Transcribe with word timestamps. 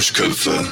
Duschköpfe. 0.00 0.66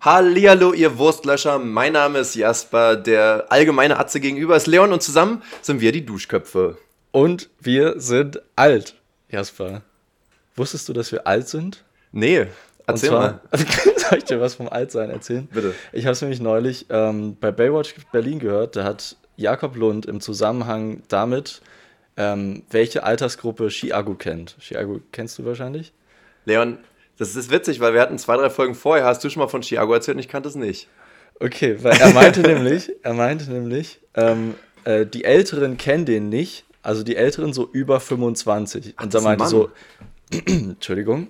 Hallihallo, 0.00 0.72
ihr 0.72 0.96
Wurstlöscher. 0.96 1.58
Mein 1.58 1.92
Name 1.92 2.20
ist 2.20 2.34
Jasper. 2.34 2.96
Der 2.96 3.44
allgemeine 3.50 3.98
Atze 3.98 4.18
gegenüber 4.18 4.56
ist 4.56 4.66
Leon 4.66 4.94
und 4.94 5.02
zusammen 5.02 5.42
sind 5.60 5.82
wir 5.82 5.92
die 5.92 6.06
Duschköpfe. 6.06 6.78
Und 7.12 7.50
wir 7.60 8.00
sind 8.00 8.40
alt, 8.56 8.94
Jasper. 9.28 9.82
Wusstest 10.56 10.88
du, 10.88 10.94
dass 10.94 11.12
wir 11.12 11.26
alt 11.26 11.48
sind? 11.48 11.84
Nee, 12.12 12.46
erzähl 12.86 13.10
Und 13.10 13.14
mal. 13.14 13.40
zwar, 13.50 13.60
Soll 13.98 14.16
ich 14.16 14.24
dir 14.24 14.40
was 14.40 14.54
vom 14.54 14.70
Altsein 14.70 15.10
erzählen? 15.10 15.46
Bitte. 15.52 15.74
Ich 15.92 16.06
habe 16.06 16.14
es 16.14 16.22
nämlich 16.22 16.40
neulich 16.40 16.86
ähm, 16.88 17.36
bei 17.38 17.52
Baywatch 17.52 17.94
Berlin 18.10 18.38
gehört. 18.38 18.76
Da 18.76 18.84
hat 18.84 19.18
Jakob 19.36 19.76
Lund 19.76 20.06
im 20.06 20.22
Zusammenhang 20.22 21.02
damit, 21.08 21.60
ähm, 22.16 22.62
welche 22.70 23.02
Altersgruppe 23.04 23.68
Chiago 23.68 24.14
kennt. 24.14 24.56
Chiago 24.60 25.02
kennst 25.12 25.38
du 25.38 25.44
wahrscheinlich? 25.44 25.92
Leon, 26.46 26.78
das 27.18 27.36
ist 27.36 27.50
witzig, 27.50 27.80
weil 27.80 27.94
wir 27.94 28.00
hatten 28.00 28.18
zwei, 28.18 28.36
drei 28.36 28.50
Folgen 28.50 28.74
vorher. 28.74 29.04
Hast 29.04 29.22
du 29.22 29.30
schon 29.30 29.40
mal 29.40 29.48
von 29.48 29.62
Chiago 29.62 29.92
erzählt 29.92 30.16
und 30.16 30.20
ich 30.20 30.28
kannte 30.28 30.48
es 30.48 30.54
nicht. 30.54 30.88
Okay, 31.40 31.78
weil 31.82 31.98
er 31.98 32.12
meinte 32.12 32.40
nämlich, 32.42 32.92
er 33.02 33.14
meinte 33.14 33.50
nämlich, 33.50 34.00
ähm, 34.14 34.54
äh, 34.84 35.06
die 35.06 35.24
Älteren 35.24 35.76
kennen 35.76 36.04
den 36.04 36.28
nicht, 36.28 36.64
also 36.82 37.02
die 37.02 37.16
Älteren 37.16 37.52
so 37.52 37.68
über 37.72 38.00
25. 38.00 38.94
Und 39.00 39.14
das 39.14 39.22
da 39.22 39.28
meinte 39.28 39.46
so, 39.46 39.70
Entschuldigung, 40.46 41.28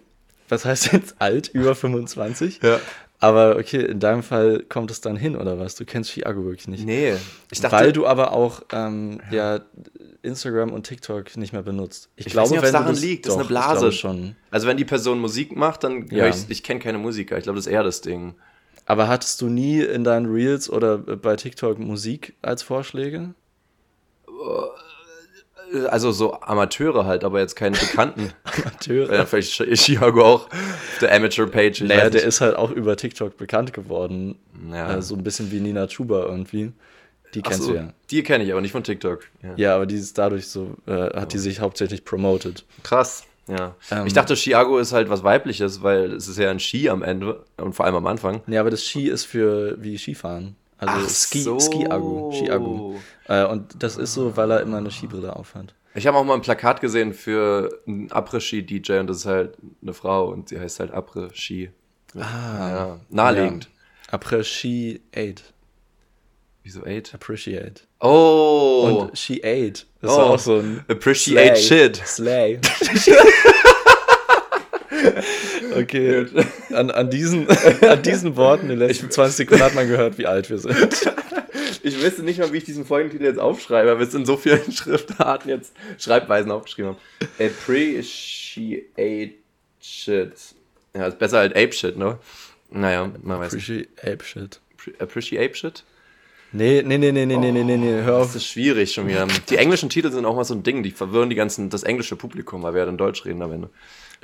was 0.48 0.65
heißt 0.65 0.92
jetzt 0.92 1.16
alt, 1.19 1.48
über 1.48 1.75
25? 1.75 2.61
Ja. 2.62 2.80
Aber 3.20 3.56
okay, 3.56 3.80
in 3.80 4.00
deinem 4.00 4.23
Fall 4.23 4.64
kommt 4.68 4.91
es 4.91 5.00
dann 5.00 5.16
hin, 5.16 5.36
oder 5.36 5.59
was? 5.59 5.77
Du 5.77 5.84
kennst 5.86 6.10
Chiago 6.10 6.45
wirklich 6.45 6.68
nicht. 6.68 6.84
Nee. 6.84 7.14
Ich 7.50 7.60
dachte, 7.60 7.77
Weil 7.77 7.92
du 7.92 8.06
aber 8.06 8.32
auch 8.32 8.62
ähm, 8.72 9.20
ja. 9.30 9.60
Instagram 10.22 10.72
und 10.72 10.86
TikTok 10.86 11.36
nicht 11.36 11.52
mehr 11.52 11.62
benutzt. 11.62 12.11
Ich, 12.16 12.27
Ich 12.27 12.33
glaube, 12.33 12.47
weiß 12.47 12.52
nicht, 12.52 12.62
wenn 12.62 12.72
daran 12.72 12.89
das, 12.89 13.00
liegt. 13.00 13.27
Das 13.27 13.34
ist 13.34 13.39
eine 13.39 13.48
Blase. 13.48 13.92
Schon. 13.92 14.36
also 14.50 14.66
wenn 14.66 14.77
die 14.77 14.84
Person 14.84 15.20
Musik 15.20 15.56
macht, 15.56 15.84
dann 15.84 16.06
Ja. 16.08 16.28
ich, 16.28 16.48
ich 16.48 16.62
kenne 16.62 16.80
keine 16.80 16.98
Musiker. 16.98 17.39
Ich 17.39 17.44
glaube, 17.44 17.56
das 17.56 17.66
ist 17.66 17.72
eher 17.72 17.83
das 17.83 18.00
Ding. 18.02 18.34
Aber 18.86 19.08
hattest 19.08 19.41
du 19.41 19.46
nie 19.48 19.80
in 19.80 20.05
deinen 20.05 20.27
Reels 20.27 20.69
oder 20.69 20.98
bei 20.98 21.36
TikTok 21.36 21.78
Musik 21.78 22.34
als 22.42 22.62
Vorschläge? 22.62 23.33
Also 25.89 26.12
so 26.12 26.41
Amateure 26.41 27.05
halt, 27.05 27.25
aber 27.25 27.41
jetzt 27.41 27.56
keine 27.56 27.77
Bekannten. 27.77 28.33
Amateure. 28.44 29.12
ja, 29.12 29.27
vielleicht 29.27 29.61
ist 29.61 29.84
Chiago 29.84 30.25
auch 30.25 30.44
auf 30.47 30.98
der 31.00 31.14
Amateur-Page. 31.14 31.83
Naja, 31.83 32.11
der 32.11 32.22
ist 32.25 32.41
halt 32.41 32.56
auch 32.56 32.70
über 32.70 32.97
TikTok 32.97 33.36
bekannt 33.36 33.72
geworden. 33.72 34.36
Ja. 34.70 34.97
Äh, 34.97 35.02
so 35.02 35.14
ein 35.14 35.22
bisschen 35.22 35.50
wie 35.50 35.61
Nina 35.61 35.86
Chuba 35.86 36.25
irgendwie. 36.25 36.72
Die 37.34 37.42
kennst 37.42 37.62
so, 37.62 37.72
du 37.72 37.77
ja. 37.78 37.89
Die 38.11 38.22
kenne 38.22 38.45
ich, 38.45 38.52
aber 38.52 38.61
nicht 38.61 38.72
von 38.72 38.84
TikTok. 38.84 39.25
Ja. 39.42 39.52
Ja, 39.56 39.75
aber 39.75 39.86
die 39.86 39.97
ist 39.97 40.17
dadurch 40.17 40.47
so, 40.47 40.77
äh, 40.86 41.19
hat 41.19 41.33
die 41.33 41.39
sich 41.39 41.61
hauptsächlich 41.61 42.05
promoted. 42.05 42.64
Krass. 42.83 43.25
Ja. 43.48 43.75
Ähm. 43.91 44.06
ich 44.06 44.12
dachte, 44.14 44.36
Chiago 44.36 44.78
ist 44.78 44.92
halt 44.92 45.11
was 45.11 45.22
Weibliches, 45.22 45.83
weil 45.83 46.12
es 46.12 46.28
ist 46.28 46.39
ja 46.39 46.50
ein 46.50 46.61
Ski 46.61 46.89
am 46.89 47.02
Ende 47.02 47.45
und 47.58 47.75
vor 47.75 47.84
allem 47.84 47.97
am 47.97 48.06
Anfang. 48.06 48.42
Nee, 48.47 48.58
aber 48.58 48.70
das 48.70 48.84
Ski 48.84 49.08
ist 49.08 49.25
für 49.25 49.77
wie 49.83 49.98
Skifahren. 49.98 50.56
Also 50.88 51.08
Ski, 51.08 51.42
Ski-Agu. 51.60 52.32
Ski-Agu. 52.32 52.94
Äh, 53.28 53.44
und 53.46 53.82
das 53.82 53.96
ist 53.96 54.14
so, 54.14 54.36
weil 54.36 54.50
er 54.50 54.60
immer 54.60 54.78
eine 54.78 54.90
Skibrille 54.90 55.34
aufhat. 55.34 55.74
Ich 55.94 56.06
habe 56.06 56.16
auch 56.18 56.24
mal 56.24 56.34
ein 56.34 56.40
Plakat 56.42 56.80
gesehen 56.80 57.12
für 57.14 57.80
einen 57.86 58.10
Après-Ski-DJ 58.10 58.98
und 58.98 59.06
das 59.06 59.18
ist 59.18 59.27
halt 59.27 59.56
eine 59.80 59.94
Frau 59.94 60.28
und 60.28 60.48
sie 60.48 60.58
heißt 60.58 60.80
halt 60.80 60.92
Après-Ski. 60.92 61.70
Ah, 62.16 62.20
Ja, 62.70 63.00
naheliegend. 63.10 63.68
Appreciate. 64.10 65.42
Wieso 66.62 66.84
eight? 66.86 67.12
Appreciate. 67.14 67.82
Oh! 68.00 69.06
Und 69.06 69.18
she 69.18 69.40
ate. 69.44 69.84
Das 70.00 70.10
Oh. 70.10 70.14
ist 70.14 70.18
auch 70.18 70.38
so 70.38 70.58
ein 70.60 70.84
Appreciate 70.88 71.56
Slay. 71.56 71.62
shit. 71.62 71.96
Slay. 72.06 72.60
Okay, 75.77 76.27
an, 76.73 76.90
an, 76.90 77.11
diesen, 77.11 77.46
an 77.83 78.02
diesen 78.02 78.36
Worten 78.36 78.64
in 78.64 78.68
den 78.70 78.79
letzten 78.79 79.11
20 79.11 79.36
Sekunden 79.36 79.64
hat 79.64 79.74
man 79.74 79.89
gehört, 79.89 80.18
wie 80.18 80.27
alt 80.27 80.51
wir 80.51 80.58
sind. 80.58 81.12
Ich 81.83 82.02
wüsste 82.02 82.23
nicht 82.23 82.39
mal, 82.39 82.51
wie 82.51 82.57
ich 82.57 82.64
diesen 82.64 82.86
Folgentitel 82.86 83.24
jetzt 83.24 83.39
aufschreibe, 83.39 83.90
weil 83.90 83.98
wir 83.98 84.07
es 84.07 84.14
in 84.14 84.24
so 84.24 84.39
vielen 84.39 84.73
Schriftarten 84.73 85.51
jetzt 85.51 85.74
Schreibweisen 85.98 86.51
aufgeschrieben 86.51 86.92
haben. 86.92 86.98
Appreciate 87.39 89.35
shit. 89.83 90.33
Ja, 90.95 91.07
ist 91.07 91.18
besser 91.18 91.40
als 91.40 91.52
Ape 91.55 91.73
shit, 91.73 91.98
ne? 91.98 92.18
Naja, 92.70 93.12
man 93.23 93.39
weiß 93.39 93.52
Appreciate 93.52 93.80
nicht. 93.80 94.02
Appreciate 94.02 94.61
shit. 94.79 95.01
Appreciate 95.01 95.56
shit? 95.56 95.85
Nee, 96.52 96.83
nee, 96.86 96.98
nee, 96.98 97.11
nee, 97.11 97.27
nee, 97.27 97.36
nee, 97.36 97.51
nee, 97.51 97.77
nee, 97.77 98.02
hör 98.02 98.18
auf. 98.18 98.27
Das 98.29 98.36
ist 98.36 98.46
schwierig 98.46 98.92
schon 98.92 99.08
wieder. 99.08 99.27
Die 99.51 99.56
englischen 99.56 99.91
Titel 99.91 100.12
sind 100.12 100.24
auch 100.24 100.36
mal 100.36 100.45
so 100.45 100.55
ein 100.55 100.62
Ding, 100.62 100.85
die 100.85 100.92
verwirren 100.92 101.29
die 101.29 101.35
ganzen, 101.35 101.68
das 101.68 101.83
englische 101.83 102.14
Publikum, 102.14 102.62
weil 102.62 102.74
wir 102.74 102.80
ja 102.80 102.86
dann 102.86 102.96
Deutsch 102.96 103.24
reden 103.24 103.42
am 103.42 103.51
Ende. 103.52 103.70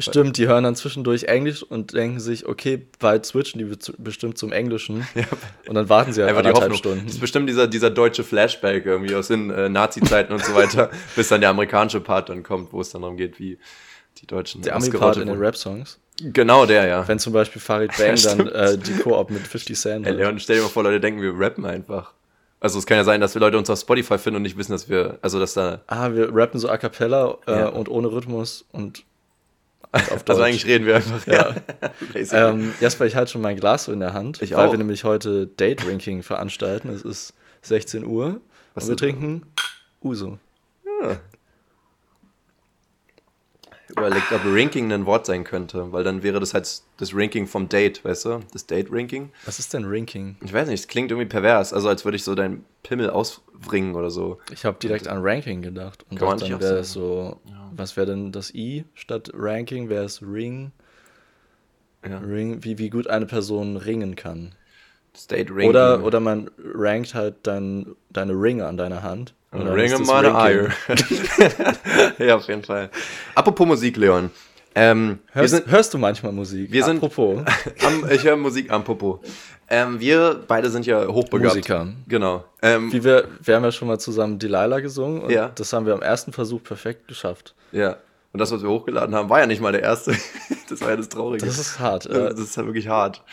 Stimmt, 0.01 0.37
die 0.39 0.47
hören 0.49 0.65
dann 0.65 0.75
zwischendurch 0.77 1.25
Englisch 1.25 1.63
und 1.63 1.93
denken 1.95 2.21
sich, 2.21 2.47
okay, 2.47 2.87
bald 2.99 3.27
switchen 3.27 3.59
die 3.59 3.65
be- 3.65 3.77
bestimmt 3.99 4.39
zum 4.39 4.53
Englischen. 4.53 5.07
Und 5.69 5.75
dann 5.75 5.89
warten 5.89 6.13
sie 6.13 6.21
halt 6.23 6.31
Einfach 6.31 6.43
die 6.43 6.49
anderthalb. 6.49 6.75
Stunden. 6.77 7.03
Das 7.07 7.15
ist 7.15 7.21
bestimmt 7.21 7.49
dieser, 7.49 7.67
dieser 7.69 7.91
deutsche 7.91 8.25
Flashback 8.25 8.87
irgendwie 8.87 9.15
aus 9.15 9.29
den 9.29 9.51
äh, 9.51 9.69
Nazi-Zeiten 9.69 10.33
und 10.33 10.45
so 10.45 10.55
weiter, 10.55 10.91
bis 11.17 11.29
dann 11.29 11.41
der 11.41 11.51
amerikanische 11.51 12.01
Part 12.01 12.29
dann 12.29 12.43
kommt, 12.43 12.73
wo 12.73 12.81
es 12.81 12.91
dann 12.91 13.03
darum 13.03 13.17
geht, 13.17 13.39
wie 13.39 13.59
die 14.19 14.27
Deutschen 14.27 14.63
Der 14.63 14.75
Ami-Part 14.77 15.19
in 15.19 15.27
den. 15.29 15.39
Rap-Songs. 15.39 15.99
Genau 16.23 16.67
der, 16.67 16.87
ja. 16.87 17.07
Wenn 17.09 17.19
zum 17.19 17.33
Beispiel 17.33 17.61
Farid 17.63 17.93
Bang 17.97 18.07
dann 18.09 18.17
stimmt. 18.19 18.53
äh, 18.53 18.77
die 18.77 18.95
Koop 18.99 19.31
mit 19.31 19.47
50 19.47 19.79
Cent 19.79 20.07
Ey. 20.07 20.13
Leon, 20.15 20.39
stell 20.41 20.57
dir 20.57 20.63
mal 20.63 20.69
vor, 20.69 20.83
Leute 20.83 21.01
denken, 21.01 21.23
wir 21.23 21.33
rappen 21.39 21.65
einfach. 21.65 22.13
Also 22.63 22.79
es 22.79 22.85
kann 22.85 22.99
ja 22.99 23.05
sein, 23.05 23.23
dass 23.23 23.33
wir 23.35 23.41
Leute 23.41 23.57
uns 23.57 23.71
auf 23.71 23.79
Spotify 23.81 24.19
finden 24.19 24.37
und 24.37 24.43
nicht 24.43 24.59
wissen, 24.59 24.73
dass 24.73 24.89
wir, 24.91 25.19
also 25.23 25.39
dass 25.39 25.55
da, 25.55 25.81
Ah, 25.87 26.13
wir 26.13 26.29
rappen 26.35 26.61
so 26.61 26.69
a 26.69 26.77
cappella 26.77 27.39
äh, 27.47 27.53
Ja. 27.61 27.69
und 27.69 27.89
ohne 27.89 28.13
Rhythmus 28.13 28.67
und 28.73 29.05
also 30.27 30.43
eigentlich 30.43 30.67
reden 30.67 30.87
wir 30.87 30.97
einfach. 30.97 31.27
Ja. 31.27 31.55
Basically. 32.13 32.43
Ähm, 32.51 32.75
Jasper, 32.81 33.07
ich 33.07 33.17
halte 33.17 33.33
schon 33.33 33.43
mein 33.43 33.57
Glas 33.57 33.85
so 33.85 33.93
in 33.93 34.01
der 34.01 34.13
Hand, 34.13 34.41
Ich 34.43 34.53
weil 34.53 34.69
auch. 34.69 34.73
wir 34.73 34.79
nämlich 34.79 35.05
heute 35.05 35.47
Date 35.47 35.85
Drinking 35.85 36.23
veranstalten. 36.23 36.89
Es 36.91 37.03
ist 37.03 37.35
16 37.63 38.05
Uhr 38.05 38.41
Was 38.75 38.85
und 38.85 38.91
wir 38.91 38.97
trinken 38.97 39.43
Uso. 40.03 40.39
Überlegt, 43.91 44.33
ob 44.33 44.41
Ranking 44.45 44.93
ein 44.93 45.07
Wort 45.07 45.27
sein 45.27 45.45
könnte, 45.45 45.93
weil 45.93 46.05
dann 46.05 46.23
wäre 46.23 46.41
das 46.41 46.55
halt 46.55 46.83
das 46.99 47.15
Ranking 47.15 47.47
vom 47.47 47.69
Date, 47.69 48.05
weißt 48.05 48.25
du? 48.25 48.41
Das 48.53 48.67
Date-Ranking. 48.67 49.31
Was 49.45 49.59
ist 49.59 49.75
denn 49.75 49.85
Ranking? 49.87 50.37
Ich 50.43 50.53
weiß 50.53 50.69
nicht, 50.69 50.81
es 50.81 50.89
klingt 50.89 51.11
irgendwie 51.11 51.29
pervers, 51.29 51.73
also 51.73 51.89
als 51.89 52.05
würde 52.05 52.17
ich 52.17 52.25
so 52.25 52.35
deinen 52.35 52.65
Pimmel 52.83 53.11
ausbringen 53.11 53.95
oder 53.95 54.11
so. 54.11 54.39
Ich 54.53 54.65
habe 54.65 54.79
direkt 54.79 55.09
an 55.09 55.19
Ranking 55.23 55.63
gedacht. 55.63 56.05
Und 56.11 56.21
dachte, 56.21 56.49
dann 56.49 56.61
wäre 56.61 56.79
es 56.79 56.93
so, 56.93 57.41
was 57.73 57.97
wäre 57.97 58.07
denn 58.07 58.33
das 58.33 58.55
I 58.55 58.85
statt 58.95 59.31
Ranking? 59.35 59.89
Wäre 59.89 60.05
es 60.05 60.23
Ring? 60.23 60.73
Ja. 62.09 62.19
Ring, 62.19 62.65
wie, 62.65 62.79
wie 62.79 62.91
gut 62.91 63.09
eine 63.09 63.27
Person 63.27 63.77
ringen 63.77 64.17
kann. 64.17 64.55
Das 65.13 65.27
Date-Ranking. 65.27 65.69
Oder, 65.69 66.05
oder 66.05 66.21
man 66.21 66.51
rankt 66.59 67.15
halt 67.15 67.37
dein, 67.43 67.95
deine 68.11 68.33
Ringe 68.33 68.67
an 68.67 68.77
deiner 68.77 69.03
Hand. 69.03 69.35
Ring 69.53 70.05
meine 70.07 70.33
Ranking. 70.35 70.37
Eier. 70.37 72.17
ja, 72.19 72.37
auf 72.37 72.47
jeden 72.49 72.63
Fall. 72.63 72.91
Apropos 73.35 73.67
Musik, 73.67 73.97
Leon. 73.97 74.31
Ähm, 74.75 75.19
Hörst, 75.33 75.55
sind, 75.55 75.67
hörst 75.67 75.93
du 75.93 75.99
manchmal 75.99 76.31
Musik? 76.33 76.71
Wir 76.71 76.85
sind- 76.85 76.99
Apropos. 77.03 77.43
am, 77.85 78.09
ich 78.11 78.23
höre 78.25 78.37
Musik 78.37 78.71
am 78.71 78.85
Popo. 78.85 79.21
Ähm, 79.69 79.99
wir 79.99 80.41
beide 80.47 80.71
sind 80.71 80.87
ja 80.87 81.07
hochbegabt. 81.09 81.55
Musiker. 81.57 81.89
Genau. 82.07 82.45
Ähm, 82.63 82.93
Wie 82.93 83.03
wir, 83.03 83.27
wir 83.43 83.57
haben 83.57 83.65
ja 83.65 83.73
schon 83.73 83.89
mal 83.89 83.99
zusammen 83.99 84.39
Delilah 84.39 84.79
gesungen 84.81 85.23
und 85.23 85.31
Ja. 85.33 85.49
das 85.55 85.73
haben 85.73 85.87
wir 85.87 85.95
am 85.95 86.03
ersten 86.03 86.33
Versuch 86.33 86.63
perfekt 86.63 87.09
geschafft. 87.09 87.55
ja. 87.73 87.97
Und 88.33 88.39
das, 88.39 88.53
was 88.53 88.63
wir 88.63 88.69
hochgeladen 88.71 89.13
haben, 89.17 89.29
war 89.29 89.41
ja 89.41 89.47
nicht 89.47 89.61
mal 89.61 89.73
der 89.73 89.83
erste. 89.83 90.15
das 90.69 90.81
war 90.83 90.91
ja 90.91 90.97
das 90.97 91.09
Traurige. 91.09 91.45
Das 91.45 91.59
ist 91.59 91.81
hart. 91.81 92.07
Äh, 92.07 92.31
das 92.31 92.39
ist 92.39 92.57
ja 92.57 92.65
wirklich 92.65 92.87
hart. 92.87 93.25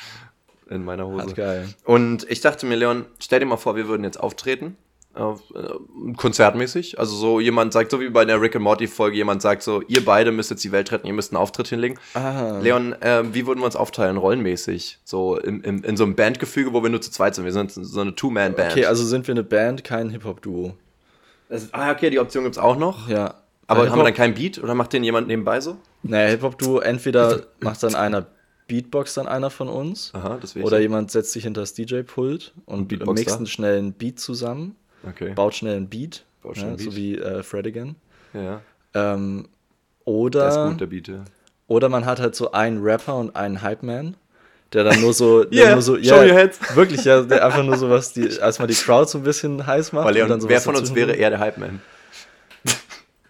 In 0.72 0.84
meiner 0.84 1.06
Hose. 1.06 1.22
hart 1.22 1.36
geil. 1.36 1.70
Und 1.84 2.26
ich 2.32 2.42
dachte 2.42 2.66
mir, 2.66 2.78
Leon, 2.78 3.06
stell 3.20 3.40
dir 3.40 3.46
mal 3.46 3.58
vor, 3.58 3.76
wir 3.76 3.88
würden 3.88 4.04
jetzt 4.04 4.20
auftreten. 4.20 4.76
Auf, 5.18 5.42
äh, 5.56 6.14
konzertmäßig. 6.16 7.00
Also 7.00 7.16
so 7.16 7.40
jemand 7.40 7.74
sagt, 7.74 7.92
so 7.92 8.00
wie 8.00 8.10
bei 8.10 8.24
der 8.26 8.42
Rick 8.42 8.56
and 8.56 8.64
Morty 8.64 8.88
Folge, 8.88 9.18
jemand 9.18 9.42
sagt 9.42 9.64
so, 9.64 9.82
ihr 9.88 10.06
beide 10.06 10.32
müsst 10.32 10.52
jetzt 10.52 10.64
die 10.64 10.72
Welt 10.72 10.92
retten, 10.92 11.08
ihr 11.08 11.14
müsst 11.14 11.32
einen 11.32 11.42
Auftritt 11.42 11.68
hinlegen. 11.68 11.98
Ah. 12.14 12.60
Leon, 12.62 12.94
äh, 13.02 13.24
wie 13.34 13.48
würden 13.48 13.60
wir 13.60 13.66
uns 13.66 13.76
aufteilen, 13.76 14.18
rollenmäßig? 14.18 15.00
So 15.04 15.38
im, 15.38 15.62
im, 15.64 15.84
in 15.84 15.98
so 15.98 16.04
einem 16.04 16.16
Bandgefüge, 16.16 16.74
wo 16.74 16.84
wir 16.84 16.90
nur 16.90 17.02
zu 17.02 17.12
zweit 17.12 17.36
sind. 17.36 17.46
Wir 17.46 17.52
sind 17.52 17.72
so 17.72 18.00
eine 18.00 18.16
Two-Man-Band. 18.16 18.72
Okay, 18.72 18.86
also 18.86 19.04
sind 19.06 19.28
wir 19.28 19.34
eine 19.34 19.44
Band, 19.44 19.84
kein 19.84 20.10
Hip-Hop-Duo. 20.10 20.76
Ah, 21.72 21.92
okay, 21.92 22.10
die 22.10 22.20
Option 22.20 22.44
gibt's 22.44 22.58
auch 22.58 22.78
noch. 22.78 23.10
Ja. 23.10 23.36
Aber 23.68 23.90
haben 23.90 24.00
wir 24.00 24.04
dann 24.04 24.14
keinen 24.14 24.34
Beat 24.34 24.60
oder 24.64 24.76
macht 24.76 24.94
den 24.94 25.04
jemand 25.04 25.28
nebenbei 25.28 25.60
so? 25.60 25.78
Naja, 26.04 26.30
Hip-Hop-Duo, 26.30 26.80
entweder 26.80 27.48
macht 27.60 27.84
dann 27.84 27.96
einer 27.96 28.28
Beatbox 28.68 29.16
dann 29.16 29.28
einer 29.28 29.50
von 29.50 29.70
uns. 29.70 30.12
Aha. 30.14 30.40
Oder 30.62 30.80
jemand 30.80 31.12
setzt 31.12 31.32
sich 31.32 31.44
hinter 31.44 31.62
das 31.62 31.74
DJ-Pult 31.74 32.54
und 32.66 32.92
mixt 33.08 33.38
einen 33.38 33.48
schnellen 33.48 33.94
Beat 33.94 34.20
zusammen, 34.20 34.76
Okay. 35.10 35.34
baut 35.34 35.56
schnell 35.56 35.76
einen 35.78 35.90
Beat, 35.90 36.26
Baut 36.44 36.56
schnell 36.58 36.68
ja, 36.68 36.74
einen 36.76 36.80
so 36.80 36.90
Beat. 36.92 36.96
wie 36.98 37.18
äh, 37.18 37.44
Fredigan. 37.44 37.96
Ja, 38.34 38.62
Ähm, 38.94 39.48
der 40.06 40.14
oder, 40.14 40.48
ist 40.50 40.56
gut, 40.72 40.82
der 40.82 40.86
Beat. 40.88 41.08
ja. 41.08 41.24
oder 41.68 41.90
man 41.90 42.06
hat 42.06 42.20
halt 42.20 42.36
so 42.36 42.52
einen 42.52 42.82
Rapper 42.82 43.16
und 43.16 43.36
einen 43.36 43.62
Hype-Man, 43.62 44.16
der 44.74 44.84
dann 44.84 45.00
nur 45.02 45.14
so, 45.14 45.44
der 45.46 45.66
Yeah, 45.66 45.74
nur 45.74 45.82
so, 45.82 45.96
show 46.02 46.16
your 46.16 46.34
heads. 46.34 46.60
wirklich, 46.76 47.04
ja, 47.06 47.22
der 47.22 47.46
einfach 47.46 47.64
nur 47.64 47.78
so 47.78 47.90
was, 47.90 48.14
die, 48.14 48.40
als 48.42 48.60
mal 48.60 48.68
die 48.68 48.74
Crowd 48.76 49.10
so 49.10 49.18
ein 49.20 49.24
bisschen 49.24 49.66
heiß 49.66 49.92
macht. 49.94 50.06
Weil 50.06 50.14
Leon, 50.16 50.32
und 50.32 50.42
dann 50.44 50.50
wer 50.50 50.62
von 50.62 50.76
uns 50.76 50.94
wäre 50.96 51.14
eher 51.14 51.30
der 51.30 51.40
Hype-Man? 51.40 51.82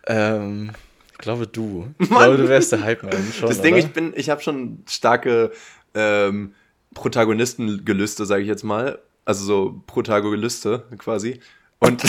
Ähm, 0.07 0.71
ich 1.11 1.17
glaube 1.17 1.47
du. 1.47 1.87
Ich 1.99 2.09
glaube, 2.09 2.37
du 2.37 2.47
wärst 2.47 2.71
der 2.71 2.83
Hype-Man. 2.83 3.31
Schon, 3.37 3.49
Das 3.49 3.61
Ding, 3.61 3.73
oder? 3.73 3.83
ich 3.83 3.91
bin, 3.91 4.13
ich 4.15 4.29
habe 4.29 4.41
schon 4.41 4.83
starke 4.87 5.51
ähm, 5.93 6.53
Protagonistengelüste, 6.93 8.25
sage 8.25 8.41
ich 8.43 8.47
jetzt 8.47 8.63
mal. 8.63 8.99
Also 9.25 9.43
so 9.43 9.81
Protagoniste 9.87 10.83
quasi. 10.97 11.39
Und 11.79 12.03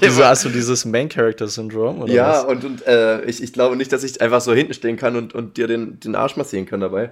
Wieso 0.00 0.24
hast 0.24 0.44
du 0.44 0.48
dieses 0.48 0.84
Main-Character-Syndrom? 0.84 2.06
ja, 2.08 2.30
was? 2.30 2.44
und, 2.44 2.64
und 2.64 2.86
äh, 2.86 3.24
ich, 3.24 3.42
ich 3.42 3.52
glaube 3.52 3.76
nicht, 3.76 3.92
dass 3.92 4.04
ich 4.04 4.20
einfach 4.20 4.40
so 4.40 4.54
hinten 4.54 4.72
stehen 4.74 4.96
kann 4.96 5.16
und, 5.16 5.34
und 5.34 5.56
dir 5.56 5.66
den, 5.66 6.00
den 6.00 6.14
Arsch 6.14 6.36
massieren 6.36 6.64
kann 6.66 6.80
dabei. 6.80 7.10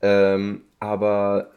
Ähm, 0.00 0.62
aber 0.80 1.50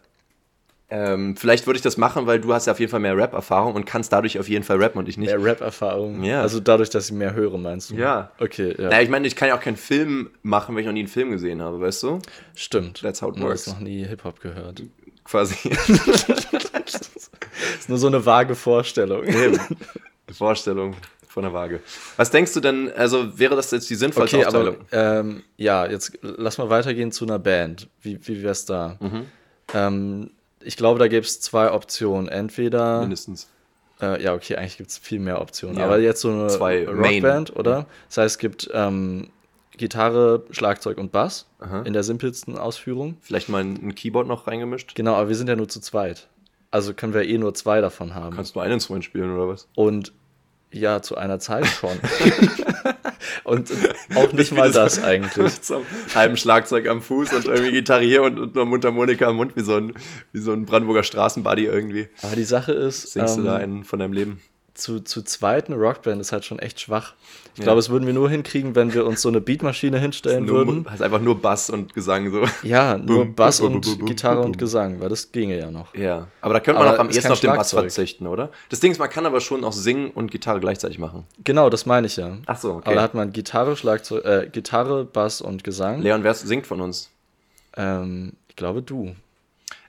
ähm, 0.90 1.36
vielleicht 1.38 1.68
würde 1.68 1.78
ich 1.78 1.84
das 1.84 1.98
machen, 1.98 2.26
weil 2.26 2.40
du 2.40 2.54
hast 2.54 2.66
ja 2.66 2.74
auf 2.74 2.80
jeden 2.80 2.90
Fall 2.90 3.00
mehr 3.00 3.16
Rap-Erfahrung 3.16 3.76
und 3.76 3.86
kannst 3.86 4.12
dadurch 4.12 4.40
auf 4.40 4.50
jeden 4.50 4.64
Fall 4.64 4.82
rappen 4.82 4.98
und 5.00 5.08
ich 5.08 5.18
nicht. 5.18 5.30
Mehr 5.30 5.44
Rap-Erfahrung. 5.44 6.24
Ja. 6.24 6.42
Also 6.42 6.60
dadurch, 6.60 6.90
dass 6.90 7.06
ich 7.06 7.12
mehr 7.12 7.34
höre, 7.34 7.58
meinst 7.58 7.92
du? 7.92 7.96
Ja. 7.96 8.32
Okay, 8.40 8.76
ja. 8.78 8.90
Naja, 8.90 9.02
ich 9.02 9.10
meine, 9.10 9.28
ich 9.28 9.36
kann 9.36 9.50
ja 9.50 9.58
auch 9.58 9.62
keinen 9.62 9.78
Film 9.78 10.32
machen, 10.42 10.76
wenn 10.76 10.82
ich 10.82 10.88
noch 10.88 10.94
nie 10.94 11.02
einen 11.02 11.08
Film 11.08 11.32
gesehen 11.32 11.62
habe, 11.62 11.80
weißt 11.80 12.04
du? 12.04 12.20
Stimmt. 12.56 13.02
That's 13.02 13.22
how 13.22 13.36
it 13.36 13.42
works. 13.42 13.68
hast 13.68 13.76
noch 13.76 13.82
nie 13.82 14.04
Hip-Hop 14.04 14.40
gehört. 14.42 14.84
Quasi. 15.24 15.56
ist 17.78 17.90
nur 17.90 17.98
so 17.98 18.08
eine 18.08 18.26
vage 18.26 18.56
Vorstellung. 18.56 19.24
Eben. 19.26 19.60
Vorstellung 20.32 20.96
von 21.28 21.44
der 21.44 21.54
Waage. 21.54 21.80
Was 22.18 22.32
denkst 22.32 22.54
du 22.54 22.60
denn, 22.60 22.92
also 22.96 23.38
wäre 23.38 23.56
das 23.56 23.72
jetzt 23.72 23.90
die 23.90 23.96
sinnvollste 23.96 24.38
Okay, 24.38 24.46
Aufteilung? 24.46 24.78
aber 24.92 25.20
ähm, 25.20 25.44
ja, 25.58 25.86
jetzt 25.86 26.18
lass 26.22 26.58
mal 26.58 26.70
weitergehen 26.70 27.12
zu 27.12 27.26
einer 27.26 27.40
Band. 27.40 27.88
Wie, 28.02 28.20
wie 28.28 28.44
wär's 28.44 28.66
da? 28.66 28.98
Mhm. 29.00 29.26
Ähm, 29.74 30.32
ich 30.62 30.76
glaube, 30.78 31.00
da 31.00 31.08
gäbe 31.08 31.26
es 31.26 31.40
zwei 31.40 31.72
Optionen. 31.72 32.28
Entweder, 32.28 33.02
Mindestens. 33.02 33.48
äh, 34.02 34.22
ja, 34.22 34.34
okay, 34.34 34.56
eigentlich 34.56 34.78
gibt 34.78 34.90
es 34.90 34.98
viel 34.98 35.20
mehr 35.20 35.40
Optionen. 35.42 35.78
Ja. 35.78 35.86
Aber 35.86 36.00
jetzt 36.00 36.22
so 36.22 36.30
eine 36.32 36.48
Zwei 36.48 36.86
Rockband, 36.86 37.22
Main. 37.22 37.50
oder? 37.52 37.86
Das 38.08 38.18
heißt, 38.18 38.36
es 38.36 38.40
gibt 38.40 38.70
ähm, 38.74 39.30
Gitarre, 39.78 40.44
Schlagzeug 40.52 40.98
und 40.98 41.12
Bass 41.12 41.46
Aha. 41.60 41.84
in 41.84 41.94
der 41.94 42.04
simpelsten 42.04 42.58
Ausführung. 42.58 43.18
Vielleicht 43.22 43.48
mal 43.50 43.62
ein 43.64 43.80
ein 43.82 43.96
Keyboard 43.96 44.28
noch 44.28 44.48
reingemischt? 44.48 44.94
Genau, 44.96 45.14
aber 45.16 45.30
wir 45.30 45.36
sind 45.36 45.48
ja 45.48 45.56
nur 45.56 45.70
zu 45.70 45.80
zweit. 45.80 46.28
Also 46.72 46.94
können 46.94 47.14
wir 47.14 47.24
eh 47.24 47.38
nur 47.38 47.54
zwei 47.54 47.82
davon 47.82 48.16
haben. 48.16 48.36
Kannst 48.36 48.56
du 48.56 48.60
ein 48.60 48.72
Instrument 48.72 49.04
spielen 49.04 49.34
oder 49.34 49.48
was? 49.48 49.68
Und 49.76 50.14
ja, 50.72 51.02
zu 51.02 51.18
einer 51.18 51.40
Zeit 51.40 51.66
schon. 51.66 51.98
und 53.44 53.72
auch 54.16 54.32
nicht 54.34 54.52
mal 54.52 54.72
das 54.72 55.04
eigentlich. 55.04 55.54
So 55.62 55.78
einem 55.78 55.86
halben 56.14 56.38
Schlagzeug 56.38 56.88
am 56.88 57.02
Fuß 57.02 57.34
und 57.34 57.46
irgendwie 57.46 57.72
Gitarre 57.72 58.04
hier 58.04 58.22
und, 58.22 58.40
und 58.40 58.56
einer 58.56 58.66
Mundharmonika 58.66 59.28
am 59.28 59.38
Mund, 59.38 59.56
wie 59.56 59.62
so 59.62 59.78
ein, 59.78 59.94
wie 60.32 60.40
so 60.40 60.52
ein 60.52 60.66
Brandenburger 60.66 61.04
Straßenbuddy 61.04 61.66
irgendwie. 61.66 62.08
Aber 62.22 62.36
die 62.36 62.44
Sache 62.44 62.72
ist, 62.72 63.14
Singst 63.14 63.38
du 63.38 63.42
ähm, 63.42 63.46
da 63.48 63.56
einen 63.56 63.84
von 63.84 63.98
deinem 63.98 64.14
Leben? 64.14 64.42
Zu, 64.80 65.00
zu 65.02 65.22
zweit 65.24 65.68
eine 65.68 65.76
Rockband 65.78 66.20
ist 66.22 66.32
halt 66.32 66.46
schon 66.46 66.60
echt 66.60 66.80
schwach. 66.80 67.14
Ich 67.54 67.60
Ja. 67.60 67.64
glaube, 67.66 67.80
es 67.80 67.90
würden 67.90 68.06
wir 68.08 68.14
nur 68.14 68.30
hinkriegen, 68.30 68.74
wenn 68.76 68.94
wir 68.94 69.06
uns 69.06 69.22
so 69.22 69.30
eine 69.30 69.42
Beatmaschine 69.42 70.00
hinstellen 70.00 70.46
Nur, 70.46 70.66
würden. 70.66 70.86
hast 70.90 71.02
einfach 71.02 71.20
nur 71.20 71.42
Bass 71.42 71.70
und 71.70 71.94
Gesang 71.94 72.32
so. 72.32 72.44
Ja, 72.64 72.98
nur 72.98 73.26
Bum, 73.26 73.36
Bass 73.36 73.60
bum, 73.60 73.76
und 73.76 74.00
bum, 74.00 74.06
Gitarre 74.08 74.42
und. 74.42 74.58
Gesang, 74.58 75.00
weil 75.02 75.10
das 75.10 75.32
ginge 75.32 75.58
ja 75.60 75.70
noch. 75.70 75.94
Ja, 75.94 76.28
aber 76.42 76.54
da 76.54 76.60
könnte 76.62 76.82
man 76.84 76.94
auch 76.96 77.00
am 77.00 77.10
ehesten 77.10 77.32
auf 77.32 77.40
den 77.40 77.52
Bass 77.54 77.72
verzichten, 77.72 78.28
oder? 78.28 78.50
Das 78.70 78.80
Ding 78.80 78.92
ist, 78.92 79.00
man 79.00 79.10
kann 79.10 79.26
aber 79.26 79.42
schon 79.42 79.64
auch 79.64 79.74
singen 79.74 80.12
und 80.12 80.32
Gitarre 80.32 80.60
gleichzeitig 80.60 81.00
machen. 81.00 81.26
Genau, 81.44 81.70
das 81.70 81.86
meine 81.86 82.08
ich 82.08 82.16
ja. 82.18 82.38
Ach 82.46 82.58
so, 82.58 82.74
okay. 82.76 82.84
Aber 82.86 82.96
da 82.96 83.02
hat 83.02 83.14
man 83.14 83.34
Gitarre, 83.34 83.76
Schlagzeug, 83.76 84.24
äh, 84.26 84.50
Gitarre, 84.52 85.04
Bass 85.06 85.42
und 85.42 85.64
Gesang. 85.64 86.02
Leon, 86.02 86.24
wer 86.24 86.34
singt 86.34 86.66
von 86.66 86.82
uns? 86.82 87.10
Ähm, 87.76 88.34
ich 88.48 88.56
glaube 88.56 88.82
du. 88.82 89.16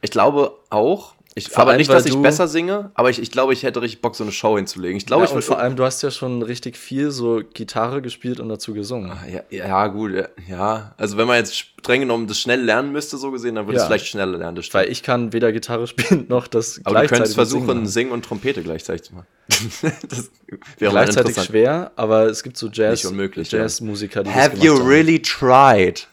Ich 0.02 0.10
glaube 0.10 0.52
auch. 0.70 1.14
Ich, 1.36 1.56
aber 1.56 1.70
allem, 1.70 1.78
nicht, 1.78 1.90
dass 1.90 2.06
ich 2.06 2.16
besser 2.16 2.48
singe, 2.48 2.90
aber 2.94 3.08
ich, 3.08 3.20
ich 3.22 3.30
glaube, 3.30 3.52
ich 3.52 3.62
hätte 3.62 3.80
richtig 3.80 4.02
Bock, 4.02 4.16
so 4.16 4.24
eine 4.24 4.32
Show 4.32 4.56
hinzulegen. 4.56 4.96
Ich 4.96 5.06
glaube, 5.06 5.22
ja, 5.22 5.30
ich 5.30 5.34
und 5.36 5.44
vor 5.44 5.60
allem, 5.60 5.76
du 5.76 5.84
hast 5.84 6.02
ja 6.02 6.10
schon 6.10 6.42
richtig 6.42 6.76
viel 6.76 7.12
so 7.12 7.40
Gitarre 7.54 8.02
gespielt 8.02 8.40
und 8.40 8.48
dazu 8.48 8.74
gesungen. 8.74 9.12
Ja, 9.32 9.42
ja, 9.48 9.86
gut, 9.86 10.12
ja. 10.48 10.92
Also, 10.96 11.16
wenn 11.16 11.28
man 11.28 11.36
jetzt 11.36 11.56
streng 11.56 12.00
genommen 12.00 12.26
das 12.26 12.40
schnell 12.40 12.60
lernen 12.60 12.90
müsste, 12.90 13.16
so 13.16 13.30
gesehen, 13.30 13.54
dann 13.54 13.66
würde 13.66 13.76
Ja. 13.76 13.82
es 13.82 13.86
vielleicht 13.86 14.08
schneller 14.08 14.38
lernen. 14.38 14.56
Das 14.56 14.66
stimmt. 14.66 14.84
Weil 14.84 14.90
ich 14.90 15.04
kann 15.04 15.32
weder 15.32 15.52
Gitarre 15.52 15.86
spielen 15.86 16.26
noch 16.28 16.48
das 16.48 16.80
aber 16.82 17.02
du 17.02 17.08
könntest 17.08 17.36
versuchen, 17.36 17.66
Singen. 17.68 17.86
Singen 17.86 18.12
und 18.12 18.24
Trompete 18.24 18.62
gleichzeitig 18.62 19.04
zu 19.04 19.14
machen. 19.14 19.26
das 20.08 20.30
wäre 20.78 20.90
Gleichzeitig 20.90 21.40
schwer, 21.44 21.92
aber 21.94 22.26
es 22.26 22.42
gibt 22.42 22.56
so 22.56 22.68
Jazz. 22.68 23.02
Jazzmusiker, 23.02 24.24
die 24.24 24.30
Have 24.30 24.56
das 24.56 24.64
you 24.64 24.74
really 24.74 25.22
tried? 25.22 26.08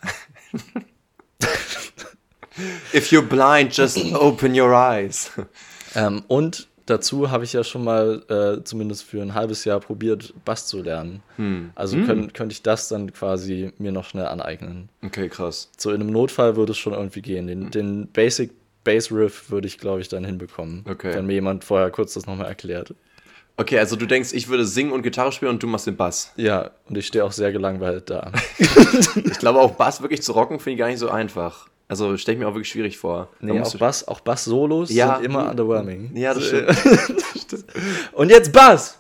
If 2.94 3.12
you're 3.12 3.22
blind, 3.22 3.76
just 3.76 3.98
open 4.14 4.60
your 4.60 4.74
eyes. 4.74 5.32
Ähm, 5.96 6.24
und 6.28 6.68
dazu 6.86 7.32
habe 7.32 7.44
ich 7.44 7.54
ja 7.54 7.64
schon 7.64 7.84
mal 7.84 8.24
äh, 8.30 8.64
zumindest 8.64 9.04
für 9.04 9.22
ein 9.22 9.34
halbes 9.34 9.66
Jahr 9.66 9.80
probiert, 9.80 10.34
Bass 10.46 10.68
zu 10.68 10.82
lernen. 10.82 11.22
Hm. 11.38 11.72
Also 11.76 11.98
können, 11.98 12.34
könnte 12.34 12.54
ich 12.54 12.64
das 12.64 12.90
dann 12.90 13.14
quasi 13.14 13.72
mir 13.78 13.92
noch 13.92 14.06
schnell 14.06 14.26
aneignen. 14.26 14.90
Okay, 15.04 15.30
krass. 15.30 15.72
So 15.78 15.92
in 15.92 16.02
einem 16.02 16.12
Notfall 16.12 16.56
würde 16.56 16.72
es 16.72 16.78
schon 16.78 16.94
irgendwie 16.94 17.22
gehen. 17.22 17.48
Den, 17.48 17.72
den 17.72 18.08
Basic 18.08 18.52
Bass 18.84 19.12
Riff 19.12 19.50
würde 19.52 19.68
ich, 19.68 19.78
glaube 19.78 20.02
ich, 20.02 20.08
dann 20.08 20.24
hinbekommen. 20.24 20.86
Okay. 20.90 21.14
Wenn 21.14 21.26
mir 21.26 21.34
jemand 21.34 21.64
vorher 21.64 21.92
kurz 21.92 22.14
das 22.14 22.26
nochmal 22.26 22.48
erklärt. 22.48 22.94
Okay, 23.60 23.80
also 23.80 23.96
du 23.96 24.06
denkst, 24.06 24.34
ich 24.34 24.50
würde 24.50 24.66
singen 24.66 24.92
und 24.92 25.02
Gitarre 25.02 25.32
spielen 25.32 25.50
und 25.50 25.64
du 25.64 25.68
machst 25.68 25.88
den 25.88 25.98
Bass. 25.98 26.32
Ja, 26.38 26.72
und 26.88 26.96
ich 26.96 27.08
stehe 27.08 27.26
auch 27.26 27.32
sehr 27.32 27.52
gelangweilt 27.52 28.10
da. 28.10 28.32
Ich 29.16 29.40
glaube, 29.40 29.60
auch 29.60 29.72
Bass 29.72 30.02
wirklich 30.02 30.22
zu 30.22 30.32
rocken, 30.32 30.60
finde 30.60 30.74
ich 30.76 30.80
gar 30.80 30.88
nicht 30.88 31.00
so 31.00 31.10
einfach. 31.10 31.68
Also 31.90 32.18
stelle 32.18 32.36
ich 32.36 32.40
mir 32.42 32.48
auch 32.50 32.54
wirklich 32.54 32.70
schwierig 32.70 32.98
vor. 32.98 33.30
Nee, 33.40 33.62
auch 33.62 33.76
Bass, 33.78 34.06
auch 34.08 34.20
Bass-Solos 34.20 34.90
Ja. 34.92 35.16
sind 35.16 35.26
immer 35.26 35.50
underwhelming. 35.50 36.12
Ja, 36.16 36.34
das 36.34 36.44
stimmt. 36.48 37.66
Und 38.12 38.30
jetzt 38.30 38.52
Bass! 38.52 38.98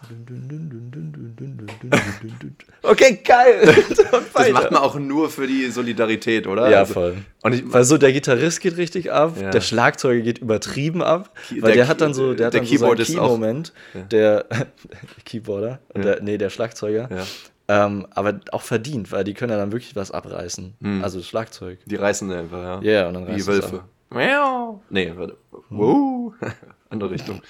Okay, 2.83 3.19
geil! 3.23 3.75
Das 4.33 4.51
macht 4.51 4.71
man 4.71 4.81
auch 4.81 4.95
nur 4.95 5.29
für 5.29 5.47
die 5.47 5.69
Solidarität, 5.69 6.47
oder? 6.47 6.69
Ja, 6.69 6.79
Also- 6.79 6.93
voll. 6.93 7.17
Und 7.43 7.53
ich, 7.53 7.63
Weil 7.73 7.83
so 7.83 7.97
der 7.97 8.13
Gitarrist 8.13 8.61
geht 8.61 8.77
richtig 8.77 9.11
ab, 9.11 9.35
Ja. 9.41 9.49
der 9.49 9.61
Schlagzeuger 9.61 10.21
geht 10.21 10.37
übertrieben 10.39 11.01
ab, 11.01 11.31
weil 11.51 11.61
der 11.61 11.73
der, 11.73 11.87
hat 11.87 12.01
dann 12.01 12.13
so, 12.13 12.33
der 12.33 12.47
hat 12.47 12.53
der 12.53 12.61
dann 12.61 12.69
so 12.69 12.77
seinen. 12.77 12.97
Key-Moment, 13.05 13.73
der 14.11 14.45
Keyboarder, 15.25 15.79
Ja. 15.95 16.01
der, 16.01 16.21
nee, 16.21 16.37
der 16.37 16.49
Schlagzeuger, 16.49 17.09
ja, 17.11 17.23
ähm, 17.67 18.07
aber 18.11 18.39
auch 18.51 18.61
verdient, 18.61 19.11
weil 19.11 19.23
die 19.23 19.33
können 19.33 19.51
ja 19.51 19.57
dann 19.57 19.71
wirklich 19.71 19.95
was 19.95 20.11
abreißen. 20.11 20.75
Hm. 20.81 21.03
Also 21.03 21.21
Schlagzeug. 21.21 21.79
die 21.85 21.95
reißen 21.95 22.31
einfach, 22.31 22.57
ja. 22.57 22.81
Ja, 22.81 22.81
yeah, 22.81 23.07
und 23.07 23.13
dann 23.15 23.23
reißt 23.25 23.39
es 23.39 23.47
Wölfe. 23.47 23.83
Miau. 24.09 24.81
Nee, 24.89 25.11
warte. 25.15 25.37
Wow. 25.69 26.33
Andere 26.89 27.11
Richtung. 27.11 27.41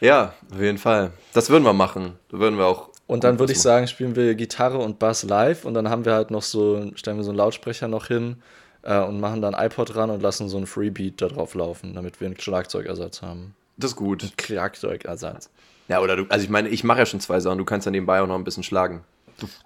Ja, 0.00 0.32
auf 0.50 0.60
jeden 0.60 0.78
Fall. 0.78 1.12
Das 1.34 1.50
würden 1.50 1.64
wir 1.64 1.74
machen. 1.74 2.14
Da 2.30 2.38
würden 2.38 2.56
wir 2.56 2.66
auch. 2.66 2.88
Und 3.06 3.24
dann 3.24 3.38
würde 3.38 3.52
ich 3.52 3.60
sagen, 3.60 3.86
spielen 3.86 4.16
wir 4.16 4.34
Gitarre 4.34 4.78
und 4.78 4.98
Bass 4.98 5.24
live 5.24 5.64
und 5.64 5.74
dann 5.74 5.90
haben 5.90 6.04
wir 6.04 6.14
halt 6.14 6.30
noch 6.30 6.42
so, 6.42 6.90
stellen 6.94 7.16
wir 7.16 7.24
so 7.24 7.30
einen 7.30 7.38
Lautsprecher 7.38 7.88
noch 7.88 8.06
hin 8.06 8.36
äh, 8.82 9.00
und 9.00 9.20
machen 9.20 9.42
dann 9.42 9.52
iPod 9.52 9.94
ran 9.96 10.10
und 10.10 10.22
lassen 10.22 10.48
so 10.48 10.56
einen 10.56 10.66
Freebeat 10.66 11.20
da 11.20 11.26
drauf 11.26 11.54
laufen, 11.54 11.94
damit 11.94 12.20
wir 12.20 12.28
einen 12.28 12.40
Schlagzeugersatz 12.40 13.20
haben. 13.20 13.54
Das 13.76 13.90
ist 13.90 13.96
gut. 13.96 14.32
Schlagzeugersatz. 14.40 15.50
Ja, 15.88 16.00
oder 16.00 16.16
du, 16.16 16.26
also 16.28 16.44
ich 16.44 16.50
meine, 16.50 16.68
ich 16.68 16.84
mache 16.84 17.00
ja 17.00 17.06
schon 17.06 17.18
zwei 17.18 17.40
Sachen. 17.40 17.58
Du 17.58 17.64
kannst 17.64 17.84
ja 17.84 17.90
nebenbei 17.90 18.22
auch 18.22 18.28
noch 18.28 18.36
ein 18.36 18.44
bisschen 18.44 18.62
schlagen. 18.62 19.02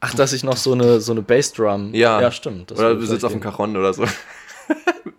Ach, 0.00 0.14
dass 0.14 0.32
ich 0.32 0.44
noch 0.44 0.56
so 0.56 0.72
eine, 0.72 1.00
so 1.00 1.12
eine 1.12 1.22
Bassdrum. 1.22 1.94
Ja. 1.94 2.20
ja 2.20 2.30
stimmt. 2.30 2.72
oder 2.72 2.94
du 2.94 3.06
sitzt 3.06 3.24
auf 3.24 3.32
dem. 3.32 3.40
Cajon 3.40 3.76
oder 3.76 3.92
so. 3.92 4.04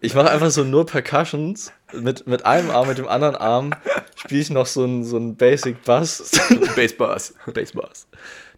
Ich 0.02 0.14
mache 0.14 0.30
einfach 0.30 0.52
so 0.52 0.64
nur 0.64 0.86
Percussions. 0.86 1.72
Mit, 1.94 2.28
mit 2.28 2.46
einem 2.46 2.70
Arm, 2.72 2.88
mit 2.88 2.98
dem 2.98 3.08
anderen 3.08 3.36
Arm 3.36 3.72
spiele 4.16 4.42
ich 4.42 4.50
noch 4.50 4.66
so 4.66 4.84
einen 4.84 5.04
so 5.04 5.20
Basic 5.20 5.84
Bass. 5.84 6.32
Bass 6.76 6.94
Bass. 6.94 7.34
Bass 7.54 7.72
Bass. 7.72 8.08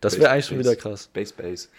Das 0.01 0.17
wäre 0.19 0.31
eigentlich 0.31 0.45
schon 0.45 0.59
wieder 0.59 0.75
krass. 0.75 1.09
Bass 1.13 1.31
Bass. 1.33 1.69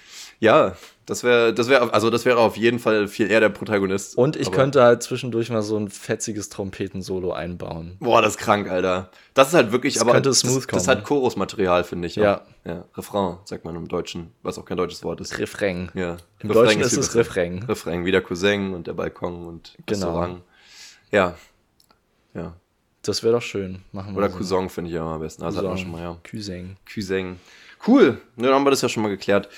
Ja, 0.40 0.76
das 1.09 1.25
wäre, 1.25 1.55
das 1.55 1.69
wäre, 1.71 1.95
also 1.95 2.11
das 2.11 2.27
wäre 2.27 2.37
auf 2.37 2.59
jeden 2.59 2.79
Fall 2.79 3.09
viel 3.09 3.31
eher 3.31 3.41
der 3.41 3.49
Protagonist. 3.49 4.19
Und 4.19 4.37
ich 4.37 4.53
könnte 4.53 4.83
halt 4.83 5.03
zwischendurch 5.03 5.49
mal 5.49 5.62
so 5.62 5.79
ein 5.79 5.88
fetziges 5.88 6.50
Trompetensolo 6.50 7.33
einbauen. 7.33 7.97
Boah, 7.99 8.21
das 8.21 8.33
ist 8.33 8.38
krank, 8.38 8.69
Alter. 8.71 9.11
Das 9.33 9.49
ist 9.49 9.55
halt 9.55 9.73
wirklich, 9.73 9.95
Das 9.95 10.03
aber 10.03 10.12
könnte 10.12 10.29
das, 10.29 10.41
smooth 10.41 10.57
das 10.57 10.62
ist 10.65 10.69
kommen. 10.69 10.87
halt 10.87 11.05
Chorusmaterial, 11.05 11.83
finde 11.85 12.09
ich. 12.09 12.17
Ja. 12.17 12.43
auch. 12.43 12.67
ja. 12.67 12.85
Refrain, 12.95 13.38
sagt 13.47 13.65
man 13.65 13.75
im 13.75 13.88
Deutschen, 13.88 14.33
was 14.43 14.59
auch 14.59 14.67
kein 14.67 14.77
deutsches 14.77 15.03
Wort 15.03 15.23
ist. 15.23 15.38
Refrain. 15.38 15.91
Ja. 15.95 16.19
Im 16.41 16.50
Deutschen 16.50 16.83
ist 16.83 16.93
es. 16.99 17.15
Refrain. 17.15 17.62
Refrain, 17.62 18.05
wie 18.05 18.12
der 18.12 18.21
Cousin 18.21 18.75
und 18.75 18.87
der 18.87 18.93
Balkon 18.93 19.47
und 19.47 19.77
Genau. 19.87 20.07
Restaurant. 20.09 20.43
Ja. 21.11 21.37
Ja. 22.35 22.55
Das 23.00 23.23
wäre 23.23 23.33
doch 23.33 23.43
schön. 23.43 23.81
Machen 23.93 24.12
wir 24.12 24.19
Oder 24.19 24.29
so. 24.31 24.37
Cousin 24.37 24.69
finde 24.69 24.91
ich 24.91 24.97
ja 24.97 25.03
am 25.15 25.21
besten. 25.21 25.43
Also 25.43 25.59
hatten 25.59 25.71
wir 25.71 25.77
schon 25.79 25.91
mal, 25.91 26.03
ja. 26.03 26.19
Cousin. 26.31 26.77
Cousin. 26.93 27.41
Cool. 27.87 28.21
Ne, 28.37 28.47
dann 28.49 28.57
haben 28.57 28.65
wir 28.67 28.71
das 28.71 28.83
ja 28.83 28.88
schon 28.91 29.03
mal 29.03 29.09
geklärt. 29.09 29.49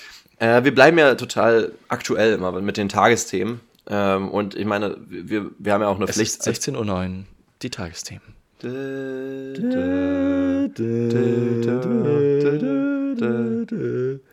Äh, 0.41 0.65
wir 0.65 0.75
bleiben 0.75 0.99
ja 0.99 1.15
total 1.15 1.73
aktuell 1.89 2.35
immer 2.35 2.53
mit 2.61 2.77
den 2.77 2.89
Tagesthemen. 2.89 3.61
Ähm, 3.89 4.29
und 4.29 4.57
ich 4.57 4.65
meine, 4.65 4.97
wir, 5.07 5.51
wir 5.59 5.73
haben 5.73 5.83
ja 5.83 5.89
auch 5.89 5.97
eine 5.97 6.07
Es 6.07 6.17
Pflicht. 6.17 6.47
ist 6.47 6.69
16.09 6.69 6.79
Uhr. 7.19 7.25
Die 7.63 7.71
Tagesthemen. 7.71 8.23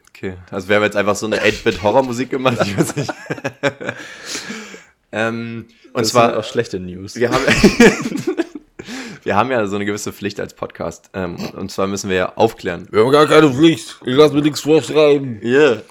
Okay, 0.10 0.34
also 0.50 0.68
wir 0.68 0.76
haben 0.78 0.84
jetzt 0.84 0.96
einfach 0.96 1.16
so 1.16 1.28
eine 1.28 1.38
8-Bit-Horrormusik 1.40 2.32
gemacht, 2.32 2.58
ich 2.64 2.76
weiß 2.78 2.96
nicht. 2.96 3.12
ähm, 5.12 5.66
und 5.94 6.02
Das 6.02 6.10
zwar, 6.10 6.30
sind 6.30 6.40
auch 6.40 6.44
schlechte 6.44 6.80
News. 6.80 7.16
wir 7.16 7.30
haben, 7.30 7.44
wir 9.24 9.36
haben 9.36 9.52
ja 9.52 9.68
so 9.68 9.76
eine 9.76 9.86
gewisse 9.86 10.12
Pflicht 10.12 10.40
als 10.40 10.56
Podcast. 10.56 11.12
Ähm, 11.14 11.36
und 11.56 11.72
zwar 11.72 11.86
müssen 11.88 12.10
wir 12.10 12.18
ja 12.18 12.34
aufklären. 12.36 12.88
Wir 12.92 13.02
haben 13.04 13.12
gar 13.12 13.28
keine 13.28 13.52
Pflicht. 13.54 13.98
Ich 14.06 14.16
lasse 14.16 14.34
mir 14.34 14.42
nichts 14.42 14.62
vorschreiben. 14.62 15.40
Yeah. 15.44 15.84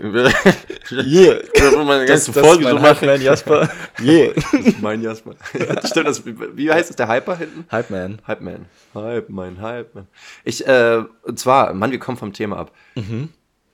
Yeah. 0.00 1.40
Das 1.54 2.06
ganze 2.06 2.06
Das 2.06 2.28
Folge 2.28 2.64
ist 2.64 2.70
so 2.70 2.74
mein 2.74 2.82
machen. 2.82 2.84
Hype-Man 2.84 3.22
Jasper. 3.22 3.68
Yeah. 4.00 4.32
Mein 4.80 5.02
Jasper. 5.02 5.34
Stimmt, 5.84 6.06
das, 6.06 6.24
wie 6.24 6.70
heißt 6.72 6.90
es, 6.90 6.96
der 6.96 7.08
Hyper 7.08 7.36
hinten? 7.36 7.66
Hype-Man. 7.70 8.20
Hype 8.26 8.40
Man. 8.40 8.66
Hype 8.94 9.28
Man, 9.28 9.60
Hype 9.60 9.94
Man. 9.94 10.06
Ich, 10.44 10.66
äh, 10.66 11.04
und 11.22 11.38
zwar, 11.38 11.74
Mann, 11.74 11.90
wir 11.90 11.98
kommen 11.98 12.16
vom 12.16 12.32
Thema 12.32 12.58
ab. 12.58 12.72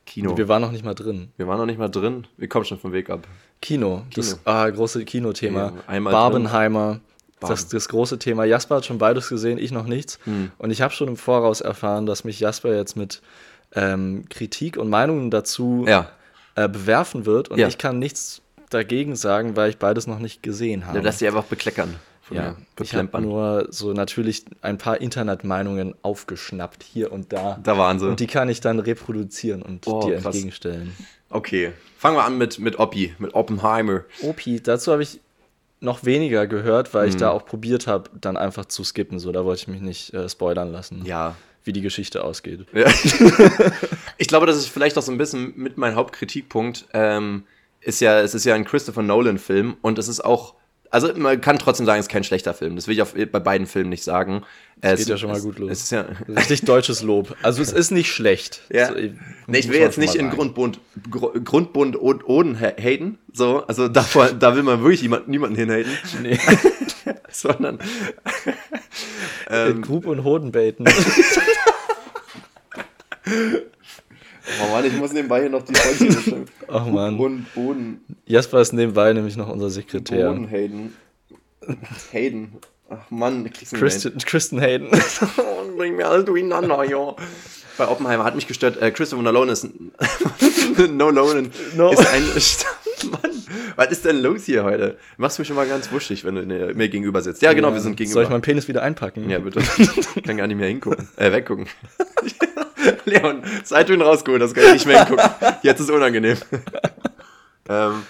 Kino. 0.04 0.36
Wir 0.36 0.48
waren 0.48 0.62
noch 0.62 0.72
nicht 0.72 0.84
mal 0.84 0.94
drin. 0.94 1.32
Wir 1.36 1.46
waren 1.46 1.58
noch 1.58 1.66
nicht 1.66 1.78
mal 1.78 1.88
drin. 1.88 2.26
Wir 2.36 2.48
kommen 2.48 2.64
schon 2.64 2.78
vom 2.78 2.92
Weg 2.92 3.10
ab. 3.10 3.26
Kino, 3.60 4.04
das 4.14 4.38
ah, 4.44 4.68
große 4.68 5.04
Kinothema. 5.04 5.72
Ja, 5.90 6.00
Barbenheimer, 6.00 7.00
das, 7.40 7.68
das 7.68 7.88
große 7.88 8.18
Thema. 8.18 8.44
Jasper 8.44 8.76
hat 8.76 8.86
schon 8.86 8.98
beides 8.98 9.28
gesehen, 9.28 9.58
ich 9.58 9.72
noch 9.72 9.86
nichts. 9.86 10.18
Hm. 10.24 10.52
Und 10.58 10.70
ich 10.70 10.82
habe 10.82 10.92
schon 10.92 11.08
im 11.08 11.16
Voraus 11.16 11.60
erfahren, 11.60 12.06
dass 12.06 12.24
mich 12.24 12.40
Jasper 12.40 12.74
jetzt 12.74 12.96
mit 12.96 13.22
ähm, 13.76 14.24
Kritik 14.28 14.76
und 14.76 14.88
Meinungen 14.90 15.30
dazu 15.30 15.84
Ja. 15.86 16.10
äh, 16.56 16.68
bewerfen 16.68 17.24
wird. 17.26 17.48
Und 17.50 17.58
Ja. 17.58 17.68
ich 17.68 17.78
kann 17.78 17.98
nichts 18.00 18.42
dagegen 18.70 19.14
sagen, 19.14 19.54
weil 19.54 19.70
ich 19.70 19.76
beides 19.78 20.06
noch 20.08 20.18
nicht 20.18 20.42
gesehen 20.42 20.86
habe. 20.86 20.98
Ja, 20.98 21.04
Lass 21.04 21.18
dich 21.18 21.28
einfach 21.28 21.44
bekleckern. 21.44 21.94
Ja, 22.28 22.56
ich 22.82 22.92
habe 22.96 23.20
nur 23.20 23.68
so 23.70 23.92
natürlich 23.92 24.46
ein 24.60 24.78
paar 24.78 25.00
Internetmeinungen 25.00 25.94
aufgeschnappt, 26.02 26.82
hier 26.82 27.12
und 27.12 27.32
da. 27.32 27.60
Da 27.62 27.78
waren 27.78 28.00
sie. 28.00 28.08
Und 28.08 28.18
die 28.18 28.26
kann 28.26 28.48
ich 28.48 28.60
dann 28.60 28.80
reproduzieren 28.80 29.62
und 29.62 29.86
Oh, 29.86 30.00
dir 30.04 30.14
krass. 30.16 30.24
entgegenstellen. 30.34 30.96
Okay. 31.30 31.72
Fangen 31.98 32.16
wir 32.16 32.24
an 32.24 32.36
mit, 32.36 32.58
mit 32.58 32.80
Oppi, 32.80 33.14
mit 33.20 33.34
Oppenheimer. 33.34 34.00
Opi, 34.22 34.60
dazu 34.60 34.90
habe 34.90 35.04
ich 35.04 35.20
noch 35.78 36.04
weniger 36.04 36.48
gehört, 36.48 36.94
weil 36.94 37.04
Mhm. 37.04 37.08
ich 37.10 37.16
da 37.16 37.30
auch 37.30 37.44
probiert 37.46 37.86
habe, 37.86 38.10
dann 38.20 38.36
einfach 38.36 38.64
zu 38.64 38.82
skippen. 38.82 39.20
So, 39.20 39.30
da 39.30 39.44
wollte 39.44 39.60
ich 39.62 39.68
mich 39.68 39.80
nicht 39.80 40.12
äh, 40.12 40.28
spoilern 40.28 40.72
lassen, 40.72 41.04
Ja. 41.04 41.36
Wie 41.66 41.72
die 41.72 41.82
Geschichte 41.82 42.22
ausgeht. 42.24 42.66
Ja. 42.72 42.86
ich 44.18 44.28
glaube, 44.28 44.46
das 44.46 44.56
ist 44.56 44.68
vielleicht 44.68 44.96
auch 44.96 45.02
so 45.02 45.12
ein 45.12 45.18
bisschen 45.18 45.52
mit 45.56 45.76
mein 45.78 45.94
Hauptkritikpunkt. 45.96 46.86
Ähm, 46.94 47.44
ist 47.80 48.00
ja, 48.00 48.20
es 48.20 48.34
ist 48.34 48.44
ja 48.44 48.54
ein 48.54 48.64
Christopher 48.64 49.02
Nolan-Film 49.02 49.76
und 49.82 49.98
es 49.98 50.08
ist 50.08 50.24
auch, 50.24 50.54
also 50.90 51.12
man 51.16 51.40
kann 51.40 51.58
trotzdem 51.58 51.84
sagen, 51.86 51.98
es 52.00 52.06
ist 52.06 52.12
kein 52.12 52.24
schlechter 52.24 52.54
Film. 52.54 52.76
Das 52.76 52.86
will 52.86 52.94
ich 52.94 53.02
auf, 53.02 53.14
bei 53.14 53.40
beiden 53.40 53.66
Filmen 53.66 53.90
nicht 53.90 54.04
sagen. 54.04 54.44
Es 54.80 55.00
geht 55.00 55.08
ja 55.08 55.16
schon 55.16 55.30
mal 55.30 55.40
gut 55.40 55.58
los. 55.58 55.70
Es 55.72 55.82
ist 55.84 55.90
ja, 55.92 56.06
Richtig 56.28 56.62
deutsches 56.62 57.02
Lob. 57.02 57.34
Also 57.42 57.62
es 57.62 57.72
ist 57.72 57.90
nicht 57.90 58.10
schlecht. 58.12 58.62
Ja. 58.72 58.88
So, 58.88 58.94
nee, 58.94 59.58
ich 59.58 59.68
will 59.68 59.80
jetzt 59.80 59.98
nicht 59.98 60.14
in. 60.14 60.30
Grundbund, 60.30 60.78
Gru- 61.10 61.32
Grundbund 61.42 61.96
und 61.96 62.28
Oden 62.28 62.60
ha- 62.60 62.74
haten. 62.78 63.18
So, 63.32 63.64
also 63.66 63.88
davor, 63.88 64.28
da 64.32 64.54
will 64.54 64.62
man 64.62 64.80
wirklich 64.82 65.02
jemand, 65.02 65.28
niemanden 65.28 65.56
hinhaten, 65.56 65.90
Nee. 66.22 66.38
sondern 67.30 67.78
Ähm, 69.48 69.82
Grub 69.82 70.06
und 70.06 70.24
Hodenbaiten. 70.24 70.86
Oh 73.28 74.72
Mann, 74.72 74.84
ich 74.84 74.92
muss 74.96 75.12
nebenbei 75.12 75.40
hier 75.40 75.50
noch 75.50 75.62
die 75.64 75.74
Folge 75.74 76.12
schreiben. 76.12 76.44
Ach 76.68 76.86
man. 76.86 77.18
Und 77.18 77.52
Boden, 77.54 78.00
Jasper 78.26 78.60
ist 78.60 78.72
nebenbei 78.72 79.12
nämlich 79.12 79.36
noch 79.36 79.48
unser 79.48 79.70
Sekretär. 79.70 80.28
Boden 80.30 80.46
Hayden. 80.48 80.94
Hayden. 82.12 82.52
Ach 82.88 83.10
Mann, 83.10 83.50
Kristen, 83.52 84.16
Kristen 84.18 84.60
Hayden. 84.60 84.90
mehr 84.90 85.00
hin. 85.00 85.76
Bring 85.76 85.96
mir 85.96 86.06
alles 86.08 86.24
durcheinander, 86.24 86.84
ja. 86.84 87.16
Bei 87.76 87.88
Oppenheimer 87.88 88.24
hat 88.24 88.36
mich 88.36 88.46
gestört, 88.46 88.80
äh, 88.80 88.90
Christopher 88.92 89.22
Nolan 89.22 89.48
ist 89.48 89.66
No 90.90 91.10
Nolan 91.10 91.50
No. 91.76 91.90
ist 91.90 92.06
ein 92.06 92.24
Mann, 93.10 93.30
was 93.76 93.88
ist 93.88 94.04
denn 94.04 94.22
los 94.22 94.44
hier 94.44 94.64
heute? 94.64 94.98
Du 95.16 95.22
machst 95.22 95.38
mich 95.38 95.46
schon 95.48 95.56
mal 95.56 95.66
ganz 95.66 95.90
wuschig, 95.92 96.24
wenn 96.24 96.34
du 96.34 96.42
mir 96.42 96.88
gegenüber 96.88 97.20
sitzt. 97.22 97.42
Ja, 97.42 97.52
genau, 97.52 97.72
wir 97.72 97.80
sind 97.80 97.96
gegenüber. 97.96 98.14
Soll 98.14 98.24
ich 98.24 98.30
meinen 98.30 98.42
Penis 98.42 98.68
wieder 98.68 98.82
einpacken? 98.82 99.28
Ja, 99.28 99.38
bitte. 99.38 99.60
Ich 100.14 100.22
kann 100.22 100.36
gar 100.36 100.46
nicht 100.46 100.56
mehr 100.56 100.68
hingucken. 100.68 101.08
Äh, 101.16 101.32
weggucken. 101.32 101.66
Leon, 103.04 103.42
seit 103.64 103.88
du 103.88 103.94
ihn 103.94 104.02
rausgeholt 104.02 104.42
hast, 104.42 104.54
kann 104.54 104.64
ich 104.64 104.72
nicht 104.72 104.86
mehr 104.86 105.04
hingucken. 105.04 105.30
Jetzt 105.62 105.80
ist 105.80 105.88
es 105.88 105.94
unangenehm. 105.94 106.38
ähm. 107.68 108.02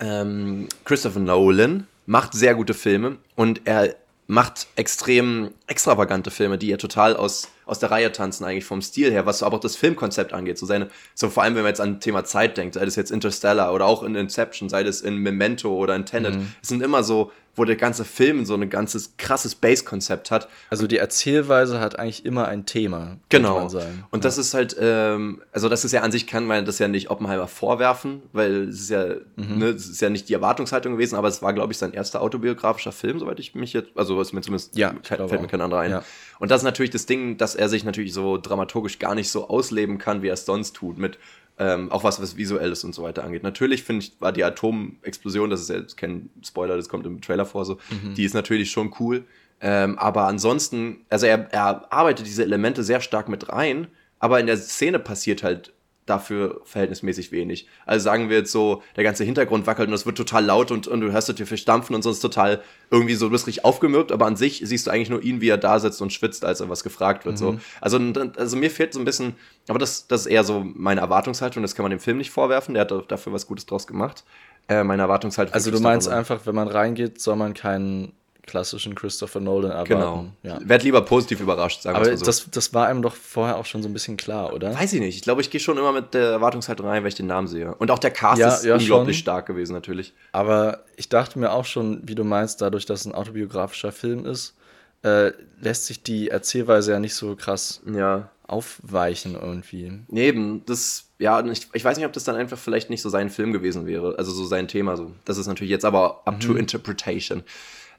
ähm, 0.00 0.68
Christopher 0.84 1.20
Nolan 1.20 1.86
macht 2.06 2.34
sehr 2.34 2.54
gute 2.54 2.74
Filme 2.74 3.16
und 3.36 3.62
er 3.64 3.94
macht 4.30 4.68
extrem 4.76 5.50
extravagante 5.66 6.30
Filme, 6.30 6.56
die 6.56 6.68
ja 6.68 6.76
total 6.76 7.16
aus, 7.16 7.48
aus 7.66 7.80
der 7.80 7.90
Reihe 7.90 8.12
tanzen, 8.12 8.44
eigentlich 8.44 8.64
vom 8.64 8.80
Stil 8.80 9.10
her, 9.10 9.26
was 9.26 9.42
aber 9.42 9.56
auch 9.56 9.60
das 9.60 9.74
Filmkonzept 9.74 10.32
angeht. 10.32 10.56
So 10.56 10.66
seine, 10.66 10.88
so 11.16 11.28
vor 11.30 11.42
allem, 11.42 11.56
wenn 11.56 11.62
man 11.62 11.70
jetzt 11.70 11.80
an 11.80 11.98
Thema 11.98 12.22
Zeit 12.24 12.56
denkt, 12.56 12.74
sei 12.74 12.84
das 12.84 12.94
jetzt 12.94 13.10
Interstellar 13.10 13.74
oder 13.74 13.86
auch 13.86 14.04
in 14.04 14.14
Inception, 14.14 14.68
sei 14.68 14.84
das 14.84 15.00
in 15.00 15.16
Memento 15.16 15.74
oder 15.74 15.96
in 15.96 16.06
Tenet. 16.06 16.36
Es 16.62 16.68
sind 16.68 16.80
immer 16.80 17.02
so, 17.02 17.32
wo 17.56 17.64
der 17.64 17.76
ganze 17.76 18.04
Film 18.04 18.44
so 18.46 18.54
ein 18.54 18.70
ganzes 18.70 19.14
krasses 19.18 19.54
Base-Konzept 19.54 20.30
hat. 20.30 20.48
Also 20.70 20.86
die 20.86 20.96
Erzählweise 20.98 21.80
hat 21.80 21.98
eigentlich 21.98 22.24
immer 22.24 22.46
ein 22.48 22.64
Thema, 22.64 23.18
Genau. 23.28 23.68
Und 24.10 24.24
das 24.24 24.38
ist 24.38 24.54
halt, 24.54 24.76
ähm, 24.80 25.42
also 25.52 25.68
das 25.68 25.84
ist 25.84 25.92
ja 25.92 26.02
an 26.02 26.12
sich, 26.12 26.26
kann 26.26 26.46
man 26.46 26.64
das 26.64 26.78
ja 26.78 26.88
nicht 26.88 27.10
Oppenheimer 27.10 27.48
vorwerfen, 27.48 28.22
weil 28.32 28.68
es 28.68 28.80
ist 28.82 28.90
ja, 28.90 29.06
Mhm. 29.36 29.58
ne, 29.58 29.66
es 29.66 29.88
ist 29.88 30.00
ja 30.00 30.10
nicht 30.10 30.28
die 30.28 30.34
Erwartungshaltung 30.34 30.92
gewesen, 30.92 31.16
aber 31.16 31.28
es 31.28 31.42
war, 31.42 31.52
glaube 31.52 31.72
ich, 31.72 31.78
sein 31.78 31.92
erster 31.92 32.22
autobiografischer 32.22 32.92
Film, 32.92 33.18
soweit 33.18 33.40
ich 33.40 33.54
mich 33.54 33.72
jetzt, 33.72 33.90
also 33.96 34.16
was 34.16 34.32
mir 34.32 34.40
zumindest, 34.42 34.76
Ja, 34.76 34.94
fällt 35.02 35.20
mir 35.20 35.26
auch. 35.40 35.46
kein 35.48 35.60
anderer 35.60 35.80
ein. 35.80 35.90
Ja. 35.90 36.02
Und 36.38 36.50
das 36.50 36.60
ist 36.62 36.64
natürlich 36.64 36.90
das 36.90 37.06
Ding, 37.06 37.36
dass 37.36 37.54
er 37.54 37.68
sich 37.68 37.84
natürlich 37.84 38.12
so 38.14 38.38
dramaturgisch 38.38 38.98
gar 38.98 39.14
nicht 39.14 39.30
so 39.30 39.48
ausleben 39.48 39.98
kann, 39.98 40.22
wie 40.22 40.28
er 40.28 40.34
es 40.34 40.46
sonst 40.46 40.74
tut, 40.76 40.96
mit 40.98 41.18
ähm, 41.60 41.92
auch 41.92 42.02
was, 42.02 42.20
was 42.20 42.36
Visuelles 42.36 42.82
und 42.84 42.94
so 42.94 43.02
weiter 43.02 43.22
angeht. 43.22 43.42
Natürlich 43.44 43.82
finde 43.84 44.04
ich, 44.06 44.12
war 44.20 44.32
die 44.32 44.42
Atomexplosion, 44.42 45.50
das 45.50 45.60
ist 45.60 45.68
ja 45.70 45.76
jetzt 45.76 45.96
kein 45.96 46.30
Spoiler, 46.42 46.76
das 46.76 46.88
kommt 46.88 47.06
im 47.06 47.20
Trailer 47.20 47.44
vor 47.46 47.64
so, 47.64 47.78
Mhm. 47.90 48.14
die 48.14 48.24
ist 48.24 48.34
natürlich 48.34 48.70
schon 48.70 48.94
cool. 48.98 49.24
Ähm, 49.60 49.98
aber 49.98 50.26
ansonsten, 50.26 51.04
also 51.10 51.26
er, 51.26 51.52
er 51.52 51.92
arbeitet 51.92 52.26
diese 52.26 52.42
Elemente 52.42 52.82
sehr 52.82 53.02
stark 53.02 53.28
mit 53.28 53.50
rein, 53.50 53.88
aber 54.18 54.40
in 54.40 54.46
der 54.46 54.56
Szene 54.56 54.98
passiert 54.98 55.42
halt 55.42 55.72
dafür 56.10 56.60
verhältnismäßig 56.64 57.32
wenig. 57.32 57.68
Also 57.86 58.04
sagen 58.04 58.28
wir 58.28 58.38
jetzt 58.38 58.52
so, 58.52 58.82
der 58.96 59.04
ganze 59.04 59.24
Hintergrund 59.24 59.66
wackelt 59.66 59.88
und 59.88 59.94
es 59.94 60.04
wird 60.04 60.16
total 60.16 60.44
laut 60.44 60.70
und, 60.70 60.86
und 60.88 61.00
du 61.00 61.12
hörst 61.12 61.28
es 61.28 61.36
dir 61.36 61.46
verstampfen 61.46 61.94
und 61.94 62.02
sonst 62.02 62.20
total 62.20 62.60
irgendwie 62.90 63.14
so, 63.14 63.26
du 63.26 63.32
bist 63.32 63.46
richtig 63.46 63.64
aufgemürbt, 63.64 64.12
aber 64.12 64.26
an 64.26 64.36
sich 64.36 64.62
siehst 64.64 64.86
du 64.86 64.90
eigentlich 64.90 65.10
nur 65.10 65.22
ihn, 65.22 65.40
wie 65.40 65.48
er 65.48 65.58
da 65.58 65.78
sitzt 65.78 66.02
und 66.02 66.12
schwitzt, 66.12 66.44
als 66.44 66.60
er 66.60 66.68
was 66.68 66.82
gefragt 66.82 67.24
wird. 67.24 67.38
So. 67.38 67.58
Also, 67.80 67.98
also 68.36 68.56
mir 68.56 68.70
fehlt 68.70 68.92
so 68.92 68.98
ein 68.98 69.04
bisschen, 69.04 69.36
aber 69.68 69.78
das, 69.78 70.08
das 70.08 70.22
ist 70.22 70.26
eher 70.26 70.44
so 70.44 70.64
meine 70.74 71.00
Erwartungshaltung, 71.00 71.62
das 71.62 71.74
kann 71.74 71.84
man 71.84 71.90
dem 71.90 72.00
Film 72.00 72.18
nicht 72.18 72.30
vorwerfen, 72.30 72.74
der 72.74 72.82
hat 72.82 73.10
dafür 73.10 73.32
was 73.32 73.46
Gutes 73.46 73.66
draus 73.66 73.86
gemacht. 73.86 74.24
Äh, 74.68 74.84
meine 74.84 75.02
Erwartungshaltung. 75.02 75.54
Also 75.54 75.70
du 75.70 75.80
meinst 75.80 76.08
einfach, 76.08 76.46
wenn 76.46 76.54
man 76.54 76.68
reingeht, 76.68 77.20
soll 77.20 77.36
man 77.36 77.54
keinen 77.54 78.12
klassischen 78.46 78.94
Christopher 78.94 79.40
Nolan 79.40 79.70
erwarten. 79.70 79.88
Genau. 79.88 80.26
Ja. 80.42 80.58
Werd 80.62 80.82
lieber 80.82 81.02
positiv 81.02 81.40
überrascht, 81.40 81.82
sagen 81.82 81.94
wir 81.96 82.00
Aber 82.00 82.10
mal 82.10 82.16
so. 82.16 82.24
das, 82.24 82.50
das 82.50 82.72
war 82.74 82.86
einem 82.86 83.02
doch 83.02 83.14
vorher 83.14 83.56
auch 83.56 83.66
schon 83.66 83.82
so 83.82 83.88
ein 83.88 83.92
bisschen 83.92 84.16
klar, 84.16 84.52
oder? 84.52 84.74
Weiß 84.74 84.92
ich 84.92 85.00
nicht. 85.00 85.16
Ich 85.16 85.22
glaube, 85.22 85.40
ich 85.40 85.50
gehe 85.50 85.60
schon 85.60 85.78
immer 85.78 85.92
mit 85.92 86.14
der 86.14 86.30
Erwartungshaltung 86.30 86.86
rein, 86.86 87.02
weil 87.02 87.08
ich 87.08 87.14
den 87.14 87.26
Namen 87.26 87.46
sehe. 87.48 87.74
Und 87.76 87.90
auch 87.90 87.98
der 87.98 88.10
Cast 88.10 88.40
Ja, 88.40 88.48
ist 88.54 88.64
ja, 88.64 88.74
unglaublich 88.76 89.16
schon. 89.18 89.22
stark 89.22 89.46
gewesen, 89.46 89.72
natürlich. 89.72 90.12
Aber 90.32 90.84
ich 90.96 91.08
dachte 91.08 91.38
mir 91.38 91.52
auch 91.52 91.64
schon, 91.64 92.00
wie 92.08 92.14
du 92.14 92.24
meinst, 92.24 92.60
dadurch, 92.60 92.86
dass 92.86 93.00
es 93.00 93.06
ein 93.06 93.14
autobiografischer 93.14 93.92
Film 93.92 94.24
ist, 94.26 94.54
äh, 95.02 95.32
lässt 95.60 95.86
sich 95.86 96.02
die 96.02 96.28
Erzählweise 96.28 96.92
ja 96.92 96.98
nicht 97.00 97.14
so 97.14 97.34
krass 97.36 97.80
Ja. 97.90 98.30
aufweichen 98.46 99.34
irgendwie. 99.40 99.92
Neben, 100.08 100.64
das, 100.66 101.04
ja, 101.18 101.42
ich, 101.46 101.68
ich 101.72 101.84
weiß 101.84 101.96
nicht, 101.96 102.06
ob 102.06 102.12
das 102.12 102.24
dann 102.24 102.36
einfach 102.36 102.58
vielleicht 102.58 102.90
nicht 102.90 103.00
so 103.00 103.08
sein 103.08 103.30
Film 103.30 103.52
gewesen 103.52 103.86
wäre. 103.86 104.16
Also 104.18 104.32
so 104.32 104.44
sein 104.44 104.68
Thema. 104.68 104.96
So. 104.96 105.12
Das 105.24 105.38
ist 105.38 105.46
natürlich 105.46 105.70
jetzt 105.70 105.84
aber 105.84 106.22
up 106.26 106.40
to 106.40 106.54
interpretation. 106.54 107.42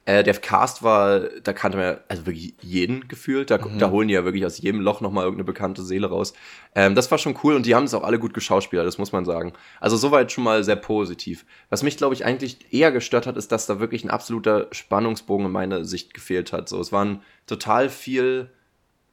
Äh, 0.06 0.24
der 0.24 0.34
Cast 0.34 0.82
war, 0.82 1.20
da 1.20 1.54
kannte 1.54 1.78
man 1.78 1.88
ja, 1.88 1.98
also 2.08 2.26
wirklich 2.26 2.56
jeden 2.62 3.08
gefühlt. 3.08 3.52
Da, 3.52 3.60
da 3.60 3.92
holen 3.92 4.08
die 4.08 4.16
ja 4.16 4.26
wirklich 4.26 4.46
aus 4.46 4.58
jedem 4.58 4.82
Loch 4.82 5.00
nochmal 5.00 5.26
irgendeine 5.26 5.46
bekannte 5.46 5.84
Seele 5.84 6.08
raus. 6.08 6.34
Ähm, 6.74 6.96
das 6.96 7.12
war 7.12 7.20
schon 7.20 7.38
cool 7.44 7.56
und 7.56 7.68
die 7.68 7.76
haben 7.76 7.84
es 7.84 7.94
auch 7.94 8.04
alle 8.04 8.18
gut 8.18 8.34
geschauspielert, 8.34 8.88
das 8.88 8.98
muss 8.98 9.12
man 9.12 9.26
sagen. 9.26 9.54
Also 9.80 9.98
soweit 9.98 10.32
schon 10.32 10.44
mal 10.44 10.64
sehr 10.64 10.76
positiv. 10.76 11.46
Was 11.70 11.84
mich, 11.84 11.98
glaube 11.98 12.16
ich, 12.16 12.26
eigentlich 12.26 12.74
eher 12.74 12.92
gestört 12.92 13.28
hat, 13.28 13.38
ist, 13.38 13.52
dass 13.52 13.68
da 13.68 13.80
wirklich 13.80 14.04
ein 14.04 14.10
absoluter 14.10 14.68
Spannungsbogen 14.72 15.46
in 15.46 15.52
meiner 15.52 15.86
Sicht 15.86 16.16
gefehlt 16.16 16.52
hat. 16.52 16.68
So, 16.68 16.80
es 16.80 16.92
waren 16.92 17.22
total 17.46 17.90
viel 17.90 18.50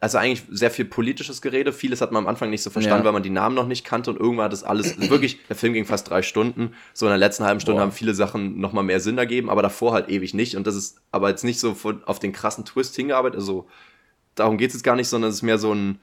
also 0.00 0.19
eigentlich 0.19 0.45
sehr 0.50 0.71
viel 0.71 0.85
politisches 0.85 1.43
Gerede. 1.43 1.73
Vieles 1.73 2.00
hat 2.00 2.12
man 2.12 2.23
am 2.25 2.28
Anfang 2.28 2.50
nicht 2.50 2.62
so 2.62 2.71
verstanden, 2.71 3.00
Ja. 3.00 3.05
weil 3.07 3.12
man 3.12 3.23
die 3.25 3.31
Namen 3.31 3.55
noch 3.57 3.67
nicht 3.67 3.85
kannte 3.85 4.11
und 4.11 4.19
irgendwann 4.21 4.45
hat 4.45 4.52
das 4.52 4.62
alles 4.62 4.97
wirklich, 5.11 5.38
der 5.49 5.57
Film 5.57 5.73
ging 5.73 5.85
fast 5.87 6.09
drei 6.09 6.23
Stunden. 6.23 6.73
So 6.95 7.07
in 7.07 7.11
der 7.11 7.19
letzten 7.19 7.45
halben 7.45 7.59
Stunde 7.61 7.78
Boah. 7.78 7.83
haben 7.83 7.93
viele 7.93 8.14
Sachen 8.14 8.61
nochmal 8.61 8.85
mehr 8.85 9.00
Sinn 9.00 9.19
ergeben, 9.19 9.50
aber 9.50 9.62
davor 9.62 9.93
halt 9.93 10.09
ewig 10.09 10.35
nicht. 10.35 10.57
Und 10.57 10.67
das 10.67 10.76
ist 10.76 11.00
aber 11.11 11.28
jetzt 11.31 11.43
nicht 11.45 11.59
so 11.59 11.75
von, 11.75 12.05
auf 12.05 12.19
den 12.21 12.33
krassen 12.33 12.64
Twist 12.64 12.95
hingearbeitet. 12.95 13.40
Also 13.40 13.67
darum 14.37 14.57
geht 14.57 14.69
es 14.71 14.75
jetzt 14.75 14.85
gar 14.85 14.95
nicht, 14.95 15.09
sondern 15.09 15.31
es 15.31 15.37
ist 15.37 15.43
mehr 15.43 15.59
so 15.59 15.75
ein, 15.75 15.99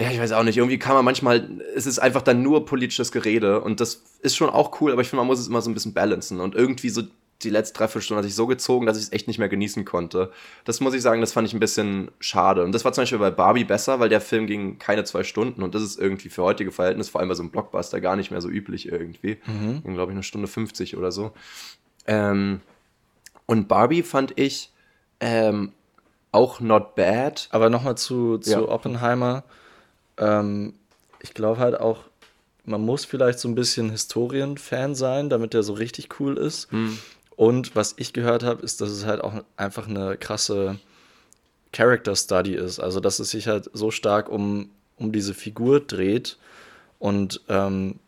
ja, 0.00 0.10
ich 0.10 0.20
weiß 0.20 0.32
auch 0.32 0.44
nicht, 0.44 0.56
irgendwie 0.56 0.78
kann 0.78 0.94
man 0.94 1.04
manchmal, 1.04 1.50
es 1.74 1.86
ist 1.86 1.98
einfach 1.98 2.22
dann 2.22 2.42
nur 2.42 2.64
politisches 2.64 3.12
Gerede 3.12 3.60
und 3.60 3.80
das 3.80 4.02
ist 4.22 4.34
schon 4.36 4.48
auch 4.48 4.80
cool, 4.80 4.92
aber 4.92 5.02
ich 5.02 5.08
finde, 5.08 5.20
man 5.20 5.26
muss 5.26 5.40
es 5.40 5.48
immer 5.48 5.60
so 5.60 5.70
ein 5.70 5.74
bisschen 5.74 5.92
balancen 5.92 6.40
und 6.40 6.54
irgendwie 6.54 6.88
so 6.88 7.02
die 7.42 7.50
letzte 7.50 7.78
Dreiviertelstunde 7.78 8.18
hat 8.18 8.24
sich 8.24 8.34
so 8.34 8.46
gezogen, 8.46 8.86
dass 8.86 8.96
ich 8.98 9.04
es 9.04 9.12
echt 9.12 9.26
nicht 9.26 9.38
mehr 9.38 9.48
genießen 9.48 9.84
konnte. 9.84 10.30
Das 10.64 10.80
muss 10.80 10.94
ich 10.94 11.02
sagen, 11.02 11.20
das 11.20 11.32
fand 11.32 11.48
ich 11.48 11.54
ein 11.54 11.60
bisschen 11.60 12.10
schade. 12.20 12.64
Und 12.64 12.72
das 12.72 12.84
war 12.84 12.92
zum 12.92 13.02
Beispiel 13.02 13.18
bei 13.18 13.30
Barbie 13.30 13.64
besser, 13.64 13.98
weil 14.00 14.08
der 14.08 14.20
Film 14.20 14.46
ging 14.46 14.78
keine 14.78 15.04
zwei 15.04 15.22
Stunden 15.24 15.62
und 15.62 15.74
das 15.74 15.82
ist 15.82 15.98
irgendwie 15.98 16.28
für 16.28 16.42
heutige 16.42 16.70
Verhältnisse, 16.72 17.10
vor 17.10 17.20
allem 17.20 17.28
bei 17.28 17.34
so 17.34 17.42
einem 17.42 17.50
Blockbuster, 17.50 18.00
gar 18.00 18.16
nicht 18.16 18.30
mehr 18.30 18.40
so 18.40 18.48
üblich 18.48 18.86
irgendwie. 18.90 19.38
Mhm. 19.46 19.82
Ging, 19.82 19.94
glaube 19.94 20.12
ich, 20.12 20.16
eine 20.16 20.22
Stunde 20.22 20.48
50 20.48 20.96
oder 20.96 21.12
so. 21.12 21.32
Ähm, 22.06 22.60
und 23.46 23.68
Barbie 23.68 24.02
fand 24.02 24.38
ich 24.38 24.72
ähm, 25.20 25.72
auch 26.32 26.60
not 26.60 26.94
bad. 26.94 27.48
Aber 27.50 27.70
nochmal 27.70 27.96
zu, 27.96 28.38
zu 28.38 28.50
Ja. 28.50 28.68
Oppenheimer. 28.68 29.44
ähm, 30.18 30.74
ich 31.22 31.34
glaube 31.34 31.60
halt 31.60 31.78
auch, 31.78 32.04
man 32.64 32.80
muss 32.82 33.04
vielleicht 33.04 33.38
so 33.38 33.48
ein 33.48 33.54
bisschen 33.54 33.90
Historienfan 33.90 34.94
sein, 34.94 35.28
damit 35.28 35.54
der 35.54 35.62
so 35.62 35.72
richtig 35.72 36.20
cool 36.20 36.36
ist. 36.38 36.70
Hm. 36.70 36.98
Und 37.40 37.74
was 37.74 37.94
ich 37.96 38.12
gehört 38.12 38.42
habe, 38.42 38.62
ist, 38.62 38.82
dass 38.82 38.90
es 38.90 39.06
halt 39.06 39.22
auch 39.22 39.32
einfach 39.56 39.88
eine 39.88 40.18
krasse 40.18 40.78
Character 41.72 42.14
Study 42.14 42.54
ist. 42.54 42.80
Also, 42.80 43.00
dass 43.00 43.18
es 43.18 43.30
sich 43.30 43.48
halt 43.48 43.70
so 43.72 43.90
stark 43.90 44.28
um, 44.28 44.68
um 44.98 45.10
diese 45.10 45.32
Figur 45.32 45.80
dreht. 45.80 46.36
Und 46.98 47.40
ähm, 47.48 47.98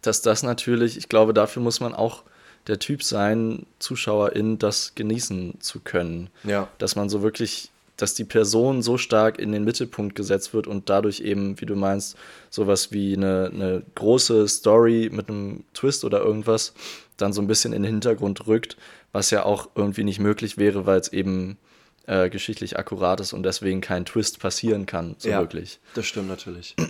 dass 0.00 0.22
das 0.22 0.42
natürlich, 0.42 0.96
ich 0.96 1.10
glaube, 1.10 1.34
dafür 1.34 1.62
muss 1.62 1.80
man 1.80 1.92
auch 1.94 2.22
der 2.66 2.78
Typ 2.78 3.02
sein, 3.02 3.66
Zuschauerin 3.78 4.58
das 4.58 4.94
genießen 4.94 5.60
zu 5.60 5.80
können. 5.80 6.30
Ja. 6.42 6.68
Dass 6.78 6.96
man 6.96 7.10
so 7.10 7.20
wirklich, 7.20 7.70
dass 7.98 8.14
die 8.14 8.24
Person 8.24 8.80
so 8.80 8.96
stark 8.96 9.38
in 9.38 9.52
den 9.52 9.64
Mittelpunkt 9.64 10.14
gesetzt 10.14 10.54
wird 10.54 10.66
und 10.66 10.88
dadurch 10.88 11.20
eben, 11.20 11.60
wie 11.60 11.66
du 11.66 11.76
meinst, 11.76 12.16
sowas 12.48 12.90
wie 12.90 13.14
eine, 13.14 13.50
eine 13.52 13.82
große 13.96 14.48
Story 14.48 15.10
mit 15.12 15.28
einem 15.28 15.64
Twist 15.74 16.04
oder 16.04 16.20
irgendwas 16.20 16.72
dann 17.20 17.32
so 17.32 17.40
ein 17.40 17.46
bisschen 17.46 17.72
in 17.72 17.82
den 17.82 17.92
Hintergrund 17.92 18.46
rückt, 18.46 18.76
was 19.12 19.30
ja 19.30 19.44
auch 19.44 19.68
irgendwie 19.74 20.04
nicht 20.04 20.18
möglich 20.18 20.58
wäre, 20.58 20.86
weil 20.86 21.00
es 21.00 21.12
eben 21.12 21.58
äh, 22.06 22.30
geschichtlich 22.30 22.78
akkurat 22.78 23.20
ist 23.20 23.32
und 23.32 23.42
deswegen 23.42 23.80
kein 23.80 24.04
Twist 24.04 24.40
passieren 24.40 24.86
kann, 24.86 25.16
so 25.18 25.28
ja, 25.28 25.40
wirklich. 25.40 25.80
Das 25.94 26.06
stimmt 26.06 26.28
natürlich. 26.28 26.74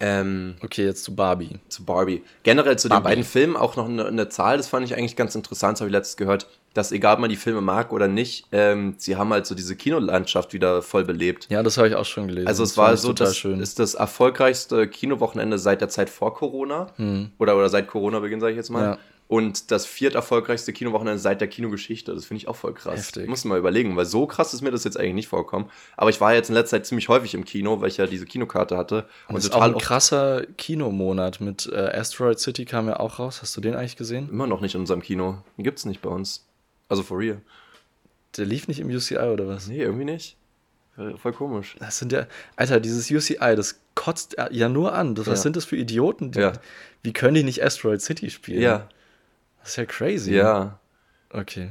ähm, 0.00 0.54
Okay, 0.64 0.84
jetzt 0.86 1.04
zu 1.04 1.14
Barbie. 1.14 1.58
zu 1.68 1.84
Barbie. 1.84 2.22
Generell 2.42 2.78
zu 2.78 2.88
den 2.88 2.94
Barbie. 2.94 3.04
beiden 3.04 3.24
Filmen 3.24 3.56
auch 3.56 3.76
noch 3.76 3.88
eine, 3.88 4.06
eine 4.06 4.28
Zahl, 4.28 4.56
das 4.56 4.68
fand 4.68 4.86
ich 4.86 4.96
eigentlich 4.96 5.16
ganz 5.16 5.34
interessant, 5.34 5.76
das 5.76 5.80
habe 5.82 5.88
ich 5.90 5.92
letztens 5.92 6.16
gehört, 6.16 6.46
dass 6.74 6.92
egal 6.92 7.14
ob 7.14 7.20
man 7.20 7.30
die 7.30 7.36
Filme 7.36 7.60
mag 7.60 7.92
oder 7.92 8.06
nicht, 8.08 8.46
ähm, 8.52 8.94
sie 8.96 9.16
haben 9.16 9.30
halt 9.32 9.44
so 9.46 9.54
diese 9.54 9.74
Kinolandschaft 9.76 10.52
wieder 10.52 10.82
voll 10.82 11.04
belebt. 11.04 11.48
Ja, 11.50 11.62
das 11.62 11.76
habe 11.78 11.88
ich 11.88 11.94
auch 11.96 12.04
schon 12.04 12.28
gelesen. 12.28 12.46
Also 12.48 12.62
Das 12.62 12.70
es 12.72 12.76
war 12.76 12.86
fand 12.86 12.94
ich 12.96 13.00
so, 13.02 13.08
total 13.08 13.26
das 13.26 13.36
schön. 13.36 13.60
ist 13.60 13.78
das 13.78 13.94
erfolgreichste 13.94 14.86
Kinowochenende 14.88 15.58
seit 15.58 15.80
der 15.80 15.88
Zeit 15.88 16.08
vor 16.10 16.34
Corona 16.34 16.88
oder, 17.38 17.56
oder 17.56 17.68
seit 17.68 17.88
Corona-Beginn, 17.88 18.40
sage 18.40 18.52
ich 18.52 18.56
jetzt 18.56 18.70
mal. 18.70 18.82
Hm. 18.82 18.90
Ja. 18.92 18.98
Und 19.30 19.70
das 19.70 19.86
vierterfolgreichste 19.86 20.72
Kinowochenende 20.72 21.20
seit 21.20 21.40
der 21.40 21.46
Kinogeschichte. 21.46 22.12
Das 22.12 22.24
finde 22.24 22.38
ich 22.38 22.48
auch 22.48 22.56
voll 22.56 22.74
krass. 22.74 22.96
Heftig. 22.98 23.28
Muss 23.28 23.44
mal 23.44 23.60
überlegen, 23.60 23.94
weil 23.96 24.04
so 24.04 24.26
krass 24.26 24.52
ist 24.54 24.60
mir 24.60 24.72
das 24.72 24.82
jetzt 24.82 24.98
eigentlich 24.98 25.14
nicht 25.14 25.28
vorgekommen. 25.28 25.70
Aber 25.96 26.10
ich 26.10 26.20
war 26.20 26.34
jetzt 26.34 26.48
in 26.48 26.54
letzter 26.56 26.78
Zeit 26.78 26.86
ziemlich 26.86 27.08
häufig 27.08 27.34
im 27.34 27.44
Kino, 27.44 27.80
weil 27.80 27.86
ich 27.90 27.96
ja 27.98 28.08
diese 28.08 28.26
Kinokarte 28.26 28.76
hatte. 28.76 29.06
Und 29.28 29.36
es 29.36 29.44
ist 29.44 29.54
auch 29.54 29.62
ein 29.62 29.78
krasser 29.78 30.44
Kinomonat 30.58 31.40
mit 31.40 31.70
äh, 31.72 31.76
Asteroid 31.76 32.40
City 32.40 32.64
kam 32.64 32.88
ja 32.88 32.98
auch 32.98 33.20
raus. 33.20 33.40
Hast 33.40 33.56
du 33.56 33.60
den 33.60 33.76
eigentlich 33.76 33.96
gesehen? 33.96 34.28
immer 34.30 34.48
noch 34.48 34.60
nicht 34.60 34.74
in 34.74 34.80
unserem 34.80 35.00
Kino. 35.00 35.38
Den 35.56 35.62
gibt's 35.62 35.84
nicht 35.84 36.02
bei 36.02 36.10
uns. 36.10 36.44
Also 36.88 37.04
for 37.04 37.16
real. 37.20 37.40
Der 38.36 38.46
lief 38.46 38.66
nicht 38.66 38.80
im 38.80 38.88
UCI 38.90 39.16
oder 39.16 39.46
was? 39.46 39.68
Nee, 39.68 39.80
irgendwie 39.80 40.06
nicht. 40.06 40.36
Voll 40.96 41.16
voll 41.18 41.32
komisch. 41.34 41.76
Das 41.78 41.98
sind 42.00 42.10
ja, 42.10 42.26
Alter, 42.56 42.80
dieses 42.80 43.08
UCI, 43.08 43.54
das 43.54 43.80
kotzt 43.94 44.36
ja 44.50 44.68
nur 44.68 44.92
an. 44.92 45.14
Das, 45.14 45.28
was 45.28 45.38
Ja. 45.38 45.42
sind 45.44 45.54
das 45.54 45.66
für 45.66 45.76
Idioten? 45.76 46.32
Die, 46.32 46.40
Ja. 46.40 46.54
Wie 47.04 47.12
können 47.12 47.34
die 47.36 47.44
nicht 47.44 47.62
Asteroid 47.64 48.00
City 48.02 48.28
spielen? 48.28 48.60
Ja, 48.60 48.88
Das 49.70 49.74
ist 49.74 49.76
ja 49.76 49.84
crazy. 49.84 50.34
ja. 50.34 50.80
Okay. 51.32 51.70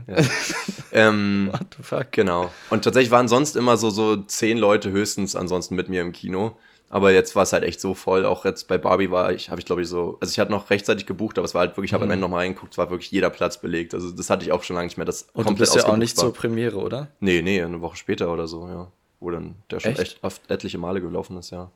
Ähm, 0.94 1.50
What 1.52 1.76
the 1.76 1.84
fuck? 1.84 2.14
Genau. 2.14 2.50
Und 2.70 2.86
tatsächlich 2.86 3.12
waren 3.12 3.28
sonst 3.28 3.58
immer 3.58 3.76
so, 3.76 3.90
so 3.90 4.16
zehn 4.16 4.58
Leute 4.58 4.90
höchstens 4.90 5.36
ansonsten 5.36 5.76
mit 5.76 5.90
mir 5.90 6.02
im 6.02 6.14
Kino. 6.14 6.56
Aber 6.88 7.12
jetzt 7.12 7.36
war 7.36 7.44
es 7.44 7.52
halt 7.52 7.66
echt 7.66 7.82
so 7.82 7.94
voll. 7.94 8.26
Auch 8.26 8.46
jetzt 8.46 8.70
bei 8.70 8.78
Barbie 8.78 9.12
war 9.12 9.34
ich, 9.34 9.50
habe 9.50 9.60
ich 9.60 9.66
glaube 9.66 9.82
ich 9.82 9.90
so, 9.90 10.18
also 10.22 10.32
ich 10.32 10.40
hatte 10.40 10.50
noch 10.50 10.70
rechtzeitig 10.70 11.08
gebucht, 11.08 11.38
aber 11.38 11.44
es 11.44 11.54
war 11.54 11.60
halt 11.60 11.76
wirklich, 11.76 11.90
ich 11.90 11.94
habe 11.94 12.06
am 12.06 12.12
Ende 12.12 12.22
nochmal 12.22 12.40
reingeguckt, 12.40 12.72
es 12.72 12.78
war 12.78 12.90
wirklich 12.90 13.12
jeder 13.12 13.30
Platz 13.30 13.60
belegt. 13.60 13.94
Also 13.94 14.12
das 14.12 14.30
hatte 14.30 14.46
ich 14.46 14.54
auch 14.54 14.64
schon 14.64 14.78
lange 14.78 14.86
nicht 14.88 14.96
mehr, 14.96 15.06
das 15.06 15.28
Und 15.34 15.50
du 15.50 15.56
bist 15.56 15.76
ja 15.76 15.86
auch 15.86 15.98
nicht 15.98 16.16
war. 16.16 16.24
zur 16.24 16.34
Premiere, 16.34 16.78
oder? 16.78 17.10
Nee, 17.20 17.42
nee, 17.42 17.62
eine 17.62 17.82
Woche 17.82 17.98
später 17.98 18.32
oder 18.32 18.48
so, 18.48 18.66
ja. 18.70 18.90
Wo 19.20 19.30
dann 19.30 19.56
der 19.70 19.82
schon 19.82 19.92
Echt? 19.92 20.00
echt, 20.00 20.24
oft 20.24 20.50
etliche 20.50 20.78
Male 20.78 21.02
gelaufen 21.02 21.36
ist, 21.38 21.50
ja. 21.50 21.70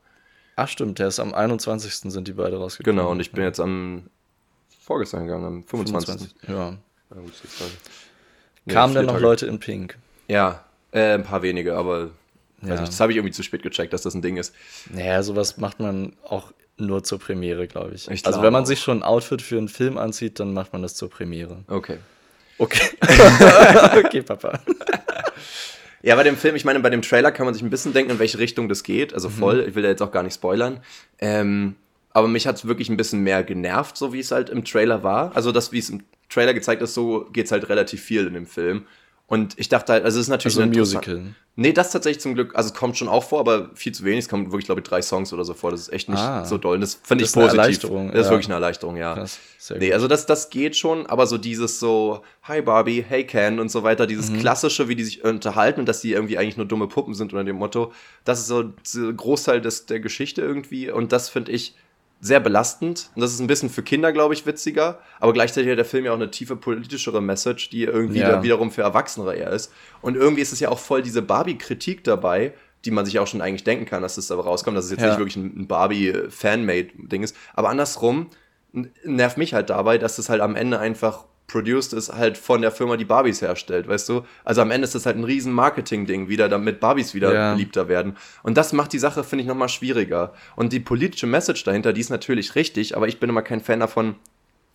Ach 0.56 0.68
stimmt, 0.68 1.00
der 1.00 1.08
ist 1.08 1.20
am 1.20 1.34
21. 1.34 2.10
sind 2.10 2.28
die 2.28 2.32
beide 2.32 2.56
rausgekommen. 2.56 2.96
Genau, 2.96 3.10
und 3.10 3.20
ich 3.20 3.30
bin 3.30 3.44
jetzt 3.44 3.60
am 3.60 4.08
vorgestern 4.84 5.24
gegangen, 5.26 5.44
am 5.44 5.64
25. 5.64 6.30
25. 6.40 6.48
Ja. 6.48 6.76
Ja, 7.14 7.20
gut. 7.20 7.32
Nee, 8.66 8.72
Kamen 8.72 8.94
denn 8.94 9.06
noch 9.06 9.12
Tage. 9.14 9.22
Leute 9.24 9.46
in 9.46 9.58
Pink? 9.58 9.96
Ja, 10.28 10.64
äh, 10.92 11.14
ein 11.14 11.24
paar 11.24 11.42
wenige, 11.42 11.74
aber 11.76 12.10
Ja. 12.62 12.70
weiß 12.70 12.80
nicht, 12.80 12.92
das 12.92 13.00
habe 13.00 13.12
ich 13.12 13.16
irgendwie 13.18 13.32
zu 13.32 13.42
spät 13.42 13.62
gecheckt, 13.62 13.92
dass 13.92 14.02
das 14.02 14.14
ein 14.14 14.22
Ding 14.22 14.36
ist. 14.36 14.54
Naja, 14.90 15.22
sowas 15.22 15.58
macht 15.58 15.80
man 15.80 16.14
auch 16.24 16.52
nur 16.76 17.04
zur 17.04 17.18
Premiere, 17.18 17.66
glaube 17.66 17.94
ich. 17.94 18.10
Ich 18.10 18.26
also 18.26 18.42
wenn 18.42 18.52
man 18.52 18.64
auch. 18.64 18.66
sich 18.66 18.80
schon 18.80 18.98
ein 18.98 19.02
Outfit 19.02 19.42
für 19.42 19.58
einen 19.58 19.68
Film 19.68 19.96
anzieht, 19.98 20.40
dann 20.40 20.52
macht 20.52 20.72
man 20.72 20.82
das 20.82 20.94
zur 20.94 21.08
Premiere. 21.10 21.64
Okay. 21.68 21.98
Okay. 22.58 22.88
okay, 24.04 24.22
Papa. 24.22 24.60
Ja, 26.02 26.16
bei 26.16 26.22
dem 26.22 26.36
Film, 26.36 26.54
ich 26.56 26.64
meine, 26.64 26.80
bei 26.80 26.90
dem 26.90 27.02
Trailer 27.02 27.32
kann 27.32 27.46
man 27.46 27.54
sich 27.54 27.62
ein 27.62 27.70
bisschen 27.70 27.92
denken, 27.92 28.12
in 28.12 28.18
welche 28.18 28.38
Richtung 28.38 28.68
das 28.68 28.82
geht. 28.82 29.10
Mhm. 29.10 29.14
Also 29.14 29.28
voll, 29.30 29.64
ich 29.68 29.74
will 29.74 29.82
da 29.82 29.88
jetzt 29.88 30.02
auch 30.02 30.12
gar 30.12 30.22
nicht 30.22 30.34
spoilern. 30.34 30.80
Ähm, 31.18 31.76
aber 32.14 32.28
mich 32.28 32.46
hat 32.46 32.56
es 32.56 32.64
wirklich 32.66 32.88
ein 32.88 32.96
bisschen 32.96 33.20
mehr 33.22 33.44
genervt, 33.44 33.96
so 33.98 34.12
wie 34.14 34.20
es 34.20 34.30
halt 34.30 34.48
im 34.48 34.64
Trailer 34.64 35.02
war. 35.02 35.36
Also 35.36 35.52
das, 35.52 35.70
wie 35.72 35.78
es 35.80 35.90
im 35.90 36.02
Trailer 36.30 36.54
gezeigt 36.54 36.80
ist, 36.80 36.94
so 36.94 37.26
geht 37.32 37.46
es 37.46 37.52
halt 37.52 37.68
relativ 37.68 38.02
viel 38.02 38.26
in 38.26 38.32
dem 38.34 38.46
Film. 38.46 38.86
Und 39.26 39.54
ich 39.58 39.70
dachte 39.70 39.92
halt, 39.94 40.04
also 40.04 40.18
es 40.20 40.26
ist 40.26 40.30
natürlich 40.30 40.54
Also 40.56 40.62
ein 40.62 40.70
eine 40.70 40.78
Musical. 40.78 41.22
Nee, 41.56 41.72
das 41.72 41.90
tatsächlich 41.90 42.20
zum 42.20 42.34
Glück, 42.34 42.54
also 42.56 42.68
es 42.68 42.74
kommt 42.74 42.98
schon 42.98 43.08
auch 43.08 43.24
vor, 43.24 43.40
aber 43.40 43.70
viel 43.74 43.92
zu 43.92 44.04
wenig. 44.04 44.18
Es 44.24 44.28
kommen 44.28 44.46
wirklich, 44.52 44.66
glaube 44.66 44.82
ich, 44.82 44.86
drei 44.86 45.00
Songs 45.00 45.32
oder 45.32 45.44
so 45.44 45.54
vor. 45.54 45.70
Das 45.70 45.80
ist 45.80 45.92
echt 45.94 46.10
nicht 46.10 46.18
Ah. 46.18 46.44
so 46.44 46.58
doll. 46.58 46.74
Und 46.74 46.82
Das 46.82 46.94
finde 47.02 47.24
ich 47.24 47.30
ist 47.30 47.36
eine 47.36 47.46
positiv. 47.46 47.58
Erleichterung, 47.60 48.06
Das 48.08 48.20
ist 48.20 48.24
ja. 48.26 48.30
wirklich 48.32 48.46
eine 48.48 48.54
Erleichterung, 48.56 48.96
ja. 48.96 49.14
Krass, 49.14 49.38
nee, 49.78 49.92
also 49.94 50.08
das, 50.08 50.26
das 50.26 50.50
geht 50.50 50.76
schon, 50.76 51.06
aber 51.06 51.26
so 51.26 51.38
dieses 51.38 51.80
so, 51.80 52.22
hi 52.42 52.60
Barbie, 52.60 53.02
hey 53.08 53.24
Ken 53.24 53.60
und 53.60 53.70
so 53.70 53.82
weiter, 53.82 54.06
dieses 54.06 54.30
Mhm. 54.30 54.40
klassische, 54.40 54.88
wie 54.88 54.94
die 54.94 55.04
sich 55.04 55.24
unterhalten 55.24 55.80
und 55.80 55.86
dass 55.88 56.02
die 56.02 56.12
irgendwie 56.12 56.36
eigentlich 56.36 56.58
nur 56.58 56.66
dumme 56.66 56.86
Puppen 56.86 57.14
sind 57.14 57.32
unter 57.32 57.44
dem 57.44 57.56
Motto, 57.56 57.92
das 58.24 58.40
ist 58.40 58.48
so 58.48 58.62
der 58.62 59.12
Großteil 59.14 59.62
des, 59.62 59.86
der 59.86 60.00
Geschichte 60.00 60.42
irgendwie 60.42 60.90
und 60.90 61.12
das 61.12 61.30
finde 61.30 61.52
ich 61.52 61.74
sehr 62.24 62.40
belastend 62.40 63.10
und 63.14 63.20
das 63.20 63.34
ist 63.34 63.40
ein 63.40 63.46
bisschen 63.48 63.68
für 63.68 63.82
Kinder, 63.82 64.10
glaube 64.10 64.32
ich, 64.32 64.46
witziger, 64.46 64.98
aber 65.20 65.34
gleichzeitig 65.34 65.70
hat 65.70 65.76
der 65.76 65.84
Film 65.84 66.06
ja 66.06 66.12
auch 66.12 66.16
eine 66.16 66.30
tiefe 66.30 66.56
politischere 66.56 67.20
Message, 67.20 67.68
die 67.68 67.84
irgendwie 67.84 68.20
Ja. 68.20 68.42
wiederum 68.42 68.70
für 68.70 68.80
Erwachsene 68.80 69.34
eher 69.34 69.50
ist 69.50 69.70
und 70.00 70.16
irgendwie 70.16 70.40
ist 70.40 70.52
es 70.52 70.58
ja 70.60 70.70
auch 70.70 70.78
voll 70.78 71.02
diese 71.02 71.20
Barbie-Kritik 71.20 72.02
dabei, 72.02 72.54
die 72.86 72.90
man 72.92 73.04
sich 73.04 73.18
auch 73.18 73.26
schon 73.26 73.42
eigentlich 73.42 73.64
denken 73.64 73.84
kann, 73.84 74.00
dass 74.00 74.16
es 74.16 74.30
aber 74.30 74.44
rauskommt, 74.44 74.74
dass 74.74 74.86
es 74.86 74.92
jetzt 74.92 75.02
Ja. 75.02 75.08
nicht 75.08 75.18
wirklich 75.18 75.36
ein 75.36 75.66
Barbie-Fanmade-Ding 75.68 77.22
ist, 77.22 77.36
aber 77.52 77.68
andersrum 77.68 78.30
nervt 79.04 79.36
mich 79.36 79.52
halt 79.54 79.68
dabei, 79.70 79.98
dass 79.98 80.18
es 80.18 80.28
halt 80.30 80.40
am 80.40 80.56
Ende 80.56 80.78
einfach 80.78 81.26
produced 81.46 81.92
ist 81.92 82.12
halt 82.12 82.38
von 82.38 82.62
der 82.62 82.70
Firma, 82.72 82.96
die 82.96 83.04
Barbies 83.04 83.42
herstellt, 83.42 83.86
weißt 83.86 84.08
du? 84.08 84.22
Also 84.44 84.62
am 84.62 84.70
Ende 84.70 84.86
ist 84.86 84.94
das 84.94 85.06
halt 85.06 85.16
ein 85.16 85.24
riesen 85.24 85.52
Marketing-Ding 85.52 86.28
wieder, 86.28 86.48
damit 86.48 86.80
Barbies 86.80 87.14
wieder 87.14 87.32
Ja. 87.34 87.52
beliebter 87.52 87.88
werden. 87.88 88.16
Und 88.42 88.56
das 88.56 88.72
macht 88.72 88.92
die 88.92 88.98
Sache, 88.98 89.24
finde 89.24 89.42
ich, 89.42 89.48
nochmal 89.48 89.68
schwieriger. 89.68 90.32
Und 90.56 90.72
die 90.72 90.80
politische 90.80 91.26
Message 91.26 91.62
dahinter, 91.64 91.92
die 91.92 92.00
ist 92.00 92.10
natürlich 92.10 92.54
richtig, 92.54 92.96
aber 92.96 93.08
ich 93.08 93.20
bin 93.20 93.28
immer 93.30 93.42
kein 93.42 93.60
Fan 93.60 93.80
davon, 93.80 94.16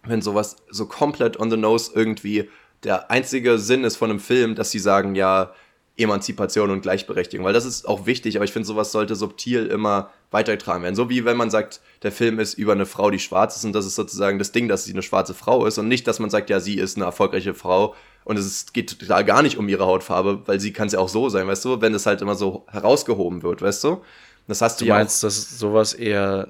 wenn 0.04 0.22
sowas 0.22 0.58
so 0.70 0.86
komplett 0.86 1.40
on 1.40 1.50
the 1.50 1.58
nose 1.58 1.92
irgendwie 1.94 2.50
der 2.84 3.12
einzige 3.12 3.60
Sinn 3.60 3.84
ist 3.84 3.98
von 3.98 4.10
einem 4.10 4.20
Film, 4.22 4.56
dass 4.56 4.72
sie 4.72 4.80
sagen, 4.80 5.16
ja, 5.16 5.52
Emanzipation 6.00 6.70
und 6.72 6.82
Gleichberechtigung, 6.82 7.46
weil 7.46 7.54
das 7.54 7.66
ist 7.66 7.88
auch 7.88 8.06
wichtig, 8.06 8.36
aber 8.36 8.46
ich 8.46 8.52
finde, 8.54 8.68
sowas 8.68 8.92
sollte 8.92 9.16
subtil 9.16 9.68
immer 9.68 10.10
weitergetragen 10.32 10.84
werden. 10.84 10.96
So 10.96 11.10
wie 11.10 11.26
wenn 11.26 11.38
man 11.38 11.50
sagt, 11.50 11.82
der 12.04 12.12
Film 12.12 12.40
ist 12.40 12.54
über 12.56 12.72
eine 12.74 12.86
Frau, 12.86 13.10
die 13.12 13.20
schwarz 13.20 13.56
ist 13.58 13.66
und 13.66 13.74
das 13.74 13.86
ist 13.86 13.96
sozusagen 13.96 14.40
das 14.40 14.52
Ding, 14.52 14.68
dass 14.68 14.86
sie 14.86 14.94
eine 14.94 15.02
schwarze 15.02 15.34
Frau 15.34 15.66
ist 15.66 15.78
und 15.78 15.88
nicht, 15.88 16.08
dass 16.08 16.20
man 16.20 16.30
sagt, 16.30 16.50
ja, 16.50 16.60
sie 16.60 16.76
ist 16.76 16.96
eine 16.98 17.06
erfolgreiche 17.06 17.54
Frau 17.54 17.96
und 18.26 18.38
es 18.38 18.46
ist, 18.46 18.74
geht 18.74 19.00
total 19.00 19.26
gar 19.26 19.42
nicht 19.42 19.58
um 19.58 19.68
ihre 19.70 19.86
Hautfarbe, 19.86 20.42
weil 20.46 20.60
sie 20.60 20.72
kann 20.74 20.88
es 20.88 20.94
ja 20.94 21.00
auch 21.00 21.10
so 21.10 21.30
sein, 21.30 21.48
weißt 21.48 21.66
du, 21.66 21.82
wenn 21.82 21.94
es 21.94 22.06
halt 22.06 22.22
immer 22.22 22.36
so 22.36 22.66
herausgehoben 22.68 23.44
wird, 23.44 23.62
weißt 23.62 23.84
du? 23.84 24.02
Das 24.48 24.62
hast 24.62 24.82
du, 24.82 24.86
Du 24.86 24.90
ja 24.90 24.96
auch- 24.96 25.00
meinst, 25.00 25.22
dass 25.24 25.60
sowas 25.60 25.94
eher 25.94 26.48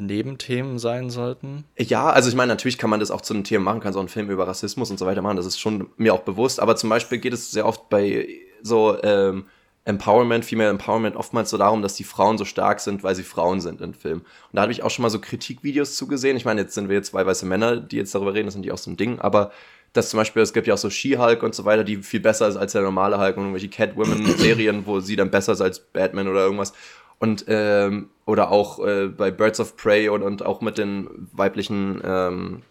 Nebenthemen 0.00 0.78
sein 0.78 1.10
sollten? 1.10 1.64
Ja, 1.78 2.10
also 2.10 2.28
ich 2.28 2.34
meine, 2.34 2.52
natürlich 2.52 2.78
kann 2.78 2.90
man 2.90 3.00
das 3.00 3.10
auch 3.10 3.20
zu 3.20 3.34
einem 3.34 3.44
Thema 3.44 3.64
machen, 3.64 3.80
kannst 3.80 3.96
auch 3.96 4.00
einen 4.00 4.08
Film 4.08 4.30
über 4.30 4.46
Rassismus 4.46 4.90
und 4.90 4.98
so 4.98 5.06
weiter 5.06 5.22
machen, 5.22 5.36
das 5.36 5.46
ist 5.46 5.58
schon 5.58 5.88
mir 5.96 6.14
auch 6.14 6.22
bewusst, 6.22 6.60
aber 6.60 6.76
zum 6.76 6.90
Beispiel 6.90 7.18
geht 7.18 7.32
es 7.32 7.50
sehr 7.50 7.66
oft 7.66 7.88
bei 7.88 8.28
so 8.62 9.02
ähm, 9.02 9.46
Empowerment, 9.84 10.44
Female 10.44 10.68
Empowerment, 10.68 11.16
oftmals 11.16 11.48
so 11.48 11.56
darum, 11.56 11.80
dass 11.80 11.94
die 11.94 12.04
Frauen 12.04 12.36
so 12.36 12.44
stark 12.44 12.80
sind, 12.80 13.02
weil 13.02 13.14
sie 13.14 13.22
Frauen 13.22 13.62
sind 13.62 13.80
in 13.80 13.94
Filmen. 13.94 14.20
Und 14.20 14.26
da 14.52 14.62
habe 14.62 14.72
ich 14.72 14.82
auch 14.82 14.90
schon 14.90 15.02
mal 15.02 15.08
so 15.08 15.18
Kritikvideos 15.18 15.96
zugesehen. 15.96 16.36
Ich 16.36 16.44
meine, 16.44 16.60
jetzt 16.60 16.74
sind 16.74 16.90
wir 16.90 16.96
jetzt 16.96 17.12
zwei 17.12 17.24
weiße 17.24 17.46
Männer, 17.46 17.78
die 17.78 17.96
jetzt 17.96 18.14
darüber 18.14 18.34
reden, 18.34 18.46
das 18.46 18.54
sind 18.54 18.64
die 18.64 18.72
auch 18.72 18.78
so 18.78 18.90
ein 18.90 18.98
Ding, 18.98 19.18
aber 19.18 19.50
dass 19.94 20.10
zum 20.10 20.18
Beispiel, 20.18 20.42
es 20.42 20.52
gibt 20.52 20.66
ja 20.66 20.74
auch 20.74 20.78
so 20.78 20.90
She-Hulk 20.90 21.42
und 21.42 21.54
so 21.54 21.64
weiter, 21.64 21.84
die 21.84 21.96
viel 22.02 22.20
besser 22.20 22.46
ist 22.48 22.56
als 22.56 22.72
der 22.72 22.82
normale 22.82 23.18
Hulk 23.18 23.36
und 23.38 23.44
irgendwelche 23.44 23.68
Catwoman-Serien, 23.68 24.86
wo 24.86 25.00
sie 25.00 25.16
dann 25.16 25.30
besser 25.30 25.52
ist 25.52 25.62
als 25.62 25.80
Batman 25.80 26.28
oder 26.28 26.44
irgendwas. 26.44 26.74
Und, 27.20 27.44
ähm, 27.48 28.10
oder 28.26 28.50
auch 28.52 28.78
äh, 28.86 29.08
bei 29.08 29.30
Birds 29.30 29.58
of 29.60 29.76
Prey 29.76 30.08
und, 30.08 30.22
und 30.22 30.44
auch 30.46 30.60
mit 30.60 30.78
den 30.78 31.08
weiblichen 31.32 32.00
ähm, 32.04 32.62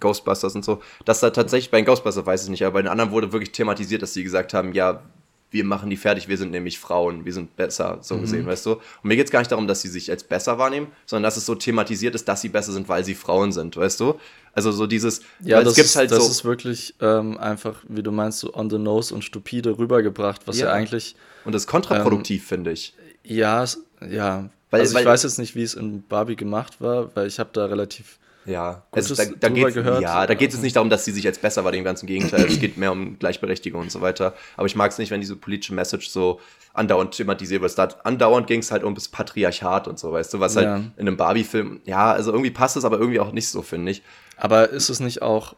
Ghostbusters 0.00 0.54
und 0.54 0.64
so, 0.64 0.82
dass 1.06 1.20
da 1.20 1.30
tatsächlich, 1.30 1.70
bei 1.70 1.78
den 1.80 1.86
Ghostbusters 1.86 2.26
weiß 2.26 2.44
ich 2.44 2.50
nicht, 2.50 2.62
aber 2.64 2.74
bei 2.74 2.82
den 2.82 2.88
anderen 2.88 3.10
wurde 3.10 3.32
wirklich 3.32 3.52
thematisiert, 3.52 4.02
dass 4.02 4.12
sie 4.12 4.22
gesagt 4.22 4.52
haben, 4.52 4.74
ja, 4.74 5.02
wir 5.50 5.64
machen 5.64 5.88
die 5.88 5.96
fertig, 5.96 6.28
wir 6.28 6.36
sind 6.36 6.50
nämlich 6.50 6.78
Frauen, 6.78 7.24
wir 7.24 7.32
sind 7.32 7.56
besser, 7.56 7.98
so 8.02 8.18
gesehen, 8.18 8.44
weißt 8.46 8.66
du? 8.66 8.72
Und 8.72 8.80
mir 9.04 9.16
geht 9.16 9.26
es 9.26 9.30
gar 9.32 9.38
nicht 9.38 9.50
darum, 9.52 9.66
dass 9.68 9.80
sie 9.80 9.88
sich 9.88 10.10
als 10.10 10.24
besser 10.24 10.58
wahrnehmen, 10.58 10.88
sondern 11.06 11.22
dass 11.22 11.38
es 11.38 11.46
so 11.46 11.54
thematisiert 11.54 12.14
ist, 12.14 12.28
dass 12.28 12.42
sie 12.42 12.48
besser 12.50 12.72
sind, 12.72 12.88
weil 12.90 13.04
sie 13.04 13.14
Frauen 13.14 13.52
sind, 13.52 13.76
weißt 13.76 14.00
du? 14.00 14.16
Also 14.52 14.72
so 14.72 14.86
dieses, 14.86 15.22
Ja, 15.40 15.62
das, 15.62 15.78
es 15.78 15.84
gibt 15.84 15.96
halt 15.96 16.10
das 16.10 16.24
so, 16.24 16.30
ist 16.30 16.44
wirklich 16.44 16.94
ähm, 17.00 17.38
einfach, 17.38 17.82
wie 17.88 18.02
du 18.02 18.10
meinst, 18.10 18.40
so 18.40 18.52
on 18.54 18.68
the 18.68 18.76
nose 18.78 19.14
und 19.14 19.22
stupide 19.22 19.78
rübergebracht, 19.78 20.46
was 20.46 20.58
ja, 20.58 20.66
Ja. 20.66 20.72
eigentlich, 20.72 21.14
und 21.44 21.54
das 21.54 21.62
ist 21.62 21.68
kontraproduktiv, 21.68 22.44
finde 22.46 22.72
ich. 22.72 22.92
ja, 23.22 23.62
es- 23.62 23.82
ja, 24.08 24.48
Weil, 24.70 24.80
also 24.80 24.92
ich 24.92 25.04
weil, 25.04 25.12
weiß 25.12 25.22
jetzt 25.22 25.38
nicht, 25.38 25.54
wie 25.54 25.62
es 25.62 25.74
in 25.74 26.06
Barbie 26.06 26.36
gemacht 26.36 26.80
war, 26.80 27.14
weil 27.14 27.26
ich 27.26 27.38
habe 27.38 27.50
da 27.52 27.66
relativ 27.66 28.18
ja, 28.46 28.84
also 28.92 29.14
da, 29.16 29.24
da 29.40 29.48
geht's, 29.48 29.74
gehört. 29.74 30.02
ja, 30.02 30.24
da 30.24 30.34
geht 30.34 30.54
es 30.54 30.62
nicht 30.62 30.76
darum, 30.76 30.88
dass 30.88 31.04
sie 31.04 31.10
sich 31.10 31.24
jetzt 31.24 31.42
besser 31.42 31.64
war, 31.64 31.72
dem 31.72 31.82
ganzen 31.82 32.06
Gegenteil. 32.06 32.46
es 32.46 32.60
geht 32.60 32.76
mehr 32.76 32.92
um 32.92 33.18
Gleichberechtigung 33.18 33.80
und 33.80 33.90
so 33.90 34.00
weiter. 34.00 34.34
Aber 34.56 34.66
ich 34.66 34.76
mag 34.76 34.92
es 34.92 34.98
nicht, 34.98 35.10
wenn 35.10 35.20
diese 35.20 35.34
politische 35.34 35.74
Message 35.74 36.08
so 36.08 36.40
andauernd 36.72 37.12
thematisiert 37.12 37.62
wird. 37.62 37.76
Da 37.76 37.88
andauernd 38.04 38.46
ging 38.46 38.60
es 38.60 38.70
halt 38.70 38.84
um 38.84 38.94
das 38.94 39.08
Patriarchat 39.08 39.88
und 39.88 39.98
so, 39.98 40.12
weißt 40.12 40.34
du, 40.34 40.40
was 40.40 40.54
halt 40.54 40.66
ja. 40.66 40.76
in 40.76 40.92
einem 40.96 41.16
Barbie-Film, 41.16 41.80
ja, 41.86 42.12
also 42.12 42.30
irgendwie 42.30 42.52
passt 42.52 42.76
es, 42.76 42.84
aber 42.84 42.98
irgendwie 42.98 43.18
auch 43.18 43.32
nicht 43.32 43.48
so, 43.48 43.62
finde 43.62 43.90
ich. 43.90 44.02
Aber 44.36 44.70
ist 44.70 44.90
es 44.90 45.00
nicht 45.00 45.22
auch, 45.22 45.56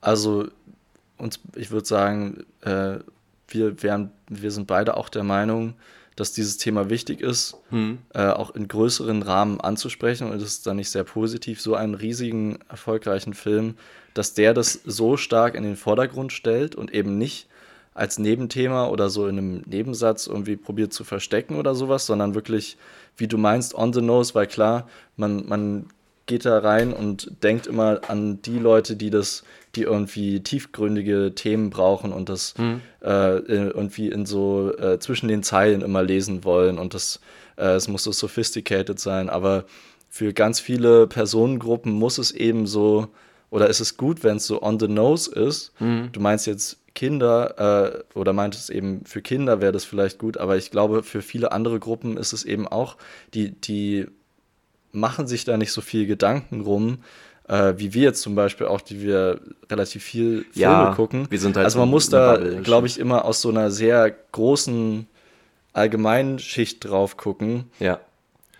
also, 0.00 0.48
und 1.18 1.40
ich 1.56 1.70
würde 1.70 1.86
sagen, 1.86 2.46
äh, 2.62 3.00
wir, 3.48 3.82
wären, 3.82 4.12
wir 4.30 4.50
sind 4.50 4.66
beide 4.66 4.96
auch 4.96 5.10
der 5.10 5.24
Meinung, 5.24 5.74
dass 6.20 6.32
dieses 6.32 6.58
Thema 6.58 6.90
wichtig 6.90 7.22
ist, 7.22 7.56
hm. 7.70 7.96
äh, 8.12 8.26
auch 8.26 8.54
in 8.54 8.68
größeren 8.68 9.22
Rahmen 9.22 9.58
anzusprechen. 9.58 10.28
Und 10.28 10.36
es 10.36 10.42
ist 10.42 10.66
dann 10.66 10.76
nicht 10.76 10.90
sehr 10.90 11.02
positiv, 11.02 11.62
so 11.62 11.74
einen 11.74 11.94
riesigen, 11.94 12.58
erfolgreichen 12.68 13.32
Film, 13.32 13.74
dass 14.12 14.34
der 14.34 14.52
das 14.52 14.80
so 14.84 15.16
stark 15.16 15.54
in 15.54 15.62
den 15.62 15.76
Vordergrund 15.76 16.34
stellt 16.34 16.74
und 16.74 16.92
eben 16.92 17.16
nicht 17.16 17.48
als 17.94 18.18
Nebenthema 18.18 18.88
oder 18.88 19.08
so 19.08 19.28
in 19.28 19.38
einem 19.38 19.62
Nebensatz 19.62 20.26
irgendwie 20.26 20.56
probiert 20.56 20.92
zu 20.92 21.04
verstecken 21.04 21.56
oder 21.56 21.74
sowas, 21.74 22.04
sondern 22.04 22.34
wirklich, 22.34 22.76
wie 23.16 23.26
du 23.26 23.38
meinst, 23.38 23.74
on 23.74 23.94
the 23.94 24.02
nose, 24.02 24.34
weil 24.34 24.46
klar, 24.46 24.88
man, 25.16 25.48
man 25.48 25.86
geht 26.30 26.44
da 26.44 26.58
rein 26.60 26.92
und 26.92 27.42
denkt 27.42 27.66
immer 27.66 28.02
an 28.06 28.40
die 28.42 28.60
Leute, 28.60 28.94
die 28.94 29.10
das, 29.10 29.42
die 29.74 29.82
irgendwie 29.82 30.40
tiefgründige 30.40 31.34
Themen 31.34 31.70
brauchen 31.70 32.12
und 32.12 32.28
das 32.28 32.54
mhm. 32.56 32.80
äh, 33.02 33.38
irgendwie 33.38 34.08
in 34.08 34.26
so 34.26 34.72
äh, 34.78 35.00
zwischen 35.00 35.26
den 35.26 35.42
Zeilen 35.42 35.82
immer 35.82 36.04
lesen 36.04 36.44
wollen 36.44 36.78
und 36.78 36.94
das, 36.94 37.18
äh, 37.56 37.72
es 37.72 37.88
muss 37.88 38.04
so 38.04 38.12
sophisticated 38.12 39.00
sein, 39.00 39.28
aber 39.28 39.64
für 40.08 40.32
ganz 40.32 40.60
viele 40.60 41.08
Personengruppen 41.08 41.90
muss 41.90 42.18
es 42.18 42.30
eben 42.30 42.68
so, 42.68 43.08
oder 43.50 43.68
ist 43.68 43.80
es 43.80 43.96
gut, 43.96 44.22
wenn 44.22 44.36
es 44.36 44.46
so 44.46 44.62
on 44.62 44.78
the 44.78 44.86
nose 44.86 45.32
ist. 45.32 45.72
Mhm. 45.80 46.10
Du 46.12 46.20
meinst 46.20 46.46
jetzt 46.46 46.78
Kinder 46.94 48.04
äh, 48.14 48.18
oder 48.18 48.32
meintest 48.32 48.70
eben 48.70 49.04
für 49.04 49.20
Kinder 49.20 49.60
wäre 49.60 49.72
das 49.72 49.84
vielleicht 49.84 50.20
gut, 50.20 50.36
aber 50.36 50.56
ich 50.56 50.70
glaube, 50.70 51.02
für 51.02 51.22
viele 51.22 51.50
andere 51.50 51.80
Gruppen 51.80 52.16
ist 52.16 52.32
es 52.32 52.44
eben 52.44 52.68
auch, 52.68 52.96
die, 53.34 53.50
die 53.50 54.06
machen 54.92 55.26
sich 55.26 55.44
da 55.44 55.56
nicht 55.56 55.72
so 55.72 55.80
viel 55.80 56.06
Gedanken 56.06 56.60
rum, 56.60 56.98
äh, 57.48 57.74
wie 57.76 57.94
wir 57.94 58.02
jetzt 58.02 58.22
zum 58.22 58.34
Beispiel 58.34 58.66
auch, 58.66 58.80
die 58.80 59.02
wir 59.02 59.40
relativ 59.70 60.04
viel 60.04 60.44
Filme 60.52 60.54
ja, 60.54 60.94
gucken. 60.94 61.26
Wir 61.30 61.38
sind 61.38 61.56
halt 61.56 61.64
also 61.64 61.78
man 61.80 61.88
muss 61.88 62.08
da, 62.08 62.38
glaube 62.62 62.86
ich, 62.86 62.98
immer 62.98 63.24
aus 63.24 63.40
so 63.40 63.48
einer 63.48 63.70
sehr 63.70 64.14
großen 64.32 65.06
Allgemeinschicht 65.72 66.84
drauf 66.84 67.16
gucken. 67.16 67.64
Ja. 67.78 68.00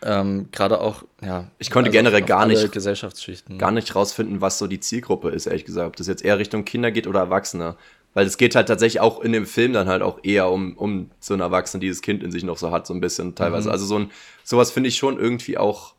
Ähm, 0.03 0.49
Gerade 0.51 0.81
auch, 0.81 1.05
ja. 1.23 1.51
Ich 1.59 1.71
konnte 1.71 1.91
also 1.91 1.99
generell 1.99 2.23
gar 2.23 2.47
nicht, 2.47 2.73
Gesellschaftsschichten. 2.73 3.59
gar 3.59 3.71
nicht 3.71 3.95
rausfinden, 3.95 4.41
was 4.41 4.59
so 4.59 4.67
die 4.67 4.81
Zielgruppe 4.81 5.31
ist, 5.31 5.47
ehrlich 5.47 5.65
gesagt. 5.65 5.87
Ob 5.87 5.97
das 5.97 6.07
jetzt 6.07 6.25
eher 6.25 6.39
Richtung 6.39 6.65
Kinder 6.65 6.91
geht 6.91 7.07
oder 7.07 7.21
Erwachsene. 7.21 7.77
Weil 8.13 8.27
es 8.27 8.39
geht 8.39 8.57
halt 8.57 8.67
tatsächlich 8.67 9.01
auch 9.01 9.21
in 9.21 9.33
dem 9.33 9.47
Film 9.47 9.73
dann 9.73 9.89
halt 9.89 10.03
auch 10.03 10.19
eher 10.25 10.51
um, 10.51 10.77
um 10.77 11.11
so 11.21 11.35
einen 11.35 11.43
Erwachsenen, 11.43 11.81
die 11.81 11.89
das 11.89 12.01
Kind 12.03 12.25
in 12.25 12.33
sich 12.33 12.43
noch 12.43 12.59
so 12.59 12.73
hat, 12.73 12.87
so 12.87 12.95
ein 12.95 13.01
bisschen 13.01 13.37
teilweise. 13.37 13.69
Mhm. 13.69 13.73
Also 13.73 13.87
so 13.87 13.99
ein, 13.99 14.11
sowas 14.43 14.73
finde 14.73 14.89
ich 14.89 14.97
schon 14.97 15.17
irgendwie 15.19 15.59
auch 15.59 15.95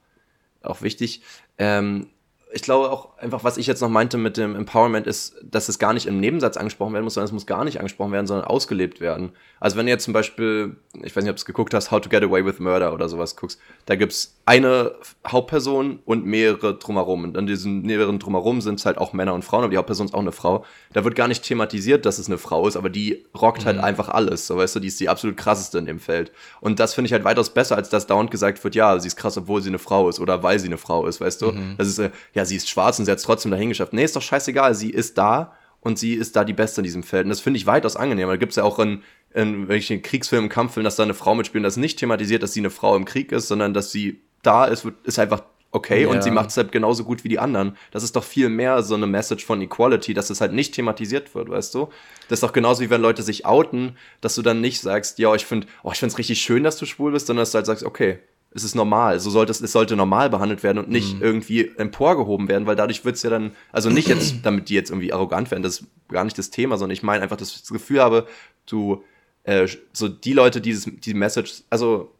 auch 0.63 0.81
wichtig. 0.81 1.21
Ähm, 1.57 2.09
ich 2.53 2.61
glaube 2.61 2.91
auch 2.91 3.17
einfach, 3.17 3.43
was 3.43 3.57
ich 3.57 3.67
jetzt 3.67 3.81
noch 3.81 3.89
meinte 3.89 4.17
mit 4.17 4.37
dem 4.37 4.55
Empowerment 4.55 5.07
ist, 5.07 5.35
dass 5.43 5.69
es 5.69 5.79
gar 5.79 5.93
nicht 5.93 6.05
im 6.05 6.19
Nebensatz 6.19 6.57
angesprochen 6.57 6.93
werden 6.93 7.03
muss, 7.03 7.13
sondern 7.13 7.27
es 7.27 7.31
muss 7.31 7.45
gar 7.45 7.63
nicht 7.63 7.79
angesprochen 7.79 8.11
werden, 8.11 8.27
sondern 8.27 8.45
ausgelebt 8.45 8.99
werden. 8.99 9.31
Also 9.59 9.77
wenn 9.77 9.85
du 9.85 9.91
jetzt 9.91 10.03
zum 10.03 10.13
Beispiel, 10.13 10.75
ich 11.01 11.15
weiß 11.15 11.23
nicht, 11.23 11.29
ob 11.29 11.37
du 11.37 11.41
es 11.41 11.45
geguckt 11.45 11.73
hast, 11.73 11.91
How 11.91 12.01
to 12.01 12.09
Get 12.09 12.23
Away 12.23 12.45
with 12.45 12.59
Murder 12.59 12.93
oder 12.93 13.07
sowas 13.07 13.35
guckst, 13.35 13.59
da 13.85 13.95
gibt's 13.95 14.35
eine 14.45 14.93
Hauptperson 15.25 15.99
und 16.05 16.25
mehrere 16.25 16.77
drumherum. 16.77 17.23
Und 17.23 17.37
an 17.37 17.45
diesen 17.45 17.83
mehreren 17.83 18.19
drumherum 18.19 18.61
sind 18.61 18.79
es 18.79 18.85
halt 18.85 18.97
auch 18.97 19.13
Männer 19.13 19.33
und 19.33 19.45
Frauen, 19.45 19.63
aber 19.63 19.71
die 19.71 19.77
Hauptperson 19.77 20.07
ist 20.07 20.13
auch 20.13 20.19
eine 20.19 20.31
Frau. 20.31 20.65
Da 20.93 21.03
wird 21.03 21.15
gar 21.15 21.27
nicht 21.27 21.43
thematisiert, 21.43 22.05
dass 22.05 22.19
es 22.19 22.27
eine 22.27 22.37
Frau 22.37 22.67
ist, 22.67 22.75
aber 22.75 22.89
die 22.89 23.25
rockt 23.39 23.65
halt 23.65 23.77
mhm. 23.77 23.83
einfach 23.83 24.09
alles. 24.09 24.47
So 24.47 24.57
weißt 24.57 24.75
du, 24.75 24.79
die 24.79 24.87
ist 24.87 24.99
die 24.99 25.09
absolut 25.09 25.37
krasseste 25.37 25.77
in 25.77 25.85
dem 25.85 25.99
Feld. 25.99 26.31
Und 26.59 26.79
das 26.79 26.93
finde 26.93 27.07
ich 27.07 27.13
halt 27.13 27.23
weitaus 27.23 27.51
besser, 27.51 27.75
als 27.75 27.89
dass 27.89 28.07
dauernd 28.07 28.31
gesagt 28.31 28.63
wird, 28.63 28.75
ja, 28.75 28.99
sie 28.99 29.07
ist 29.07 29.15
krass, 29.15 29.37
obwohl 29.37 29.61
sie 29.61 29.69
eine 29.69 29.79
Frau 29.79 30.09
ist 30.09 30.19
oder 30.19 30.43
weil 30.43 30.59
sie 30.59 30.67
eine 30.67 30.77
Frau 30.77 31.05
ist, 31.07 31.21
weißt 31.21 31.41
du? 31.41 31.51
Mhm. 31.51 31.75
Das 31.77 31.87
ist, 31.87 31.99
äh, 31.99 32.09
ja, 32.41 32.45
sie 32.45 32.55
ist 32.55 32.69
schwarz 32.69 32.97
und 32.97 33.05
sie 33.05 33.11
hat 33.11 33.19
es 33.19 33.23
trotzdem 33.23 33.51
dahin 33.51 33.69
geschafft. 33.69 33.93
Nee, 33.93 34.03
ist 34.03 34.15
doch 34.15 34.21
scheißegal, 34.21 34.73
sie 34.73 34.89
ist 34.89 35.17
da 35.17 35.53
und 35.79 35.99
sie 35.99 36.15
ist 36.15 36.35
da 36.35 36.43
die 36.43 36.53
Beste 36.53 36.81
in 36.81 36.83
diesem 36.83 37.03
Feld. 37.03 37.25
Und 37.25 37.29
das 37.29 37.39
finde 37.39 37.57
ich 37.57 37.67
weitaus 37.67 37.95
angenehmer. 37.95 38.31
Da 38.31 38.37
gibt 38.37 38.51
es 38.51 38.55
ja 38.55 38.63
auch 38.63 38.79
in, 38.79 39.03
in 39.33 39.67
welchen 39.67 40.01
Kriegsfilmen, 40.01 40.49
Kampffilmen, 40.49 40.85
dass 40.85 40.95
da 40.95 41.03
eine 41.03 41.13
Frau 41.13 41.35
mitspielt, 41.35 41.63
das 41.63 41.77
nicht 41.77 41.99
thematisiert, 41.99 42.41
dass 42.41 42.53
sie 42.53 42.61
eine 42.61 42.71
Frau 42.71 42.95
im 42.95 43.05
Krieg 43.05 43.31
ist, 43.31 43.47
sondern 43.47 43.73
dass 43.73 43.91
sie 43.91 44.21
da 44.41 44.65
ist, 44.65 44.87
ist 45.03 45.19
einfach 45.19 45.43
okay 45.71 46.03
ja. 46.03 46.09
und 46.09 46.21
sie 46.23 46.31
macht 46.31 46.49
es 46.49 46.57
halt 46.57 46.71
genauso 46.71 47.03
gut 47.03 47.23
wie 47.23 47.29
die 47.29 47.39
anderen. 47.39 47.77
Das 47.91 48.03
ist 48.03 48.15
doch 48.15 48.23
viel 48.23 48.49
mehr 48.49 48.81
so 48.81 48.95
eine 48.95 49.07
Message 49.07 49.45
von 49.45 49.61
Equality, 49.61 50.15
dass 50.15 50.31
es 50.31 50.41
halt 50.41 50.51
nicht 50.51 50.73
thematisiert 50.73 51.33
wird, 51.35 51.49
weißt 51.49 51.75
du? 51.75 51.89
Das 52.27 52.37
ist 52.37 52.43
doch 52.43 52.53
genauso 52.53 52.81
wie 52.81 52.89
wenn 52.89 53.01
Leute 53.01 53.21
sich 53.21 53.45
outen, 53.45 53.97
dass 54.19 54.35
du 54.35 54.41
dann 54.41 54.61
nicht 54.61 54.81
sagst, 54.81 55.19
ja, 55.19 55.33
ich 55.35 55.45
finde, 55.45 55.67
oh, 55.83 55.91
ich 55.91 55.99
finde 55.99 56.13
es 56.13 56.17
richtig 56.17 56.41
schön, 56.41 56.63
dass 56.63 56.77
du 56.77 56.85
schwul 56.85 57.11
bist, 57.11 57.27
sondern 57.27 57.43
dass 57.43 57.51
du 57.51 57.57
halt 57.57 57.67
sagst, 57.67 57.83
okay, 57.83 58.19
es 58.53 58.63
ist 58.63 58.75
normal. 58.75 59.19
So 59.19 59.29
sollte 59.29 59.51
es, 59.51 59.61
es 59.61 59.71
sollte 59.71 59.95
normal 59.95 60.29
behandelt 60.29 60.63
werden 60.63 60.77
und 60.77 60.89
nicht 60.89 61.15
mhm. 61.15 61.21
irgendwie 61.21 61.71
emporgehoben 61.77 62.47
werden, 62.49 62.65
weil 62.67 62.75
dadurch 62.75 63.05
wird 63.05 63.15
es 63.15 63.23
ja 63.23 63.29
dann, 63.29 63.51
also 63.71 63.89
nicht 63.89 64.07
jetzt, 64.07 64.35
damit 64.43 64.69
die 64.69 64.73
jetzt 64.73 64.89
irgendwie 64.89 65.13
arrogant 65.13 65.51
werden, 65.51 65.63
das 65.63 65.81
ist 65.81 65.87
gar 66.09 66.23
nicht 66.23 66.37
das 66.37 66.49
Thema, 66.49 66.77
sondern 66.77 66.93
ich 66.93 67.03
meine 67.03 67.23
einfach, 67.23 67.37
dass 67.37 67.51
ich 67.51 67.61
das 67.61 67.69
Gefühl 67.69 68.01
habe, 68.01 68.27
du, 68.65 69.03
äh, 69.43 69.67
so 69.93 70.07
die 70.07 70.33
Leute, 70.33 70.59
die 70.59 70.69
dieses, 70.69 70.85
die 70.99 71.13
Message, 71.13 71.63
also 71.69 72.11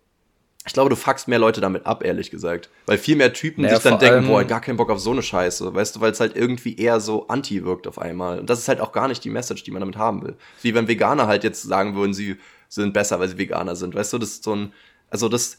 ich 0.66 0.74
glaube, 0.74 0.92
du 0.92 0.96
fuckst 0.96 1.28
mehr 1.28 1.40
Leute 1.40 1.60
damit 1.60 1.88
ab, 1.88 2.04
ehrlich 2.04 2.30
gesagt. 2.30 2.70
Weil 2.86 3.00
viel 3.00 3.16
mehr 3.16 3.34
Typen 3.34 3.64
naja, 3.64 3.76
sich 3.76 3.84
dann 3.84 3.98
denken, 3.98 4.28
boah, 4.28 4.44
gar 4.44 4.62
keinen 4.62 4.78
Bock 4.78 4.92
auf 4.92 5.00
so 5.00 5.12
eine 5.12 5.24
Scheiße, 5.24 5.74
weißt 5.74 5.96
du, 5.96 6.02
weil 6.02 6.12
es 6.12 6.20
halt 6.20 6.36
irgendwie 6.36 6.78
eher 6.78 7.00
so 7.00 7.28
anti 7.28 7.66
wirkt 7.66 7.88
auf 7.88 7.98
einmal. 7.98 8.40
Und 8.40 8.50
das 8.50 8.60
ist 8.60 8.68
halt 8.68 8.80
auch 8.80 8.92
gar 8.92 9.08
nicht 9.08 9.24
die 9.24 9.32
Message, 9.32 9.64
die 9.64 9.72
man 9.72 9.80
damit 9.80 9.98
haben 9.98 10.22
will. 10.22 10.36
Wie 10.62 10.76
wenn 10.76 10.88
Veganer 10.88 11.26
halt 11.26 11.44
jetzt 11.44 11.64
sagen 11.64 11.96
würden, 11.96 12.14
sie 12.14 12.38
sind 12.70 12.94
besser, 12.94 13.20
weil 13.20 13.28
sie 13.28 13.40
Veganer 13.40 13.76
sind, 13.76 13.96
weißt 13.96 14.14
du, 14.14 14.20
das 14.20 14.30
ist 14.30 14.44
so 14.44 14.56
ein, 14.56 14.74
also 15.10 15.30
das, 15.30 15.58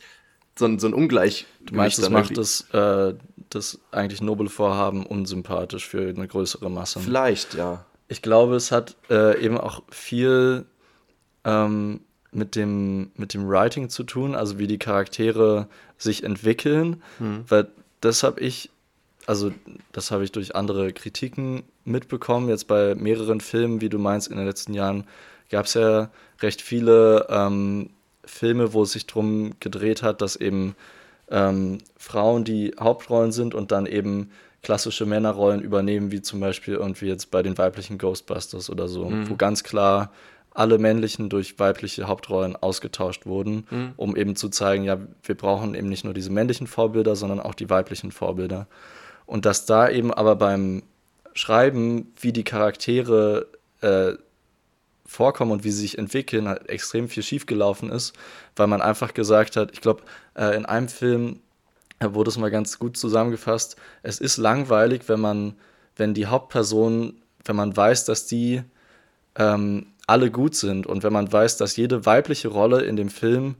so 0.58 0.66
ein, 0.66 0.78
so 0.78 0.86
ein 0.86 0.94
Ungleich. 0.94 1.46
Du 1.60 1.74
meinst, 1.74 1.98
das 1.98 2.10
macht 2.10 2.36
das, 2.36 2.68
äh, 2.72 3.14
das 3.50 3.78
eigentlich 3.90 4.20
noble 4.20 4.48
Vorhaben 4.48 5.06
unsympathisch 5.06 5.86
für 5.86 6.08
eine 6.08 6.28
größere 6.28 6.70
Masse. 6.70 7.00
Vielleicht, 7.00 7.54
ja. 7.54 7.84
Ich 8.08 8.22
glaube, 8.22 8.56
es 8.56 8.70
hat 8.72 8.96
äh, 9.08 9.42
eben 9.42 9.58
auch 9.58 9.82
viel 9.90 10.66
ähm, 11.44 12.00
mit, 12.30 12.56
dem, 12.56 13.10
mit 13.16 13.34
dem 13.34 13.48
Writing 13.48 13.88
zu 13.88 14.04
tun, 14.04 14.34
also 14.34 14.58
wie 14.58 14.66
die 14.66 14.78
Charaktere 14.78 15.68
sich 15.98 16.24
entwickeln, 16.24 17.02
hm. 17.18 17.44
weil 17.48 17.68
das 18.00 18.22
habe 18.22 18.40
ich, 18.40 18.70
also 19.26 19.52
das 19.92 20.10
habe 20.10 20.24
ich 20.24 20.32
durch 20.32 20.56
andere 20.56 20.92
Kritiken 20.92 21.62
mitbekommen, 21.84 22.48
jetzt 22.48 22.66
bei 22.66 22.94
mehreren 22.94 23.40
Filmen, 23.40 23.80
wie 23.80 23.88
du 23.88 23.98
meinst, 23.98 24.28
in 24.28 24.36
den 24.36 24.46
letzten 24.46 24.74
Jahren 24.74 25.04
gab 25.50 25.66
es 25.66 25.74
ja 25.74 26.10
recht 26.40 26.62
viele 26.62 27.26
ähm, 27.28 27.90
Filme, 28.24 28.72
wo 28.72 28.82
es 28.82 28.92
sich 28.92 29.06
darum 29.06 29.52
gedreht 29.61 30.02
hat, 30.02 30.22
dass 30.22 30.37
eben 30.37 30.74
ähm, 31.30 31.78
Frauen 31.96 32.44
die 32.44 32.74
Hauptrollen 32.78 33.32
sind 33.32 33.54
und 33.54 33.72
dann 33.72 33.87
eben 33.87 34.30
klassische 34.62 35.06
Männerrollen 35.06 35.61
übernehmen, 35.61 36.12
wie 36.12 36.22
zum 36.22 36.40
Beispiel 36.40 36.74
irgendwie 36.74 37.06
jetzt 37.06 37.30
bei 37.30 37.42
den 37.42 37.58
weiblichen 37.58 37.98
Ghostbusters 37.98 38.70
oder 38.70 38.87
so, 38.88 39.11
mhm. 39.11 39.28
wo 39.28 39.37
ganz 39.37 39.64
klar 39.64 40.12
alle 40.54 40.78
männlichen 40.78 41.28
durch 41.28 41.58
weibliche 41.58 42.06
Hauptrollen 42.06 42.56
ausgetauscht 42.56 43.26
wurden, 43.26 43.66
mhm. 43.70 43.92
um 43.96 44.16
eben 44.16 44.37
zu 44.37 44.50
zeigen, 44.50 44.85
ja, 44.85 44.98
wir 45.22 45.35
brauchen 45.35 45.74
eben 45.74 45.88
nicht 45.88 46.04
nur 46.04 46.14
diese 46.14 46.30
männlichen 46.30 46.66
Vorbilder, 46.66 47.16
sondern 47.16 47.40
auch 47.40 47.54
die 47.54 47.70
weiblichen 47.70 48.12
Vorbilder. 48.12 48.66
Und 49.24 49.46
dass 49.46 49.66
da 49.66 49.88
eben 49.88 50.12
aber 50.12 50.37
beim 50.37 50.82
Schreiben, 51.32 52.12
wie 52.20 52.32
die 52.32 52.44
Charaktere 52.44 53.46
äh, 53.80 54.12
vorkommen 55.12 55.53
und 55.53 55.64
wie 55.64 55.70
sie 55.70 55.83
sich 55.83 55.98
entwickeln, 55.98 56.48
halt 56.48 56.68
extrem 56.68 57.09
viel 57.09 57.22
schiefgelaufen 57.22 57.90
ist, 57.90 58.14
weil 58.57 58.66
man 58.66 58.83
einfach 58.83 59.14
gesagt 59.14 59.57
hat, 59.57 59.70
ich 59.72 59.81
glaube, 59.81 60.03
äh, 60.35 60.57
in 60.57 60.66
einem 60.66 60.88
Film 60.88 61.40
wurde 62.01 62.31
es 62.31 62.38
mal 62.38 62.51
ganz 62.51 62.79
gut 62.79 62.96
zusammengefasst, 62.96 63.77
es 64.03 64.18
ist 64.18 64.38
langweilig, 64.38 65.03
wenn 65.07 65.20
man, 65.20 65.55
wenn 65.96 66.14
die 66.14 66.27
Hauptperson, 66.27 67.14
wenn 67.44 67.57
man 67.57 67.77
weiß, 67.77 68.05
dass 68.07 68.27
die 68.27 68.62
ähm, 69.37 69.87
alle 70.07 70.31
gut 70.31 70.55
sind 70.55 70.87
und 70.87 71.03
wenn 71.03 71.12
man 71.12 71.33
weiß, 71.33 71.57
dass 71.59 71.77
jede 71.77 72.05
weibliche 72.07 72.48
Rolle 72.48 72.83
in 72.83 72.96
dem 72.96 73.09
Film 73.09 73.57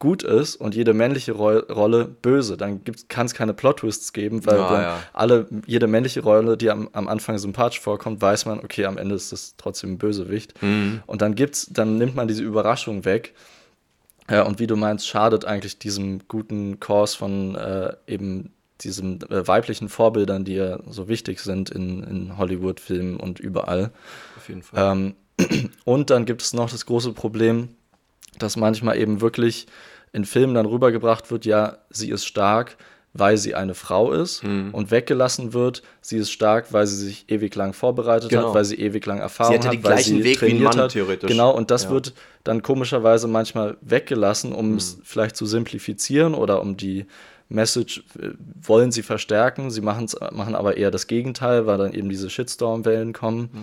gut 0.00 0.22
ist 0.24 0.56
und 0.56 0.74
jede 0.74 0.94
männliche 0.94 1.32
Ro 1.32 1.58
Rolle 1.58 2.06
böse. 2.06 2.56
Dann 2.56 2.80
kann 3.08 3.26
es 3.26 3.34
keine 3.34 3.54
Plot-Twists 3.54 4.12
geben, 4.12 4.44
weil 4.46 4.56
ja, 4.56 4.82
ja. 4.82 5.02
alle, 5.12 5.46
jede 5.66 5.86
männliche 5.86 6.22
Rolle, 6.22 6.56
die 6.56 6.70
am, 6.70 6.88
am 6.92 7.06
Anfang 7.06 7.38
sympathisch 7.38 7.80
vorkommt, 7.80 8.20
weiß 8.20 8.46
man, 8.46 8.58
okay, 8.60 8.86
am 8.86 8.98
Ende 8.98 9.14
ist 9.14 9.30
das 9.30 9.54
trotzdem 9.56 9.92
ein 9.92 9.98
Bösewicht. 9.98 10.60
Mhm. 10.62 11.02
Und 11.06 11.22
dann 11.22 11.36
gibt's, 11.36 11.68
dann 11.70 11.98
nimmt 11.98 12.16
man 12.16 12.26
diese 12.26 12.42
Überraschung 12.42 13.04
weg. 13.04 13.34
Ja, 14.28 14.42
und 14.42 14.58
wie 14.58 14.66
du 14.66 14.76
meinst, 14.76 15.06
schadet 15.06 15.44
eigentlich 15.44 15.78
diesem 15.78 16.26
guten 16.28 16.80
Kurs 16.80 17.14
von 17.14 17.54
äh, 17.56 17.94
eben 18.06 18.52
diesen 18.80 19.20
äh, 19.30 19.46
weiblichen 19.46 19.88
Vorbildern, 19.88 20.44
die 20.44 20.54
ja 20.54 20.78
so 20.88 21.08
wichtig 21.08 21.40
sind 21.40 21.68
in, 21.68 22.02
in 22.04 22.38
Hollywood-Filmen 22.38 23.18
und 23.18 23.38
überall. 23.38 23.90
Auf 24.38 24.48
jeden 24.48 24.62
Fall. 24.62 25.14
Ähm, 25.38 25.70
und 25.84 26.08
dann 26.08 26.24
gibt 26.24 26.40
es 26.40 26.54
noch 26.54 26.70
das 26.70 26.86
große 26.86 27.12
Problem, 27.12 27.68
dass 28.38 28.56
manchmal 28.56 28.98
eben 28.98 29.20
wirklich 29.20 29.66
in 30.12 30.24
Filmen 30.24 30.54
dann 30.54 30.66
rübergebracht 30.66 31.30
wird, 31.30 31.44
ja, 31.44 31.78
sie 31.90 32.10
ist 32.10 32.24
stark, 32.24 32.76
weil 33.12 33.36
sie 33.36 33.54
eine 33.56 33.74
Frau 33.74 34.12
ist 34.12 34.44
Mhm. 34.44 34.70
und 34.72 34.90
weggelassen 34.92 35.52
wird, 35.52 35.82
sie 36.00 36.16
ist 36.16 36.30
stark, 36.30 36.72
weil 36.72 36.86
sie 36.86 36.96
sich 36.96 37.24
ewig 37.28 37.54
lang 37.56 37.72
vorbereitet 37.72 38.30
Genau. 38.30 38.48
hat, 38.48 38.54
weil 38.54 38.64
sie 38.64 38.76
ewig 38.76 39.04
lang 39.06 39.18
Erfahrung 39.18 39.58
hat, 39.58 39.64
weil 39.66 39.78
gleichen 39.78 40.18
sie 40.18 40.24
Weg 40.24 40.40
wie 40.42 40.46
ein 40.46 40.50
trainiert 40.52 40.62
Mann, 40.74 40.78
hat. 40.84 40.92
theoretisch. 40.92 41.28
Genau, 41.28 41.50
und 41.50 41.70
das 41.72 41.84
Ja. 41.84 41.90
wird 41.90 42.12
dann 42.44 42.62
komischerweise 42.62 43.26
manchmal 43.26 43.76
weggelassen, 43.80 44.52
um 44.52 44.76
es 44.76 44.96
Mhm. 44.98 45.00
vielleicht 45.04 45.36
zu 45.36 45.46
simplifizieren 45.46 46.34
oder 46.34 46.60
um 46.62 46.76
die 46.76 47.06
Message 47.48 48.04
äh, 48.20 48.28
wollen 48.62 48.92
sie 48.92 49.02
verstärken, 49.02 49.72
sie 49.72 49.80
machen's, 49.80 50.16
machen 50.30 50.54
aber 50.54 50.76
eher 50.76 50.92
das 50.92 51.08
Gegenteil, 51.08 51.66
weil 51.66 51.78
dann 51.78 51.92
eben 51.92 52.08
diese 52.08 52.30
Shitstorm-Wellen 52.30 53.12
kommen. 53.12 53.50
Mhm. 53.52 53.58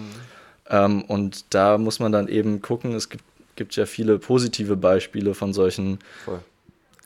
Ähm, 0.69 1.01
und 1.06 1.53
da 1.53 1.77
muss 1.77 1.99
man 2.01 2.12
dann 2.12 2.27
eben 2.27 2.62
gucken, 2.62 2.93
es 2.93 3.08
gibt, 3.10 3.23
gibt 3.58 3.76
ja 3.76 3.86
viele 3.86 4.17
positive 4.20 4.78
Beispiele 4.78 5.34
von 5.34 5.52
solchen 5.52 6.00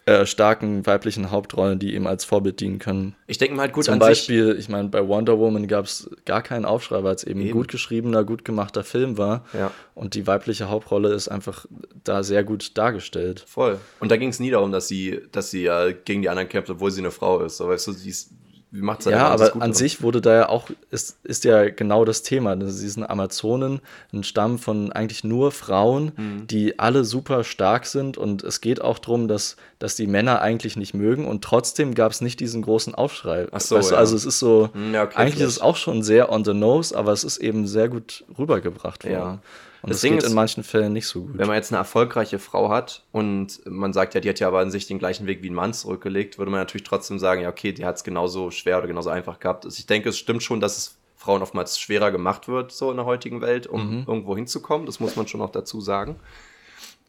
äh, 0.05 0.25
starken 0.25 0.83
weiblichen 0.87 1.29
Hauptrollen, 1.29 1.77
die 1.77 1.93
eben 1.93 2.07
als 2.07 2.25
Vorbild 2.25 2.59
dienen 2.59 2.79
können. 2.79 3.15
Ich 3.27 3.37
denke 3.37 3.55
mal 3.55 3.63
halt 3.63 3.73
gut 3.73 3.85
Zum 3.85 3.93
an 3.93 3.99
Beispiel, 3.99 4.55
ich 4.57 4.67
meine, 4.67 4.89
bei 4.89 5.07
Wonder 5.07 5.37
Woman 5.37 5.67
gab 5.67 5.85
es 5.85 6.09
gar 6.25 6.41
keinen 6.41 6.65
Aufschrei, 6.65 7.03
weil 7.03 7.13
es 7.13 7.23
eben 7.23 7.39
ein 7.39 7.47
Eben. 7.47 7.53
gut 7.53 7.67
geschriebener, 7.67 8.23
gut 8.23 8.43
gemachter 8.43 8.83
Film 8.83 9.19
war. 9.19 9.45
Ja. 9.53 9.71
Und 9.93 10.15
die 10.15 10.25
weibliche 10.25 10.69
Hauptrolle 10.69 11.13
ist 11.13 11.27
einfach 11.27 11.67
da 12.03 12.23
sehr 12.23 12.43
gut 12.43 12.77
dargestellt. 12.79 13.45
voll. 13.47 13.77
Und 13.99 14.11
da 14.11 14.17
ging 14.17 14.29
es 14.29 14.39
nie 14.39 14.49
darum, 14.49 14.71
dass 14.71 14.87
sie, 14.87 15.21
dass 15.31 15.51
sie 15.51 15.63
ja 15.63 15.91
gegen 15.91 16.23
die 16.23 16.29
anderen 16.29 16.49
kämpft, 16.49 16.71
obwohl 16.71 16.89
sie 16.89 17.01
eine 17.01 17.11
Frau 17.11 17.39
ist. 17.41 17.57
So, 17.57 17.67
weißt 17.67 17.87
du, 17.87 17.91
sie 17.91 18.09
ist, 18.09 18.31
wie 18.73 18.81
macht 18.81 19.03
sie 19.03 19.11
Ja, 19.11 19.27
aber 19.27 19.53
an 19.53 19.59
drin. 19.59 19.73
sich 19.73 20.01
wurde 20.01 20.21
da 20.21 20.33
ja 20.33 20.49
auch, 20.49 20.69
ist, 20.91 21.17
ist 21.23 21.43
ja 21.43 21.69
genau 21.69 22.05
das 22.05 22.23
Thema. 22.23 22.55
ne? 22.55 22.69
Sie 22.69 22.87
sind 22.87 23.03
Amazonen, 23.03 23.81
ein 24.13 24.23
Stamm 24.23 24.59
von 24.59 24.91
eigentlich 24.93 25.23
nur 25.25 25.51
Frauen, 25.51 26.13
Mhm. 26.15 26.47
die 26.47 26.79
alle 26.79 27.03
super 27.03 27.43
stark 27.43 27.85
sind. 27.85 28.17
Und 28.17 28.43
es 28.43 28.61
geht 28.61 28.81
auch 28.81 28.97
darum, 28.99 29.27
dass, 29.27 29.57
dass 29.79 29.95
die 29.95 30.07
Männer 30.07 30.41
eigentlich 30.41 30.77
nicht 30.77 30.93
mögen. 30.93 31.27
Und 31.27 31.43
trotzdem 31.43 31.93
gab 31.95 32.11
es 32.13 32.21
nicht 32.21 32.39
diesen 32.39 32.61
großen 32.61 32.95
Aufschrei. 32.95 33.47
Ach 33.51 33.59
so, 33.59 33.75
weißt 33.75 33.91
du, 33.91 33.93
ja. 33.95 33.99
Also 33.99 34.15
es 34.15 34.23
ist 34.25 34.39
so, 34.39 34.69
Hm, 34.73 34.93
ja, 34.93 35.03
okay, 35.03 35.15
eigentlich 35.17 35.33
ist 35.33 35.37
vielleicht. 35.39 35.57
es 35.57 35.61
auch 35.61 35.75
schon 35.75 36.01
sehr 36.01 36.31
on 36.31 36.45
the 36.45 36.53
nose, 36.53 36.97
aber 36.97 37.11
es 37.11 37.23
ist 37.25 37.37
eben 37.39 37.67
sehr 37.67 37.89
gut 37.89 38.23
rübergebracht 38.39 39.03
worden. 39.03 39.13
Ja. 39.13 39.39
Und 39.81 39.89
Das 39.89 39.97
das 39.97 40.01
Ding 40.01 40.13
geht 40.13 40.23
ist, 40.23 40.29
in 40.29 40.35
manchen 40.35 40.63
Fällen 40.63 40.93
nicht 40.93 41.07
so 41.07 41.21
gut. 41.21 41.37
Wenn 41.37 41.47
man 41.47 41.55
jetzt 41.55 41.71
eine 41.71 41.79
erfolgreiche 41.79 42.37
Frau 42.37 42.69
hat 42.69 43.03
und 43.11 43.61
man 43.65 43.93
sagt 43.93 44.13
ja, 44.13 44.21
die 44.21 44.29
hat 44.29 44.39
ja 44.39 44.47
aber 44.47 44.59
an 44.59 44.69
sich 44.69 44.85
den 44.85 44.99
gleichen 44.99 45.25
Weg 45.25 45.41
wie 45.41 45.49
ein 45.49 45.55
Mann 45.55 45.73
zurückgelegt, 45.73 46.37
würde 46.37 46.51
man 46.51 46.59
natürlich 46.59 46.83
trotzdem 46.83 47.17
sagen, 47.17 47.41
ja, 47.41 47.49
okay, 47.49 47.71
die 47.71 47.85
hat 47.85 47.95
es 47.95 48.03
genauso 48.03 48.51
schwer 48.51 48.77
oder 48.77 48.87
genauso 48.87 49.09
einfach 49.09 49.39
gehabt. 49.39 49.65
Also 49.65 49.79
ich 49.79 49.87
denke, 49.87 50.09
es 50.09 50.17
stimmt 50.19 50.43
schon, 50.43 50.59
dass 50.59 50.77
es 50.77 50.97
Frauen 51.15 51.41
oftmals 51.41 51.79
schwerer 51.79 52.11
gemacht 52.11 52.47
wird, 52.47 52.71
so 52.71 52.91
in 52.91 52.97
der 52.97 53.05
heutigen 53.05 53.41
Welt, 53.41 53.67
um 53.67 54.05
irgendwo 54.07 54.35
hinzukommen. 54.35 54.85
Das 54.85 54.99
muss 54.99 55.15
man 55.15 55.27
schon 55.27 55.39
noch 55.39 55.51
dazu 55.51 55.81
sagen. 55.81 56.15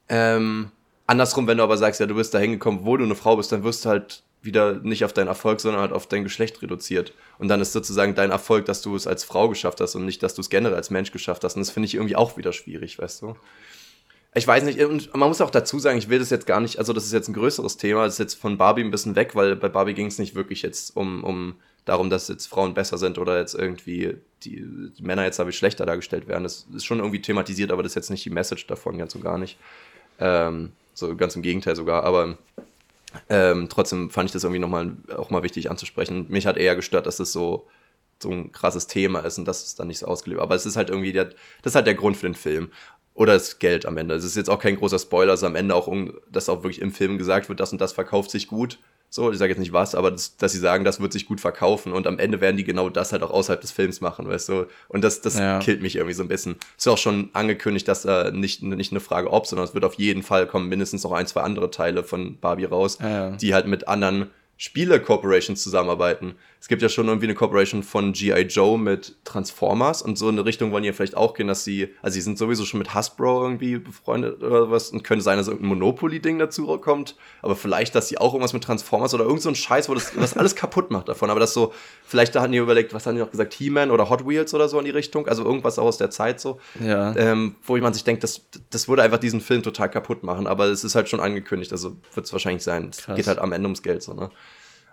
Ähm, 0.08 0.70
andersrum, 1.06 1.46
wenn 1.46 1.58
du 1.58 1.64
aber 1.64 1.76
sagst, 1.78 2.00
ja, 2.00 2.06
du 2.06 2.14
bist 2.14 2.34
da 2.34 2.38
hingekommen, 2.38 2.84
wo 2.84 2.96
du 2.96 3.04
eine 3.04 3.14
Frau 3.14 3.36
bist, 3.36 3.52
dann 3.52 3.64
wirst 3.64 3.84
du 3.84 3.90
halt 3.90 4.22
wieder 4.42 4.74
nicht 4.74 5.04
auf 5.04 5.12
deinen 5.12 5.28
Erfolg, 5.28 5.60
sondern 5.60 5.80
halt 5.80 5.92
auf 5.92 6.06
dein 6.06 6.24
Geschlecht 6.24 6.60
reduziert. 6.62 7.14
Und 7.38 7.48
dann 7.48 7.60
ist 7.60 7.72
sozusagen 7.72 8.14
dein 8.14 8.30
Erfolg, 8.30 8.66
dass 8.66 8.82
du 8.82 8.96
es 8.96 9.06
als 9.06 9.24
Frau 9.24 9.48
geschafft 9.48 9.80
hast 9.80 9.94
und 9.94 10.04
nicht, 10.04 10.22
dass 10.22 10.34
du 10.34 10.40
es 10.40 10.50
generell 10.50 10.76
als 10.76 10.90
Mensch 10.90 11.12
geschafft 11.12 11.44
hast. 11.44 11.54
Und 11.54 11.60
das 11.60 11.70
finde 11.70 11.86
ich 11.86 11.94
irgendwie 11.94 12.16
auch 12.16 12.36
wieder 12.36 12.52
schwierig, 12.52 12.98
weißt 12.98 13.22
du? 13.22 13.36
Ich 14.34 14.46
weiß 14.46 14.64
nicht, 14.64 14.80
und 14.82 15.14
man 15.14 15.28
muss 15.28 15.42
auch 15.42 15.50
dazu 15.50 15.78
sagen, 15.78 15.98
ich 15.98 16.08
will 16.08 16.18
das 16.18 16.30
jetzt 16.30 16.46
gar 16.46 16.60
nicht, 16.60 16.78
also 16.78 16.94
das 16.94 17.04
ist 17.04 17.12
jetzt 17.12 17.28
ein 17.28 17.34
größeres 17.34 17.76
Thema, 17.76 18.04
das 18.04 18.14
ist 18.14 18.18
jetzt 18.18 18.34
von 18.34 18.56
Barbie 18.56 18.82
ein 18.82 18.90
bisschen 18.90 19.14
weg, 19.14 19.34
weil 19.34 19.56
bei 19.56 19.68
Barbie 19.68 19.92
ging 19.92 20.06
es 20.06 20.18
nicht 20.18 20.34
wirklich 20.34 20.62
jetzt 20.62 20.96
um, 20.96 21.22
um 21.22 21.56
darum, 21.84 22.08
dass 22.08 22.28
jetzt 22.28 22.46
Frauen 22.46 22.72
besser 22.72 22.96
sind 22.96 23.18
oder 23.18 23.38
jetzt 23.38 23.54
irgendwie 23.54 24.16
die, 24.42 24.64
die 24.96 25.02
Männer 25.02 25.24
jetzt 25.24 25.38
dadurch 25.38 25.58
schlechter 25.58 25.84
dargestellt 25.84 26.28
werden. 26.28 26.44
Das 26.44 26.66
ist 26.74 26.84
schon 26.86 27.00
irgendwie 27.00 27.20
thematisiert, 27.20 27.72
aber 27.72 27.82
das 27.82 27.92
ist 27.92 27.96
jetzt 27.96 28.10
nicht 28.10 28.24
die 28.24 28.30
Message 28.30 28.66
davon, 28.66 28.96
ganz 28.96 29.14
und 29.14 29.22
gar 29.22 29.36
nicht. 29.36 29.58
Ähm, 30.18 30.72
so 30.94 31.14
ganz 31.14 31.36
im 31.36 31.42
Gegenteil 31.42 31.76
sogar, 31.76 32.04
aber 32.04 32.38
ähm, 33.28 33.68
trotzdem 33.68 34.10
fand 34.10 34.28
ich 34.28 34.32
das 34.32 34.44
irgendwie 34.44 34.60
nochmal 34.60 34.96
auch 35.16 35.30
mal 35.30 35.42
wichtig 35.42 35.70
anzusprechen. 35.70 36.26
Mich 36.28 36.46
hat 36.46 36.56
eher 36.56 36.76
gestört, 36.76 37.06
dass 37.06 37.20
es 37.20 37.32
so, 37.32 37.68
so 38.22 38.30
ein 38.30 38.52
krasses 38.52 38.86
Thema 38.86 39.20
ist 39.20 39.38
und 39.38 39.46
dass 39.46 39.64
es 39.64 39.74
dann 39.74 39.88
nicht 39.88 39.98
so 39.98 40.06
ausgelebt 40.06 40.40
Aber 40.40 40.54
es 40.54 40.66
ist 40.66 40.76
halt 40.76 40.90
irgendwie 40.90 41.12
der, 41.12 41.26
das 41.62 41.72
ist 41.72 41.74
halt 41.74 41.86
der 41.86 41.94
Grund 41.94 42.16
für 42.16 42.26
den 42.26 42.34
Film. 42.34 42.70
Oder 43.14 43.34
das 43.34 43.58
Geld 43.58 43.84
am 43.84 43.98
Ende. 43.98 44.14
Es 44.14 44.24
ist 44.24 44.36
jetzt 44.36 44.48
auch 44.48 44.58
kein 44.58 44.76
großer 44.76 44.98
Spoiler, 44.98 45.32
dass 45.32 45.44
am 45.44 45.54
Ende 45.54 45.74
auch, 45.74 45.92
dass 46.30 46.48
auch 46.48 46.62
wirklich 46.62 46.80
im 46.80 46.92
Film 46.92 47.18
gesagt 47.18 47.48
wird, 47.48 47.60
das 47.60 47.72
und 47.72 47.80
das 47.80 47.92
verkauft 47.92 48.30
sich 48.30 48.46
gut. 48.46 48.78
So, 49.14 49.30
ich 49.30 49.36
sage 49.36 49.50
jetzt 49.52 49.58
nicht 49.60 49.74
was, 49.74 49.94
aber 49.94 50.10
das, 50.10 50.38
dass 50.38 50.52
sie 50.52 50.58
sagen, 50.58 50.84
das 50.86 50.98
wird 50.98 51.12
sich 51.12 51.26
gut 51.26 51.38
verkaufen 51.38 51.92
und 51.92 52.06
am 52.06 52.18
Ende 52.18 52.40
werden 52.40 52.56
die 52.56 52.64
genau 52.64 52.88
das 52.88 53.12
halt 53.12 53.22
auch 53.22 53.30
außerhalb 53.30 53.60
des 53.60 53.70
Films 53.70 54.00
machen, 54.00 54.26
weißt 54.26 54.48
du? 54.48 54.64
Und 54.88 55.04
das, 55.04 55.20
das 55.20 55.38
Ja. 55.38 55.58
killt 55.58 55.82
mich 55.82 55.96
irgendwie 55.96 56.14
so 56.14 56.22
ein 56.22 56.28
bisschen. 56.28 56.56
Es 56.78 56.86
ist 56.86 56.88
auch 56.92 56.96
schon 56.96 57.28
angekündigt, 57.34 57.86
dass 57.88 58.00
da 58.02 58.30
nicht, 58.30 58.62
nicht 58.62 58.90
eine 58.90 59.00
Frage 59.00 59.30
ob, 59.30 59.46
sondern 59.46 59.68
es 59.68 59.74
wird 59.74 59.84
auf 59.84 59.94
jeden 59.96 60.22
Fall 60.22 60.46
kommen 60.46 60.70
mindestens 60.70 61.04
noch 61.04 61.12
ein, 61.12 61.26
zwei 61.26 61.42
andere 61.42 61.70
Teile 61.70 62.04
von 62.04 62.38
Barbie 62.40 62.64
raus, 62.64 62.96
Ja, 63.02 63.08
ja. 63.08 63.30
die 63.36 63.52
halt 63.52 63.66
mit 63.66 63.86
anderen 63.86 64.30
Spiele-Corporations 64.56 65.62
zusammenarbeiten. 65.62 66.34
Es 66.62 66.68
gibt 66.68 66.80
ja 66.80 66.88
schon 66.88 67.08
irgendwie 67.08 67.26
eine 67.26 67.34
Corporation 67.34 67.82
von 67.82 68.12
G.I. 68.12 68.42
Joe 68.42 68.78
mit 68.78 69.16
Transformers 69.24 70.00
und 70.00 70.16
so 70.16 70.28
in 70.28 70.36
eine 70.36 70.44
Richtung 70.46 70.70
wollen 70.70 70.84
die 70.84 70.86
ja 70.86 70.92
vielleicht 70.92 71.16
auch 71.16 71.34
gehen, 71.34 71.48
dass 71.48 71.64
sie, 71.64 71.88
also 72.02 72.14
sie 72.14 72.20
sind 72.20 72.38
sowieso 72.38 72.64
schon 72.64 72.78
mit 72.78 72.94
Hasbro 72.94 73.42
irgendwie 73.42 73.78
befreundet 73.78 74.40
oder 74.44 74.70
was 74.70 74.90
und 74.90 75.02
könnte 75.02 75.24
sein, 75.24 75.38
dass 75.38 75.48
irgendein 75.48 75.70
Monopoly-Ding 75.70 76.38
dazu 76.38 76.68
kommt, 76.78 77.16
aber 77.42 77.56
vielleicht, 77.56 77.96
dass 77.96 78.06
sie 78.06 78.16
auch 78.18 78.32
irgendwas 78.32 78.52
mit 78.52 78.62
Transformers 78.62 79.12
oder 79.12 79.24
irgend 79.24 79.42
so 79.42 79.48
ein 79.48 79.56
Scheiß, 79.56 79.88
wo 79.88 79.94
das, 79.94 80.12
das 80.14 80.36
alles 80.36 80.54
kaputt 80.54 80.92
macht 80.92 81.08
davon, 81.08 81.30
aber 81.30 81.40
das 81.40 81.52
so, 81.52 81.72
vielleicht 82.04 82.36
da 82.36 82.42
hatten 82.42 82.52
die 82.52 82.58
überlegt, 82.58 82.94
was 82.94 83.06
haben 83.06 83.16
die 83.16 83.22
noch 83.22 83.32
gesagt, 83.32 83.54
He-Man 83.54 83.90
oder 83.90 84.08
Hot 84.08 84.24
Wheels 84.28 84.54
oder 84.54 84.68
so 84.68 84.78
in 84.78 84.84
die 84.84 84.92
Richtung, 84.92 85.26
also 85.26 85.42
irgendwas 85.44 85.80
auch 85.80 85.86
aus 85.86 85.98
der 85.98 86.10
Zeit 86.10 86.38
so 86.40 86.60
Ja. 86.78 87.12
ähm, 87.16 87.56
wo 87.64 87.76
man 87.78 87.92
sich 87.92 88.04
denkt, 88.04 88.22
das, 88.22 88.42
das 88.70 88.86
würde 88.86 89.02
einfach 89.02 89.18
diesen 89.18 89.40
Film 89.40 89.64
total 89.64 89.90
kaputt 89.90 90.22
machen, 90.22 90.46
aber 90.46 90.66
es 90.66 90.84
ist 90.84 90.94
halt 90.94 91.08
schon 91.08 91.18
angekündigt, 91.18 91.72
also 91.72 91.96
wird 92.14 92.26
es 92.26 92.32
wahrscheinlich 92.32 92.62
sein. 92.62 92.90
Es 92.92 93.04
geht 93.16 93.26
halt 93.26 93.40
am 93.40 93.50
Ende 93.50 93.66
ums 93.66 93.82
Geld 93.82 94.04
so, 94.04 94.14
ne? 94.14 94.30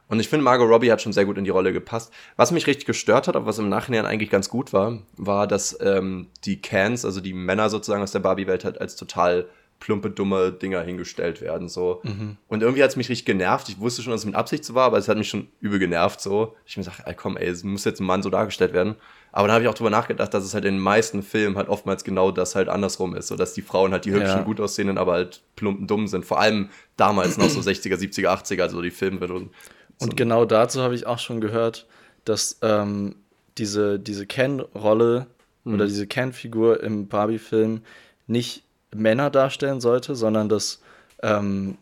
Und 0.10 0.20
ich 0.20 0.28
finde, 0.28 0.44
Margot 0.44 0.68
Robbie 0.68 0.92
hat 0.92 1.02
schon 1.02 1.14
sehr 1.14 1.26
gut 1.26 1.38
in 1.38 1.44
die 1.44 1.50
Rolle 1.52 1.72
gepasst. 1.72 2.12
Was 2.36 2.52
mich 2.52 2.68
richtig 2.68 2.86
gestört 2.86 3.28
hat, 3.28 3.36
aber 3.36 3.46
was 3.46 3.60
im 3.60 3.70
Nachhinein 3.70 4.06
eigentlich 4.06 4.30
ganz 4.32 4.50
gut 4.50 4.74
war, 4.74 4.98
war, 5.18 5.48
dass 5.48 5.78
ähm, 5.82 6.28
die 6.46 6.62
Cans, 6.62 7.06
also 7.06 7.22
die 7.22 7.34
Männer 7.34 7.70
sozusagen 7.70 8.02
aus 8.04 8.12
der 8.12 8.20
Barbie-Welt, 8.20 8.66
halt 8.66 8.82
als 8.82 8.96
total 8.96 9.46
plumpe, 9.80 10.10
dumme 10.10 10.52
Dinger 10.52 10.82
hingestellt 10.82 11.40
werden. 11.40 11.70
So. 11.70 12.02
Und 12.50 12.62
irgendwie 12.64 12.84
hat 12.84 12.90
es 12.90 12.96
mich 12.98 13.08
richtig 13.08 13.26
genervt. 13.26 13.70
Ich 13.70 13.80
wusste 13.80 14.02
schon, 14.02 14.12
dass 14.12 14.22
es 14.22 14.26
mit 14.26 14.36
Absicht 14.36 14.66
so 14.66 14.76
war, 14.76 14.88
aber 14.88 14.98
es 14.98 15.08
hat 15.08 15.18
mich 15.18 15.30
schon 15.30 15.48
übel 15.62 15.80
genervt. 15.80 16.20
So. 16.20 16.56
Ich 16.66 16.76
mir 16.76 16.84
gesagt, 16.84 17.04
ey, 17.06 17.14
komm, 17.14 17.38
ey, 17.38 17.48
es 17.48 17.64
muss 17.64 17.86
jetzt 17.86 18.02
ein 18.02 18.06
Mann 18.06 18.22
so 18.22 18.30
dargestellt 18.30 18.74
werden. 18.74 18.96
Aber 19.32 19.48
dann 19.48 19.54
habe 19.54 19.64
ich 19.64 19.70
auch 19.70 19.76
drüber 19.76 19.90
nachgedacht, 19.90 20.34
dass 20.34 20.44
es 20.44 20.54
halt 20.54 20.66
in 20.66 20.74
den 20.74 20.84
meisten 20.84 21.24
Filmen 21.24 21.56
halt 21.56 21.70
oftmals 21.70 22.04
genau 22.04 22.32
das 22.32 22.56
halt 22.56 22.68
andersrum 22.68 23.16
ist. 23.16 23.28
So 23.28 23.38
dass 23.38 23.54
die 23.54 23.62
Frauen 23.62 23.94
halt 23.94 24.04
die 24.04 24.12
hübschen, 24.12 24.40
Ja. 24.40 24.42
gut 24.44 24.60
aussehenden, 24.60 24.98
aber 24.98 25.14
halt 25.14 25.44
plumpen, 25.56 25.88
dumm 25.88 26.08
sind. 26.08 26.26
Vor 26.26 26.42
allem 26.42 26.70
damals 26.98 27.38
noch 27.38 27.48
so 27.48 27.62
60er, 27.62 27.96
70er, 27.96 28.28
80er, 28.28 28.64
also 28.64 28.82
die 28.82 28.92
Filme. 28.92 29.50
Und, 30.02 30.16
genau 30.18 30.46
dazu 30.46 30.82
habe 30.82 30.96
ich 30.96 31.06
auch 31.08 31.20
schon 31.20 31.42
gehört, 31.42 31.86
dass 32.26 32.58
ähm, 32.62 33.16
diese, 33.58 34.00
diese 34.00 34.26
Ken-Rolle 34.26 35.28
Mhm. 35.66 35.74
oder 35.74 35.86
diese 35.88 36.08
Ken-Figur 36.08 36.82
im 36.82 37.08
Barbie-Film 37.08 37.82
nicht 38.28 38.64
Männer 38.96 39.30
darstellen 39.30 39.82
sollte, 39.82 40.16
sondern 40.16 40.48
das, 40.48 40.80
ähm, 41.22 41.78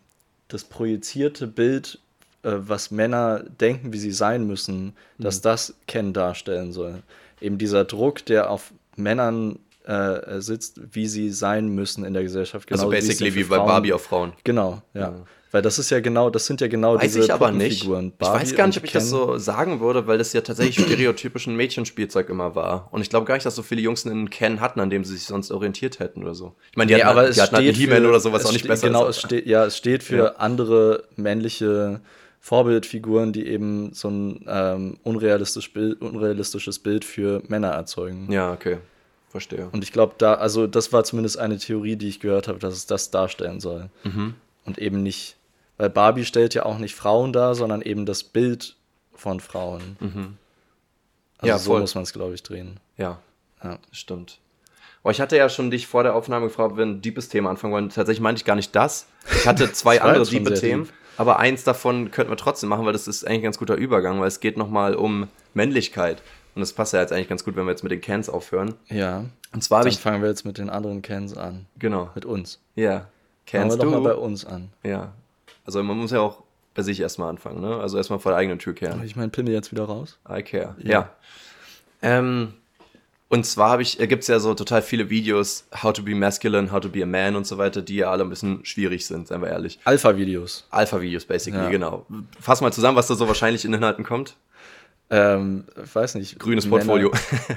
das 0.47 0.63
projizierte 0.63 1.45
Bild, 1.45 1.99
äh, 2.43 2.53
was 2.57 2.89
Männer 2.89 3.43
denken, 3.59 3.93
wie 3.93 3.99
sie 3.99 4.11
sein 4.11 4.47
müssen, 4.47 4.85
Mhm. 5.17 5.23
dass 5.23 5.41
das 5.41 5.75
Ken 5.85 6.11
darstellen 6.13 6.71
soll. 6.73 7.03
Eben 7.39 7.57
dieser 7.59 7.85
Druck, 7.85 8.25
der 8.25 8.49
auf 8.49 8.73
Männern 8.95 9.59
äh, 9.85 10.41
sitzt, 10.41 10.81
wie 10.91 11.07
sie 11.07 11.29
sein 11.29 11.69
müssen 11.69 12.03
in 12.03 12.13
der 12.13 12.23
Gesellschaft. 12.23 12.69
also 12.71 12.91
wie 12.91 12.97
es 12.97 13.07
basically 13.07 13.35
wie 13.35 13.43
bei 13.45 13.57
Barbie 13.57 13.93
auf 13.93 14.01
Frauen. 14.03 14.33
Genau, 14.43 14.81
ja. 14.93 15.01
Ja. 15.01 15.15
Weil 15.51 15.61
das 15.61 15.79
ist 15.79 15.89
ja 15.91 16.01
genau, 16.01 16.29
das 16.29 16.45
sind 16.45 16.59
ja 16.59 16.67
genau 16.67 16.95
Weiß 16.95 17.01
diese 17.03 17.21
ich 17.21 17.31
aber 17.33 17.51
nicht. 17.51 17.85
Puppenfiguren. 17.85 18.13
ich 18.19 18.27
weiß 18.27 18.55
gar 18.55 18.67
nicht, 18.67 18.77
ob 18.79 18.83
ich 18.83 18.91
das 18.91 19.03
Ken. 19.05 19.09
so 19.11 19.37
sagen 19.37 19.79
würde, 19.79 20.05
weil 20.05 20.17
das 20.17 20.33
ja 20.33 20.41
tatsächlich 20.41 20.85
stereotypischen 20.85 21.55
Mädchenspielzeug 21.55 22.29
immer 22.29 22.53
war. 22.55 22.89
Und 22.91 23.01
ich 23.01 23.09
glaube 23.09 23.25
gar 23.25 23.35
nicht, 23.35 23.45
dass 23.45 23.55
so 23.55 23.63
viele 23.63 23.79
Jungs 23.81 24.05
einen 24.05 24.29
Ken 24.29 24.59
hatten, 24.59 24.79
an 24.81 24.89
dem 24.89 25.05
sie 25.05 25.13
sich 25.15 25.23
sonst 25.25 25.51
orientiert 25.51 25.99
hätten 25.99 26.23
oder 26.23 26.35
so. 26.35 26.55
Ich 26.71 26.77
meine, 26.77 26.89
die 26.89 26.95
Nee, 26.95 27.01
hatten, 27.01 27.09
aber 27.11 27.21
halt- 27.21 27.35
die 27.37 27.41
hatten 27.41 27.55
halt 27.55 27.75
He-Man 27.77 28.05
oder 28.05 28.19
sowas 28.19 28.45
auch 28.45 28.51
nicht 28.51 28.67
besser. 28.67 28.87
Genau, 28.87 29.07
es 29.07 29.19
steht, 29.21 29.45
ja, 29.47 29.65
es 29.65 29.77
steht 29.77 30.03
für 30.03 30.17
Ja. 30.17 30.25
andere 30.37 31.03
männliche 31.15 32.01
Vorbildfiguren, 32.41 33.33
die 33.33 33.47
eben 33.47 33.93
so 33.93 34.09
ein 34.09 34.45
ähm, 34.47 34.97
unrealistisch 35.03 35.71
Bild, 35.73 36.01
unrealistisches 36.01 36.79
Bild 36.79 37.05
für 37.05 37.41
Männer 37.47 37.69
erzeugen. 37.69 38.31
Ja, 38.31 38.51
okay. 38.53 38.77
Verstehe. 39.29 39.69
Und 39.71 39.83
ich 39.83 39.91
glaube, 39.91 40.15
da, 40.17 40.35
also 40.35 40.67
das 40.67 40.91
war 40.93 41.03
zumindest 41.03 41.37
eine 41.37 41.57
Theorie, 41.57 41.95
die 41.97 42.07
ich 42.07 42.19
gehört 42.19 42.47
habe, 42.47 42.59
dass 42.59 42.73
es 42.73 42.85
das 42.85 43.11
darstellen 43.11 43.59
soll. 43.59 43.89
Mhm. 44.03 44.35
Und 44.65 44.79
eben 44.79 45.03
nicht, 45.03 45.36
weil 45.77 45.89
Barbie 45.89 46.25
stellt 46.25 46.53
ja 46.53 46.65
auch 46.65 46.77
nicht 46.77 46.95
Frauen 46.95 47.33
dar, 47.33 47.55
sondern 47.55 47.81
eben 47.81 48.05
das 48.05 48.23
Bild 48.23 48.75
von 49.13 49.39
Frauen. 49.39 49.97
Also 49.99 50.17
Mhm. 50.19 50.37
Ja, 51.43 51.57
so 51.59 51.71
voll. 51.71 51.81
muss 51.81 51.93
man 51.95 52.03
es, 52.03 52.13
glaube 52.13 52.33
ich, 52.33 52.43
drehen. 52.43 52.79
Ja, 52.97 53.19
Ja. 53.63 53.77
stimmt. 53.91 54.39
Aber 55.03 55.11
ich 55.11 55.21
hatte 55.21 55.37
ja 55.37 55.47
schon 55.49 55.71
dich 55.71 55.87
vor 55.87 56.03
der 56.03 56.15
Aufnahme 56.15 56.47
gefragt, 56.47 56.71
ob 56.71 56.77
wir 56.77 56.85
ein 56.85 57.01
deepes 57.01 57.29
Thema 57.29 57.49
anfangen 57.49 57.71
wollen. 57.73 57.89
Tatsächlich 57.89 58.19
meinte 58.21 58.39
ich 58.39 58.45
gar 58.45 58.55
nicht 58.55 58.75
das. 58.75 59.07
Ich 59.31 59.47
hatte 59.47 59.71
zwei 59.73 60.01
andere 60.01 60.25
diepe 60.25 60.53
Themen, 60.55 60.85
deep. 60.85 60.93
aber 61.17 61.39
eins 61.39 61.63
davon 61.63 62.11
könnten 62.11 62.31
wir 62.31 62.37
trotzdem 62.37 62.69
machen, 62.69 62.85
weil 62.85 62.93
das 62.93 63.07
ist 63.07 63.23
eigentlich 63.25 63.39
ein 63.39 63.43
ganz 63.43 63.57
guter 63.59 63.75
Übergang, 63.75 64.19
weil 64.19 64.27
es 64.27 64.39
geht 64.39 64.57
nochmal 64.57 64.95
um 64.95 65.27
Männlichkeit. 65.53 66.21
Und 66.55 66.61
das 66.61 66.73
passt 66.73 66.93
ja 66.93 66.99
jetzt 67.01 67.13
eigentlich 67.13 67.29
ganz 67.29 67.43
gut, 67.45 67.55
wenn 67.55 67.65
wir 67.65 67.71
jetzt 67.71 67.83
mit 67.83 67.91
den 67.91 68.01
Cans 68.01 68.29
aufhören. 68.29 68.73
Ja. 68.87 69.23
Und 69.53 69.63
zwar 69.63 69.79
habe 69.79 69.89
ich, 69.89 69.99
fangen 69.99 70.21
wir 70.23 70.29
jetzt 70.29 70.43
mit 70.43 70.57
den 70.57 70.69
anderen 70.71 71.03
Cans 71.03 71.37
an. 71.37 71.67
genau, 71.77 72.09
Mit 72.15 72.25
uns. 72.25 72.59
ja, 72.75 72.91
Fangen 72.91 73.69
Cans 73.69 73.73
wir 73.77 73.85
doch 73.85 73.91
mal 73.91 74.01
bei 74.01 74.15
uns 74.15 74.43
an. 74.43 74.71
Ja. 74.83 75.13
Also 75.67 75.83
man 75.83 75.97
muss 75.97 76.11
ja 76.11 76.21
auch 76.21 76.41
bei 76.73 76.81
sich 76.81 76.99
erstmal 76.99 77.29
anfangen, 77.29 77.61
ne? 77.61 77.77
Also 77.77 77.97
erstmal 77.97 78.19
vor 78.19 78.31
der 78.31 78.39
eigenen 78.39 78.57
Tür 78.57 78.73
kehren. 78.73 79.03
Ich 79.03 79.15
mein 79.15 79.29
Pimmel 79.29 79.53
jetzt 79.53 79.71
wieder 79.71 79.83
raus. 79.83 80.17
I 80.27 80.41
care. 80.41 80.75
Ja. 80.79 80.91
ja. 80.91 81.09
Ähm, 82.01 82.53
und 83.29 83.45
zwar 83.45 83.71
habe 83.71 83.81
ich, 83.81 83.99
äh, 83.99 84.07
gibt 84.07 84.21
es 84.21 84.27
ja 84.27 84.39
so 84.39 84.53
total 84.53 84.81
viele 84.81 85.09
Videos, 85.09 85.67
how 85.83 85.91
to 85.91 86.01
be 86.01 86.15
masculine, 86.15 86.71
how 86.71 86.79
to 86.79 86.87
be 86.87 87.03
a 87.03 87.05
man 87.05 87.35
und 87.35 87.45
so 87.45 87.57
weiter, 87.57 87.81
die 87.81 87.97
ja 87.97 88.09
alle 88.09 88.23
ein 88.23 88.29
bisschen 88.29 88.63
schwierig 88.63 89.05
sind, 89.05 89.27
seien 89.27 89.41
wir 89.41 89.49
ehrlich. 89.49 89.79
Alpha-Videos. 89.83 90.65
Alpha-Videos, 90.69 91.25
basically, 91.25 91.63
ja. 91.63 91.69
genau. 91.69 92.05
Fass 92.39 92.61
mal 92.61 92.71
zusammen, 92.71 92.95
was 92.95 93.07
da 93.07 93.15
so 93.15 93.27
wahrscheinlich 93.27 93.65
in 93.65 93.73
Inhalten 93.73 94.05
kommt. 94.05 94.37
Ähm, 95.09 95.63
weiß 95.75 96.15
nicht. 96.15 96.37
Grünes 96.37 96.69
Portfolio. 96.69 97.11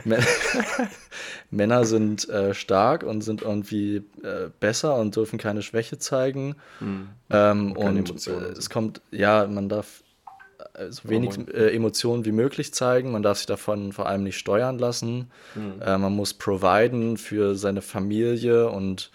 Männer, 1.51 1.85
sind 1.85 2.29
äh, 2.29 2.55
stark 2.55 3.03
und 3.03 3.23
sind 3.23 3.43
irgendwie 3.43 3.97
äh, 4.23 4.51
besser 4.61 4.95
und 4.97 5.17
dürfen 5.17 5.39
keine 5.39 5.63
Schwäche 5.63 5.99
zeigen. 5.99 6.55
Hm. 6.79 7.09
Ähm, 7.29 7.73
und 7.73 8.27
äh, 8.29 8.31
es 8.57 8.71
kommt, 8.71 9.01
ja, 9.11 9.49
man 9.49 9.69
darf 9.69 10.05
äh, 10.75 10.93
so 10.93 11.09
wenig 11.09 11.37
äh, 11.53 11.75
Emotionen 11.75 12.25
wie 12.25 12.31
möglich 12.33 12.73
zeigen. 12.73 13.11
Man 13.11 13.25
darf 13.25 13.39
sich 13.39 13.47
davon 13.47 13.93
vor 13.93 14.07
allem 14.07 14.23
nicht 14.23 14.39
steuern 14.39 14.79
lassen. 14.79 15.31
Mhm. 15.57 15.79
Man 15.79 16.15
muss 16.15 16.35
providen 16.35 17.17
für 17.17 17.57
seine 17.57 17.83
Familie 17.83 18.69
und 18.69 19.11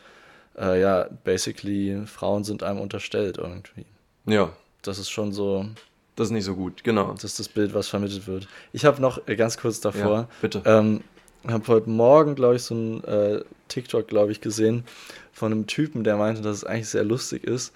ja, 0.58 1.10
basically, 1.26 2.04
Frauen 2.06 2.46
sind 2.46 2.64
einem 2.64 2.80
unterstellt 2.80 3.38
irgendwie. 3.38 3.86
Ja. 4.26 4.54
Das 4.84 5.00
ist 5.00 5.10
schon 5.10 5.34
so. 5.34 5.66
Das 6.16 6.28
ist 6.28 6.32
nicht 6.32 6.46
so 6.46 6.56
gut, 6.56 6.84
genau. 6.84 7.12
Das 7.14 7.26
ist 7.26 7.40
das 7.40 7.50
Bild, 7.50 7.74
was 7.74 7.88
vermittelt 7.88 8.28
wird. 8.28 8.48
Ich 8.72 8.86
habe 8.86 9.02
noch 9.02 9.28
äh, 9.28 9.36
ganz 9.36 9.58
kurz 9.58 9.82
davor. 9.82 10.16
Ja, 10.16 10.28
bitte. 10.42 10.62
Ähm, 10.66 11.02
habe 11.48 11.68
heute 11.68 11.90
Morgen, 11.90 12.36
glaube 12.36 12.56
ich, 12.56 12.64
so 12.64 12.76
ein 12.76 13.04
äh, 13.04 13.42
TikTok, 13.68 14.08
glaube 14.08 14.32
ich, 14.32 14.42
gesehen 14.42 14.86
von 15.32 15.52
einem 15.52 15.68
Typen, 15.68 16.04
der 16.04 16.18
meinte, 16.18 16.42
dass 16.42 16.58
es 16.58 16.64
eigentlich 16.64 16.90
sehr 16.90 17.04
lustig 17.04 17.44
ist, 17.44 17.74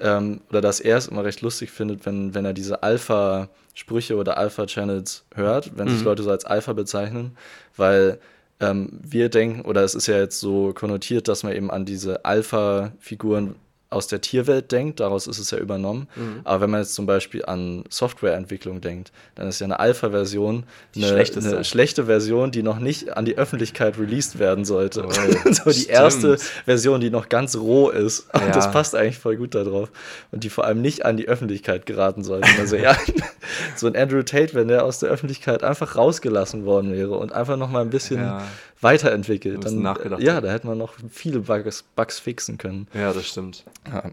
ähm, 0.00 0.40
oder 0.48 0.60
dass 0.60 0.80
er 0.80 0.96
es 0.96 1.08
immer 1.08 1.24
recht 1.24 1.42
lustig 1.42 1.70
findet, 1.70 2.06
wenn, 2.06 2.34
wenn 2.34 2.44
er 2.44 2.54
diese 2.54 2.82
Alpha-Sprüche 2.82 4.16
oder 4.16 4.38
Alpha-Channels 4.38 5.24
hört, 5.34 5.76
wenn 5.76 5.88
mhm. 5.88 5.92
sich 5.92 6.02
Leute 6.02 6.22
so 6.22 6.30
als 6.30 6.44
Alpha 6.44 6.72
bezeichnen, 6.72 7.36
weil 7.76 8.18
ähm, 8.60 8.88
wir 9.02 9.28
denken, 9.28 9.62
oder 9.62 9.82
es 9.82 9.94
ist 9.94 10.06
ja 10.06 10.18
jetzt 10.18 10.40
so 10.40 10.72
konnotiert, 10.72 11.28
dass 11.28 11.42
man 11.42 11.52
eben 11.52 11.70
an 11.70 11.84
diese 11.84 12.24
Alpha-Figuren 12.24 13.56
aus 13.94 14.08
der 14.08 14.20
Tierwelt 14.20 14.72
denkt, 14.72 15.00
daraus 15.00 15.26
ist 15.26 15.38
es 15.38 15.50
ja 15.50 15.58
übernommen. 15.58 16.08
Mhm. 16.16 16.40
Aber 16.44 16.62
wenn 16.62 16.70
man 16.70 16.80
jetzt 16.80 16.94
zum 16.94 17.06
Beispiel 17.06 17.44
an 17.44 17.84
Softwareentwicklung 17.88 18.80
denkt, 18.80 19.12
dann 19.36 19.48
ist 19.48 19.60
ja 19.60 19.64
eine 19.64 19.78
Alpha-Version 19.78 20.64
eine, 20.96 21.06
eine, 21.06 21.64
schlechte 21.64 22.04
Version, 22.06 22.50
die 22.50 22.62
noch 22.62 22.78
nicht 22.78 23.16
an 23.16 23.24
die 23.24 23.38
Öffentlichkeit 23.38 23.98
released 23.98 24.38
werden 24.38 24.64
sollte. 24.64 25.06
Oh, 25.06 25.10
so 25.52 25.70
die 25.70 25.86
erste 25.86 26.38
Version, 26.64 27.00
die 27.00 27.10
noch 27.10 27.28
ganz 27.28 27.56
roh 27.56 27.90
ist. 27.90 28.26
Ja. 28.34 28.46
Und 28.46 28.56
das 28.56 28.70
passt 28.70 28.94
eigentlich 28.94 29.18
voll 29.18 29.36
gut 29.36 29.54
darauf. 29.54 29.90
Und 30.32 30.44
die 30.44 30.50
vor 30.50 30.64
allem 30.64 30.82
nicht 30.82 31.04
an 31.04 31.16
die 31.16 31.28
Öffentlichkeit 31.28 31.86
geraten 31.86 32.24
sollte. 32.24 32.48
Also 32.58 32.76
ja, 32.76 32.96
so 33.76 33.86
ein 33.86 33.96
Andrew 33.96 34.22
Tate, 34.22 34.54
wenn 34.54 34.68
der 34.68 34.84
aus 34.84 34.98
der 34.98 35.10
Öffentlichkeit 35.10 35.62
einfach 35.62 35.96
rausgelassen 35.96 36.64
worden 36.64 36.92
wäre 36.92 37.16
und 37.16 37.32
einfach 37.32 37.56
noch 37.56 37.70
mal 37.70 37.82
ein 37.82 37.90
bisschen 37.90 38.20
ja 38.20 38.42
weiterentwickelt. 38.84 39.64
Dann, 39.64 39.82
ja, 40.20 40.40
da 40.40 40.50
hätte 40.52 40.68
man 40.68 40.78
noch 40.78 40.94
viele 41.10 41.40
Bugs, 41.40 41.82
Bugs 41.96 42.20
fixen 42.20 42.58
können. 42.58 42.86
Ja, 42.94 43.12
das 43.12 43.26
stimmt. 43.26 43.64
Ja. 43.90 44.12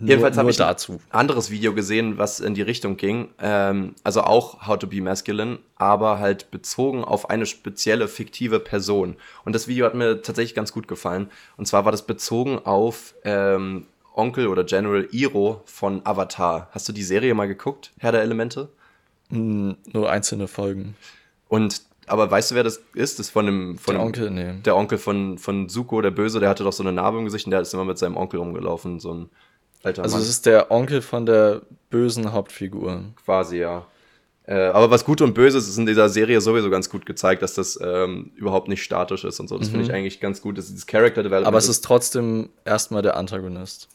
Jedenfalls 0.00 0.38
habe 0.38 0.50
ich 0.50 0.56
dazu. 0.56 0.94
ein 1.10 1.20
anderes 1.20 1.50
Video 1.50 1.74
gesehen, 1.74 2.16
was 2.16 2.40
in 2.40 2.54
die 2.54 2.62
Richtung 2.62 2.96
ging. 2.96 3.28
Ähm, 3.38 3.94
also 4.02 4.22
auch 4.22 4.66
How 4.66 4.78
to 4.78 4.86
be 4.86 5.02
Masculine, 5.02 5.58
aber 5.76 6.18
halt 6.18 6.50
bezogen 6.50 7.04
auf 7.04 7.28
eine 7.28 7.44
spezielle 7.44 8.08
fiktive 8.08 8.60
Person. 8.60 9.16
Und 9.44 9.54
das 9.54 9.68
Video 9.68 9.84
hat 9.84 9.94
mir 9.94 10.22
tatsächlich 10.22 10.54
ganz 10.54 10.72
gut 10.72 10.88
gefallen. 10.88 11.30
Und 11.58 11.66
zwar 11.66 11.84
war 11.84 11.92
das 11.92 12.06
bezogen 12.06 12.58
auf 12.60 13.14
ähm, 13.24 13.86
Onkel 14.14 14.46
oder 14.48 14.64
General 14.64 15.06
Iro 15.12 15.62
von 15.66 16.00
Avatar. 16.04 16.68
Hast 16.72 16.88
du 16.88 16.92
die 16.92 17.02
Serie 17.02 17.34
mal 17.34 17.46
geguckt, 17.46 17.92
Herr 17.98 18.12
der 18.12 18.22
Elemente? 18.22 18.70
Mm, 19.28 19.72
nur 19.92 20.10
einzelne 20.10 20.48
Folgen. 20.48 20.96
Und 21.48 21.82
aber 22.10 22.30
weißt 22.30 22.50
du, 22.50 22.54
wer 22.56 22.64
das 22.64 22.82
ist? 22.94 23.18
Das 23.18 23.26
ist 23.26 23.30
von 23.30 23.46
dem, 23.46 23.78
von 23.78 23.94
der 23.94 24.04
Onkel, 24.04 24.30
nee. 24.30 24.54
Der 24.64 24.76
Onkel 24.76 24.98
von, 24.98 25.38
von 25.38 25.68
Zuko, 25.68 26.00
der 26.00 26.10
Böse, 26.10 26.40
der 26.40 26.48
hatte 26.48 26.64
doch 26.64 26.72
so 26.72 26.82
eine 26.82 26.92
Narbe 26.92 27.18
im 27.18 27.24
Gesicht 27.24 27.46
und 27.46 27.52
der 27.52 27.60
ist 27.60 27.72
immer 27.72 27.84
mit 27.84 27.98
seinem 27.98 28.16
Onkel 28.16 28.40
rumgelaufen, 28.40 28.98
so 28.98 29.14
ein 29.14 29.30
alter 29.82 30.02
Also 30.02 30.16
Mann. 30.16 30.22
es 30.22 30.28
ist 30.28 30.46
der 30.46 30.70
Onkel 30.70 31.02
von 31.02 31.24
der 31.24 31.62
bösen 31.88 32.32
Hauptfigur. 32.32 33.04
Quasi, 33.24 33.58
ja. 33.58 33.86
Äh, 34.44 34.54
aber 34.54 34.90
was 34.90 35.04
gut 35.04 35.20
und 35.20 35.34
böse 35.34 35.58
ist, 35.58 35.68
ist 35.68 35.78
in 35.78 35.86
dieser 35.86 36.08
Serie 36.08 36.40
sowieso 36.40 36.70
ganz 36.70 36.90
gut 36.90 37.06
gezeigt, 37.06 37.42
dass 37.42 37.54
das 37.54 37.78
ähm, 37.80 38.32
überhaupt 38.34 38.66
nicht 38.66 38.82
statisch 38.82 39.24
ist 39.24 39.38
und 39.38 39.48
so. 39.48 39.56
Das 39.56 39.68
mhm. 39.68 39.72
finde 39.72 39.86
ich 39.86 39.92
eigentlich 39.92 40.18
ganz 40.18 40.42
gut. 40.42 40.58
Das 40.58 40.64
ist 40.64 40.72
dieses 40.72 40.86
Character 40.86 41.22
Development. 41.22 41.46
Aber 41.46 41.58
es 41.58 41.68
ist 41.68 41.84
trotzdem 41.84 42.50
erstmal 42.64 43.02
der 43.02 43.16
Antagonist. 43.16 43.88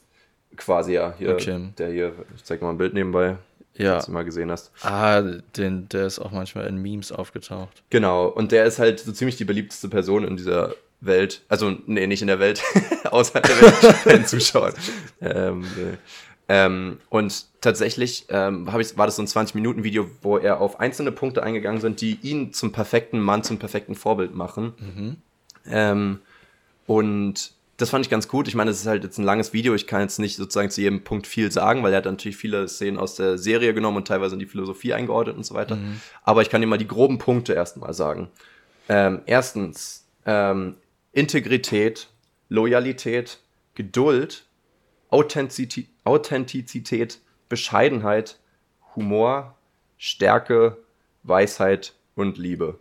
Quasi, 0.56 0.94
ja. 0.94 1.14
Hier, 1.18 1.32
okay. 1.34 1.68
Der 1.76 1.90
hier, 1.90 2.12
ich 2.34 2.44
zeig 2.44 2.62
mal 2.62 2.70
ein 2.70 2.78
Bild 2.78 2.94
nebenbei 2.94 3.36
ja. 3.78 4.00
du 4.00 4.10
mal 4.12 4.24
gesehen 4.24 4.50
hast. 4.50 4.72
Ah, 4.82 5.22
den, 5.56 5.88
der 5.88 6.06
ist 6.06 6.18
auch 6.18 6.30
manchmal 6.30 6.66
in 6.66 6.80
Memes 6.80 7.12
aufgetaucht. 7.12 7.82
Genau, 7.90 8.26
und 8.26 8.52
der 8.52 8.64
ist 8.64 8.78
halt 8.78 9.00
so 9.00 9.12
ziemlich 9.12 9.36
die 9.36 9.44
beliebteste 9.44 9.88
Person 9.88 10.24
in 10.24 10.36
dieser 10.36 10.74
Welt. 11.00 11.42
Also, 11.48 11.76
nee, 11.86 12.06
nicht 12.06 12.22
in 12.22 12.28
der 12.28 12.38
Welt, 12.38 12.62
außer 13.10 13.40
der 13.40 13.60
Welt, 13.60 14.04
den 14.06 14.26
Zuschauern. 14.26 14.74
ähm, 15.20 15.60
nee. 15.60 15.96
ähm, 16.48 16.98
und 17.08 17.46
tatsächlich 17.60 18.26
ähm, 18.28 18.68
ich, 18.78 18.96
war 18.96 19.06
das 19.06 19.16
so 19.16 19.22
ein 19.22 19.28
20-Minuten-Video, 19.28 20.08
wo 20.22 20.38
er 20.38 20.60
auf 20.60 20.80
einzelne 20.80 21.12
Punkte 21.12 21.42
eingegangen 21.42 21.80
sind, 21.80 22.00
die 22.00 22.18
ihn 22.22 22.52
zum 22.52 22.72
perfekten 22.72 23.20
Mann, 23.20 23.42
zum 23.42 23.58
perfekten 23.58 23.94
Vorbild 23.94 24.34
machen. 24.34 24.74
Mhm. 24.78 25.16
Ähm, 25.68 26.20
und 26.86 27.55
das 27.76 27.90
fand 27.90 28.04
ich 28.04 28.10
ganz 28.10 28.28
gut. 28.28 28.48
Ich 28.48 28.54
meine, 28.54 28.70
es 28.70 28.80
ist 28.80 28.86
halt 28.86 29.04
jetzt 29.04 29.18
ein 29.18 29.24
langes 29.24 29.52
Video. 29.52 29.74
Ich 29.74 29.86
kann 29.86 30.00
jetzt 30.00 30.18
nicht 30.18 30.36
sozusagen 30.36 30.70
zu 30.70 30.80
jedem 30.80 31.04
Punkt 31.04 31.26
viel 31.26 31.52
sagen, 31.52 31.82
weil 31.82 31.92
er 31.92 31.98
hat 31.98 32.06
natürlich 32.06 32.36
viele 32.36 32.68
Szenen 32.68 32.98
aus 32.98 33.16
der 33.16 33.36
Serie 33.36 33.74
genommen 33.74 33.98
und 33.98 34.08
teilweise 34.08 34.34
in 34.34 34.38
die 34.38 34.46
Philosophie 34.46 34.94
eingeordnet 34.94 35.36
und 35.36 35.44
so 35.44 35.54
weiter. 35.54 35.76
Mhm. 35.76 36.00
Aber 36.22 36.40
ich 36.40 36.48
kann 36.48 36.62
dir 36.62 36.66
mal 36.66 36.78
die 36.78 36.88
groben 36.88 37.18
Punkte 37.18 37.52
erstmal 37.52 37.92
sagen. 37.92 38.28
Ähm, 38.88 39.20
erstens, 39.26 40.06
ähm, 40.24 40.76
Integrität, 41.12 42.08
Loyalität, 42.48 43.40
Geduld, 43.74 44.46
Authentizität, 45.10 45.88
Authentizität, 46.04 47.20
Bescheidenheit, 47.48 48.38
Humor, 48.94 49.54
Stärke, 49.98 50.78
Weisheit 51.24 51.92
und 52.14 52.38
Liebe. 52.38 52.78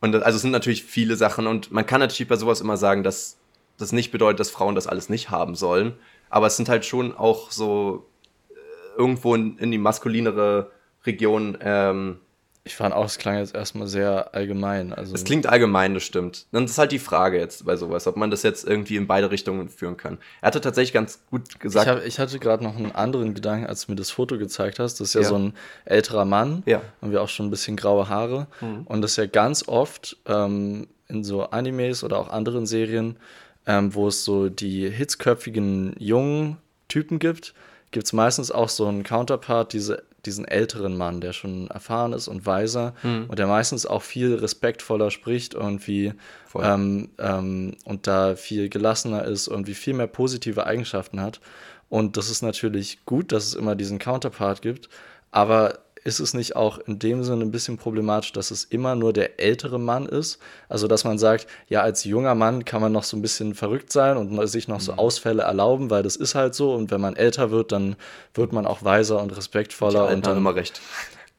Und 0.00 0.12
das, 0.12 0.22
also 0.22 0.36
es 0.36 0.42
sind 0.42 0.52
natürlich 0.52 0.84
viele 0.84 1.16
Sachen 1.16 1.46
und 1.46 1.72
man 1.72 1.86
kann 1.86 2.00
natürlich 2.00 2.28
bei 2.28 2.36
sowas 2.36 2.60
immer 2.60 2.76
sagen, 2.76 3.02
dass 3.02 3.38
das 3.78 3.92
nicht 3.92 4.10
bedeutet, 4.10 4.40
dass 4.40 4.50
Frauen 4.50 4.74
das 4.74 4.86
alles 4.86 5.08
nicht 5.08 5.30
haben 5.30 5.54
sollen. 5.54 5.94
Aber 6.30 6.46
es 6.46 6.56
sind 6.56 6.68
halt 6.68 6.84
schon 6.84 7.16
auch 7.16 7.50
so 7.50 8.06
äh, 8.50 8.54
irgendwo 8.98 9.34
in, 9.34 9.58
in, 9.58 9.70
die 9.70 9.78
maskulinere 9.78 10.70
Region. 11.04 11.58
Ähm, 11.60 12.18
ich 12.66 12.76
fand 12.76 12.94
auch, 12.94 13.04
es 13.04 13.18
klang 13.18 13.36
jetzt 13.36 13.54
erstmal 13.54 13.86
sehr 13.86 14.34
allgemein. 14.34 14.94
Also 14.94 15.14
es 15.14 15.24
klingt 15.24 15.46
allgemein, 15.46 15.92
das 15.92 16.02
stimmt. 16.02 16.46
Dann 16.50 16.64
ist 16.64 16.78
halt 16.78 16.92
die 16.92 16.98
Frage 16.98 17.38
jetzt 17.38 17.66
bei 17.66 17.76
sowas, 17.76 18.06
ob 18.06 18.16
man 18.16 18.30
das 18.30 18.42
jetzt 18.42 18.66
irgendwie 18.66 18.96
in 18.96 19.06
beide 19.06 19.30
Richtungen 19.30 19.68
führen 19.68 19.98
kann. 19.98 20.16
Er 20.40 20.46
hatte 20.46 20.62
tatsächlich 20.62 20.94
ganz 20.94 21.20
gut 21.30 21.60
gesagt. 21.60 21.86
Ich, 21.86 21.92
hab, 21.92 22.06
ich 22.06 22.18
hatte 22.18 22.38
gerade 22.38 22.64
noch 22.64 22.74
einen 22.74 22.92
anderen 22.92 23.34
Gedanken, 23.34 23.66
als 23.66 23.84
du 23.84 23.92
mir 23.92 23.96
das 23.96 24.10
Foto 24.10 24.38
gezeigt 24.38 24.78
hast. 24.78 24.98
Das 24.98 25.08
ist 25.08 25.14
ja, 25.14 25.20
ja. 25.20 25.28
so 25.28 25.36
ein 25.36 25.52
älterer 25.84 26.24
Mann. 26.24 26.62
Ja. 26.64 26.80
Haben 27.02 27.12
wir 27.12 27.20
auch 27.20 27.28
schon 27.28 27.46
ein 27.46 27.50
bisschen 27.50 27.76
graue 27.76 28.08
Haare. 28.08 28.46
Mhm. 28.62 28.82
Und 28.86 29.02
das 29.02 29.10
ist 29.10 29.16
ja 29.18 29.26
ganz 29.26 29.68
oft 29.68 30.16
ähm, 30.24 30.88
in 31.06 31.22
so 31.22 31.42
Animes 31.42 32.02
oder 32.02 32.18
auch 32.18 32.30
anderen 32.30 32.64
Serien 32.64 33.18
ähm, 33.66 33.94
wo 33.94 34.08
es 34.08 34.24
so 34.24 34.48
die 34.48 34.88
hitzköpfigen 34.90 35.94
jungen 35.98 36.58
Typen 36.88 37.18
gibt, 37.18 37.54
gibt 37.90 38.06
es 38.06 38.12
meistens 38.12 38.50
auch 38.50 38.68
so 38.68 38.86
einen 38.86 39.04
Counterpart, 39.04 39.72
diese, 39.72 40.02
diesen 40.26 40.44
älteren 40.44 40.96
Mann, 40.96 41.20
der 41.20 41.32
schon 41.32 41.68
erfahren 41.68 42.12
ist 42.12 42.28
und 42.28 42.44
weiser 42.44 42.94
mhm. 43.02 43.26
und 43.28 43.38
der 43.38 43.46
meistens 43.46 43.86
auch 43.86 44.02
viel 44.02 44.34
respektvoller 44.34 45.10
spricht 45.10 45.54
irgendwie 45.54 46.12
ähm, 46.60 47.10
ähm, 47.18 47.76
und 47.84 48.06
da 48.06 48.36
viel 48.36 48.68
gelassener 48.68 49.24
ist 49.24 49.48
und 49.48 49.66
wie 49.66 49.74
viel 49.74 49.94
mehr 49.94 50.06
positive 50.06 50.66
Eigenschaften 50.66 51.20
hat. 51.20 51.40
Und 51.88 52.16
das 52.16 52.30
ist 52.30 52.42
natürlich 52.42 53.04
gut, 53.06 53.30
dass 53.30 53.46
es 53.46 53.54
immer 53.54 53.76
diesen 53.76 53.98
Counterpart 53.98 54.62
gibt, 54.62 54.88
aber 55.30 55.78
ist 56.04 56.20
es 56.20 56.34
nicht 56.34 56.54
auch 56.54 56.78
in 56.78 56.98
dem 56.98 57.24
Sinne 57.24 57.44
ein 57.44 57.50
bisschen 57.50 57.78
problematisch, 57.78 58.32
dass 58.32 58.50
es 58.50 58.64
immer 58.64 58.94
nur 58.94 59.14
der 59.14 59.40
ältere 59.40 59.80
Mann 59.80 60.06
ist? 60.06 60.38
Also, 60.68 60.86
dass 60.86 61.04
man 61.04 61.18
sagt, 61.18 61.46
ja, 61.68 61.80
als 61.80 62.04
junger 62.04 62.34
Mann 62.34 62.66
kann 62.66 62.82
man 62.82 62.92
noch 62.92 63.04
so 63.04 63.16
ein 63.16 63.22
bisschen 63.22 63.54
verrückt 63.54 63.90
sein 63.90 64.18
und 64.18 64.46
sich 64.46 64.68
noch 64.68 64.80
so 64.80 64.92
mhm. 64.92 64.98
Ausfälle 64.98 65.42
erlauben, 65.42 65.88
weil 65.88 66.02
das 66.02 66.16
ist 66.16 66.34
halt 66.34 66.54
so. 66.54 66.74
Und 66.74 66.90
wenn 66.90 67.00
man 67.00 67.16
älter 67.16 67.50
wird, 67.50 67.72
dann 67.72 67.96
wird 68.34 68.52
man 68.52 68.66
auch 68.66 68.84
weiser 68.84 69.20
und 69.22 69.34
respektvoller. 69.34 70.08
und 70.08 70.26
dann 70.26 70.36
immer 70.36 70.54
recht. 70.54 70.80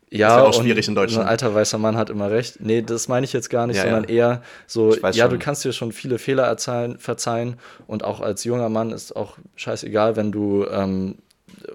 Ja, 0.09 0.29
ist 0.29 0.35
ja 0.35 0.43
auch 0.43 0.61
schwierig 0.61 0.87
in 0.87 0.95
Deutschland. 0.95 1.25
Ein 1.25 1.29
alter 1.29 1.53
weißer 1.53 1.77
Mann 1.77 1.97
hat 1.97 2.09
immer 2.09 2.31
recht. 2.31 2.59
Nee, 2.59 2.81
das 2.81 3.07
meine 3.07 3.25
ich 3.25 3.33
jetzt 3.33 3.49
gar 3.49 3.67
nicht, 3.67 3.77
ja, 3.77 3.83
sondern 3.83 4.03
ja. 4.05 4.09
eher 4.09 4.41
so, 4.65 4.95
ja, 4.95 5.13
schon. 5.13 5.29
du 5.29 5.39
kannst 5.39 5.65
dir 5.65 5.73
schon 5.73 5.91
viele 5.91 6.19
Fehler 6.19 6.43
erzahlen, 6.43 6.97
verzeihen 6.99 7.57
und 7.87 8.03
auch 8.03 8.21
als 8.21 8.43
junger 8.43 8.69
Mann 8.69 8.91
ist 8.91 9.15
auch 9.15 9.37
scheißegal, 9.55 10.15
wenn 10.15 10.31
du 10.31 10.65
ähm, 10.69 11.15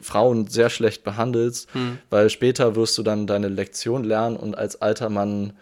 Frauen 0.01 0.47
sehr 0.47 0.71
schlecht 0.71 1.05
behandelst, 1.05 1.69
hm. 1.73 1.99
weil 2.11 2.31
später 2.31 2.77
wirst 2.77 2.97
du 2.99 3.03
dann 3.03 3.27
deine 3.27 3.49
Lektion 3.49 4.05
lernen 4.05 4.37
und 4.37 4.57
als 4.57 4.81
alter 4.81 5.09
Mann 5.09 5.53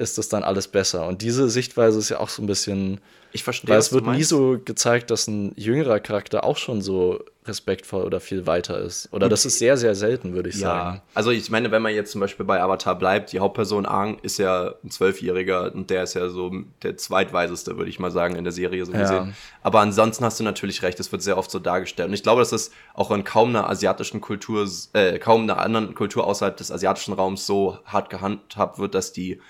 ist 0.00 0.18
das 0.18 0.28
dann 0.28 0.42
alles 0.42 0.68
besser. 0.68 1.06
Und 1.06 1.22
diese 1.22 1.48
Sichtweise 1.50 1.98
ist 1.98 2.08
ja 2.08 2.18
auch 2.20 2.30
so 2.30 2.42
ein 2.42 2.46
bisschen. 2.46 3.00
Ich 3.32 3.44
verstehe. 3.44 3.70
Weil 3.70 3.78
es 3.78 3.92
wird 3.92 4.06
nie 4.06 4.24
so 4.24 4.58
gezeigt, 4.64 5.10
dass 5.10 5.28
ein 5.28 5.52
jüngerer 5.54 6.00
Charakter 6.00 6.42
auch 6.42 6.56
schon 6.56 6.82
so 6.82 7.22
respektvoll 7.46 8.02
oder 8.04 8.18
viel 8.18 8.46
weiter 8.46 8.80
ist. 8.80 9.08
Oder 9.12 9.28
das 9.28 9.46
ist 9.46 9.58
sehr, 9.58 9.76
sehr 9.76 9.94
selten, 9.94 10.34
würde 10.34 10.48
ich 10.48 10.56
ja. 10.56 10.60
sagen. 10.60 11.02
Also 11.14 11.30
ich 11.30 11.48
meine, 11.48 11.70
wenn 11.70 11.80
man 11.80 11.94
jetzt 11.94 12.10
zum 12.10 12.20
Beispiel 12.20 12.44
bei 12.44 12.60
Avatar 12.60 12.98
bleibt, 12.98 13.32
die 13.32 13.38
Hauptperson 13.38 13.86
Aang 13.86 14.18
ist 14.22 14.38
ja 14.38 14.74
ein 14.82 14.90
Zwölfjähriger 14.90 15.72
und 15.72 15.90
der 15.90 16.02
ist 16.02 16.14
ja 16.14 16.28
so 16.28 16.50
der 16.82 16.96
zweitweiseste, 16.96 17.76
würde 17.76 17.88
ich 17.88 17.98
mal 17.98 18.10
sagen, 18.10 18.34
in 18.34 18.44
der 18.44 18.52
Serie 18.52 18.84
so 18.84 18.92
gesehen. 18.92 19.28
Ja. 19.28 19.32
Aber 19.62 19.80
ansonsten 19.80 20.24
hast 20.24 20.40
du 20.40 20.44
natürlich 20.44 20.82
recht, 20.82 20.98
es 20.98 21.12
wird 21.12 21.22
sehr 21.22 21.38
oft 21.38 21.50
so 21.50 21.60
dargestellt. 21.60 22.08
Und 22.08 22.14
ich 22.14 22.22
glaube, 22.22 22.40
dass 22.40 22.50
das 22.50 22.72
auch 22.94 23.10
in 23.10 23.22
kaum 23.22 23.50
einer 23.50 23.70
asiatischen 23.70 24.20
Kultur, 24.20 24.68
äh, 24.92 25.18
kaum 25.18 25.42
einer 25.42 25.58
anderen 25.58 25.94
Kultur 25.94 26.26
außerhalb 26.26 26.56
des 26.56 26.72
asiatischen 26.72 27.14
Raums 27.14 27.46
so 27.46 27.78
hart 27.84 28.10
gehandhabt 28.10 28.78
wird, 28.78 28.94
dass 28.94 29.12
die 29.12 29.40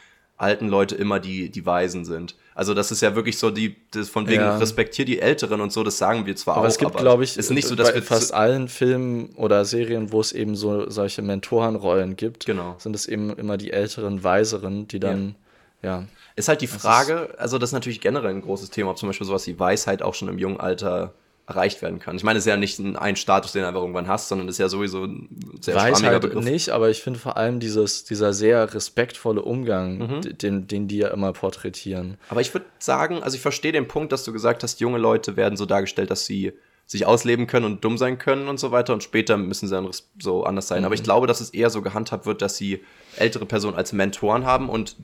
alten 0.40 0.68
Leute 0.68 0.94
immer 0.94 1.20
die, 1.20 1.50
die 1.50 1.66
Weisen 1.66 2.04
sind. 2.04 2.34
Also 2.54 2.74
das 2.74 2.90
ist 2.90 3.02
ja 3.02 3.14
wirklich 3.14 3.38
so 3.38 3.50
die, 3.50 3.76
das 3.90 4.08
von 4.08 4.26
wegen 4.26 4.42
ja. 4.42 4.56
respektier 4.56 5.04
die 5.04 5.20
Älteren 5.20 5.60
und 5.60 5.72
so, 5.72 5.84
das 5.84 5.98
sagen 5.98 6.26
wir 6.26 6.34
zwar 6.36 6.56
aber 6.56 6.66
auch. 6.66 6.68
Es 6.68 6.78
gibt, 6.78 6.96
glaube 6.96 7.24
ich, 7.24 7.36
ist 7.36 7.50
nicht 7.50 7.68
so, 7.68 7.74
dass 7.74 7.92
bei 7.92 8.02
fast 8.02 8.34
allen 8.34 8.68
Filmen 8.68 9.30
oder 9.36 9.64
Serien, 9.64 10.12
wo 10.12 10.20
es 10.20 10.32
eben 10.32 10.56
so 10.56 10.88
solche 10.90 11.22
Mentorenrollen 11.22 12.16
gibt, 12.16 12.46
genau. 12.46 12.74
sind 12.78 12.96
es 12.96 13.06
eben 13.06 13.30
immer 13.36 13.56
die 13.56 13.72
älteren, 13.72 14.24
weiseren, 14.24 14.88
die 14.88 14.98
dann, 14.98 15.36
ja. 15.82 16.00
ja. 16.00 16.04
Ist 16.36 16.48
halt 16.48 16.60
die 16.62 16.66
Frage, 16.66 17.34
also 17.38 17.58
das 17.58 17.70
ist 17.70 17.74
natürlich 17.74 18.00
generell 18.00 18.30
ein 18.30 18.42
großes 18.42 18.70
Thema, 18.70 18.90
ob 18.90 18.98
zum 18.98 19.08
Beispiel 19.08 19.26
sowas 19.26 19.46
wie 19.46 19.58
Weisheit 19.58 20.02
auch 20.02 20.14
schon 20.14 20.28
im 20.28 20.38
jungen 20.38 20.58
Alter 20.58 21.12
erreicht 21.50 21.82
werden 21.82 21.98
kann. 21.98 22.16
Ich 22.16 22.22
meine, 22.22 22.38
es 22.38 22.46
ist 22.46 22.48
ja 22.48 22.56
nicht 22.56 22.78
ein, 22.78 23.16
Status, 23.16 23.52
den 23.52 23.62
du 23.62 23.68
einfach 23.68 23.80
irgendwann 23.80 24.08
hast, 24.08 24.28
sondern 24.28 24.48
es 24.48 24.54
ist 24.54 24.58
ja 24.58 24.68
sowieso 24.68 25.04
ein 25.04 25.28
sehr 25.60 25.74
Weiß 25.74 26.02
halt 26.02 26.22
Begriff. 26.22 26.44
nicht, 26.44 26.70
aber 26.70 26.90
ich 26.90 27.02
finde 27.02 27.18
vor 27.18 27.36
allem 27.36 27.58
dieses, 27.58 28.04
dieser 28.04 28.32
sehr 28.32 28.72
respektvolle 28.72 29.42
Umgang, 29.42 29.98
mhm. 29.98 30.38
den, 30.38 30.66
den 30.68 30.88
die 30.88 30.98
ja 30.98 31.08
immer 31.08 31.32
porträtieren. 31.32 32.16
Aber 32.28 32.40
ich 32.40 32.54
würde 32.54 32.66
sagen, 32.78 33.22
also 33.22 33.34
ich 33.34 33.42
verstehe 33.42 33.72
den 33.72 33.88
Punkt, 33.88 34.12
dass 34.12 34.24
du 34.24 34.32
gesagt 34.32 34.62
hast, 34.62 34.80
junge 34.80 34.98
Leute 34.98 35.36
werden 35.36 35.56
so 35.56 35.66
dargestellt, 35.66 36.10
dass 36.10 36.24
sie 36.24 36.52
sich 36.86 37.06
ausleben 37.06 37.46
können 37.46 37.66
und 37.66 37.84
dumm 37.84 37.98
sein 37.98 38.18
können 38.18 38.48
und 38.48 38.58
so 38.58 38.72
weiter 38.72 38.92
und 38.92 39.02
später 39.02 39.36
müssen 39.36 39.68
sie 39.68 39.74
dann 39.74 39.88
so 40.20 40.44
anders 40.44 40.68
sein. 40.68 40.80
Mhm. 40.80 40.86
Aber 40.86 40.94
ich 40.94 41.00
mhm. 41.02 41.04
glaube, 41.04 41.26
dass 41.26 41.40
es 41.40 41.50
eher 41.50 41.70
so 41.70 41.82
gehandhabt 41.82 42.26
wird, 42.26 42.42
dass 42.42 42.56
sie 42.56 42.84
ältere 43.16 43.46
Personen 43.46 43.76
als 43.76 43.92
Mentoren 43.92 44.44
haben 44.44 44.68
und 44.68 44.96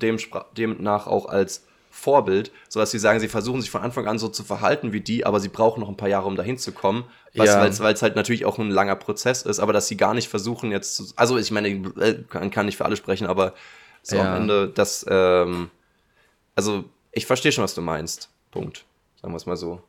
demnach 0.57 1.07
auch 1.07 1.27
als 1.27 1.65
Vorbild, 1.97 2.53
sodass 2.69 2.91
sie 2.91 2.99
sagen, 2.99 3.21
sie 3.21 3.29
versuchen 3.29 3.63
sich 3.63 3.71
von 3.71 3.81
Anfang 3.81 4.07
an 4.07 4.19
so 4.19 4.29
zu 4.29 4.45
verhalten 4.45 4.93
wie 4.93 5.01
die, 5.01 5.25
aber 5.25 5.41
sie 5.41 5.49
brauchen 5.49 5.81
noch 5.81 5.89
ein 5.89 5.97
paar 5.97 6.11
Jahre, 6.11 6.27
um 6.27 6.37
dahin 6.37 6.59
zu 6.59 6.73
kommen, 6.73 7.05
ja. 7.33 7.45
weil 7.59 7.93
es 7.93 8.03
halt 8.03 8.17
natürlich 8.17 8.45
auch 8.45 8.59
ein 8.59 8.71
langer 8.71 8.97
Prozess 8.97 9.43
ist, 9.43 9.59
aber 9.59 9.73
dass 9.73 9.89
sie 9.89 9.97
gar 9.97 10.13
nicht 10.13 10.29
versuchen 10.29 10.71
jetzt 10.71 10.95
zu, 10.95 11.05
also 11.17 11.39
ich 11.39 11.51
meine, 11.51 11.69
äh, 11.69 12.23
kann, 12.29 12.51
kann 12.51 12.67
nicht 12.67 12.77
für 12.77 12.85
alle 12.85 12.97
sprechen, 12.97 13.27
aber 13.27 13.55
so 14.03 14.17
ja. 14.17 14.31
am 14.31 14.43
Ende, 14.43 14.69
dass, 14.69 15.07
ähm, 15.09 15.71
also 16.55 16.85
ich 17.13 17.27
verstehe 17.27 17.51
schon, 17.51 17.65
was 17.65 17.75
du 17.75 17.81
meinst. 17.81 18.29
Punkt. 18.51 18.85
Sagen 19.21 19.33
wir 19.33 19.39
es 19.39 19.47
mal 19.47 19.57
so. 19.57 19.83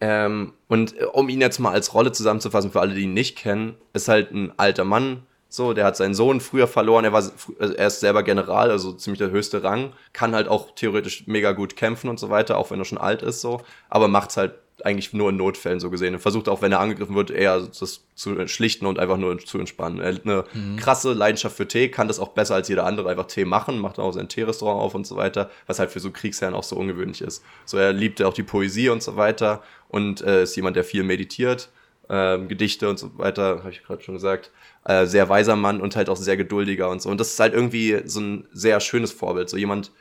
Ähm, 0.00 0.52
und 0.66 0.98
äh, 0.98 1.04
um 1.04 1.28
ihn 1.28 1.40
jetzt 1.40 1.60
mal 1.60 1.72
als 1.72 1.94
Rolle 1.94 2.12
zusammenzufassen, 2.12 2.72
für 2.72 2.80
alle, 2.80 2.94
die 2.94 3.02
ihn 3.02 3.14
nicht 3.14 3.38
kennen, 3.38 3.76
ist 3.92 4.08
halt 4.08 4.32
ein 4.32 4.52
alter 4.58 4.84
Mann, 4.84 5.22
so, 5.48 5.72
der 5.72 5.84
hat 5.84 5.96
seinen 5.96 6.14
Sohn 6.14 6.40
früher 6.40 6.66
verloren, 6.66 7.04
er 7.04 7.12
war 7.12 7.22
also 7.58 7.74
er 7.74 7.86
ist 7.86 8.00
selber 8.00 8.22
General, 8.22 8.70
also 8.70 8.92
ziemlich 8.92 9.18
der 9.18 9.30
höchste 9.30 9.62
Rang, 9.62 9.92
kann 10.12 10.34
halt 10.34 10.48
auch 10.48 10.74
theoretisch 10.74 11.26
mega 11.26 11.52
gut 11.52 11.74
kämpfen 11.74 12.10
und 12.10 12.20
so 12.20 12.28
weiter, 12.28 12.58
auch 12.58 12.70
wenn 12.70 12.78
er 12.78 12.84
schon 12.84 12.98
alt 12.98 13.22
ist 13.22 13.40
so, 13.40 13.62
aber 13.88 14.08
macht's 14.08 14.36
halt 14.36 14.54
eigentlich 14.84 15.12
nur 15.12 15.30
in 15.30 15.36
Notfällen 15.36 15.80
so 15.80 15.90
gesehen. 15.90 16.14
Er 16.14 16.20
versucht 16.20 16.48
auch, 16.48 16.62
wenn 16.62 16.72
er 16.72 16.80
angegriffen 16.80 17.16
wird, 17.16 17.30
eher 17.30 17.60
das 17.60 18.04
zu 18.14 18.48
schlichten 18.48 18.86
und 18.86 18.98
einfach 18.98 19.16
nur 19.16 19.38
zu 19.38 19.58
entspannen. 19.58 20.00
Er 20.00 20.14
hat 20.14 20.24
eine 20.24 20.44
mhm. 20.52 20.76
krasse 20.76 21.12
Leidenschaft 21.12 21.56
für 21.56 21.66
Tee, 21.66 21.88
kann 21.88 22.08
das 22.08 22.20
auch 22.20 22.28
besser 22.28 22.54
als 22.54 22.68
jeder 22.68 22.86
andere 22.86 23.08
einfach 23.08 23.26
Tee 23.26 23.44
machen, 23.44 23.80
macht 23.80 23.98
auch 23.98 24.12
sein 24.12 24.28
Teerestaurant 24.28 24.80
auf 24.80 24.94
und 24.94 25.06
so 25.06 25.16
weiter, 25.16 25.50
was 25.66 25.78
halt 25.78 25.90
für 25.90 26.00
so 26.00 26.10
Kriegsherren 26.10 26.54
auch 26.54 26.62
so 26.62 26.76
ungewöhnlich 26.76 27.22
ist. 27.22 27.42
So, 27.64 27.76
er 27.76 27.92
liebt 27.92 28.22
auch 28.22 28.34
die 28.34 28.42
Poesie 28.42 28.88
und 28.88 29.02
so 29.02 29.16
weiter 29.16 29.62
und 29.88 30.20
äh, 30.20 30.44
ist 30.44 30.56
jemand, 30.56 30.76
der 30.76 30.84
viel 30.84 31.02
meditiert, 31.02 31.70
äh, 32.08 32.38
Gedichte 32.38 32.88
und 32.88 32.98
so 32.98 33.16
weiter, 33.18 33.58
habe 33.58 33.70
ich 33.70 33.82
gerade 33.82 34.02
schon 34.02 34.14
gesagt 34.14 34.50
äh, 34.88 35.06
sehr 35.06 35.28
weiser 35.28 35.54
Mann 35.54 35.80
und 35.80 35.96
halt 35.96 36.08
auch 36.08 36.16
sehr 36.16 36.36
geduldiger 36.36 36.88
und 36.88 37.02
so. 37.02 37.10
Und 37.10 37.20
das 37.20 37.28
ist 37.28 37.40
halt 37.40 37.52
irgendwie 37.52 38.00
so 38.06 38.20
ein 38.20 38.48
sehr 38.52 38.80
schönes 38.80 39.12
Vorbild. 39.12 39.48
So 39.50 39.56
jemand, 39.56 39.92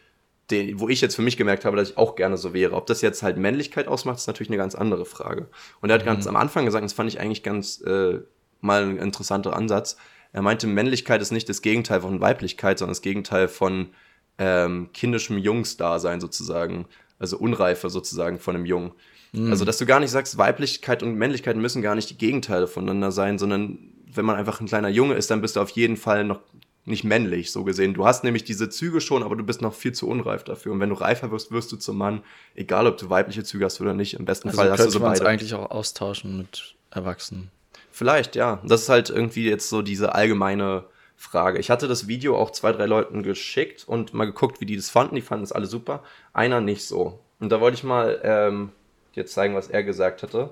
den, 0.50 0.80
wo 0.80 0.88
ich 0.88 1.02
jetzt 1.02 1.16
für 1.16 1.22
mich 1.22 1.36
gemerkt 1.36 1.66
habe, 1.66 1.76
dass 1.76 1.90
ich 1.90 1.98
auch 1.98 2.16
gerne 2.16 2.38
so 2.38 2.54
wäre. 2.54 2.74
Ob 2.74 2.88
das 2.88 3.02
jetzt 3.02 3.22
halt 3.22 3.38
Männlichkeit 3.38 3.88
ausmacht, 3.88 4.18
ist 4.18 4.28
natürlich 4.28 4.50
eine 4.50 4.58
ganz 4.58 4.76
andere 4.76 5.06
Frage. 5.06 5.50
Und 5.82 5.90
er 5.90 5.96
hat 5.96 6.04
mhm. 6.04 6.08
ganz 6.08 6.26
am 6.26 6.38
Anfang 6.38 6.66
gesagt, 6.66 6.86
das 6.86 6.94
fand 6.94 7.12
ich 7.12 7.20
eigentlich 7.20 7.44
ganz 7.44 7.82
äh, 7.82 8.20
mal 8.62 8.84
ein 8.84 8.98
interessanter 8.98 9.56
Ansatz. 9.56 9.98
Er 10.32 10.42
meinte, 10.42 10.68
Männlichkeit 10.68 11.22
ist 11.22 11.32
nicht 11.32 11.50
das 11.50 11.62
Gegenteil 11.62 12.02
von 12.02 12.22
Weiblichkeit, 12.22 12.80
sondern 12.80 12.92
das 12.92 13.02
Gegenteil 13.02 13.50
von 13.50 13.90
ähm, 14.38 14.90
kindischem 14.94 15.38
Jungsdasein 15.38 16.22
sozusagen. 16.22 16.86
Also 17.20 17.38
Unreife 17.38 17.90
sozusagen 17.90 18.40
von 18.40 18.56
einem 18.56 18.66
Jungen. 18.66 18.94
Mhm. 19.38 19.52
Also, 19.52 19.66
dass 19.66 19.78
du 19.78 19.86
gar 19.86 20.00
nicht 20.00 20.12
sagst, 20.12 20.38
Weiblichkeit 20.38 21.04
und 21.04 21.16
Männlichkeit 21.16 21.56
müssen 21.58 21.82
gar 21.82 21.96
nicht 21.96 22.10
die 22.10 22.18
Gegenteile 22.18 22.68
voneinander 22.68 23.12
sein, 23.12 23.38
sondern 23.38 23.80
wenn 24.06 24.26
man 24.26 24.36
einfach 24.36 24.60
ein 24.60 24.68
kleiner 24.68 24.90
Junge 24.90 25.16
ist, 25.16 25.30
dann 25.30 25.42
bist 25.42 25.56
du 25.56 25.62
auf 25.62 25.70
jeden 25.72 25.98
Fall 25.98 26.24
noch 26.24 26.40
nicht 26.86 27.04
männlich, 27.04 27.52
so 27.52 27.66
gesehen. 27.66 27.94
Du 27.94 28.06
hast 28.06 28.24
nämlich 28.24 28.46
diese 28.46 28.70
Züge 28.70 29.02
schon, 29.02 29.22
aber 29.22 29.36
du 29.36 29.44
bist 29.44 29.62
noch 29.62 29.74
viel 29.74 29.92
zu 29.92 30.08
unreif 30.08 30.46
dafür. 30.46 30.72
Und 30.72 30.80
wenn 30.80 30.90
du 30.90 30.96
reifer 30.96 31.32
wirst, 31.32 31.52
wirst 31.52 31.72
du 31.74 31.76
zum 31.76 31.98
Mann, 31.98 32.24
egal 32.56 32.88
ob 32.88 32.98
du 32.98 33.10
weibliche 33.10 33.44
Züge 33.44 33.66
hast 33.66 33.82
oder 33.82 33.94
nicht. 33.94 34.14
Im 34.14 34.24
besten 34.24 34.48
also 34.48 34.62
Fall 34.62 34.72
hast 34.72 34.86
du 34.86 34.90
so 34.90 35.02
beide. 35.02 35.28
eigentlich 35.28 35.54
auch 35.54 35.70
austauschen 35.70 36.38
mit 36.38 36.76
Erwachsenen. 36.90 37.52
Vielleicht, 37.92 38.38
ja. 38.38 38.62
Das 38.66 38.84
ist 38.84 38.90
halt 38.90 39.10
irgendwie 39.10 39.50
jetzt 39.50 39.68
so 39.68 39.82
diese 39.82 40.16
allgemeine 40.16 40.86
Frage. 41.18 41.60
Ich 41.60 41.70
hatte 41.70 41.90
das 41.90 42.08
Video 42.08 42.38
auch 42.38 42.52
zwei, 42.52 42.72
drei 42.72 42.86
Leuten 42.86 43.22
geschickt 43.22 43.84
und 43.86 44.14
mal 44.14 44.26
geguckt, 44.26 44.62
wie 44.62 44.66
die 44.66 44.78
das 44.78 44.90
fanden. 44.90 45.16
Die 45.16 45.22
fanden 45.22 45.44
es 45.44 45.52
alle 45.52 45.66
super. 45.66 46.04
Einer 46.32 46.62
nicht 46.62 46.86
so. 46.86 47.20
Und 47.40 47.52
da 47.52 47.60
wollte 47.60 47.76
ich 47.76 47.84
mal 47.84 48.22
ähm, 48.24 48.72
dir 49.18 49.26
zeigen, 49.26 49.56
was 49.56 49.68
er 49.68 49.84
gesagt 49.84 50.24
hatte. 50.24 50.52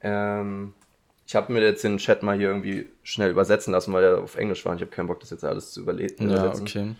Ähm, 0.00 0.74
ich 1.26 1.36
habe 1.36 1.52
mir 1.52 1.62
jetzt 1.62 1.84
den 1.84 1.98
Chat 1.98 2.22
mal 2.22 2.36
hier 2.36 2.48
irgendwie 2.48 2.88
schnell 3.02 3.30
übersetzen 3.30 3.72
lassen, 3.72 3.92
weil 3.92 4.04
er 4.04 4.18
auf 4.18 4.36
Englisch 4.36 4.64
war 4.64 4.72
und 4.72 4.78
ich 4.78 4.82
habe 4.82 4.90
keinen 4.90 5.06
Bock, 5.06 5.20
das 5.20 5.30
jetzt 5.30 5.44
alles 5.44 5.72
zu 5.72 5.82
übersetzen. 5.82 6.30
Ja, 6.30 6.52
okay. 6.52 6.94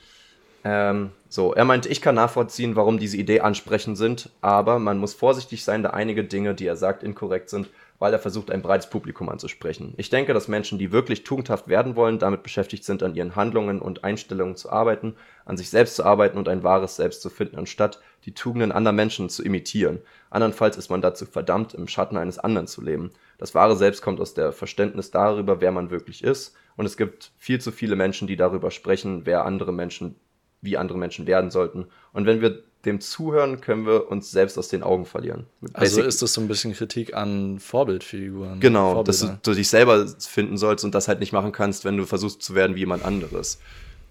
Ähm, 0.64 1.10
so, 1.28 1.54
er 1.54 1.64
meint, 1.64 1.86
ich 1.86 2.00
kann 2.00 2.14
nachvollziehen, 2.14 2.76
warum 2.76 2.98
diese 2.98 3.16
Idee 3.16 3.40
ansprechend 3.40 3.98
sind, 3.98 4.30
aber 4.40 4.78
man 4.78 4.98
muss 4.98 5.12
vorsichtig 5.12 5.64
sein, 5.64 5.82
da 5.82 5.90
einige 5.90 6.22
Dinge, 6.22 6.54
die 6.54 6.66
er 6.66 6.76
sagt, 6.76 7.02
inkorrekt 7.02 7.50
sind, 7.50 7.68
weil 8.02 8.12
er 8.12 8.18
versucht, 8.18 8.50
ein 8.50 8.62
breites 8.62 8.90
Publikum 8.90 9.28
anzusprechen. 9.28 9.94
Ich 9.96 10.10
denke, 10.10 10.34
dass 10.34 10.48
Menschen, 10.48 10.76
die 10.76 10.90
wirklich 10.90 11.22
tugendhaft 11.22 11.68
werden 11.68 11.94
wollen, 11.94 12.18
damit 12.18 12.42
beschäftigt 12.42 12.82
sind, 12.82 13.00
an 13.04 13.14
ihren 13.14 13.36
Handlungen 13.36 13.80
und 13.80 14.02
Einstellungen 14.02 14.56
zu 14.56 14.70
arbeiten, 14.70 15.14
an 15.44 15.56
sich 15.56 15.70
selbst 15.70 15.94
zu 15.94 16.04
arbeiten 16.04 16.36
und 16.36 16.48
ein 16.48 16.64
wahres 16.64 16.96
Selbst 16.96 17.22
zu 17.22 17.30
finden, 17.30 17.58
anstatt 17.58 18.00
die 18.24 18.34
Tugenden 18.34 18.72
anderer 18.72 18.92
Menschen 18.92 19.28
zu 19.28 19.44
imitieren. 19.44 20.00
Andernfalls 20.30 20.76
ist 20.76 20.90
man 20.90 21.00
dazu 21.00 21.26
verdammt, 21.26 21.74
im 21.74 21.86
Schatten 21.86 22.16
eines 22.16 22.40
anderen 22.40 22.66
zu 22.66 22.82
leben. 22.82 23.12
Das 23.38 23.54
wahre 23.54 23.76
Selbst 23.76 24.02
kommt 24.02 24.18
aus 24.20 24.34
der 24.34 24.50
Verständnis 24.50 25.12
darüber, 25.12 25.60
wer 25.60 25.70
man 25.70 25.92
wirklich 25.92 26.24
ist. 26.24 26.56
Und 26.74 26.86
es 26.86 26.96
gibt 26.96 27.30
viel 27.38 27.60
zu 27.60 27.70
viele 27.70 27.94
Menschen, 27.94 28.26
die 28.26 28.36
darüber 28.36 28.72
sprechen, 28.72 29.26
wer 29.26 29.44
andere 29.44 29.72
Menschen, 29.72 30.16
wie 30.60 30.76
andere 30.76 30.98
Menschen 30.98 31.28
werden 31.28 31.52
sollten. 31.52 31.86
Und 32.12 32.26
wenn 32.26 32.40
wir 32.40 32.64
dem 32.84 33.00
zuhören, 33.00 33.60
können 33.60 33.86
wir 33.86 34.10
uns 34.10 34.30
selbst 34.30 34.58
aus 34.58 34.68
den 34.68 34.82
Augen 34.82 35.06
verlieren. 35.06 35.46
Also 35.72 36.02
ist 36.02 36.20
das 36.20 36.32
so 36.32 36.40
ein 36.40 36.48
bisschen 36.48 36.72
Kritik 36.72 37.14
an 37.14 37.60
Vorbildfiguren. 37.60 38.60
Genau, 38.60 38.94
Vorbilder. 38.94 39.28
dass 39.28 39.42
du, 39.42 39.54
dich 39.54 39.68
selber 39.68 40.06
finden 40.18 40.56
sollst 40.56 40.84
und 40.84 40.94
das 40.94 41.06
halt 41.06 41.20
nicht 41.20 41.32
machen 41.32 41.52
kannst, 41.52 41.84
wenn 41.84 41.96
du 41.96 42.06
versuchst 42.06 42.42
zu 42.42 42.54
werden 42.54 42.74
wie 42.74 42.80
jemand 42.80 43.04
anderes. 43.04 43.60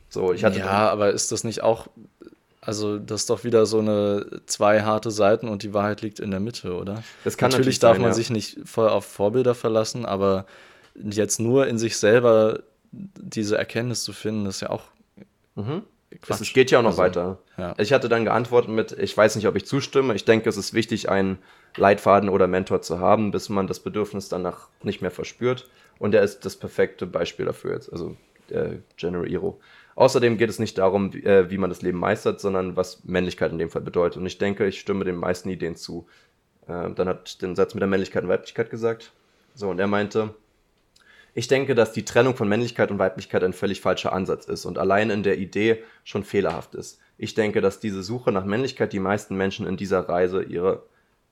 So, 0.09 0.33
ich 0.33 0.43
hatte 0.43 0.59
ja, 0.59 0.89
aber 0.89 1.11
ist 1.11 1.31
das 1.31 1.43
nicht 1.43 1.63
auch, 1.63 1.87
also 2.61 2.97
das 2.97 3.21
ist 3.21 3.29
doch 3.29 3.43
wieder 3.43 3.65
so 3.65 3.79
eine 3.79 4.41
zwei 4.45 4.83
harte 4.83 5.11
Seiten 5.11 5.47
und 5.47 5.63
die 5.63 5.73
Wahrheit 5.73 6.01
liegt 6.01 6.19
in 6.19 6.31
der 6.31 6.39
Mitte, 6.39 6.73
oder? 6.73 7.03
Das 7.23 7.37
kann 7.37 7.49
natürlich, 7.49 7.65
natürlich 7.65 7.79
darf 7.79 7.95
sein, 7.95 8.01
man 8.01 8.11
ja. 8.11 8.15
sich 8.15 8.29
nicht 8.29 8.59
voll 8.65 8.89
auf 8.89 9.05
Vorbilder 9.05 9.55
verlassen, 9.55 10.05
aber 10.05 10.45
jetzt 10.95 11.39
nur 11.39 11.67
in 11.67 11.77
sich 11.77 11.97
selber 11.97 12.63
diese 12.91 13.57
Erkenntnis 13.57 14.03
zu 14.03 14.13
finden, 14.13 14.45
ist 14.45 14.61
ja 14.61 14.69
auch 14.69 14.83
mhm. 15.55 15.83
Quatsch. 16.21 16.41
Es 16.41 16.53
geht 16.53 16.71
ja 16.71 16.79
auch 16.79 16.83
noch 16.83 16.91
also, 16.91 17.01
weiter. 17.01 17.37
Ja. 17.57 17.73
Ich 17.77 17.93
hatte 17.93 18.09
dann 18.09 18.25
geantwortet 18.25 18.69
mit, 18.69 18.91
ich 18.91 19.15
weiß 19.15 19.35
nicht, 19.35 19.47
ob 19.47 19.55
ich 19.55 19.65
zustimme. 19.65 20.13
Ich 20.13 20.25
denke, 20.25 20.49
es 20.49 20.57
ist 20.57 20.73
wichtig, 20.73 21.09
einen 21.09 21.37
Leitfaden 21.77 22.29
oder 22.29 22.47
Mentor 22.47 22.81
zu 22.81 22.99
haben, 22.99 23.31
bis 23.31 23.49
man 23.49 23.67
das 23.67 23.79
Bedürfnis 23.79 24.27
danach 24.27 24.67
nicht 24.83 25.01
mehr 25.01 25.11
verspürt. 25.11 25.69
Und 25.99 26.13
er 26.13 26.23
ist 26.23 26.45
das 26.45 26.57
perfekte 26.57 27.05
Beispiel 27.05 27.45
dafür 27.45 27.73
jetzt, 27.73 27.91
also 27.91 28.17
der 28.49 28.79
General 28.97 29.29
Iro. 29.29 29.59
Außerdem 29.95 30.37
geht 30.37 30.49
es 30.49 30.59
nicht 30.59 30.77
darum, 30.77 31.13
wie, 31.13 31.23
äh, 31.23 31.49
wie 31.49 31.57
man 31.57 31.69
das 31.69 31.81
Leben 31.81 31.99
meistert, 31.99 32.41
sondern 32.41 32.75
was 32.75 33.03
Männlichkeit 33.03 33.51
in 33.51 33.57
dem 33.57 33.69
Fall 33.69 33.81
bedeutet. 33.81 34.17
Und 34.17 34.25
ich 34.25 34.37
denke, 34.37 34.65
ich 34.65 34.79
stimme 34.79 35.05
den 35.05 35.15
meisten 35.15 35.49
Ideen 35.49 35.75
zu. 35.75 36.07
Äh, 36.67 36.91
dann 36.91 37.07
hat 37.07 37.41
den 37.41 37.55
Satz 37.55 37.73
mit 37.73 37.81
der 37.81 37.87
Männlichkeit 37.87 38.23
und 38.23 38.29
Weiblichkeit 38.29 38.69
gesagt. 38.69 39.11
So, 39.53 39.69
und 39.69 39.79
er 39.79 39.87
meinte, 39.87 40.33
ich 41.33 41.47
denke, 41.47 41.75
dass 41.75 41.93
die 41.93 42.05
Trennung 42.05 42.35
von 42.35 42.49
Männlichkeit 42.49 42.91
und 42.91 42.99
Weiblichkeit 42.99 43.43
ein 43.43 43.53
völlig 43.53 43.81
falscher 43.81 44.13
Ansatz 44.13 44.45
ist 44.45 44.65
und 44.65 44.77
allein 44.77 45.09
in 45.09 45.23
der 45.23 45.37
Idee 45.37 45.83
schon 46.03 46.23
fehlerhaft 46.23 46.75
ist. 46.75 46.99
Ich 47.17 47.35
denke, 47.35 47.61
dass 47.61 47.79
diese 47.79 48.03
Suche 48.03 48.31
nach 48.31 48.45
Männlichkeit 48.45 48.93
die 48.93 48.99
meisten 48.99 49.37
Menschen 49.37 49.65
in 49.65 49.77
dieser 49.77 50.09
Reise 50.09 50.43
ihre 50.43 50.83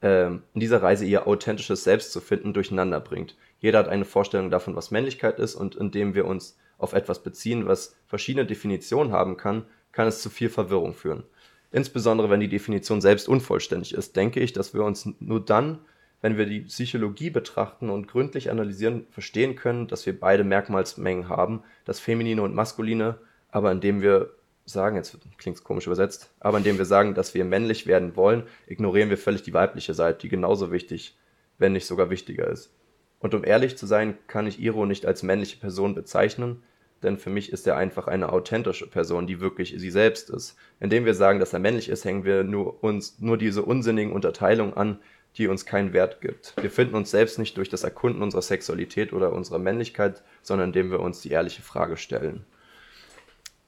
äh, 0.01 0.27
in 0.27 0.41
dieser 0.55 0.81
Reise 0.81 1.05
ihr 1.05 1.27
authentisches 1.27 1.83
Selbst 1.83 2.11
zu 2.13 2.21
finden 2.21 2.53
durcheinander 2.53 2.99
bringt. 2.99 3.35
Jeder 3.59 3.79
hat 3.79 3.89
eine 3.89 4.05
Vorstellung 4.05 4.49
davon, 4.49 4.75
was 4.75 4.91
Männlichkeit 4.91 5.39
ist 5.39 5.55
und 5.55 5.75
indem 5.75 6.15
wir 6.15 6.25
uns 6.25 6.57
auf 6.77 6.93
etwas 6.93 7.21
beziehen, 7.21 7.67
was 7.67 7.95
verschiedene 8.07 8.45
Definitionen 8.45 9.11
haben 9.11 9.35
kann, 9.35 9.65
kann 9.91 10.07
es 10.07 10.21
zu 10.21 10.29
viel 10.29 10.49
Verwirrung 10.49 10.93
führen. 10.93 11.23
Insbesondere 11.71 12.29
wenn 12.29 12.39
die 12.39 12.47
Definition 12.47 13.01
selbst 13.01 13.27
unvollständig 13.27 13.93
ist, 13.93 14.15
denke 14.15 14.39
ich, 14.39 14.53
dass 14.53 14.73
wir 14.73 14.83
uns 14.83 15.09
nur 15.19 15.43
dann, 15.43 15.79
wenn 16.21 16.37
wir 16.37 16.45
die 16.45 16.61
Psychologie 16.61 17.29
betrachten 17.29 17.89
und 17.89 18.07
gründlich 18.07 18.51
analysieren, 18.51 19.07
verstehen 19.09 19.55
können, 19.55 19.87
dass 19.87 20.05
wir 20.05 20.19
beide 20.19 20.43
Merkmalsmengen 20.43 21.29
haben, 21.29 21.63
das 21.85 21.99
Feminine 21.99 22.41
und 22.41 22.55
Maskuline, 22.55 23.19
aber 23.51 23.71
indem 23.71 24.01
wir 24.01 24.33
sagen, 24.65 24.95
jetzt 24.95 25.17
klingt 25.37 25.57
es 25.57 25.63
komisch 25.63 25.87
übersetzt, 25.87 26.31
aber 26.39 26.57
indem 26.57 26.77
wir 26.77 26.85
sagen, 26.85 27.15
dass 27.15 27.33
wir 27.33 27.45
männlich 27.45 27.87
werden 27.87 28.15
wollen, 28.15 28.43
ignorieren 28.67 29.09
wir 29.09 29.17
völlig 29.17 29.43
die 29.43 29.53
weibliche 29.53 29.93
Seite, 29.93 30.19
die 30.19 30.29
genauso 30.29 30.71
wichtig, 30.71 31.17
wenn 31.57 31.73
nicht 31.73 31.87
sogar 31.87 32.09
wichtiger 32.09 32.47
ist. 32.47 32.71
Und 33.19 33.33
um 33.33 33.43
ehrlich 33.43 33.77
zu 33.77 33.85
sein, 33.85 34.17
kann 34.27 34.47
ich 34.47 34.61
Iro 34.61 34.85
nicht 34.85 35.05
als 35.05 35.23
männliche 35.23 35.57
Person 35.57 35.95
bezeichnen, 35.95 36.63
denn 37.03 37.17
für 37.17 37.29
mich 37.29 37.51
ist 37.51 37.65
er 37.65 37.77
einfach 37.77 38.07
eine 38.07 38.31
authentische 38.31 38.87
Person, 38.87 39.25
die 39.25 39.39
wirklich 39.39 39.75
sie 39.77 39.91
selbst 39.91 40.29
ist. 40.29 40.57
Indem 40.79 41.05
wir 41.05 41.13
sagen, 41.13 41.39
dass 41.39 41.53
er 41.53 41.59
männlich 41.59 41.89
ist, 41.89 42.03
hängen 42.03 42.25
wir 42.25 42.43
nur 42.43 42.83
uns 42.83 43.19
nur 43.19 43.37
diese 43.37 43.63
unsinnigen 43.63 44.11
Unterteilungen 44.11 44.73
an, 44.73 44.99
die 45.37 45.47
uns 45.47 45.65
keinen 45.65 45.93
Wert 45.93 46.21
gibt. 46.21 46.53
Wir 46.61 46.71
finden 46.71 46.95
uns 46.95 47.11
selbst 47.11 47.39
nicht 47.39 47.57
durch 47.57 47.69
das 47.69 47.83
Erkunden 47.83 48.21
unserer 48.21 48.41
Sexualität 48.41 49.13
oder 49.13 49.31
unserer 49.31 49.59
Männlichkeit, 49.59 50.21
sondern 50.41 50.69
indem 50.69 50.91
wir 50.91 50.99
uns 50.99 51.21
die 51.21 51.31
ehrliche 51.31 51.61
Frage 51.61 51.97
stellen. 51.97 52.45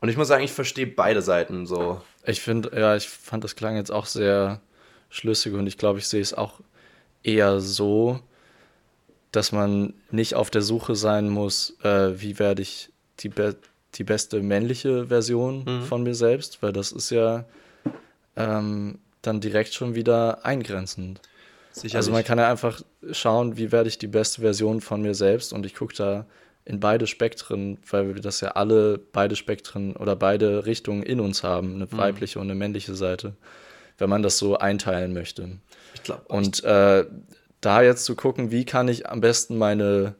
Und 0.01 0.09
ich 0.09 0.17
muss 0.17 0.27
sagen, 0.27 0.43
ich 0.43 0.51
verstehe 0.51 0.87
beide 0.87 1.21
Seiten 1.21 1.65
so. 1.67 2.01
Ich 2.25 2.41
finde, 2.41 2.71
ja, 2.77 2.95
ich 2.95 3.07
fand 3.07 3.43
das 3.43 3.55
klang 3.55 3.75
jetzt 3.75 3.91
auch 3.91 4.07
sehr 4.07 4.59
schlüssig 5.09 5.53
und 5.53 5.67
ich 5.67 5.77
glaube, 5.77 5.99
ich 5.99 6.07
sehe 6.07 6.21
es 6.21 6.33
auch 6.33 6.59
eher 7.23 7.59
so, 7.59 8.19
dass 9.31 9.51
man 9.51 9.93
nicht 10.09 10.35
auf 10.35 10.49
der 10.49 10.61
Suche 10.61 10.95
sein 10.95 11.29
muss, 11.29 11.77
äh, 11.83 12.19
wie 12.19 12.39
werde 12.39 12.61
ich 12.63 12.91
die, 13.19 13.29
be 13.29 13.55
die 13.95 14.03
beste 14.03 14.41
männliche 14.41 15.07
Version 15.07 15.65
mhm. 15.65 15.83
von 15.83 16.03
mir 16.03 16.15
selbst, 16.15 16.63
weil 16.63 16.71
das 16.71 16.91
ist 16.91 17.09
ja 17.11 17.45
ähm, 18.35 18.99
dann 19.21 19.41
direkt 19.41 19.73
schon 19.73 19.95
wieder 19.95 20.45
eingrenzend. 20.45 21.21
Sicherlich. 21.71 21.95
Also 21.95 22.11
man 22.11 22.23
kann 22.23 22.37
ja 22.37 22.49
einfach 22.49 22.81
schauen, 23.11 23.57
wie 23.57 23.71
werde 23.71 23.89
ich 23.89 23.97
die 23.97 24.07
beste 24.07 24.41
Version 24.41 24.81
von 24.81 25.01
mir 25.01 25.15
selbst 25.15 25.53
und 25.53 25.65
ich 25.65 25.75
gucke 25.75 25.95
da 25.95 26.25
in 26.65 26.79
beide 26.79 27.07
Spektren, 27.07 27.79
weil 27.89 28.13
wir 28.13 28.21
das 28.21 28.41
ja 28.41 28.49
alle 28.49 28.99
beide 28.99 29.35
Spektren 29.35 29.95
oder 29.95 30.15
beide 30.15 30.65
Richtungen 30.65 31.03
in 31.03 31.19
uns 31.19 31.43
haben, 31.43 31.75
eine 31.75 31.85
mhm. 31.85 31.97
weibliche 31.97 32.39
mhm. 32.39 32.43
und 32.43 32.51
eine 32.51 32.59
männliche 32.59 32.93
Seite, 32.93 33.33
wenn 33.97 34.09
man 34.09 34.21
das 34.21 34.37
so 34.37 34.57
einteilen 34.57 35.13
möchte. 35.13 35.57
Ich 35.95 36.03
glaube. 36.03 36.23
Und 36.27 36.63
äh, 36.63 37.05
da 37.61 37.81
jetzt 37.81 38.05
zu 38.05 38.15
gucken, 38.15 38.51
wie 38.51 38.65
kann 38.65 38.87
ich 38.87 39.09
am 39.09 39.21
besten 39.21 39.57
meine 39.57 40.15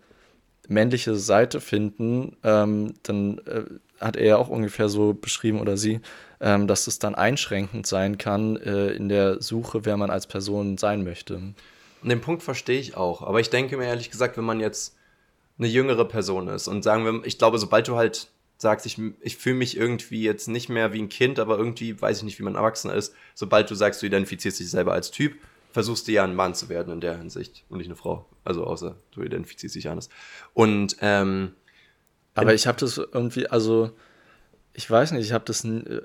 männliche 0.68 1.16
Seite 1.16 1.60
finden, 1.60 2.38
ähm, 2.44 2.94
dann 3.04 3.40
äh, 3.40 3.64
hat 4.02 4.16
er 4.18 4.26
ja 4.26 4.38
auch 4.38 4.50
ungefähr 4.50 4.90
so 4.90 5.14
beschrieben 5.14 5.62
oder 5.62 5.78
sie, 5.78 6.02
ähm, 6.40 6.68
dass 6.68 6.88
es 6.88 7.00
dann 7.00 7.16
einschränkend 7.16 7.88
sein 7.88 8.18
kann 8.18 8.58
äh, 8.58 8.90
in 8.90 9.10
der 9.10 9.42
Suche, 9.42 9.86
wer 9.86 9.96
man 9.98 10.10
als 10.10 10.28
Person 10.28 10.78
sein 10.78 11.04
möchte. 11.04 11.36
Und 11.36 12.10
den 12.10 12.22
Punkt 12.22 12.44
verstehe 12.44 12.80
ich 12.80 12.98
auch. 12.98 13.22
Aber 13.22 13.40
ich 13.40 13.50
denke 13.50 13.78
mir 13.78 13.86
ehrlich 13.86 14.10
gesagt, 14.10 14.38
wenn 14.38 14.44
man 14.44 14.60
jetzt 14.60 14.96
eine 15.58 15.68
jüngere 15.68 16.06
Person 16.06 16.48
ist 16.48 16.68
und 16.68 16.84
sagen 16.84 17.06
wir, 17.06 17.22
ich 17.26 17.38
glaube, 17.38 17.60
sobald 17.60 17.88
du 17.88 17.96
halt 17.96 18.30
sagst, 18.58 18.86
ich, 18.86 19.00
ich 19.22 19.38
fühle 19.38 19.56
mich 19.56 19.78
irgendwie 19.78 20.24
jetzt 20.24 20.48
nicht 20.48 20.70
mehr 20.70 20.94
wie 20.94 21.02
ein 21.02 21.10
Kind, 21.10 21.40
aber 21.40 21.58
irgendwie 21.58 22.00
weiß 22.00 22.20
ich 22.20 22.24
nicht, 22.24 22.40
wie 22.40 22.44
man 22.44 22.56
Erwachsener 22.56 22.94
ist, 22.94 23.14
sobald 23.36 23.70
du 23.70 23.76
sagst, 23.76 24.02
du 24.02 24.06
identifizierst 24.08 24.60
dich 24.60 24.70
selber 24.70 24.94
als 24.94 25.12
Typ, 25.12 25.38
versuchst 25.72 26.08
du 26.08 26.12
ja 26.12 26.24
ein 26.24 26.36
Mann 26.36 26.54
zu 26.54 26.70
werden 26.70 26.94
in 26.94 27.02
der 27.02 27.18
Hinsicht 27.18 27.64
und 27.70 27.78
nicht 27.78 27.88
eine 27.88 27.96
Frau. 27.96 28.26
Also 28.44 28.64
außer 28.66 28.96
du 29.12 29.24
identifizierst 29.24 29.76
dich 29.76 29.90
anders. 29.90 30.10
Und 30.54 30.98
ähm, 31.02 31.54
aber 32.36 32.54
ich 32.54 32.68
habe 32.68 32.80
das 32.80 32.98
irgendwie, 32.98 33.48
also 33.48 33.92
ich 34.74 34.90
weiß 34.90 35.12
nicht, 35.12 35.26
ich 35.26 35.34
habe 35.34 35.44
das, 35.46 35.66
äh, 35.66 36.02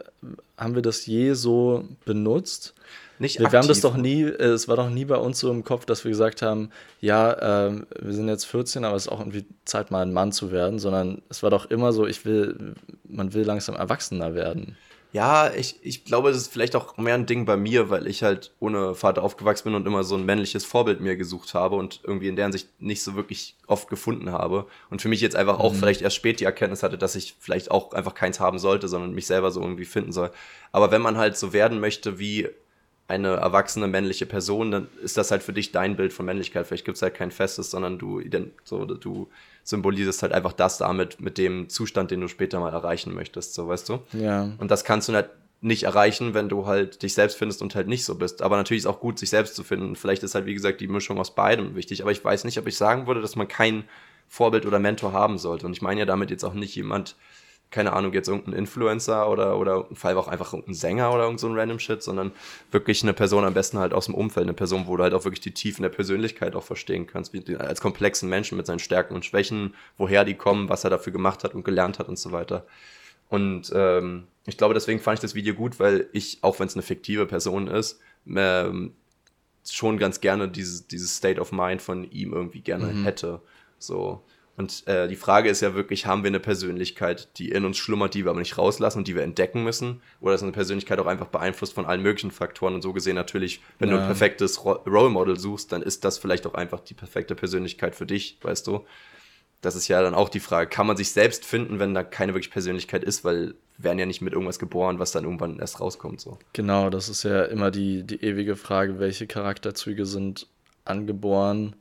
haben 0.57 0.75
wir 0.75 0.83
das 0.83 1.07
je 1.07 1.35
so 1.35 1.85
benutzt? 2.05 2.75
Nicht 3.19 3.39
wir, 3.39 3.51
wir 3.51 3.59
haben 3.59 3.69
das 3.69 3.81
doch 3.81 3.97
nie, 3.97 4.23
äh, 4.23 4.45
es 4.45 4.69
war 4.69 4.77
doch 4.77 4.91
nie 4.91 5.05
bei 5.05 5.17
uns 5.17 5.39
so 5.39 5.51
im 5.51 5.65
Kopf, 5.65 5.87
dass 5.87 6.05
wir 6.05 6.11
gesagt 6.11 6.43
haben, 6.43 6.71
ja, 7.01 7.69
äh, 7.69 7.81
wir 8.01 8.13
sind 8.13 8.29
jetzt 8.29 8.45
14, 8.45 8.85
aber 8.85 8.97
es 8.97 9.07
ist 9.07 9.13
auch 9.13 9.21
irgendwie 9.21 9.47
Zeit, 9.65 9.91
mal 9.91 10.03
ein 10.03 10.13
Mann 10.13 10.33
zu 10.33 10.51
werden, 10.51 10.79
sondern 10.79 11.23
es 11.29 11.43
war 11.43 11.51
doch 11.51 11.71
immer 11.71 11.93
so, 11.93 12.07
ich 12.07 12.25
will, 12.25 12.75
man 13.09 13.33
will 13.33 13.45
langsam 13.45 13.77
erwachsener 13.77 14.35
werden. 14.35 14.77
Ja, 15.13 15.53
ich, 15.55 15.77
ich 15.83 16.05
glaube, 16.05 16.29
es 16.29 16.37
ist 16.37 16.53
vielleicht 16.53 16.77
auch 16.77 16.97
mehr 16.99 17.15
ein 17.15 17.27
Ding 17.27 17.47
bei 17.47 17.57
mir, 17.57 17.89
weil 17.89 18.07
ich 18.07 18.23
halt 18.23 18.53
ohne 18.61 18.95
Vater 18.95 19.23
aufgewachsen 19.23 19.65
bin 19.65 19.75
und 19.75 19.87
immer 19.87 20.05
so 20.05 20.15
ein 20.15 20.27
männliches 20.27 20.65
Vorbild 20.65 21.01
mir 21.01 21.17
gesucht 21.17 21.55
habe 21.55 21.77
und 21.77 22.01
irgendwie 22.05 22.29
in 22.29 22.37
der 22.37 22.47
Hinsicht 22.47 22.69
nicht 22.81 23.03
so 23.03 23.15
wirklich 23.15 23.57
oft 23.67 23.89
gefunden 23.89 24.33
habe. 24.33 24.67
Und 24.91 25.01
für 25.01 25.09
mich 25.09 25.21
jetzt 25.21 25.37
einfach 25.37 25.59
auch 25.59 25.73
mhm. 25.73 25.79
vielleicht 25.79 26.03
erst 26.03 26.17
spät 26.17 26.41
die 26.41 26.45
Erkenntnis 26.45 26.83
hatte, 26.83 26.99
dass 26.99 27.17
ich 27.17 27.35
vielleicht 27.39 27.71
auch 27.71 27.93
einfach 27.93 28.15
keins 28.15 28.41
haben 28.41 28.59
sollte, 28.59 28.89
sondern 28.89 29.15
mich 29.15 29.27
selber 29.27 29.51
so 29.51 29.63
irgendwie 29.63 29.85
finden 29.87 30.13
soll. 30.13 30.31
Aber 30.73 30.91
wenn 30.91 31.03
man 31.03 31.17
halt 31.17 31.37
so 31.37 31.53
werden 31.53 31.81
möchte 31.81 32.19
wie 32.19 32.49
eine 33.09 33.37
erwachsene 33.37 33.87
männliche 33.87 34.27
Person, 34.27 34.71
dann 34.71 34.89
ist 35.03 35.17
das 35.17 35.31
halt 35.31 35.43
für 35.43 35.53
dich 35.53 35.73
dein 35.73 35.97
Bild 35.97 36.13
von 36.13 36.27
Männlichkeit. 36.27 36.67
Vielleicht 36.67 36.85
gibt 36.85 36.97
es 36.97 37.03
halt 37.03 37.15
kein 37.15 37.31
festes, 37.31 37.71
sondern 37.71 37.99
du, 37.99 38.21
so, 38.65 38.85
du 38.85 39.29
symbolisierst 39.67 40.23
halt 40.23 40.33
einfach 40.33 40.53
das 40.53 40.79
damit 40.79 41.21
mit 41.21 41.39
dem 41.39 41.69
Zustand, 41.69 42.13
den 42.13 42.21
du 42.21 42.29
später 42.29 42.61
mal 42.61 42.73
erreichen 42.73 43.13
möchtest, 43.13 43.55
so 43.55 43.67
weißt 43.67 43.89
du? 43.89 43.99
Ja. 44.13 44.53
Und 44.59 44.71
das 44.71 44.85
kannst 44.85 45.09
du 45.09 45.13
halt 45.13 45.31
nicht 45.61 45.83
erreichen, 45.83 46.35
wenn 46.35 46.49
du 46.49 46.67
halt 46.67 47.03
dich 47.03 47.15
selbst 47.15 47.37
findest 47.37 47.63
und 47.63 47.75
halt 47.75 47.89
nicht 47.89 48.05
so 48.05 48.15
bist. 48.15 48.43
Aber 48.43 48.57
natürlich 48.57 48.83
ist 48.83 48.87
auch 48.87 49.01
gut, 49.01 49.19
sich 49.19 49.31
selbst 49.31 49.57
zu 49.57 49.65
finden. 49.65 49.97
Vielleicht 49.97 50.23
ist 50.23 50.37
halt, 50.37 50.47
wie 50.47 50.55
gesagt, 50.55 50.81
die 50.81 50.87
Mischung 50.87 51.19
aus 51.19 51.35
beidem 51.35 51.75
wichtig. 51.75 52.03
Aber 52.03 52.13
ich 52.13 52.25
weiß 52.25 52.45
nicht, 52.45 52.59
ob 52.59 52.67
ich 52.69 52.77
sagen 52.77 53.09
würde, 53.09 53.21
dass 53.21 53.35
man 53.35 53.49
kein 53.49 53.85
Vorbild 54.29 54.67
oder 54.67 54.79
Mentor 54.79 55.13
haben 55.13 55.39
sollte. 55.39 55.67
Und 55.67 55.73
ich 55.73 55.83
meine 55.83 56.01
ja 56.01 56.07
damit 56.07 56.31
jetzt 56.31 56.45
auch 56.45 56.55
nicht 56.55 56.77
jemand, 56.77 57.17
keine 57.71 57.93
Ahnung, 57.93 58.13
jetzt 58.13 58.29
irgendein 58.29 58.55
Influencer 58.55 59.29
oder, 59.29 59.59
oder 59.59 59.87
vor 59.93 60.09
allem 60.09 60.19
auch 60.19 60.29
einfach 60.29 60.53
irgendein 60.53 60.75
Sänger 60.75 61.13
oder 61.13 61.25
irgend 61.25 61.41
so 61.41 61.49
ein 61.49 61.59
random 61.59 61.79
Shit, 61.79 62.03
sondern 62.03 62.33
wirklich 62.71 63.03
eine 63.03 63.13
Person 63.13 63.45
am 63.45 63.55
besten 63.55 63.79
halt 63.79 63.93
aus 63.93 64.07
dem 64.07 64.15
Umfeld, 64.15 64.45
eine 64.45 64.55
Person, 64.55 64.87
wo 64.87 64.97
du 64.97 65.03
halt 65.03 65.15
auch 65.15 65.25
wirklich 65.25 65.41
die 65.41 65.53
Tiefen 65.53 65.83
der 65.83 65.89
Persönlichkeit 65.89 66.55
auch 66.55 66.63
verstehen 66.63 67.07
kannst, 67.07 67.33
wie, 67.33 67.57
als 67.57 67.81
komplexen 67.81 68.29
Menschen 68.29 68.57
mit 68.57 68.67
seinen 68.67 68.79
Stärken 68.79 69.15
und 69.15 69.25
Schwächen, 69.25 69.75
woher 69.97 70.25
die 70.25 70.35
kommen, 70.35 70.69
was 70.69 70.85
er 70.85 70.91
dafür 70.91 71.13
gemacht 71.13 71.45
hat 71.45 71.55
und 71.55 71.65
gelernt 71.65 71.99
hat 71.99 72.09
und 72.09 72.19
so 72.19 72.33
weiter. 72.33 72.67
Und 73.29 73.73
ähm, 73.75 74.29
ich 74.47 74.57
glaube, 74.57 74.75
deswegen 74.75 75.01
fand 75.01 75.19
ich 75.19 75.23
das 75.23 75.35
Video 75.35 75.55
gut, 75.55 75.81
weil 75.81 76.09
ich, 76.13 76.39
auch 76.43 76.61
wenn 76.61 76.69
es 76.69 76.75
eine 76.75 76.83
fiktive 76.83 77.27
Person 77.27 77.67
ist, 77.67 77.99
ähm, 78.29 78.93
schon 79.69 79.99
ganz 79.99 80.21
gerne 80.21 80.49
dieses, 80.49 80.87
dieses 80.87 81.17
State 81.17 81.41
of 81.41 81.51
Mind 81.53 81.83
von 81.83 82.09
ihm 82.11 82.33
irgendwie 82.33 82.61
gerne 82.61 82.87
mhm. 82.87 83.05
hätte. 83.05 83.41
So. 83.79 84.23
Und 84.57 84.87
äh, 84.87 85.07
die 85.07 85.17
Frage 85.17 85.51
ist 85.51 85.61
ja 85.61 85.75
wirklich, 85.75 86.07
haben 86.07 86.23
wir 86.23 86.29
eine 86.29 86.41
Persönlichkeit, 86.41 87.29
die 87.39 87.51
in 87.51 87.67
uns 87.67 87.77
schlummert, 87.77 88.15
die 88.15 88.25
wir 88.25 88.31
aber 88.31 88.41
nicht 88.41 88.57
rauslassen 88.57 88.99
und 88.99 89.09
die 89.09 89.15
wir 89.15 89.23
entdecken 89.23 89.65
müssen? 89.65 90.01
Oder 90.21 90.35
ist 90.35 90.43
eine 90.43 90.53
Persönlichkeit 90.53 90.99
auch 90.99 91.07
einfach 91.07 91.27
beeinflusst 91.27 91.75
von 91.75 91.85
allen 91.85 92.03
möglichen 92.03 92.31
Faktoren? 92.31 92.75
Und 92.75 92.81
so 92.81 92.95
gesehen 92.95 93.17
natürlich, 93.17 93.61
wenn 93.79 93.91
ja. 93.91 93.97
du 93.97 94.01
ein 94.01 94.07
perfektes 94.07 94.65
Role 94.65 95.11
Model 95.11 95.39
suchst, 95.39 95.73
dann 95.73 95.83
ist 95.83 96.05
das 96.05 96.17
vielleicht 96.17 96.47
auch 96.47 96.55
einfach 96.55 96.81
die 96.81 96.95
perfekte 96.95 97.35
Persönlichkeit 97.35 97.95
für 97.95 98.07
dich, 98.07 98.39
weißt 98.41 98.67
du? 98.67 98.87
Das 99.61 99.77
ist 99.77 99.89
ja 99.89 100.01
dann 100.01 100.15
auch 100.15 100.31
die 100.31 100.41
Frage, 100.41 100.71
kann 100.71 100.87
man 100.87 100.97
sich 100.97 101.11
selbst 101.11 101.45
finden, 101.45 101.79
wenn 101.79 101.93
da 101.93 102.03
keine 102.03 102.33
wirklich 102.33 102.51
Persönlichkeit 102.51 103.05
ist, 103.05 103.25
weil 103.25 103.55
wir 103.77 103.85
werden 103.85 103.99
ja 103.99 104.07
nicht 104.07 104.23
mit 104.23 104.33
irgendwas 104.33 104.59
geboren, 104.59 104.99
was 104.99 105.13
dann 105.13 105.25
irgendwann 105.25 105.59
erst 105.59 105.81
rauskommt. 105.81 106.21
So. 106.21 106.39
Genau, 106.55 106.89
das 106.89 107.11
ist 107.11 107.25
ja 107.25 107.45
immer 107.45 107.71
die, 107.71 108.05
die 108.05 108.23
ewige 108.23 108.57
Frage, 108.57 108.99
welche 108.99 109.27
Charakterzüge 109.27 110.07
sind 110.07 110.47
angeboren 110.87 111.77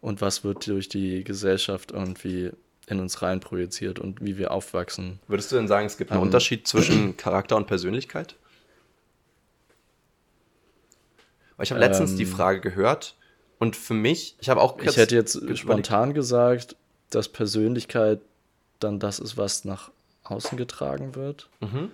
und 0.00 0.20
was 0.20 0.44
wird 0.44 0.66
durch 0.66 0.88
die 0.88 1.24
Gesellschaft 1.24 1.92
irgendwie 1.92 2.52
in 2.86 3.00
uns 3.00 3.20
rein 3.22 3.40
projiziert 3.40 3.98
und 3.98 4.24
wie 4.24 4.38
wir 4.38 4.50
aufwachsen. 4.50 5.20
Würdest 5.28 5.52
du 5.52 5.56
denn 5.56 5.68
sagen, 5.68 5.86
es 5.86 5.98
gibt 5.98 6.10
einen 6.10 6.20
ähm, 6.20 6.26
Unterschied 6.26 6.66
zwischen 6.66 7.16
Charakter 7.16 7.56
und 7.56 7.66
Persönlichkeit? 7.66 8.36
Weil 11.56 11.64
ich 11.64 11.70
habe 11.70 11.80
letztens 11.80 12.12
ähm, 12.12 12.16
die 12.18 12.26
Frage 12.26 12.60
gehört 12.60 13.16
und 13.58 13.76
für 13.76 13.94
mich, 13.94 14.36
ich 14.40 14.48
habe 14.48 14.60
auch 14.60 14.78
Ich 14.80 14.96
hätte 14.96 15.14
jetzt 15.14 15.40
spontan 15.58 16.14
gesagt, 16.14 16.76
dass 17.10 17.28
Persönlichkeit 17.28 18.20
dann 18.78 19.00
das 19.00 19.18
ist, 19.18 19.36
was 19.36 19.64
nach 19.64 19.90
außen 20.22 20.56
getragen 20.56 21.14
wird. 21.14 21.48
Mhm. 21.60 21.90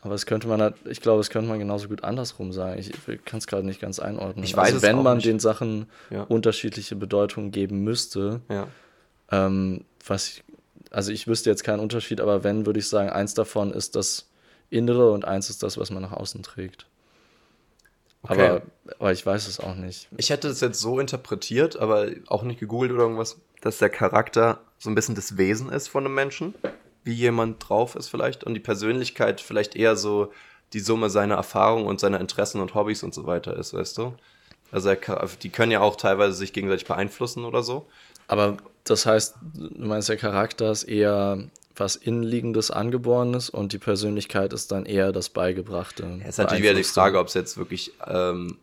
Aber 0.00 0.14
es 0.14 0.26
könnte 0.26 0.46
man, 0.46 0.62
halt, 0.62 0.76
ich 0.88 1.00
glaube, 1.00 1.20
es 1.20 1.30
könnte 1.30 1.48
man 1.48 1.58
genauso 1.58 1.88
gut 1.88 2.04
andersrum 2.04 2.52
sagen. 2.52 2.78
Ich, 2.78 2.90
ich 3.08 3.24
kann 3.24 3.38
es 3.38 3.46
gerade 3.46 3.66
nicht 3.66 3.80
ganz 3.80 3.98
einordnen. 3.98 4.44
Ich 4.44 4.56
weiß 4.56 4.74
also, 4.74 4.82
wenn 4.82 5.02
man 5.02 5.16
nicht. 5.16 5.26
den 5.26 5.40
Sachen 5.40 5.86
ja. 6.10 6.22
unterschiedliche 6.22 6.94
Bedeutungen 6.94 7.50
geben 7.50 7.82
müsste, 7.82 8.40
ja. 8.48 8.68
ähm, 9.32 9.84
was 10.06 10.28
ich, 10.28 10.44
also 10.90 11.10
ich 11.10 11.26
wüsste 11.26 11.50
jetzt 11.50 11.64
keinen 11.64 11.80
Unterschied, 11.80 12.20
aber 12.20 12.44
wenn, 12.44 12.64
würde 12.64 12.78
ich 12.78 12.88
sagen, 12.88 13.10
eins 13.10 13.34
davon 13.34 13.72
ist 13.72 13.96
das 13.96 14.28
Innere 14.70 15.10
und 15.10 15.24
eins 15.24 15.50
ist 15.50 15.62
das, 15.64 15.78
was 15.78 15.90
man 15.90 16.02
nach 16.02 16.12
außen 16.12 16.42
trägt. 16.44 16.86
Okay. 18.22 18.46
Aber, 18.46 18.62
aber 18.98 19.12
ich 19.12 19.24
weiß 19.24 19.48
es 19.48 19.58
auch 19.58 19.74
nicht. 19.74 20.08
Ich 20.16 20.30
hätte 20.30 20.48
es 20.48 20.60
jetzt 20.60 20.80
so 20.80 21.00
interpretiert, 21.00 21.76
aber 21.76 22.08
auch 22.26 22.44
nicht 22.44 22.60
gegoogelt 22.60 22.92
oder 22.92 23.02
irgendwas, 23.02 23.38
dass 23.60 23.78
der 23.78 23.90
Charakter 23.90 24.60
so 24.78 24.90
ein 24.90 24.94
bisschen 24.94 25.16
das 25.16 25.36
Wesen 25.36 25.70
ist 25.70 25.88
von 25.88 26.04
einem 26.04 26.14
Menschen 26.14 26.54
wie 27.04 27.12
jemand 27.12 27.68
drauf 27.68 27.94
ist 27.96 28.08
vielleicht 28.08 28.44
und 28.44 28.54
die 28.54 28.60
Persönlichkeit 28.60 29.40
vielleicht 29.40 29.76
eher 29.76 29.96
so 29.96 30.32
die 30.72 30.80
Summe 30.80 31.10
seiner 31.10 31.36
Erfahrungen 31.36 31.86
und 31.86 32.00
seiner 32.00 32.20
Interessen 32.20 32.60
und 32.60 32.74
Hobbys 32.74 33.02
und 33.02 33.14
so 33.14 33.26
weiter 33.26 33.56
ist, 33.56 33.72
weißt 33.72 33.98
du? 33.98 34.14
Also 34.70 34.94
die 35.42 35.48
können 35.48 35.72
ja 35.72 35.80
auch 35.80 35.96
teilweise 35.96 36.34
sich 36.34 36.52
gegenseitig 36.52 36.86
beeinflussen 36.86 37.44
oder 37.44 37.62
so. 37.62 37.86
Aber 38.26 38.58
das 38.84 39.06
heißt, 39.06 39.36
du 39.54 39.86
meinst, 39.86 40.10
der 40.10 40.18
Charakter 40.18 40.70
ist 40.70 40.84
eher 40.84 41.38
was 41.74 41.96
Innenliegendes, 41.96 42.70
Angeborenes 42.70 43.48
und 43.48 43.72
die 43.72 43.78
Persönlichkeit 43.78 44.52
ist 44.52 44.72
dann 44.72 44.84
eher 44.84 45.12
das 45.12 45.30
Beigebrachte. 45.30 46.18
Ja, 46.20 46.28
ist 46.28 46.38
natürlich 46.38 46.62
wieder 46.62 46.74
die 46.74 46.84
Frage, 46.84 47.18
ob 47.18 47.28
es 47.28 47.34
jetzt 47.34 47.56
wirklich 47.56 47.92
ähm, 48.06 48.58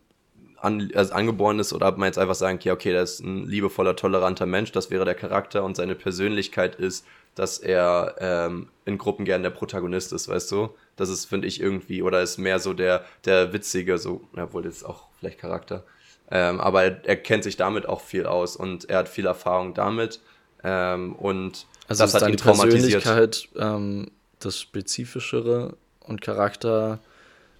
an, 0.60 0.90
also 0.94 1.14
angeboren 1.14 1.58
ist 1.58 1.72
oder 1.72 1.88
ob 1.88 1.98
man 1.98 2.06
jetzt 2.06 2.18
einfach 2.18 2.34
sagen 2.34 2.58
kann, 2.58 2.72
okay, 2.72 2.92
das 2.92 3.14
ist 3.14 3.20
ein 3.20 3.46
liebevoller, 3.46 3.96
toleranter 3.96 4.46
Mensch, 4.46 4.72
das 4.72 4.90
wäre 4.90 5.04
der 5.04 5.14
Charakter 5.14 5.64
und 5.64 5.76
seine 5.76 5.94
Persönlichkeit 5.94 6.76
ist, 6.76 7.04
dass 7.36 7.58
er 7.58 8.16
ähm, 8.18 8.68
in 8.86 8.98
Gruppen 8.98 9.24
gern 9.24 9.42
der 9.42 9.50
Protagonist 9.50 10.12
ist, 10.12 10.28
weißt 10.28 10.50
du? 10.50 10.70
Das 10.96 11.10
ist, 11.10 11.26
finde 11.26 11.46
ich, 11.46 11.60
irgendwie, 11.60 12.02
oder 12.02 12.22
ist 12.22 12.38
mehr 12.38 12.58
so 12.58 12.72
der, 12.72 13.04
der 13.24 13.52
witzige, 13.52 13.98
so, 13.98 14.22
obwohl 14.34 14.62
das 14.62 14.78
ist 14.78 14.84
auch 14.84 15.04
vielleicht 15.20 15.38
Charakter. 15.38 15.84
Ähm, 16.30 16.60
aber 16.60 16.82
er, 16.82 17.04
er, 17.04 17.16
kennt 17.16 17.44
sich 17.44 17.56
damit 17.56 17.86
auch 17.86 18.00
viel 18.00 18.26
aus 18.26 18.56
und 18.56 18.88
er 18.88 18.98
hat 18.98 19.08
viel 19.08 19.26
Erfahrung 19.26 19.74
damit. 19.74 20.20
Ähm, 20.64 21.14
und 21.14 21.66
also 21.86 22.02
das 22.02 22.14
hat 22.14 22.28
ihn 22.28 22.36
traumatisiert. 22.36 23.02
Persönlichkeit 23.02 23.48
ähm, 23.56 24.10
das 24.40 24.58
Spezifischere 24.58 25.76
und 26.00 26.22
Charakter 26.22 26.98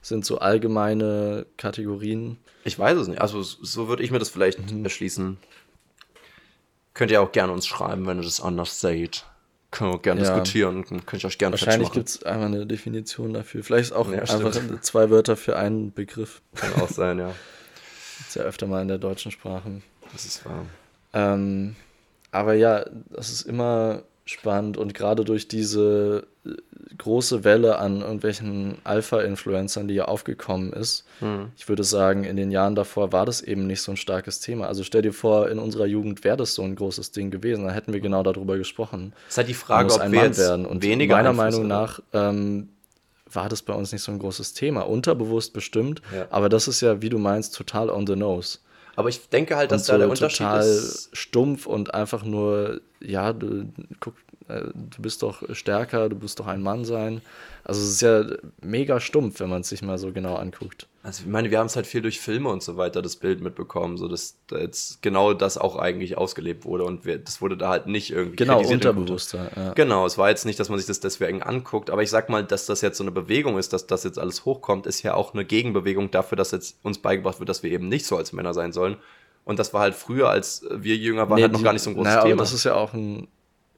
sind 0.00 0.24
so 0.24 0.38
allgemeine 0.38 1.46
Kategorien. 1.58 2.38
Ich 2.64 2.78
weiß 2.78 2.96
es 2.98 3.08
nicht. 3.08 3.20
Also 3.20 3.42
so 3.42 3.88
würde 3.88 4.02
ich 4.02 4.10
mir 4.10 4.18
das 4.18 4.30
vielleicht 4.30 4.72
mhm. 4.72 4.84
erschließen. 4.84 5.36
Könnt 6.94 7.10
ihr 7.10 7.20
auch 7.20 7.32
gerne 7.32 7.52
uns 7.52 7.66
schreiben, 7.66 8.06
wenn 8.06 8.18
ihr 8.18 8.24
das 8.24 8.40
anders 8.40 8.80
seht. 8.80 9.26
Können 9.76 9.92
wir 9.92 9.98
gerne 9.98 10.22
ja. 10.22 10.30
diskutieren. 10.30 10.86
Könnt 11.04 11.22
ihr 11.22 11.26
euch 11.26 11.36
gerne 11.36 11.52
Wahrscheinlich 11.52 11.92
gibt 11.92 12.08
es 12.08 12.22
einfach 12.22 12.46
eine 12.46 12.64
Definition 12.64 13.34
dafür. 13.34 13.62
Vielleicht 13.62 13.92
auch 13.92 14.10
ja, 14.10 14.20
einfach 14.20 14.54
stimmt. 14.54 14.82
zwei 14.82 15.10
Wörter 15.10 15.36
für 15.36 15.56
einen 15.56 15.92
Begriff. 15.92 16.40
Kann 16.54 16.72
auch 16.80 16.88
sein, 16.88 17.18
ja. 17.18 17.34
Ist 18.20 18.36
ja 18.36 18.42
öfter 18.42 18.66
mal 18.66 18.80
in 18.80 18.88
der 18.88 18.96
deutschen 18.96 19.32
Sprache. 19.32 19.82
Das 20.14 20.24
ist 20.24 20.46
wahr. 20.46 20.64
Ähm, 21.12 21.76
aber 22.30 22.54
ja, 22.54 22.86
das 23.10 23.28
ist 23.28 23.42
immer 23.42 24.02
spannend 24.26 24.76
und 24.76 24.92
gerade 24.92 25.24
durch 25.24 25.46
diese 25.46 26.26
äh, 26.44 26.50
große 26.98 27.44
Welle 27.44 27.78
an 27.78 28.00
irgendwelchen 28.00 28.78
Alpha-Influencern, 28.82 29.86
die 29.86 29.94
ja 29.94 30.06
aufgekommen 30.06 30.72
ist, 30.72 31.04
mhm. 31.20 31.52
ich 31.56 31.68
würde 31.68 31.84
sagen, 31.84 32.24
in 32.24 32.36
den 32.36 32.50
Jahren 32.50 32.74
davor 32.74 33.12
war 33.12 33.24
das 33.24 33.40
eben 33.40 33.68
nicht 33.68 33.82
so 33.82 33.92
ein 33.92 33.96
starkes 33.96 34.40
Thema. 34.40 34.66
Also 34.66 34.82
stell 34.82 35.02
dir 35.02 35.12
vor, 35.12 35.48
in 35.48 35.60
unserer 35.60 35.86
Jugend 35.86 36.24
wäre 36.24 36.36
das 36.36 36.54
so 36.54 36.62
ein 36.62 36.74
großes 36.74 37.12
Ding 37.12 37.30
gewesen, 37.30 37.64
da 37.64 37.70
hätten 37.70 37.92
wir 37.92 38.00
genau 38.00 38.24
darüber 38.24 38.58
gesprochen. 38.58 39.12
Es 39.26 39.34
ist 39.34 39.38
halt 39.38 39.48
die 39.48 39.54
Frage, 39.54 39.94
ob 39.94 40.00
ein 40.00 40.10
wir 40.10 40.18
Mann 40.18 40.28
jetzt 40.28 40.38
werden. 40.38 40.66
Und 40.66 40.82
weniger 40.82 41.16
meiner 41.16 41.32
Meinung 41.32 41.68
nach 41.68 42.00
ähm, 42.12 42.68
war 43.30 43.48
das 43.48 43.62
bei 43.62 43.74
uns 43.74 43.92
nicht 43.92 44.02
so 44.02 44.10
ein 44.10 44.18
großes 44.18 44.54
Thema. 44.54 44.82
Unterbewusst 44.82 45.52
bestimmt, 45.52 46.02
ja. 46.12 46.26
aber 46.30 46.48
das 46.48 46.66
ist 46.66 46.80
ja, 46.80 47.00
wie 47.00 47.10
du 47.10 47.18
meinst, 47.18 47.54
total 47.54 47.90
on 47.90 48.06
the 48.08 48.16
nose. 48.16 48.58
Aber 48.96 49.10
ich 49.10 49.28
denke 49.28 49.56
halt, 49.56 49.70
dass 49.70 49.82
und 49.82 49.88
da 49.88 49.92
so 49.94 49.98
der 49.98 50.08
Unterschied 50.08 50.38
total 50.38 50.66
ist. 50.66 51.10
stumpf 51.12 51.66
und 51.66 51.94
einfach 51.94 52.24
nur, 52.24 52.80
ja, 53.00 53.32
du, 53.32 53.70
guck, 54.00 54.14
du 54.48 55.02
bist 55.02 55.22
doch 55.22 55.42
stärker, 55.54 56.08
du 56.08 56.16
musst 56.16 56.38
doch 56.38 56.46
ein 56.46 56.62
Mann 56.62 56.84
sein. 56.84 57.20
Also 57.64 57.80
es 57.80 57.88
ist 57.88 58.00
ja 58.00 58.24
mega 58.62 59.00
stumpf, 59.00 59.40
wenn 59.40 59.48
man 59.48 59.62
es 59.62 59.68
sich 59.70 59.82
mal 59.82 59.98
so 59.98 60.12
genau 60.12 60.36
anguckt. 60.36 60.86
Also 61.02 61.22
ich 61.22 61.28
meine, 61.28 61.50
wir 61.50 61.58
haben 61.58 61.66
es 61.66 61.74
halt 61.74 61.86
viel 61.86 62.00
durch 62.00 62.20
Filme 62.20 62.48
und 62.48 62.62
so 62.62 62.76
weiter 62.76 63.02
das 63.02 63.16
Bild 63.16 63.40
mitbekommen, 63.40 63.96
so 63.96 64.06
dass 64.06 64.36
da 64.46 64.58
jetzt 64.58 65.02
genau 65.02 65.34
das 65.34 65.58
auch 65.58 65.76
eigentlich 65.76 66.16
ausgelebt 66.16 66.64
wurde 66.64 66.84
und 66.84 67.04
wir, 67.04 67.18
das 67.18 67.40
wurde 67.40 67.56
da 67.56 67.70
halt 67.70 67.86
nicht 67.86 68.10
irgendwie 68.12 68.36
genau 68.36 68.60
unterbewusster. 68.60 69.50
Ja. 69.56 69.72
Genau, 69.72 70.06
es 70.06 70.16
war 70.16 70.28
jetzt 70.28 70.46
nicht, 70.46 70.60
dass 70.60 70.68
man 70.68 70.78
sich 70.78 70.86
das 70.86 71.00
deswegen 71.00 71.42
anguckt, 71.42 71.90
aber 71.90 72.02
ich 72.02 72.10
sag 72.10 72.28
mal, 72.28 72.44
dass 72.44 72.66
das 72.66 72.82
jetzt 72.82 72.98
so 72.98 73.04
eine 73.04 73.12
Bewegung 73.12 73.58
ist, 73.58 73.72
dass 73.72 73.86
das 73.86 74.04
jetzt 74.04 74.18
alles 74.18 74.44
hochkommt, 74.44 74.86
ist 74.86 75.02
ja 75.02 75.14
auch 75.14 75.34
eine 75.34 75.44
Gegenbewegung 75.44 76.10
dafür, 76.12 76.36
dass 76.36 76.52
jetzt 76.52 76.78
uns 76.82 76.98
beigebracht 76.98 77.40
wird, 77.40 77.48
dass 77.48 77.62
wir 77.62 77.70
eben 77.70 77.88
nicht 77.88 78.06
so 78.06 78.16
als 78.16 78.32
Männer 78.32 78.54
sein 78.54 78.72
sollen. 78.72 78.96
Und 79.44 79.60
das 79.60 79.72
war 79.72 79.80
halt 79.80 79.94
früher, 79.94 80.28
als 80.28 80.66
wir 80.70 80.96
jünger 80.96 81.30
waren, 81.30 81.36
nee, 81.36 81.42
halt 81.42 81.52
noch 81.52 81.62
gar 81.62 81.72
nicht 81.72 81.82
so 81.82 81.90
ein 81.90 81.94
großes 81.94 82.14
naja, 82.14 82.22
Thema. 82.22 82.34
Aber 82.34 82.42
das 82.42 82.52
ist 82.52 82.64
ja 82.64 82.74
auch 82.74 82.92
ein 82.94 83.28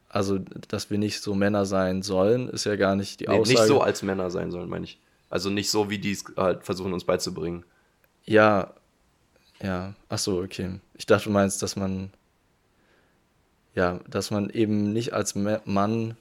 also, 0.09 0.38
dass 0.68 0.90
wir 0.90 0.98
nicht 0.98 1.20
so 1.20 1.34
Männer 1.34 1.66
sein 1.66 2.02
sollen, 2.02 2.48
ist 2.48 2.64
ja 2.64 2.76
gar 2.76 2.96
nicht 2.96 3.20
die 3.20 3.24
nee, 3.24 3.38
Aussage. 3.38 3.59
Nicht 3.59 3.68
so 3.68 3.80
als 3.80 4.02
Männer 4.02 4.30
sein 4.30 4.50
sollen, 4.50 4.68
meine 4.68 4.84
ich. 4.84 4.98
Also 5.30 5.50
nicht 5.50 5.70
so, 5.70 5.90
wie 5.90 5.98
die 5.98 6.12
es 6.12 6.24
halt 6.36 6.64
versuchen, 6.64 6.92
uns 6.92 7.04
beizubringen. 7.04 7.64
Ja, 8.24 8.72
ja. 9.62 9.94
Ach 10.09 10.18
so, 10.18 10.40
okay. 10.40 10.80
Ich 10.94 11.06
dachte, 11.06 11.24
du 11.24 11.30
meinst, 11.30 11.62
dass 11.62 11.76
man, 11.76 12.11
ja, 13.74 14.00
dass 14.09 14.30
man 14.30 14.48
eben 14.50 14.92
nicht 14.92 15.12
als 15.12 15.34
Mann 15.34 16.16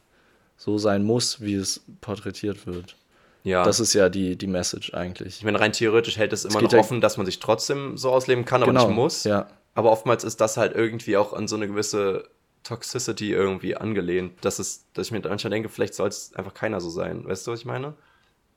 so 0.58 0.78
sein 0.78 1.04
muss, 1.04 1.40
wie 1.42 1.56
es 1.56 1.82
porträtiert 2.02 2.68
wird. 2.68 2.96
Ja. 3.44 3.64
Das 3.64 3.80
ist 3.80 3.94
ja 3.94 4.10
die, 4.10 4.36
die 4.36 4.48
Message 4.48 4.94
eigentlich. 4.94 5.38
Ich 5.38 5.44
meine, 5.46 5.60
rein 5.60 5.72
theoretisch 5.72 6.18
hält 6.18 6.34
es 6.34 6.44
immer 6.44 6.62
es 6.62 6.72
noch 6.74 6.80
offen, 6.80 7.00
dass 7.00 7.16
man 7.16 7.26
sich 7.26 7.40
trotzdem 7.40 7.96
so 7.96 8.12
ausleben 8.12 8.44
kann, 8.44 8.64
aber 8.64 8.74
genau, 8.74 8.88
nicht 8.88 8.96
muss. 8.96 9.24
Ja. 9.24 9.48
Aber 9.74 9.92
oftmals 9.92 10.26
ist 10.26 10.42
das 10.42 10.58
halt 10.58 10.76
irgendwie 10.76 11.16
auch 11.16 11.32
an 11.32 11.48
so 11.48 11.56
eine 11.56 11.68
gewisse 11.68 12.28
Toxicity 12.68 13.32
irgendwie 13.32 13.78
angelehnt, 13.78 14.34
dass 14.42 14.60
es, 14.60 14.86
dass 14.94 15.08
ich 15.08 15.12
mir 15.14 15.22
manchmal 15.22 15.52
denke, 15.52 15.70
vielleicht 15.70 15.94
soll 15.94 16.10
es 16.10 16.34
einfach 16.34 16.54
keiner 16.54 16.82
so 16.82 16.90
sein. 16.90 17.26
Weißt 17.26 17.48
du, 17.48 17.52
was 17.52 17.60
ich 17.60 17.66
meine? 17.66 17.94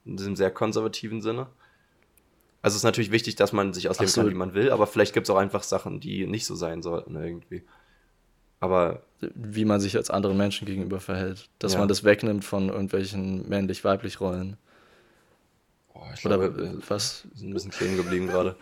In 0.05 0.17
diesem 0.17 0.35
sehr 0.35 0.51
konservativen 0.51 1.23
Sinne. 1.23 1.47
Also 2.61 2.75
es 2.75 2.81
ist 2.81 2.85
natürlich 2.85 3.13
wichtig, 3.13 3.37
dass 3.37 3.53
man 3.53 3.73
sich 3.73 3.89
ausleben 3.89 4.11
so. 4.11 4.21
kann, 4.23 4.31
wie 4.31 4.35
man 4.35 4.55
will, 4.55 4.71
aber 4.71 4.87
vielleicht 4.87 5.15
gibt 5.15 5.27
es 5.27 5.31
auch 5.31 5.39
einfach 5.39 5.63
Sachen, 5.63 6.01
die 6.01 6.27
nicht 6.27 6.45
so 6.45 6.57
sein 6.57 6.83
sollten 6.83 7.15
irgendwie. 7.15 7.63
Aber 8.59 9.03
wie 9.21 9.65
man 9.65 9.81
sich 9.81 9.97
als 9.97 10.11
anderen 10.11 10.37
Menschen 10.37 10.67
gegenüber 10.67 11.01
verhält, 11.01 11.49
dass 11.61 11.75
ja. 11.75 11.79
man 11.79 11.89
das 11.89 12.03
wegnimmt 12.03 12.45
von 12.45 12.69
irgendwelchen 12.69 13.49
männlich-weiblich 13.49 14.21
Rollen. 14.21 14.57
Oh, 15.95 16.03
ich 16.15 16.27
Oder 16.27 16.39
glaube, 16.39 16.79
was? 16.89 17.27
Wir 17.31 17.39
sind 17.39 17.51
ein 17.51 17.55
bisschen 17.55 17.71
kleben 17.71 17.97
geblieben 17.97 18.27
gerade. 18.27 18.57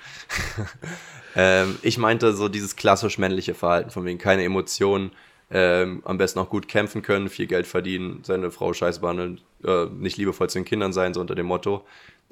ähm, 1.37 1.79
ich 1.83 1.99
meinte 1.99 2.35
so 2.35 2.49
dieses 2.49 2.77
klassisch 2.77 3.19
männliche 3.19 3.55
Verhalten, 3.55 3.91
von 3.91 4.05
wegen 4.05 4.19
keine 4.19 4.45
Emotionen, 4.45 5.11
ähm, 5.51 6.03
am 6.05 6.19
besten 6.19 6.39
auch 6.39 6.51
gut 6.51 6.69
kämpfen 6.69 7.03
können, 7.03 7.29
viel 7.29 7.47
Geld 7.47 7.67
verdienen, 7.67 8.21
seine 8.23 8.51
Frau 8.51 8.73
scheiße 8.73 9.01
behandeln, 9.01 9.41
äh, 9.65 9.87
nicht 9.87 10.17
liebevoll 10.17 10.51
zu 10.51 10.59
den 10.59 10.65
Kindern 10.65 10.93
sein, 10.93 11.15
so 11.15 11.21
unter 11.21 11.35
dem 11.35 11.47
Motto. 11.47 11.85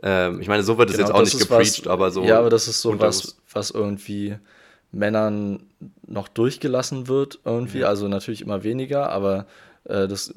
Ähm, 0.03 0.41
ich 0.41 0.49
meine, 0.49 0.63
so 0.63 0.77
wird 0.77 0.91
es 0.91 0.97
genau, 0.97 1.09
jetzt 1.09 1.17
auch 1.17 1.23
nicht 1.23 1.39
gepreacht, 1.39 1.81
was, 1.81 1.87
aber 1.87 2.11
so. 2.11 2.23
Ja, 2.25 2.39
aber 2.39 2.51
das 2.51 2.69
ist 2.69 2.83
so 2.83 2.99
was, 3.01 3.39
was 3.51 3.71
irgendwie 3.71 4.37
Männern 4.93 5.65
noch 6.07 6.29
durchgelassen 6.29 7.09
wird, 7.09 7.41
irgendwie. 7.45 7.81
Ja. 7.81 7.89
Also 7.89 8.09
natürlich 8.09 8.43
immer 8.43 8.63
weniger, 8.63 9.11
aber 9.11 9.47
äh, 9.85 10.07
das, 10.07 10.35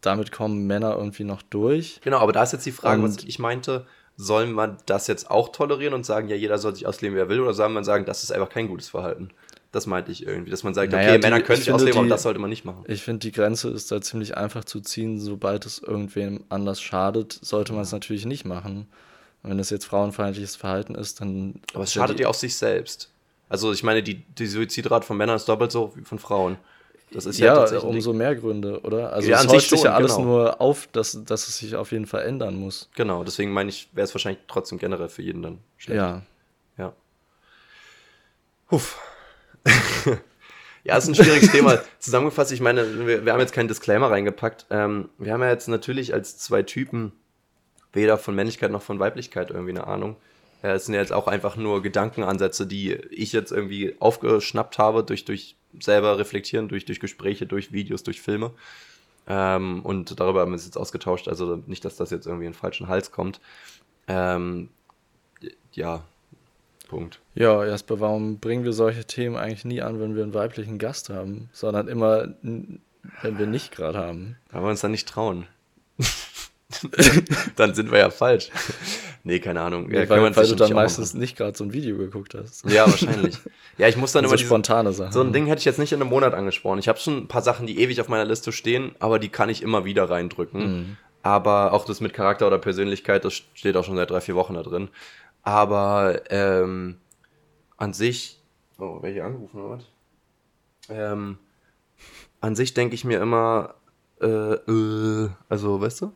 damit 0.00 0.32
kommen 0.32 0.66
Männer 0.66 0.96
irgendwie 0.96 1.24
noch 1.24 1.42
durch. 1.42 2.00
Genau, 2.02 2.18
aber 2.18 2.32
da 2.32 2.42
ist 2.42 2.52
jetzt 2.52 2.66
die 2.66 2.72
Frage, 2.72 3.02
und 3.02 3.18
was 3.18 3.24
ich 3.24 3.38
meinte, 3.38 3.86
soll 4.16 4.46
man 4.46 4.78
das 4.86 5.06
jetzt 5.06 5.30
auch 5.30 5.50
tolerieren 5.50 5.94
und 5.94 6.04
sagen, 6.04 6.28
ja, 6.28 6.36
jeder 6.36 6.58
soll 6.58 6.74
sich 6.74 6.86
ausleben, 6.86 7.16
wie 7.16 7.20
er 7.20 7.28
will, 7.28 7.40
oder 7.40 7.54
soll 7.54 7.68
man 7.68 7.84
sagen, 7.84 8.04
das 8.04 8.22
ist 8.22 8.32
einfach 8.32 8.48
kein 8.48 8.68
gutes 8.68 8.88
Verhalten? 8.88 9.30
Das 9.72 9.86
meinte 9.86 10.10
ich 10.10 10.26
irgendwie, 10.26 10.50
dass 10.50 10.64
man 10.64 10.74
sagt, 10.74 10.90
naja, 10.90 11.10
okay, 11.10 11.18
die, 11.18 11.22
Männer 11.22 11.40
können 11.42 11.58
sich 11.58 11.72
ausleben, 11.72 11.98
aber 12.00 12.08
das 12.08 12.24
sollte 12.24 12.40
man 12.40 12.50
nicht 12.50 12.64
machen. 12.64 12.84
Ich 12.88 13.02
finde, 13.02 13.20
die 13.20 13.30
Grenze 13.30 13.70
ist 13.70 13.92
da 13.92 14.00
ziemlich 14.00 14.36
einfach 14.36 14.64
zu 14.64 14.80
ziehen. 14.80 15.20
Sobald 15.20 15.64
es 15.64 15.78
irgendwem 15.78 16.44
anders 16.48 16.80
schadet, 16.80 17.38
sollte 17.40 17.72
man 17.72 17.82
es 17.82 17.92
natürlich 17.92 18.26
nicht 18.26 18.44
machen. 18.44 18.88
Und 19.42 19.50
wenn 19.50 19.58
es 19.60 19.70
jetzt 19.70 19.84
frauenfeindliches 19.84 20.56
Verhalten 20.56 20.96
ist, 20.96 21.20
dann. 21.20 21.60
Aber 21.72 21.84
es 21.84 21.92
schadet 21.92 22.18
ja 22.18 22.28
auch 22.28 22.34
sich 22.34 22.56
selbst. 22.56 23.10
Also, 23.48 23.72
ich 23.72 23.82
meine, 23.82 24.02
die, 24.02 24.14
die 24.16 24.46
Suizidrate 24.46 25.06
von 25.06 25.16
Männern 25.16 25.36
ist 25.36 25.48
doppelt 25.48 25.72
so 25.72 25.92
wie 25.94 26.02
von 26.02 26.18
Frauen. 26.18 26.56
Das 27.12 27.26
ist 27.26 27.38
ja, 27.40 27.66
ja 27.66 27.78
umso 27.80 28.12
mehr 28.12 28.36
Gründe, 28.36 28.80
oder? 28.82 29.12
Also, 29.12 29.30
ja, 29.30 29.40
es 29.40 29.48
häuft 29.48 29.70
sich 29.70 29.82
ja 29.82 29.94
alles 29.94 30.14
genau. 30.14 30.28
nur 30.28 30.60
auf, 30.60 30.88
dass, 30.92 31.18
dass 31.24 31.48
es 31.48 31.58
sich 31.58 31.74
auf 31.74 31.90
jeden 31.90 32.06
Fall 32.06 32.22
ändern 32.22 32.54
muss. 32.54 32.88
Genau, 32.94 33.24
deswegen 33.24 33.50
meine 33.50 33.70
ich, 33.70 33.88
wäre 33.92 34.04
es 34.04 34.14
wahrscheinlich 34.14 34.42
trotzdem 34.46 34.78
generell 34.78 35.08
für 35.08 35.22
jeden 35.22 35.42
dann 35.42 35.58
schlecht. 35.76 35.96
Ja. 35.96 36.22
Ja. 36.78 36.92
Huff. 38.70 39.00
ja, 40.84 40.96
ist 40.96 41.08
ein 41.08 41.14
schwieriges 41.14 41.52
Thema. 41.52 41.80
Zusammengefasst, 41.98 42.52
ich 42.52 42.60
meine, 42.60 43.06
wir, 43.06 43.24
wir, 43.24 43.32
haben 43.32 43.40
jetzt 43.40 43.52
keinen 43.52 43.68
Disclaimer 43.68 44.10
reingepackt. 44.10 44.66
Ähm, 44.70 45.08
wir 45.18 45.32
haben 45.32 45.42
ja 45.42 45.50
jetzt 45.50 45.68
natürlich 45.68 46.14
als 46.14 46.38
zwei 46.38 46.62
Typen 46.62 47.12
weder 47.92 48.18
von 48.18 48.34
Männlichkeit 48.34 48.70
noch 48.70 48.82
von 48.82 48.98
Weiblichkeit 48.98 49.50
irgendwie 49.50 49.70
eine 49.70 49.86
Ahnung. 49.86 50.16
Es 50.62 50.84
sind 50.84 50.94
ja 50.94 51.00
jetzt 51.00 51.12
auch 51.12 51.26
einfach 51.26 51.56
nur 51.56 51.82
Gedankenansätze, 51.82 52.66
die 52.66 52.92
ich 52.92 53.32
jetzt 53.32 53.50
irgendwie 53.50 53.96
aufgeschnappt 53.98 54.78
habe 54.78 55.02
durch, 55.02 55.24
durch 55.24 55.56
selber 55.78 56.18
reflektieren, 56.18 56.68
durch, 56.68 56.84
durch 56.84 57.00
Gespräche, 57.00 57.46
durch 57.46 57.72
Videos, 57.72 58.02
durch 58.02 58.20
Filme. 58.20 58.52
Ähm, 59.26 59.80
und 59.82 60.18
darüber 60.20 60.40
haben 60.40 60.50
wir 60.50 60.54
uns 60.54 60.66
jetzt 60.66 60.76
ausgetauscht, 60.76 61.28
also 61.28 61.56
nicht, 61.66 61.84
dass 61.84 61.96
das 61.96 62.10
jetzt 62.10 62.26
irgendwie 62.26 62.46
in 62.46 62.52
den 62.52 62.58
falschen 62.58 62.88
Hals 62.88 63.10
kommt. 63.10 63.40
Ähm, 64.06 64.68
ja, 65.72 66.04
Punkt. 66.90 67.20
Ja, 67.36 67.64
Jasper, 67.64 68.00
warum 68.00 68.40
bringen 68.40 68.64
wir 68.64 68.72
solche 68.72 69.04
Themen 69.04 69.36
eigentlich 69.36 69.64
nie 69.64 69.80
an, 69.80 70.00
wenn 70.00 70.16
wir 70.16 70.24
einen 70.24 70.34
weiblichen 70.34 70.76
Gast 70.78 71.08
haben, 71.08 71.48
sondern 71.52 71.86
immer, 71.86 72.34
wenn 72.42 73.38
wir 73.38 73.46
nicht 73.46 73.70
gerade 73.70 73.96
haben? 73.96 74.36
Weil 74.50 74.62
wir 74.62 74.70
uns 74.70 74.80
dann 74.80 74.90
nicht 74.90 75.08
trauen. 75.08 75.46
dann 77.56 77.74
sind 77.74 77.92
wir 77.92 78.00
ja 78.00 78.10
falsch. 78.10 78.50
Nee, 79.22 79.38
keine 79.38 79.60
Ahnung. 79.60 79.86
Nee, 79.86 80.00
ja, 80.00 80.08
weil, 80.08 80.34
weil 80.34 80.46
du 80.48 80.56
dann 80.56 80.72
meistens 80.72 81.14
nicht 81.14 81.36
gerade 81.36 81.56
so 81.56 81.62
ein 81.62 81.72
Video 81.72 81.96
geguckt 81.96 82.34
hast. 82.34 82.68
Ja, 82.68 82.86
wahrscheinlich. 82.86 83.38
Ja, 83.78 83.86
ich 83.86 83.96
muss 83.96 84.10
dann 84.10 84.24
immer. 84.26 84.36
So 84.36 84.44
spontane 84.44 84.92
Sachen. 84.92 85.12
So 85.12 85.20
ein 85.20 85.32
Ding 85.32 85.46
hätte 85.46 85.60
ich 85.60 85.66
jetzt 85.66 85.78
nicht 85.78 85.92
in 85.92 86.00
einem 86.00 86.10
Monat 86.10 86.34
angesprochen. 86.34 86.80
Ich 86.80 86.88
habe 86.88 86.98
schon 86.98 87.18
ein 87.18 87.28
paar 87.28 87.42
Sachen, 87.42 87.68
die 87.68 87.78
ewig 87.80 88.00
auf 88.00 88.08
meiner 88.08 88.24
Liste 88.24 88.50
stehen, 88.50 88.96
aber 88.98 89.20
die 89.20 89.28
kann 89.28 89.48
ich 89.48 89.62
immer 89.62 89.84
wieder 89.84 90.10
reindrücken. 90.10 90.60
Mhm. 90.60 90.96
Aber 91.22 91.72
auch 91.72 91.84
das 91.84 92.00
mit 92.00 92.14
Charakter 92.14 92.48
oder 92.48 92.58
Persönlichkeit, 92.58 93.24
das 93.24 93.42
steht 93.54 93.76
auch 93.76 93.84
schon 93.84 93.96
seit 93.96 94.10
drei, 94.10 94.20
vier 94.20 94.34
Wochen 94.34 94.54
da 94.54 94.62
drin. 94.62 94.88
Aber 95.42 96.20
ähm, 96.30 96.98
an 97.76 97.92
sich, 97.92 98.40
oh, 98.78 98.98
wer 99.00 99.10
hier 99.12 99.24
angerufen 99.24 99.60
oder 99.60 99.70
was? 99.78 99.84
Ähm, 100.88 101.38
an 102.40 102.56
sich 102.56 102.74
denke 102.74 102.94
ich 102.94 103.04
mir 103.04 103.20
immer, 103.20 103.74
äh, 104.20 104.26
äh, 104.26 105.28
also, 105.48 105.80
weißt 105.80 106.02
du? 106.02 106.12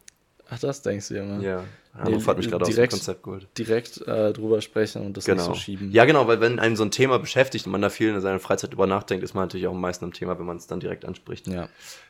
Ach, 0.51 0.59
das 0.59 0.83
denkst 0.83 1.09
du 1.09 1.19
immer. 1.19 1.41
Ja. 1.41 1.65
Nee, 1.97 2.01
Hannover 2.03 2.33
hat 2.33 2.39
mich 2.39 2.51
gerade 2.51 2.65
aus 2.65 2.69
dem 2.69 2.75
direkt- 2.75 2.93
Konzept 2.93 3.23
geholt. 3.23 3.49
Direkt 3.57 4.01
äh, 4.07 4.33
drüber 4.33 4.61
sprechen 4.61 5.07
und 5.07 5.17
das 5.17 5.25
Genau. 5.25 5.37
nicht 5.49 5.55
so 5.55 5.55
schieben. 5.55 5.93
Ja, 5.93 6.05
genau, 6.07 6.27
weil 6.27 6.41
wenn 6.41 6.59
einem 6.59 6.75
so 6.77 6.83
ein 6.85 6.91
Thema 6.91 7.19
beschäftigt 7.21 7.67
und 7.67 7.73
man 7.73 7.81
da 7.83 7.89
viel 7.89 8.09
in 8.11 8.21
seiner 8.21 8.41
Freizeit 8.41 8.73
drüber 8.73 8.87
nachdenkt, 8.89 9.23
ist 9.25 9.33
man 9.35 9.45
natürlich 9.45 9.67
auch 9.69 9.73
am 9.73 9.81
meisten 9.81 10.05
am 10.05 10.13
Thema, 10.13 10.37
wenn 10.39 10.45
man 10.45 10.57
es 10.57 10.67
dann 10.67 10.81
direkt 10.81 11.05
anspricht. 11.05 11.47
ja. 11.47 11.69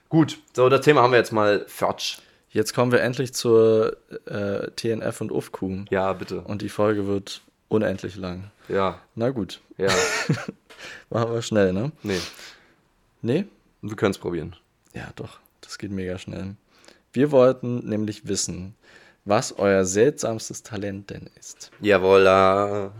Gut, 0.08 0.38
so, 0.54 0.68
das 0.68 0.82
Thema 0.82 1.02
haben 1.02 1.10
wir 1.12 1.18
jetzt 1.18 1.32
mal 1.32 1.64
fertig. 1.66 2.18
Jetzt 2.54 2.72
kommen 2.72 2.92
wir 2.92 3.00
endlich 3.00 3.34
zur 3.34 3.96
äh, 4.26 4.70
TNF 4.76 5.20
und 5.20 5.32
UFQ. 5.32 5.90
Ja, 5.90 6.12
bitte. 6.12 6.40
Und 6.42 6.62
die 6.62 6.68
Folge 6.68 7.08
wird 7.08 7.42
unendlich 7.68 8.14
lang. 8.14 8.52
Ja, 8.68 9.00
Na 9.16 9.30
gut, 9.30 9.60
ja. 9.76 9.88
machen 11.10 11.32
wir 11.32 11.42
schnell, 11.42 11.72
ne? 11.72 11.90
nee, 12.04 12.20
Nee? 13.22 13.46
wir 13.82 13.96
können 13.96 14.12
es 14.12 14.18
probieren. 14.18 14.54
Ja, 14.94 15.08
doch. 15.16 15.40
Das 15.62 15.78
geht 15.78 15.90
mega 15.90 16.16
schnell. 16.16 16.54
Wir 17.12 17.32
wollten 17.32 17.88
nämlich 17.88 18.28
wissen, 18.28 18.76
was 19.24 19.58
euer 19.58 19.84
seltsamstes 19.84 20.62
Talent 20.62 21.10
denn 21.10 21.28
ist. 21.36 21.72
Jawohl, 21.80 22.92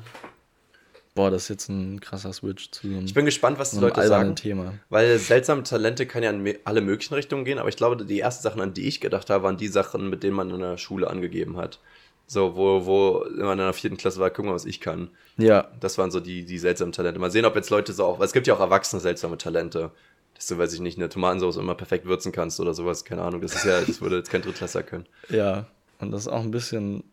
Boah, 1.15 1.31
das 1.31 1.45
ist 1.45 1.49
jetzt 1.49 1.69
ein 1.69 2.01
krasser 2.01 2.33
Switch 2.33 2.71
zu 2.73 2.89
so 2.89 2.97
einem, 2.97 3.05
ich 3.07 3.15
bin 3.15 3.25
gespannt, 3.25 3.59
was 3.59 3.71
die 3.71 3.79
Leute 3.79 4.05
sagen. 4.07 4.35
Thema. 4.35 4.75
Weil 4.89 5.19
seltsame 5.19 5.63
Talente 5.63 6.07
kann 6.07 6.25
ja 6.25 6.31
in 6.31 6.55
alle 6.65 6.81
möglichen 6.81 7.15
Richtungen 7.15 7.45
gehen, 7.45 7.59
aber 7.59 7.69
ich 7.69 7.77
glaube, 7.77 8.05
die 8.05 8.19
ersten 8.19 8.43
Sachen, 8.43 8.61
an 8.61 8.75
die 8.75 8.89
ich 8.89 9.01
gedacht 9.01 9.31
habe, 9.31 9.45
waren 9.45 9.57
die 9.57 9.69
Sachen, 9.69 10.11
mit 10.11 10.25
denen 10.25 10.35
man 10.35 10.51
in 10.51 10.59
der 10.59 10.77
Schule 10.77 11.09
angegeben 11.09 11.57
hat. 11.57 11.79
So, 12.27 12.57
wo, 12.57 12.87
wo 12.87 13.25
man 13.37 13.59
in 13.59 13.65
der 13.65 13.73
vierten 13.75 13.97
Klasse 13.97 14.19
war, 14.19 14.31
guck 14.31 14.47
mal, 14.47 14.55
was 14.55 14.65
ich 14.65 14.81
kann. 14.81 15.11
Ja, 15.37 15.69
Das 15.79 15.99
waren 15.99 16.11
so 16.11 16.21
die, 16.21 16.45
die 16.45 16.59
seltsamen 16.59 16.93
Talente. 16.93 17.21
Mal 17.21 17.31
sehen, 17.31 17.45
ob 17.45 17.55
jetzt 17.55 17.71
Leute 17.71 17.93
so 17.93 18.05
auch, 18.05 18.21
es 18.21 18.33
gibt 18.33 18.47
ja 18.47 18.55
auch 18.55 18.61
erwachsene 18.61 19.01
seltsame 19.01 19.39
Talente. 19.39 19.91
Dass 20.35 20.49
du, 20.49 20.59
weiß 20.59 20.73
ich 20.73 20.81
nicht, 20.81 20.99
eine 20.99 21.09
Tomatensauce 21.09 21.59
immer 21.59 21.77
perfekt 21.77 22.07
würzen 22.07 22.33
kannst 22.33 22.59
oder 22.59 22.75
sowas, 22.75 23.05
keine 23.05 23.23
Ahnung. 23.23 23.41
Das 23.41 23.55
ist 23.55 23.65
ja, 23.65 23.81
das 23.83 24.01
würde 24.01 24.17
jetzt 24.17 24.31
kein 24.31 24.43
Drittklässler 24.43 24.83
können. 24.83 25.07
ja. 25.29 25.67
Und 26.01 26.11
das 26.11 26.23
ist 26.23 26.29
auch 26.29 26.41
ein 26.41 26.51
bisschen, 26.51 27.05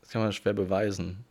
das 0.00 0.10
kann 0.10 0.22
man 0.22 0.32
schwer 0.32 0.52
beweisen. 0.52 1.24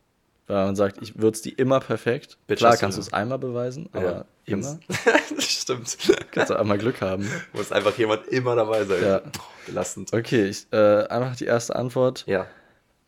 Weil 0.47 0.65
man 0.65 0.75
sagt, 0.77 1.01
ich 1.01 1.19
würze 1.19 1.43
die 1.43 1.51
immer 1.51 1.81
perfekt. 1.81 2.37
Bitch, 2.47 2.59
Klar 2.59 2.77
kannst 2.77 2.97
du 2.97 3.01
ja. 3.01 3.07
es 3.07 3.13
einmal 3.13 3.37
beweisen, 3.37 3.89
aber 3.91 4.25
immer. 4.45 4.79
das 5.35 5.43
stimmt. 5.43 5.97
Kannst 6.31 6.49
du 6.49 6.59
auch 6.59 6.63
mal 6.63 6.77
Glück 6.77 7.01
haben. 7.01 7.29
Muss 7.51 7.73
einfach 7.73 7.97
jemand 7.97 8.25
immer 8.27 8.55
dabei 8.55 8.85
sein. 8.85 9.03
Ja. 9.03 9.21
Oh, 9.25 9.41
belastend. 9.65 10.13
Okay, 10.13 10.45
ich, 10.45 10.67
äh, 10.71 11.03
einfach 11.07 11.35
die 11.35 11.45
erste 11.45 11.75
Antwort. 11.75 12.23
Ja. 12.27 12.47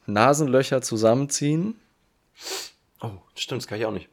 Nasenlöcher 0.06 0.82
zusammenziehen. 0.82 1.76
Oh, 3.02 3.12
stimmt, 3.36 3.62
das 3.62 3.68
kann 3.68 3.80
ich 3.80 3.86
auch 3.86 3.94
nicht. 3.94 4.10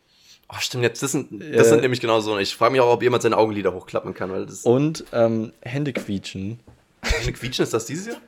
Oh, 0.49 0.57
stimmt, 0.61 0.85
jetzt, 0.85 1.03
das 1.03 1.11
sind, 1.11 1.33
das 1.41 1.66
Äh. 1.66 1.70
sind 1.70 1.81
nämlich 1.81 2.01
genau 2.01 2.20
so. 2.20 2.39
Ich 2.39 2.55
frage 2.55 2.72
mich 2.72 2.81
auch, 2.81 2.93
ob 2.93 3.03
jemand 3.03 3.24
seine 3.24 3.37
Augenlider 3.37 3.74
hochklappen 3.74 4.14
kann, 4.14 4.31
weil 4.31 4.47
das. 4.47 4.62
Und 4.62 5.05
ähm, 5.12 5.53
Hände 5.62 5.93
quietschen. 5.93 6.61
Eine 7.01 7.33
Quietschen 7.33 7.64
ist 7.64 7.74
das 7.74 7.87
dieses 7.87 8.07
Jahr? 8.07 8.18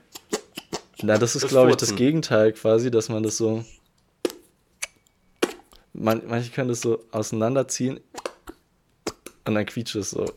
Na, 1.02 1.16
das 1.18 1.36
ist, 1.36 1.46
glaube 1.46 1.70
ich, 1.70 1.76
das. 1.76 1.94
Gegenteil 1.94 2.52
quasi, 2.52 2.90
dass 2.90 3.08
man 3.08 3.22
das 3.22 3.36
so. 3.36 3.64
Man, 6.00 6.22
manche 6.28 6.50
können 6.52 6.68
das 6.68 6.80
so 6.80 7.02
auseinanderziehen 7.10 7.98
und 9.46 9.54
dann 9.54 9.66
quietscht 9.66 9.96
es 9.96 10.10
so. 10.10 10.26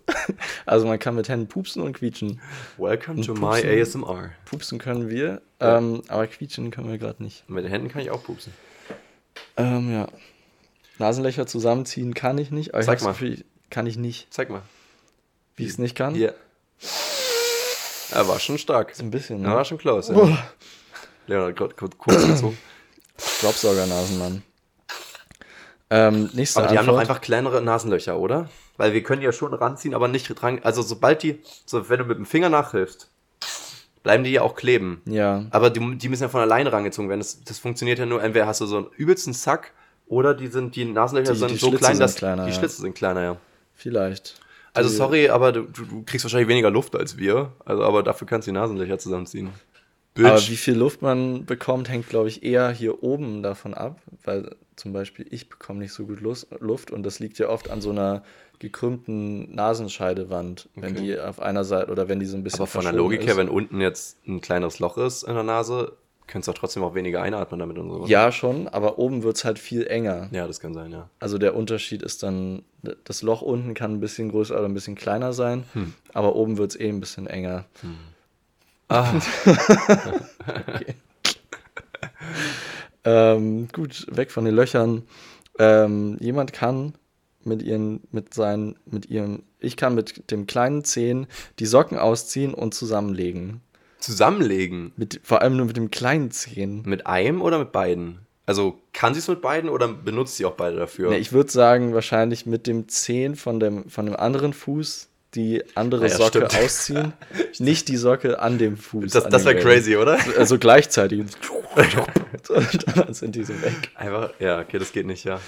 Also 0.65 0.85
man 0.87 0.99
kann 0.99 1.15
mit 1.15 1.27
Händen 1.27 1.47
pupsen 1.47 1.81
und 1.81 1.93
quietschen. 1.93 2.39
Welcome 2.77 3.21
to 3.25 3.33
Und 3.33 3.41
my 3.41 3.61
pupsen. 3.61 4.03
ASMR. 4.03 4.29
Pupsen 4.45 4.79
können 4.79 5.09
wir, 5.09 5.41
Ja. 5.59 5.77
ähm, 5.77 6.03
aber 6.07 6.27
quietschen 6.27 6.71
können 6.71 6.89
wir 6.89 6.97
gerade 6.97 7.21
nicht. 7.23 7.49
Mit 7.49 7.63
den 7.65 7.71
Händen 7.71 7.89
kann 7.89 8.01
ich 8.01 8.11
auch 8.11 8.23
pupsen. 8.23 8.53
Ähm, 9.57 9.91
ja. 9.91 10.07
Nasenlöcher 10.99 11.47
zusammenziehen 11.47 12.13
kann 12.13 12.37
ich 12.37 12.51
nicht, 12.51 12.73
aber 12.73 12.83
Sag 12.83 12.99
ich 12.99 13.03
mal. 13.03 13.15
Ich- 13.21 13.45
kann 13.69 13.87
ich 13.87 13.97
nicht. 13.97 14.27
Zeig 14.33 14.49
mal. 14.49 14.61
Wie 15.55 15.63
ich 15.63 15.69
es 15.71 15.77
nicht 15.77 15.95
kann? 15.95 16.13
Hier. 16.13 16.35
Er 18.11 18.27
war 18.27 18.39
schon 18.39 18.57
stark. 18.57 18.95
So 18.95 19.03
ein 19.03 19.11
bisschen, 19.11 19.43
Er 19.43 19.49
ne? 19.51 19.55
war 19.55 19.65
schon 19.65 19.77
close. 19.77 20.13
Ja. 20.13 20.19
Boah. 20.19 20.37
Leon 21.27 21.47
hat 21.49 21.55
gerade 21.55 21.75
kurz 21.75 22.25
gezogen. 22.27 22.57
Staubsaugernasenmann. 23.17 24.43
Ähm, 25.93 26.29
nächste 26.33 26.59
Aber 26.59 26.69
die 26.69 26.77
haben 26.77 26.85
Antwort. 26.87 26.95
doch 26.95 26.99
einfach 27.09 27.21
kleinere 27.21 27.61
Nasenlöcher, 27.61 28.17
oder? 28.17 28.49
Weil 28.77 28.93
wir 28.93 29.03
können 29.03 29.21
ja 29.21 29.31
schon 29.33 29.53
ranziehen, 29.53 29.93
aber 29.93 30.07
nicht 30.07 30.27
dran. 30.41 30.59
Also 30.63 30.81
sobald 30.81 31.21
die, 31.21 31.39
so 31.65 31.89
wenn 31.89 31.99
du 31.99 32.05
mit 32.05 32.17
dem 32.17 32.25
Finger 32.25 32.49
nachhilfst, 32.49 33.09
bleiben 34.01 34.23
die 34.23 34.31
ja 34.31 34.41
auch 34.41 34.55
kleben. 34.55 35.01
Ja. 35.05 35.45
Aber 35.51 35.69
die, 35.69 35.97
die 35.97 36.09
müssen 36.09 36.23
ja 36.23 36.29
von 36.29 36.41
alleine 36.41 36.71
rangezogen 36.71 37.09
werden. 37.09 37.19
Das, 37.19 37.43
das 37.43 37.59
funktioniert 37.59 37.99
ja 37.99 38.05
nur, 38.05 38.23
entweder 38.23 38.47
hast 38.47 38.61
du 38.61 38.65
so 38.65 38.77
einen 38.77 38.87
übelsten 38.97 39.33
Sack 39.33 39.73
oder 40.07 40.33
die 40.33 40.47
sind, 40.47 40.75
die 40.75 40.85
Nasenlöcher 40.85 41.33
Die- 41.33 41.39
sind 41.39 41.51
die 41.51 41.57
so 41.57 41.67
Schlitze 41.67 41.79
klein, 41.79 41.95
sind 41.95 41.99
dass 42.03 42.15
kleiner, 42.15 42.45
die 42.45 42.51
ja. 42.51 42.57
Schlitze 42.57 42.81
sind 42.81 42.95
kleiner, 42.95 43.21
ja. 43.23 43.37
Vielleicht. 43.75 44.39
Also 44.73 44.89
Die- 44.89 44.95
sorry, 44.95 45.29
aber 45.29 45.51
du, 45.51 45.63
du, 45.63 46.03
kriegst 46.05 46.23
wahrscheinlich 46.23 46.47
weniger 46.47 46.71
Luft 46.71 46.95
als 46.95 47.17
wir. 47.17 47.51
Also, 47.65 47.83
aber 47.83 48.01
dafür 48.03 48.25
kannst 48.27 48.47
du 48.47 48.51
die 48.51 48.57
Nasenlöcher 48.57 48.97
zusammenziehen. 48.97 49.49
Aber 50.17 50.39
wie 50.47 50.57
viel 50.57 50.75
Luft 50.75 51.01
man 51.01 51.45
bekommt, 51.45 51.89
hängt, 51.89 52.09
glaube 52.09 52.27
ich, 52.29 52.43
eher 52.43 52.69
hier 52.71 53.01
oben 53.03 53.43
davon 53.43 53.73
ab, 53.73 53.99
weil 54.23 54.55
zum 54.81 54.93
Beispiel 54.93 55.25
ich 55.29 55.47
bekomme 55.47 55.79
nicht 55.79 55.93
so 55.93 56.05
gut 56.05 56.19
Luft 56.21 56.91
und 56.91 57.03
das 57.03 57.19
liegt 57.19 57.37
ja 57.37 57.49
oft 57.49 57.69
an 57.69 57.81
so 57.81 57.91
einer 57.91 58.23
gekrümmten 58.59 59.53
Nasenscheidewand, 59.53 60.69
wenn 60.75 60.93
Okay. 60.95 61.01
die 61.03 61.19
auf 61.19 61.39
einer 61.39 61.63
Seite 61.63 61.91
oder 61.91 62.07
wenn 62.09 62.19
die 62.19 62.25
so 62.25 62.35
ein 62.37 62.43
bisschen 62.43 62.59
aber 62.61 62.67
von 62.67 62.83
der 62.83 62.93
Logik 62.93 63.25
her, 63.25 63.37
wenn 63.37 63.49
unten 63.49 63.79
jetzt 63.79 64.17
ein 64.27 64.41
kleineres 64.41 64.79
Loch 64.79 64.97
ist 64.97 65.23
in 65.23 65.33
der 65.35 65.43
Nase, 65.43 65.93
könntest 66.27 66.47
du 66.47 66.51
auch 66.51 66.57
trotzdem 66.57 66.83
auch 66.83 66.95
weniger 66.95 67.21
einatmen 67.21 67.59
damit 67.59 67.77
und 67.77 67.89
so. 67.89 68.05
Ja, 68.07 68.31
schon, 68.31 68.67
aber 68.67 68.97
oben 68.99 69.21
wird 69.23 69.35
es 69.37 69.45
halt 69.45 69.59
viel 69.59 69.85
enger. 69.85 70.29
Ja, 70.31 70.47
das 70.47 70.59
kann 70.59 70.73
sein, 70.73 70.91
ja. 70.91 71.09
Also 71.19 71.37
der 71.37 71.55
Unterschied 71.55 72.01
ist 72.03 72.23
dann, 72.23 72.63
das 73.03 73.21
Loch 73.21 73.41
unten 73.41 73.73
kann 73.73 73.93
ein 73.93 73.99
bisschen 73.99 74.29
größer 74.29 74.55
oder 74.55 74.65
ein 74.65 74.73
bisschen 74.73 74.95
kleiner 74.95 75.33
sein, 75.33 75.63
Hm. 75.73 75.93
aber 76.13 76.35
oben 76.35 76.57
wird 76.57 76.71
es 76.71 76.79
eh 76.79 76.89
ein 76.89 76.99
bisschen 76.99 77.27
enger. 77.27 77.65
Ah, 78.87 79.13
Okay. 80.67 80.95
ähm, 83.03 83.67
gut, 83.71 84.07
weg 84.09 84.31
von 84.31 84.45
den 84.45 84.55
Löchern. 84.55 85.03
Ähm, 85.59 86.17
jemand 86.19 86.53
kann 86.53 86.93
mit 87.43 87.63
ihren, 87.63 88.01
mit 88.11 88.33
seinen, 88.33 88.75
mit 88.85 89.07
ihrem, 89.07 89.43
ich 89.59 89.77
kann 89.77 89.95
mit 89.95 90.31
dem 90.31 90.47
kleinen 90.47 90.83
Zehen 90.83 91.27
die 91.59 91.65
Socken 91.65 91.97
ausziehen 91.97 92.53
und 92.53 92.73
zusammenlegen. 92.73 93.61
zusammenlegen. 93.99 94.93
Mit, 94.95 95.19
vor 95.23 95.41
allem 95.41 95.57
nur 95.57 95.65
mit 95.65 95.77
dem 95.77 95.91
kleinen 95.91 96.31
Zehen. 96.31 96.83
Mit 96.85 97.07
einem 97.07 97.41
oder 97.41 97.59
mit 97.59 97.71
beiden? 97.71 98.19
Also 98.45 98.79
kann 98.93 99.13
sie 99.13 99.19
es 99.19 99.27
mit 99.27 99.41
beiden 99.41 99.69
oder 99.69 99.87
benutzt 99.87 100.37
sie 100.37 100.45
auch 100.45 100.55
beide 100.55 100.77
dafür? 100.77 101.09
Ne, 101.09 101.17
ich 101.17 101.31
würde 101.31 101.51
sagen, 101.51 101.93
wahrscheinlich 101.93 102.45
mit 102.45 102.67
dem 102.67 102.87
Zehen 102.89 103.35
von 103.35 103.59
dem, 103.59 103.89
von 103.89 104.05
dem 104.05 104.15
anderen 104.15 104.53
Fuß 104.53 105.07
die 105.35 105.63
andere 105.75 106.07
ja, 106.07 106.17
Socke 106.17 106.45
stimmt. 106.45 106.55
ausziehen. 106.57 107.13
nicht 107.59 107.87
die 107.87 107.97
Socke 107.97 108.39
an 108.39 108.57
dem 108.57 108.77
Fuß. 108.77 109.11
das 109.13 109.29
das 109.29 109.45
wäre 109.45 109.55
crazy, 109.55 109.95
oder? 109.95 110.19
Also 110.37 110.57
gleichzeitig. 110.57 111.23
und 112.49 112.87
dann 112.97 113.13
sind 113.13 113.35
die 113.35 113.43
so 113.43 113.53
weg. 113.61 113.91
Einfach, 113.95 114.31
ja, 114.39 114.59
okay, 114.59 114.79
das 114.79 114.91
geht 114.91 115.05
nicht, 115.05 115.23
ja. 115.23 115.39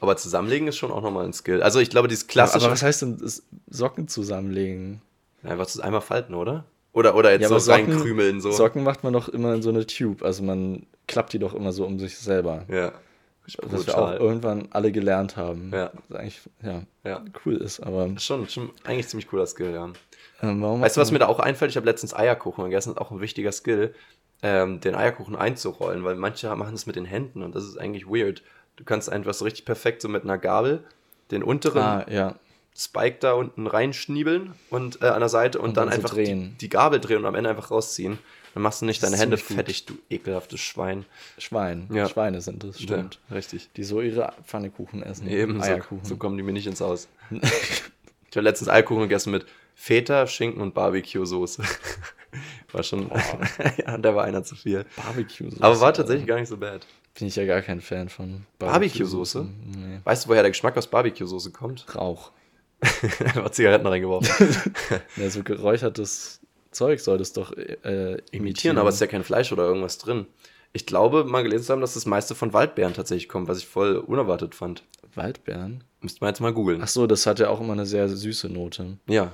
Aber 0.00 0.16
zusammenlegen 0.16 0.66
ist 0.68 0.76
schon 0.78 0.90
auch 0.90 1.02
nochmal 1.02 1.24
ein 1.24 1.32
Skill. 1.32 1.62
Also 1.62 1.78
ich 1.78 1.88
glaube, 1.90 2.08
dieses 2.08 2.24
Aber 2.24 2.32
klassische. 2.32 2.70
was 2.70 2.82
heißt 2.82 3.02
denn 3.02 3.18
das 3.18 3.42
Socken 3.68 4.08
zusammenlegen? 4.08 5.00
Einfach 5.44 5.64
das 5.64 5.78
einmal 5.80 6.00
falten, 6.00 6.34
oder? 6.34 6.64
Oder, 6.92 7.14
oder 7.14 7.30
jetzt 7.32 7.42
Ja, 7.42 7.48
so 7.48 7.54
aber 7.54 7.62
Socken- 7.62 7.92
reinkrümeln, 7.92 8.40
so. 8.40 8.50
Socken 8.50 8.82
macht 8.82 9.04
man 9.04 9.12
doch 9.12 9.28
immer 9.28 9.54
in 9.54 9.62
so 9.62 9.70
eine 9.70 9.86
Tube. 9.86 10.22
Also 10.22 10.42
man 10.42 10.86
klappt 11.06 11.32
die 11.32 11.38
doch 11.38 11.54
immer 11.54 11.72
so 11.72 11.84
um 11.86 11.98
sich 11.98 12.18
selber. 12.18 12.64
Ja. 12.68 12.92
Was 13.64 13.86
wir 13.86 13.98
auch 13.98 14.12
irgendwann 14.20 14.68
alle 14.70 14.92
gelernt 14.92 15.36
haben. 15.36 15.70
Ja. 15.72 15.90
Was 16.08 16.18
eigentlich 16.18 16.40
ja, 16.62 16.82
Ja. 17.04 17.24
cool 17.44 17.56
ist. 17.56 17.80
Aber 17.80 18.08
Schon, 18.18 18.48
schon 18.48 18.70
eigentlich 18.84 19.08
ziemlich 19.08 19.26
cooler 19.28 19.46
Skill, 19.46 19.72
ja. 19.72 19.90
ähm, 20.42 20.62
Weißt 20.62 20.96
du, 20.96 21.00
was 21.00 21.10
mir 21.10 21.18
da 21.18 21.26
auch 21.26 21.40
einfällt? 21.40 21.70
Ich 21.72 21.76
habe 21.76 21.86
letztens 21.86 22.14
Eierkuchen 22.14 22.64
gegessen, 22.64 22.96
auch 22.98 23.10
ein 23.10 23.20
wichtiger 23.20 23.50
Skill, 23.50 23.94
ähm, 24.42 24.80
den 24.80 24.94
Eierkuchen 24.94 25.36
einzurollen, 25.36 26.04
weil 26.04 26.16
manche 26.16 26.54
machen 26.56 26.72
das 26.72 26.86
mit 26.86 26.96
den 26.96 27.04
Händen 27.04 27.42
und 27.42 27.54
das 27.54 27.64
ist 27.64 27.78
eigentlich 27.78 28.06
weird. 28.06 28.42
Du 28.76 28.84
kannst 28.84 29.10
einfach 29.10 29.34
so 29.34 29.44
richtig 29.44 29.64
perfekt 29.64 30.02
so 30.02 30.08
mit 30.08 30.24
einer 30.24 30.38
Gabel 30.38 30.82
den 31.30 31.42
unteren 31.42 31.82
Ah, 31.82 32.06
ja. 32.10 32.34
Spike 32.76 33.18
da 33.20 33.34
unten 33.34 33.66
reinschniebeln 33.66 34.54
und 34.70 35.02
äh, 35.02 35.06
an 35.06 35.20
der 35.20 35.28
Seite 35.28 35.58
und, 35.58 35.68
Und 35.68 35.76
dann, 35.76 35.88
dann 35.88 35.92
so 35.94 36.02
einfach 36.02 36.14
drehen. 36.14 36.52
Die, 36.52 36.58
die 36.58 36.68
Gabel 36.68 37.00
drehen 37.00 37.18
und 37.18 37.26
am 37.26 37.34
Ende 37.34 37.50
einfach 37.50 37.70
rausziehen. 37.70 38.18
Dann 38.54 38.62
machst 38.62 38.82
du 38.82 38.86
nicht 38.86 39.02
Das 39.02 39.10
deine 39.10 39.20
Hände 39.20 39.36
fettig, 39.38 39.86
du 39.86 39.94
ekelhaftes 40.10 40.60
Schwein. 40.60 41.06
Schwein. 41.38 41.88
Ja. 41.92 42.06
Schweine 42.08 42.40
sind 42.42 42.64
es, 42.64 42.80
stimmt. 42.82 43.18
Ja, 43.30 43.36
richtig. 43.36 43.70
Die 43.76 43.84
so 43.84 44.00
ihre 44.02 44.32
Pfannekuchen 44.44 45.02
essen. 45.02 45.26
Eben, 45.28 45.62
so, 45.62 45.70
Eierkuchen. 45.70 46.04
so 46.04 46.16
kommen 46.16 46.36
die 46.36 46.42
mir 46.42 46.52
nicht 46.52 46.66
ins 46.66 46.80
Haus. 46.82 47.08
ich 47.30 48.36
habe 48.36 48.40
letztens 48.42 48.68
Eierkuchen 48.68 49.02
gegessen 49.02 49.30
mit 49.30 49.46
Feta, 49.74 50.26
Schinken 50.26 50.60
und 50.60 50.74
Barbecue-Soße. 50.74 51.62
War 52.72 52.82
schon, 52.82 53.10
ja, 53.76 53.98
da 53.98 54.14
war 54.14 54.24
einer 54.24 54.42
zu 54.42 54.54
viel. 54.56 54.86
Barbecue-Soße. 54.96 55.62
Aber 55.62 55.78
war 55.80 55.92
tatsächlich 55.92 56.26
gar 56.26 56.40
nicht 56.40 56.48
so 56.48 56.56
bad. 56.56 56.86
Bin 57.18 57.28
ich 57.28 57.36
ja 57.36 57.44
gar 57.44 57.60
kein 57.60 57.82
Fan 57.82 58.08
von. 58.08 58.46
Barbecue-Soße? 58.58 59.46
Nee. 59.76 60.00
Weißt 60.04 60.24
du, 60.24 60.30
woher 60.30 60.40
der 60.40 60.50
Geschmack 60.50 60.78
aus 60.78 60.86
Barbecue-Soße 60.86 61.50
kommt? 61.50 61.94
Rauch. 61.94 62.30
Einfach 63.20 63.50
Zigaretten 63.50 63.86
reingeworfen. 63.86 64.56
Ja, 65.16 65.28
so 65.28 65.42
geräuchertes 65.42 66.40
Zeug 66.70 67.00
soll 67.00 67.18
das 67.18 67.34
doch 67.34 67.52
äh, 67.52 67.62
imitieren. 67.62 68.20
Imitieren, 68.32 68.78
aber 68.78 68.88
es 68.88 68.96
ist 68.96 69.02
ja 69.02 69.06
kein 69.06 69.24
Fleisch 69.24 69.52
oder 69.52 69.64
irgendwas 69.64 69.98
drin. 69.98 70.26
Ich 70.72 70.86
glaube, 70.86 71.24
mal 71.24 71.42
gelesen 71.42 71.64
zu 71.64 71.72
haben, 71.72 71.82
dass 71.82 71.94
das 71.94 72.06
meiste 72.06 72.34
von 72.34 72.54
Waldbeeren 72.54 72.94
tatsächlich 72.94 73.28
kommt, 73.28 73.46
was 73.46 73.58
ich 73.58 73.66
voll 73.66 73.96
unerwartet 73.96 74.54
fand. 74.54 74.82
Waldbeeren? 75.14 75.84
Müsste 76.00 76.20
man 76.22 76.30
jetzt 76.30 76.40
mal 76.40 76.52
googeln. 76.52 76.80
Ach 76.82 76.88
so, 76.88 77.06
das 77.06 77.26
hat 77.26 77.38
ja 77.38 77.50
auch 77.50 77.60
immer 77.60 77.74
eine 77.74 77.84
sehr 77.84 78.08
süße 78.08 78.48
Note. 78.48 78.96
Ja. 79.06 79.32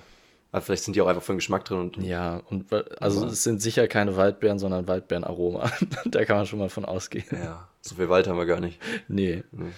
Aber 0.51 0.62
vielleicht 0.62 0.84
sind 0.84 0.96
die 0.96 1.03
auch 1.03 1.07
einfach 1.09 1.22
von 1.22 1.36
Geschmack 1.36 1.64
drin 1.66 1.78
und. 1.78 1.96
Ja, 1.99 2.38
und 2.49 2.72
also 3.03 3.22
Aber- 3.22 3.30
es 3.32 3.42
sind 3.44 3.61
sicher 3.61 3.86
keine 3.88 4.16
Waldbeeren, 4.16 4.59
sondern 4.59 4.88
Waldbeerenaroma. 4.88 5.70
da 6.07 6.24
kann 6.24 6.36
man 6.38 6.46
schon 6.46 6.59
mal 6.59 6.68
von 6.70 6.84
ausgehen. 6.86 7.26
Ja, 7.32 7.68
so 7.82 7.96
viel 7.96 8.09
Wald 8.09 8.26
haben 8.26 8.38
wir 8.38 8.46
gar 8.46 8.61
nicht. 8.61 8.80
Nee. 9.09 9.44
Nee. 9.53 9.72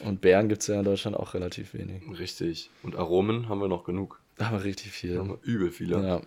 Und 0.00 0.20
Beeren 0.20 0.48
gibt 0.48 0.62
es 0.62 0.66
ja 0.68 0.78
in 0.78 0.84
Deutschland 0.84 1.16
auch 1.16 1.34
relativ 1.34 1.74
wenig. 1.74 2.02
Richtig. 2.18 2.70
Und 2.82 2.96
Aromen 2.96 3.48
haben 3.48 3.60
wir 3.60 3.68
noch 3.68 3.84
genug. 3.84 4.18
Da 4.38 4.46
haben 4.46 4.56
wir 4.58 4.64
richtig 4.64 4.92
viel. 4.92 5.14
Da 5.14 5.20
haben 5.20 5.28
wir 5.28 5.38
übel 5.42 5.70
viele. 5.70 6.02
Ja. 6.02 6.20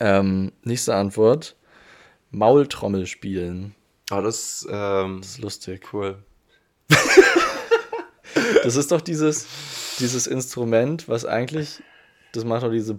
Ähm, 0.00 0.52
nächste 0.62 0.94
Antwort. 0.94 1.54
Maultrommel 2.30 3.06
spielen. 3.06 3.74
Aber 4.10 4.22
das, 4.22 4.66
ähm, 4.70 5.18
Das 5.20 5.30
ist 5.32 5.38
lustig. 5.38 5.92
cool. 5.92 6.18
Das 8.62 8.76
ist 8.76 8.90
doch 8.92 9.00
dieses, 9.00 9.46
dieses 9.98 10.26
Instrument, 10.26 11.08
was 11.08 11.24
eigentlich, 11.24 11.82
das 12.36 12.44
macht 12.44 12.62
doch 12.62 12.70
diese 12.70 12.94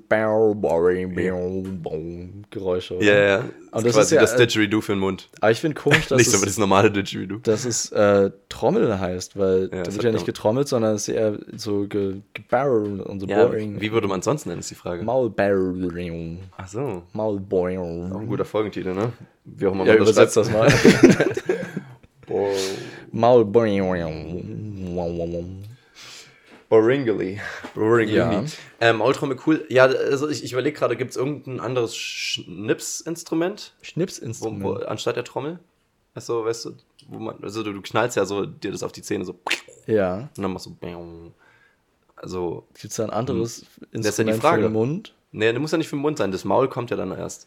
Geräusche. 2.50 2.96
Ja, 2.96 3.14
ja. 3.16 3.46
Aber 3.72 3.84
Das 3.84 3.96
das 3.96 4.06
ist 4.06 4.12
ja, 4.12 4.22
das 4.22 4.34
äh, 4.34 4.38
Didgeridoo 4.38 4.82
für 4.82 4.94
den 4.94 5.00
Mund. 5.00 5.30
Aber 5.40 5.52
ich 5.52 5.60
finde 5.60 5.76
komisch, 5.80 6.06
dass 6.10 6.18
Nicht 6.18 6.32
so 6.32 6.38
es, 6.38 6.44
das 6.44 6.58
normale 6.58 6.92
Didgeridoo. 6.92 7.38
dass 7.44 7.66
es 7.66 7.92
äh, 7.92 8.32
Trommel 8.50 9.00
heißt, 9.00 9.38
weil 9.38 9.64
Ja, 9.64 9.68
da 9.78 9.84
das 9.84 9.96
wird 9.96 10.04
ja 10.06 10.12
nicht 10.12 10.26
getrommelt, 10.26 10.68
sondern 10.68 10.96
es 10.96 11.08
ist 11.08 11.16
eher 11.16 11.38
so 11.56 11.88
ge, 11.88 12.22
gebarrel 12.34 13.02
und 13.02 13.20
so 13.20 13.28
Ja, 13.28 13.46
boring. 13.46 13.80
wie 13.80 13.92
würde 13.92 14.08
man 14.08 14.20
es 14.20 14.26
sonst 14.26 14.46
nennen, 14.46 14.60
ist 14.60 14.72
die 14.72 14.76
Frage. 14.76 15.04
Maulbarrel. 15.04 16.38
Ach 16.58 16.68
so. 16.68 17.04
Maulboing. 17.14 18.12
Auch 18.12 18.20
ein 18.22 18.28
guter 18.28 18.46
Folgentitel, 18.46 18.94
ne? 18.94 19.14
Wie 19.46 19.68
auch 19.68 19.74
immer 19.74 19.86
Ja, 19.86 19.94
man 19.94 20.00
das 20.00 20.10
übersetzt 20.10 20.38
das 20.38 20.52
mal. 20.52 20.68
Maulboing. 23.12 23.82
Boringly. 26.70 27.39
Boringly. 27.76 28.15
Ja. 28.15 28.43
Ähm, 28.82 28.97
Maultrommel 28.97 29.38
cool. 29.45 29.65
Ja, 29.70 29.86
also 29.86 30.28
ich, 30.28 30.43
ich 30.43 30.51
überlege 30.51 30.78
gerade, 30.78 30.97
gibt 30.97 31.11
es 31.11 31.18
irgendein 31.18 31.59
anderes 31.59 31.95
Schnipsinstrument 31.95 33.74
wo, 33.78 33.82
wo, 33.82 33.86
Schnipsinstrument. 33.86 34.86
anstatt 34.86 35.15
der 35.15 35.24
Trommel? 35.24 35.59
Also, 36.13 36.45
weißt 36.45 36.65
du, 36.65 36.74
wo 37.07 37.20
man, 37.20 37.41
also 37.43 37.63
du, 37.63 37.72
du 37.74 37.82
knallst 37.82 38.18
ja 38.18 38.26
so 38.26 38.45
dir 38.45 38.72
das 38.72 38.84
auf 38.84 38.91
die 38.91 39.01
Zähne 39.01 39.24
so 39.24 39.39
Ja. 39.86 40.30
und 40.36 40.43
dann 40.43 40.51
machst 40.51 40.65
du. 40.65 40.76
Also, 42.15 42.65
Gibt 42.74 42.91
es 42.91 42.95
da 42.97 43.03
ein 43.03 43.11
anderes 43.11 43.59
ist 43.59 43.68
ja 43.91 43.91
die 43.91 43.97
Instrument 44.07 44.41
Frage. 44.41 44.63
für 44.63 44.70
den 44.70 44.74
Mund? 44.74 45.13
nee, 45.32 45.51
das 45.51 45.61
muss 45.61 45.72
ja 45.72 45.78
nicht 45.78 45.88
für 45.88 45.95
den 45.95 46.01
Mund 46.01 46.18
sein, 46.18 46.32
das 46.32 46.43
Maul 46.43 46.68
kommt 46.68 46.89
ja 46.89 46.97
dann 46.97 47.11
erst. 47.11 47.43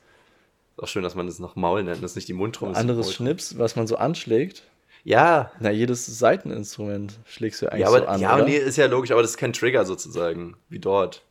Ist 0.76 0.82
auch 0.84 0.86
schön, 0.88 1.02
dass 1.02 1.16
man 1.16 1.26
das 1.26 1.40
noch 1.40 1.56
Maul 1.56 1.82
nennt, 1.82 2.02
das 2.02 2.12
ist 2.12 2.16
nicht 2.16 2.28
die 2.28 2.32
Mundtrommel. 2.32 2.74
die 2.74 2.80
Anderes. 2.80 3.12
Schnips, 3.12 3.58
was 3.58 3.74
man 3.76 3.86
so 3.88 3.96
anschlägt? 3.96 4.62
Ja, 5.03 5.51
Na, 5.61 5.70
jedes 5.70 6.07
Seiteninstrument 6.07 7.18
schlägst 7.24 7.62
du 7.62 7.66
eigentlich 7.68 7.80
ja, 7.82 7.88
aber 7.88 7.98
so 8.01 8.07
an, 8.07 8.20
ja, 8.20 8.34
oder? 8.36 8.44
nee, 8.44 8.57
ist 8.57 8.76
ja 8.76 8.86
logisch, 8.86 9.11
aber 9.12 9.22
das 9.22 9.32
ist 9.32 9.36
kein 9.38 9.53
Trigger 9.53 9.84
sozusagen, 9.86 10.57
wie 10.68 10.78
dort. 10.78 11.22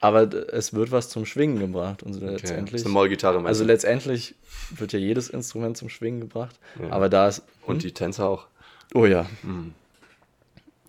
Aber 0.00 0.32
es 0.52 0.72
wird 0.74 0.92
was 0.92 1.08
zum 1.10 1.26
Schwingen 1.26 1.58
gebracht 1.58 2.02
und 2.02 2.14
so 2.14 2.20
Das 2.20 2.30
letztendlich. 2.42 2.76
ist 2.80 2.84
eine 2.86 2.94
Maulgitarre, 2.94 3.36
meinst 3.36 3.48
Also 3.48 3.64
du? 3.64 3.66
letztendlich 3.68 4.34
wird 4.70 4.92
ja 4.92 4.98
jedes 4.98 5.28
Instrument 5.28 5.76
zum 5.76 5.88
Schwingen 5.88 6.20
gebracht. 6.20 6.58
Ja. 6.80 6.90
Aber 6.90 7.08
da 7.08 7.28
ist. 7.28 7.42
Und 7.66 7.82
die 7.82 7.92
Tänzer 7.92 8.28
auch. 8.28 8.46
Oh 8.94 9.06
ja. 9.06 9.26
Mhm. 9.42 9.74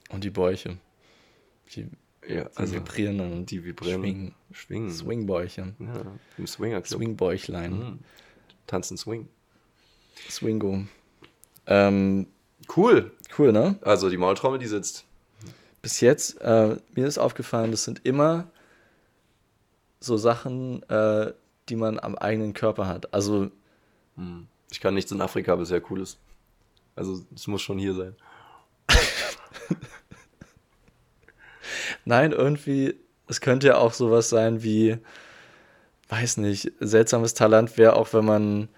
Und 0.10 0.24
die 0.24 0.30
Bäuche. 0.30 0.78
Die, 1.74 1.88
Ja, 2.28 2.44
die 2.46 2.58
also 2.58 2.76
vibrieren 2.76 3.18
dann 3.18 3.46
die 3.48 3.64
vibrieren. 3.66 4.02
Schwingen. 4.02 4.36
Schwingen. 4.52 4.92
Swingbäuche. 4.92 5.74
Ja, 5.80 6.02
im 6.38 6.48
Swinger. 6.48 6.86
Swingbäuchlein. 6.86 7.72
Mhm. 7.72 8.00
Tanzen 8.68 8.96
Swing. 8.98 9.28
Swingo. 10.30 10.84
Ähm, 11.70 12.28
Cool. 12.76 13.11
cool, 13.38 13.51
ne? 13.51 13.80
Also 13.82 14.09
die 14.09 14.17
Maultrommel, 14.17 14.59
die 14.59 14.67
sitzt. 14.67 15.05
Bis 15.82 16.01
jetzt, 16.01 16.39
äh, 16.41 16.76
mir 16.93 17.07
ist 17.07 17.17
aufgefallen, 17.17 17.72
das 17.72 17.86
sind 17.86 18.05
immer 18.05 18.47
so 20.01 20.17
Sachen, 20.17 20.84
äh, 20.89 21.32
die 21.70 21.76
man 21.78 21.97
am 21.99 22.15
eigenen 22.15 22.53
Körper 22.53 22.88
hat. 22.88 23.13
Also, 23.13 23.49
Hm. 24.17 24.47
Ich 24.72 24.82
kann 24.82 24.93
nichts 24.93 25.11
in 25.11 25.22
Afrika 25.22 25.55
bisher 25.55 25.82
Cooles. 25.82 26.17
Also 26.95 27.24
es 27.34 27.47
muss 27.47 27.61
schon 27.61 27.80
hier 27.80 27.93
sein. 27.95 28.15
nein, 32.05 32.32
irgendwie, 32.32 32.95
es 33.28 33.41
könnte 33.41 33.67
ja 33.67 33.78
auch 33.78 33.93
sowas 33.93 34.30
sein 34.30 34.61
wie, 34.63 34.97
weiß 36.09 36.38
nicht, 36.38 36.72
seltsames 36.80 37.34
Talent 37.34 37.78
wäre 37.78 37.95
auch, 37.95 38.13
wenn 38.13 38.26
man 38.26 38.70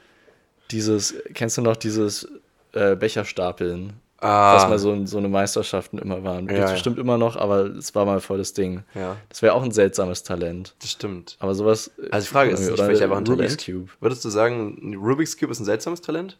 dieses, 0.71 1.15
kennst 1.33 1.57
du 1.57 1.61
noch 1.61 1.75
dieses 1.75 2.27
äh, 2.73 2.95
Becherstapeln? 2.95 3.93
Ah, 4.23 4.55
Was 4.55 4.69
mal 4.69 4.77
so, 4.77 5.03
so 5.07 5.17
eine 5.17 5.29
Meisterschaften 5.29 5.97
immer 5.97 6.23
waren. 6.23 6.47
Ja, 6.47 6.53
ja. 6.53 6.71
bestimmt 6.71 6.99
immer 6.99 7.17
noch, 7.17 7.35
aber 7.37 7.61
es 7.65 7.95
war 7.95 8.05
mal 8.05 8.21
voll 8.21 8.37
das 8.37 8.53
Ding. 8.53 8.83
ja, 8.93 9.17
Das 9.29 9.41
wäre 9.41 9.53
auch 9.55 9.63
ein 9.63 9.71
seltsames 9.71 10.21
Talent. 10.21 10.75
das 10.79 10.91
stimmt. 10.91 11.37
Aber 11.39 11.55
sowas. 11.55 11.89
Also 12.11 12.27
die 12.27 12.31
Frage 12.31 12.51
ist, 12.51 12.59
ist 12.59 12.71
oder 12.71 12.85
vielleicht 12.85 13.01
einfach 13.01 13.17
ein 13.17 13.25
Rubik's 13.25 13.57
Talent? 13.57 13.65
Cube. 13.87 13.91
Würdest 13.99 14.23
du 14.23 14.29
sagen, 14.29 14.95
Rubik's 14.95 15.37
Cube 15.39 15.51
ist 15.51 15.59
ein 15.59 15.65
seltsames 15.65 16.01
Talent? 16.01 16.37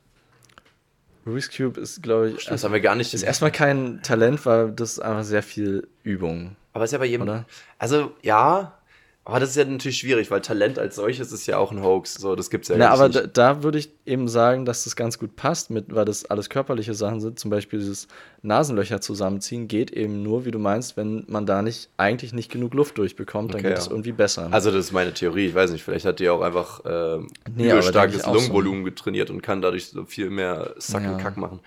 Rubik's 1.26 1.50
Cube 1.56 1.80
ist, 1.80 2.02
glaube 2.04 2.30
ich, 2.32 2.46
Das 2.46 2.64
haben 2.64 2.74
wir 2.74 2.82
gar 2.82 2.96
nicht. 2.96 3.14
ist 3.14 3.24
erstmal 3.24 3.52
kein 3.52 4.02
Talent, 4.04 4.46
weil 4.46 4.72
das 4.72 4.94
ist 4.94 5.00
einfach 5.00 5.24
sehr 5.24 5.44
viel 5.44 5.88
Übung, 6.04 6.56
aber 6.74 6.84
ist 6.86 6.92
ja 6.92 6.98
bei 7.00 7.06
jedem. 7.06 7.24
oder? 7.24 7.46
Also 7.78 8.12
ja, 8.22 8.74
aber 9.24 9.40
das 9.40 9.52
ist 9.52 9.56
ja 9.56 9.66
natürlich 9.66 10.00
schwierig, 10.00 10.32
weil 10.32 10.42
Talent 10.42 10.80
als 10.80 10.96
solches 10.96 11.32
ist 11.32 11.46
ja 11.46 11.58
auch 11.58 11.72
ein 11.72 11.84
Hoax. 11.84 12.16
So, 12.16 12.36
das 12.36 12.50
gibt's 12.50 12.70
ja 12.70 12.76
Na, 12.78 12.90
aber 12.90 13.04
eigentlich 13.06 13.16
da, 13.16 13.22
nicht. 13.22 13.38
da 13.38 13.64
würde 13.64 13.78
ich 13.78 13.92
eben 14.06 14.28
sagen, 14.28 14.66
dass 14.66 14.84
das 14.84 14.96
ganz 14.96 15.20
gut 15.20 15.36
passt, 15.36 15.70
mit, 15.70 15.94
weil 15.94 16.06
das 16.06 16.26
alles 16.26 16.50
körperliche 16.50 16.96
Sachen 16.96 17.22
sind. 17.22 17.38
Zum 17.38 17.52
Beispiel 17.52 17.80
dieses 17.80 18.08
Nasenlöcher 18.42 19.00
zusammenziehen 19.00 19.68
geht 19.68 19.92
eben 19.92 20.24
nur, 20.24 20.46
wie 20.46 20.52
du 20.52 20.58
meinst, 20.58 20.98
wenn 20.98 21.24
man 21.28 21.46
da 21.46 21.62
nicht 21.62 21.90
eigentlich 21.98 22.34
nicht 22.34 22.52
genug 22.52 22.74
Luft 22.74 22.98
durchbekommt, 22.98 23.54
dann 23.54 23.60
Okay, 23.62 23.70
geht 23.70 23.78
es 23.78 23.86
ja. 23.86 23.92
irgendwie 23.92 24.12
besser. 24.12 24.48
Also 24.50 24.72
das 24.72 24.86
ist 24.86 24.92
meine 24.92 25.14
Theorie. 25.14 25.46
Ich 25.48 25.56
weiß 25.56 25.72
nicht, 25.72 25.84
vielleicht 25.84 26.06
hat 26.06 26.20
die 26.20 26.28
auch 26.30 26.42
einfach 26.42 26.82
ähm, 26.86 27.28
Nee, 27.56 27.68
ich 27.68 27.74
auch 27.76 28.10
so. 28.10 28.34
Lungenvolumen 28.34 28.84
getrainiert 28.86 29.30
und 29.30 29.44
kann 29.44 29.62
dadurch 29.62 29.90
so 29.90 30.04
viel 30.06 30.32
mehr 30.32 30.74
Sack 30.78 31.04
und 31.04 31.12
Ja. 31.12 31.18
Kack 31.18 31.38
machen. 31.38 31.60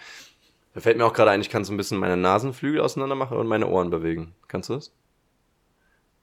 Da 0.74 0.80
fällt 0.80 0.98
mir 0.98 1.04
auch 1.04 1.12
gerade 1.12 1.30
ein, 1.30 1.40
ich 1.40 1.50
kann 1.50 1.64
so 1.64 1.72
ein 1.72 1.76
bisschen 1.76 1.98
meine 1.98 2.16
Nasenflügel 2.16 2.80
auseinander 2.80 3.14
machen 3.14 3.36
und 3.38 3.46
meine 3.46 3.68
Ohren 3.68 3.90
bewegen. 3.90 4.34
Kannst 4.48 4.70
du 4.70 4.74
das? 4.74 4.90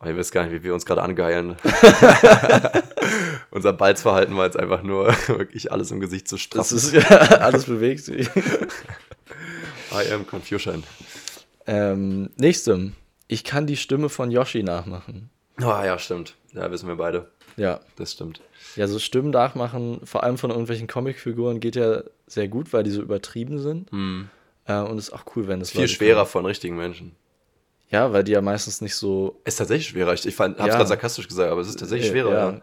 Oh, 0.03 0.07
ihr 0.07 0.17
wisst 0.17 0.31
gar 0.31 0.43
nicht, 0.45 0.53
wie 0.53 0.63
wir 0.63 0.73
uns 0.73 0.85
gerade 0.85 1.03
angeilen. 1.03 1.57
Unser 3.51 3.73
Balzverhalten 3.73 4.35
war 4.35 4.45
jetzt 4.45 4.57
einfach 4.57 4.81
nur 4.81 5.07
wirklich 5.27 5.71
alles 5.71 5.91
im 5.91 5.99
Gesicht 5.99 6.27
zu 6.27 6.35
das 6.35 6.41
straffen. 6.43 6.77
ist 6.77 6.93
ja 6.93 7.01
alles 7.09 7.65
bewegt 7.65 8.03
sich. 8.05 8.27
I 9.91 10.11
am 10.11 10.25
Confusion. 10.25 10.83
ähm, 11.67 12.29
nächste. 12.37 12.93
Ich 13.27 13.43
kann 13.43 13.67
die 13.67 13.77
Stimme 13.77 14.09
von 14.09 14.31
Yoshi 14.31 14.63
nachmachen. 14.63 15.29
Oh 15.59 15.65
ja, 15.65 15.99
stimmt. 15.99 16.35
Ja, 16.53 16.71
wissen 16.71 16.87
wir 16.87 16.95
beide. 16.95 17.29
Ja. 17.57 17.79
Das 17.95 18.13
stimmt. 18.13 18.41
Ja, 18.75 18.87
so 18.87 18.99
Stimmen 18.99 19.29
nachmachen, 19.29 20.01
vor 20.05 20.23
allem 20.23 20.37
von 20.37 20.49
irgendwelchen 20.49 20.87
Comicfiguren, 20.87 21.59
geht 21.59 21.75
ja 21.75 22.03
sehr 22.25 22.47
gut, 22.47 22.73
weil 22.73 22.83
die 22.83 22.89
so 22.91 23.01
übertrieben 23.01 23.59
sind. 23.59 23.91
Hm. 23.91 24.29
Äh, 24.65 24.79
und 24.79 24.97
ist 24.97 25.11
auch 25.11 25.23
cool, 25.35 25.47
wenn 25.47 25.59
das 25.59 25.71
Viel 25.71 25.87
schwerer 25.87 26.25
von 26.25 26.45
richtigen 26.45 26.77
Menschen. 26.77 27.15
Ja, 27.91 28.11
weil 28.13 28.23
die 28.23 28.31
ja 28.31 28.41
meistens 28.41 28.81
nicht 28.81 28.95
so. 28.95 29.41
Ist 29.43 29.57
tatsächlich 29.57 29.87
schwerer. 29.89 30.13
Ich, 30.13 30.25
ich 30.25 30.35
fand, 30.35 30.57
hab's 30.57 30.67
Ja. 30.69 30.75
gerade 30.77 30.87
sarkastisch 30.87 31.27
gesagt, 31.27 31.51
aber 31.51 31.61
es 31.61 31.67
ist 31.67 31.79
tatsächlich 31.79 32.07
Äh, 32.07 32.11
schwerer. 32.11 32.31
ja. 32.31 32.51
Ja, 32.51 32.61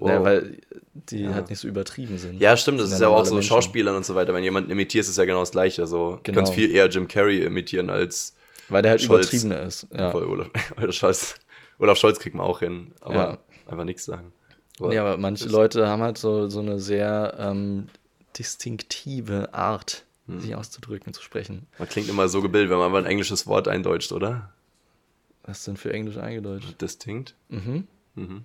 Wow. 0.00 0.08
Ja, 0.10 0.22
weil 0.24 0.58
die 0.94 1.22
Ja. 1.24 1.34
halt 1.34 1.50
nicht 1.50 1.58
so 1.58 1.66
übertrieben 1.66 2.18
sind. 2.18 2.40
Ja, 2.40 2.56
stimmt, 2.56 2.78
das 2.78 2.92
ist 2.92 3.00
ja 3.00 3.08
ja 3.10 3.16
auch 3.16 3.24
so 3.26 3.34
Menschen. 3.34 3.48
Schauspielern 3.48 3.96
und 3.96 4.06
so 4.06 4.14
weiter. 4.14 4.32
Wenn 4.32 4.44
jemanden 4.44 4.70
imitierst, 4.70 5.10
ist 5.10 5.16
ja 5.18 5.24
genau 5.24 5.40
das 5.40 5.50
Gleiche. 5.50 5.82
Also, 5.82 6.12
Du 6.16 6.20
Genau. 6.22 6.36
kannst 6.36 6.52
viel 6.54 6.70
eher 6.70 6.86
Jim 6.88 7.08
Carrey 7.08 7.42
imitieren 7.42 7.90
als 7.90 8.36
Weil 8.68 8.82
der 8.82 8.92
halt 8.92 9.02
Scholz. 9.02 9.26
übertriebener 9.32 9.62
ist. 9.62 9.88
Ja. 9.92 10.12
voll 10.12 10.22
Olaf, 10.24 10.46
Olaf 10.80 10.94
Scholz. 10.94 11.34
Olaf 11.80 11.98
Scholz 11.98 12.20
kriegt 12.20 12.36
man 12.36 12.46
auch 12.46 12.60
hin, 12.60 12.92
aber 13.00 13.14
Ja. 13.14 13.38
einfach 13.66 13.82
nichts 13.84 14.04
sagen. 14.04 14.32
Nee, 14.78 14.98
aber 14.98 15.16
manche 15.16 15.48
Leute 15.48 15.88
haben 15.88 16.02
halt 16.02 16.16
so, 16.18 16.46
so 16.48 16.60
eine 16.60 16.78
sehr 16.78 17.34
ähm, 17.40 17.88
distinktive 18.38 19.52
Art, 19.54 20.04
Hm. 20.28 20.40
sich 20.40 20.54
auszudrücken, 20.54 21.12
zu 21.14 21.22
sprechen. 21.22 21.66
Man 21.78 21.88
klingt 21.88 22.08
immer 22.08 22.28
so 22.28 22.40
gebildet, 22.42 22.70
wenn 22.70 22.78
man 22.78 22.86
einfach 22.88 22.98
ein 22.98 23.06
englisches 23.06 23.46
Wort 23.46 23.66
eindeutscht, 23.66 24.12
oder? 24.12 24.52
Was 25.48 25.60
ist 25.60 25.66
denn 25.66 25.78
für 25.78 25.90
Englisch 25.94 26.18
eingedeutscht? 26.18 26.78
Distinct? 26.78 27.34
Mhm. 27.48 27.86
Mhm. 28.16 28.44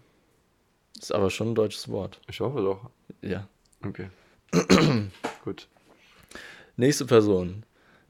Ist 0.97 1.13
aber 1.13 1.29
schon 1.29 1.51
ein 1.51 1.55
deutsches 1.55 1.89
Wort. 1.89 2.21
Ich 2.29 2.39
hoffe 2.39 2.61
doch. 2.61 2.89
Ja. 3.21 3.45
Okay. 3.85 4.07
Gut. 5.43 5.67
Nächste 6.77 7.05
Person. 7.05 7.63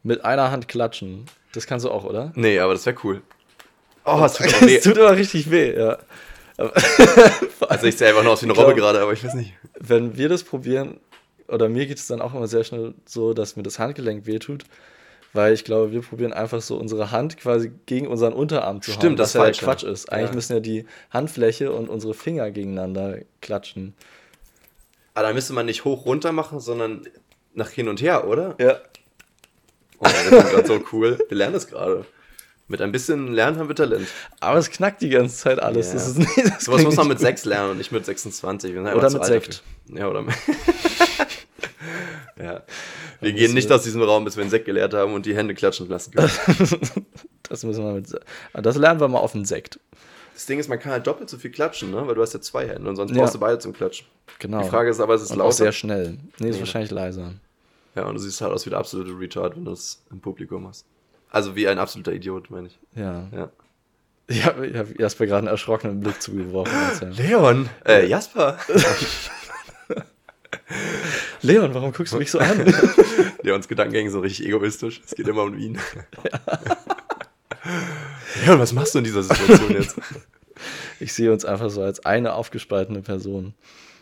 Mit 0.04 0.24
einer 0.24 0.52
Hand 0.52 0.68
klatschen. 0.68 1.26
Das 1.54 1.66
kannst 1.66 1.86
du 1.88 1.90
auch, 1.90 2.04
oder? 2.04 2.34
Nee, 2.36 2.60
aber 2.60 2.74
das 2.74 2.86
wäre 2.86 2.96
cool. 3.04 3.24
Oh, 4.06 4.22
es 4.24 4.34
tut. 4.34 4.46
Das 4.62 4.84
tut 4.84 4.98
immer 4.98 5.18
richtig 5.18 5.50
weh, 5.50 5.76
ja. 5.76 5.98
Aber 6.58 6.72
Also 7.70 7.88
ich 7.88 7.98
sehe 7.98 8.10
einfach 8.10 8.22
nur 8.22 8.34
aus 8.34 8.44
wie 8.44 8.46
eine 8.46 8.54
Robbe 8.54 8.76
gerade, 8.76 9.02
aber 9.02 9.14
ich 9.14 9.24
weiß 9.24 9.34
nicht. 9.34 9.54
wenn 9.80 10.18
wir 10.18 10.30
das 10.30 10.44
probieren, 10.44 11.00
oder 11.48 11.68
mir 11.68 11.88
geht 11.88 11.98
es 11.98 12.06
dann 12.06 12.22
auch 12.22 12.36
immer 12.36 12.48
sehr 12.48 12.64
schnell 12.64 12.94
so, 13.06 13.34
dass 13.34 13.56
mir 13.56 13.64
das 13.64 13.80
Handgelenk 13.80 14.28
wehtut, 14.28 14.66
weil 15.34 15.54
ich 15.54 15.64
glaube, 15.64 15.92
wir 15.92 16.02
probieren 16.02 16.32
einfach 16.32 16.62
so 16.62 16.78
unsere 16.78 17.12
Hand 17.12 17.38
quasi 17.38 17.72
gegen 17.86 18.08
unseren 18.08 18.34
Unterarm 18.34 18.82
zu 18.82 18.92
hauen. 18.92 19.00
Stimmt, 19.00 19.20
das 19.20 19.36
was 19.36 19.60
ja. 19.60 19.64
Quatsch 19.66 19.84
ist. 19.84 20.12
Eigentlich 20.12 20.30
Ja. 20.30 20.36
müssen 20.36 20.54
ja 20.54 20.60
die 20.60 20.86
Handfläche 21.10 21.72
und 21.72 21.90
unsere 21.90 22.14
Finger 22.14 22.52
gegeneinander 22.52 23.18
klatschen. 23.42 23.94
Aber 25.16 25.28
dann 25.28 25.36
müsste 25.36 25.54
man 25.54 25.66
nicht 25.66 25.86
hoch 25.86 26.06
runter 26.06 26.32
machen, 26.32 26.60
sondern 26.60 27.02
nach 27.54 27.70
hin 27.70 27.88
und 27.88 28.02
her, 28.02 28.28
oder? 28.28 28.56
Ja. 28.60 28.78
Oh, 30.00 30.06
das 30.06 30.26
ist 30.26 30.32
gerade 30.32 30.68
so 30.68 30.84
cool. 30.92 31.20
Wir 31.30 31.38
lernen 31.38 31.54
das 31.54 31.68
gerade. 31.68 32.06
Mit 32.68 32.82
ein 32.82 32.92
bisschen 32.92 33.34
Lernen 33.34 33.60
haben 33.60 33.68
wir 33.68 33.76
Talent. 33.76 34.08
Aber 34.40 34.58
es 34.58 34.72
knackt 34.72 35.02
die 35.02 35.10
ganze 35.10 35.36
Zeit 35.36 35.60
alles. 35.60 35.88
Ja. 35.88 35.94
Das 35.94 36.08
ist 36.08 36.18
nicht, 36.18 36.30
das 36.38 36.64
Sowas 36.64 36.78
klingt 36.80 36.84
muss 36.86 36.96
man 36.96 37.08
mit 37.10 37.20
6 37.20 37.46
lernen 37.46 37.72
und 37.72 37.78
nicht 37.78 37.92
mit 37.92 38.06
26. 38.06 38.72
Wir 38.72 38.80
sind 38.80 38.88
einfach 38.88 39.00
Oder 39.00 39.10
mit 39.12 39.26
Sekt. 39.26 39.64
Ja, 39.88 40.08
oder 40.08 40.22
mit. 40.22 40.34
ja. 42.42 42.64
Wir 43.24 43.34
gehen 43.34 43.44
das 43.46 43.54
nicht 43.54 43.70
wird- 43.70 43.80
aus 43.80 43.84
diesem 43.84 44.02
Raum, 44.02 44.26
bis 44.26 44.36
wir 44.36 44.42
einen 44.42 44.50
Sekt 44.52 44.66
geleert 44.66 44.94
haben 44.94 45.14
und 45.14 45.26
die 45.26 45.36
Hände 45.36 45.54
klatschen 45.54 45.88
lassen 45.90 46.12
können. 46.14 46.30
Das 47.50 47.64
müssen 47.64 47.84
wir 47.84 47.92
mit. 47.94 48.08
Aber 48.54 48.62
Das 48.62 48.78
lernen 48.78 49.00
wir 49.02 49.08
mal 49.10 49.20
auf 49.20 49.34
den 49.34 49.46
Sekt. 49.46 49.80
Das 50.34 50.46
Ding 50.48 50.58
ist, 50.60 50.70
man 50.70 50.80
kann 50.80 50.92
halt 50.94 51.06
doppelt 51.06 51.30
so 51.30 51.38
viel 51.38 51.52
klatschen, 51.52 51.92
ne? 51.92 52.08
weil 52.08 52.16
du 52.16 52.22
hast 52.22 52.34
ja 52.34 52.42
zwei 52.42 52.68
Hände 52.68 52.90
und 52.90 52.96
sonst 52.96 53.12
Ja. 53.12 53.18
brauchst 53.22 53.36
du 53.36 53.40
beide 53.40 53.60
zum 53.60 53.74
Klatschen. 53.74 54.08
Genau. 54.40 54.64
Die 54.64 54.70
Frage 54.70 54.90
ist 54.90 55.00
aber, 55.00 55.14
ist 55.16 55.22
es 55.24 55.32
auch 55.32 55.36
lauter? 55.36 55.52
sehr 55.52 55.72
schnell. 55.72 56.18
Nee, 56.40 56.50
ist 56.50 56.56
Ja. 56.56 56.62
wahrscheinlich 56.62 56.90
leiser. 56.90 57.34
Ja, 57.96 58.06
und 58.06 58.16
du 58.16 58.20
siehst 58.22 58.42
halt 58.42 58.52
aus 58.54 58.66
wie 58.66 58.72
der 58.72 58.80
absolute 58.80 59.12
Retard, 59.20 59.56
wenn 59.56 59.66
du 59.66 59.72
es 59.72 60.02
im 60.10 60.20
Publikum 60.22 60.68
hast. 60.68 60.86
Also 61.30 61.56
wie 61.56 61.68
ein 61.68 61.78
absoluter 61.78 62.14
Idiot, 62.14 62.50
meine 62.50 62.68
ich. 62.68 62.80
Ja. 62.96 63.28
Ja. 63.36 63.50
Ich 64.28 64.44
habe 64.46 64.72
hab 64.76 65.00
Jasper 65.00 65.26
gerade 65.28 65.40
einen 65.40 65.48
erschrockenen 65.50 66.00
Blick 66.00 66.20
zugeworfen. 66.22 67.12
Leon! 67.12 67.70
Äh, 67.86 68.08
Jasper! 68.08 68.58
Leon, 71.42 71.74
warum 71.74 71.92
guckst 71.92 72.14
du 72.14 72.18
mich 72.18 72.32
so 72.32 72.40
an? 72.40 72.66
Leons 73.42 73.68
Gedankengänge 73.68 74.12
so 74.12 74.20
richtig 74.20 74.48
egoistisch. 74.48 75.02
Es 75.06 75.16
geht 75.16 75.28
immer 75.28 75.44
um 75.44 75.58
ihn. 75.58 75.78
Leon, 78.46 78.60
was 78.60 78.74
machst 78.74 78.94
du 78.94 79.00
in 79.00 79.04
dieser 79.04 79.24
Situation 79.24 79.72
jetzt? 79.82 79.96
Ich 81.00 81.14
sehe 81.14 81.32
uns 81.32 81.46
einfach 81.46 81.70
so 81.70 81.82
als 81.82 82.06
eine 82.06 82.34
aufgespaltene 82.34 83.02
Person. 83.02 83.54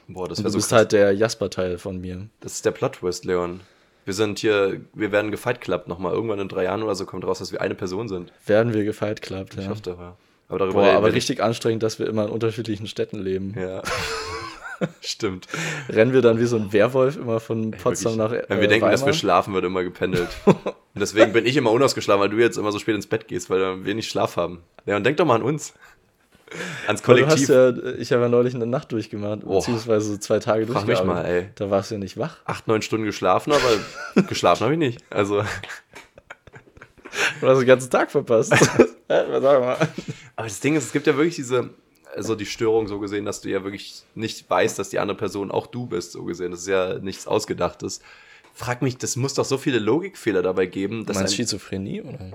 Boah, 0.08 0.28
das 0.28 0.40
wäre 0.40 0.48
du 0.48 0.52
so 0.52 0.58
bist 0.58 0.70
krass. 0.70 0.78
halt 0.78 0.92
der 0.92 1.14
Jasper-Teil 1.14 1.78
von 1.78 2.00
mir. 2.00 2.28
Das 2.40 2.54
ist 2.54 2.66
der 2.66 2.72
Plot-Twist, 2.72 3.26
Leon. 3.26 3.62
Wir 4.04 4.14
sind 4.14 4.40
hier, 4.40 4.82
wir 4.94 5.12
werden 5.12 5.32
gefight 5.32 5.62
Club 5.62 5.88
nochmal. 5.88 6.14
Irgendwann 6.14 6.40
in 6.40 6.48
drei 6.48 6.64
Jahren 6.64 6.84
oder 6.84 6.96
so 6.96 7.06
kommt 7.06 7.24
raus, 7.24 7.40
dass 7.40 7.52
wir 7.52 7.62
eine 7.62 7.76
Person 7.76 8.10
sind. 8.10 8.32
Werden 8.46 8.74
wir 8.74 8.92
klappt, 8.92 9.56
Ich 9.58 9.64
ja. 9.64 9.70
hoffe 9.70 9.82
doch, 9.84 10.00
ja. 10.00 10.18
Aber 10.50 10.60
darüber 10.60 10.82
Boah, 10.82 10.94
aber 10.94 11.14
richtig 11.14 11.42
anstrengend, 11.42 11.82
dass 11.82 11.98
wir 11.98 12.08
immer 12.08 12.26
in 12.26 12.32
unterschiedlichen 12.32 12.88
Städten 12.88 13.20
leben. 13.20 13.56
Ja. 13.58 13.82
Stimmt. 15.02 15.48
Rennen 15.90 16.14
wir 16.14 16.22
dann 16.22 16.40
wie 16.40 16.46
so 16.46 16.56
ein 16.58 16.72
Werwolf 16.74 17.18
immer 17.18 17.40
von 17.40 17.72
Potsdam 17.72 18.18
nach 18.18 18.32
Wirklich. 18.32 18.50
äh, 18.50 18.54
Wenn 18.54 18.62
wir 18.62 18.68
denken, 18.68 18.86
dass 18.90 19.02
wir 19.02 19.06
Weimar? 19.08 19.14
schlafen, 19.14 19.54
wird 19.54 19.66
immer 19.66 19.84
gependelt. 19.84 20.30
Und 20.46 21.00
deswegen 21.00 21.32
bin 21.34 21.46
ich 21.46 21.56
immer 21.58 21.72
unausgeschlafen, 21.72 22.22
weil 22.22 22.30
du 22.30 22.38
jetzt 22.38 22.58
immer 22.58 22.72
so 22.72 22.80
spät 22.80 22.96
ins 22.96 23.08
Bett 23.08 23.28
gehst, 23.28 23.50
weil 23.50 23.60
wir 23.60 23.86
wenig 23.86 24.08
Schlaf 24.10 24.36
haben. 24.38 24.64
Leon, 24.86 25.04
denk 25.04 25.18
doch 25.18 25.26
mal 25.26 25.36
an 25.36 25.44
uns. 25.44 25.74
Ans 26.88 27.02
Kollektiv. 27.02 27.48
ja, 27.48 27.70
ich 27.98 28.12
habe 28.12 28.24
ja 28.24 28.28
neulich 28.30 28.54
eine 28.54 28.66
Nacht 28.68 28.92
durchgemacht, 28.92 29.40
Oh. 29.46 29.60
beziehungsweise 29.60 30.20
zwei 30.20 30.40
Tage 30.40 30.68
Frag 30.68 30.86
mich 30.86 30.98
durchgearbeitet. 30.98 31.30
mal, 31.32 31.34
ey. 31.44 31.50
Da 31.56 31.70
warst 31.70 31.92
du 31.92 31.96
ja 31.96 32.00
nicht 32.00 32.18
wach. 32.18 32.38
Acht, 32.44 32.68
neun 32.68 32.82
Stunden 32.82 33.06
geschlafen, 33.06 33.54
aber 33.54 34.24
geschlafen 34.28 34.64
habe 34.66 34.74
ich 34.74 34.80
nicht. 34.80 35.02
Also, 35.10 35.44
Du 37.42 37.48
hast 37.48 37.60
den 37.60 37.68
ganzen 37.68 37.90
Tag 37.90 38.10
verpasst. 38.12 38.54
Sag 39.08 39.30
mal. 39.42 39.78
aber 40.36 40.48
das 40.48 40.60
Ding 40.62 40.76
ist, 40.76 40.86
es 40.86 40.92
gibt 40.94 41.08
ja 41.08 41.16
wirklich 41.18 41.36
diese, 41.36 41.70
also 42.16 42.36
die 42.36 42.46
Störung 42.46 42.88
so 42.88 43.00
gesehen, 43.00 43.26
dass 43.26 43.42
du 43.42 43.50
ja 43.50 43.64
wirklich 43.64 44.04
nicht 44.16 44.50
weißt, 44.50 44.78
dass 44.80 44.90
die 44.90 45.00
andere 45.00 45.18
Person 45.18 45.52
auch 45.52 45.68
du 45.68 45.86
bist, 45.88 46.12
so 46.12 46.24
gesehen. 46.24 46.52
Das 46.52 46.62
ist 46.62 46.68
ja 46.68 47.00
nichts 47.00 47.28
Ausgedachtes. 47.28 48.02
Frag 48.54 48.82
mich, 48.82 48.98
das 48.98 49.16
muss 49.16 49.34
doch 49.34 49.46
so 49.46 49.58
viele 49.58 49.80
Logikfehler 49.80 50.42
dabei 50.42 50.66
geben, 50.66 51.06
dass 51.06 51.16
Meinst 51.18 51.32
du 51.32 51.36
ein, 51.36 51.38
Schizophrenie? 51.38 52.02
Oder? 52.02 52.32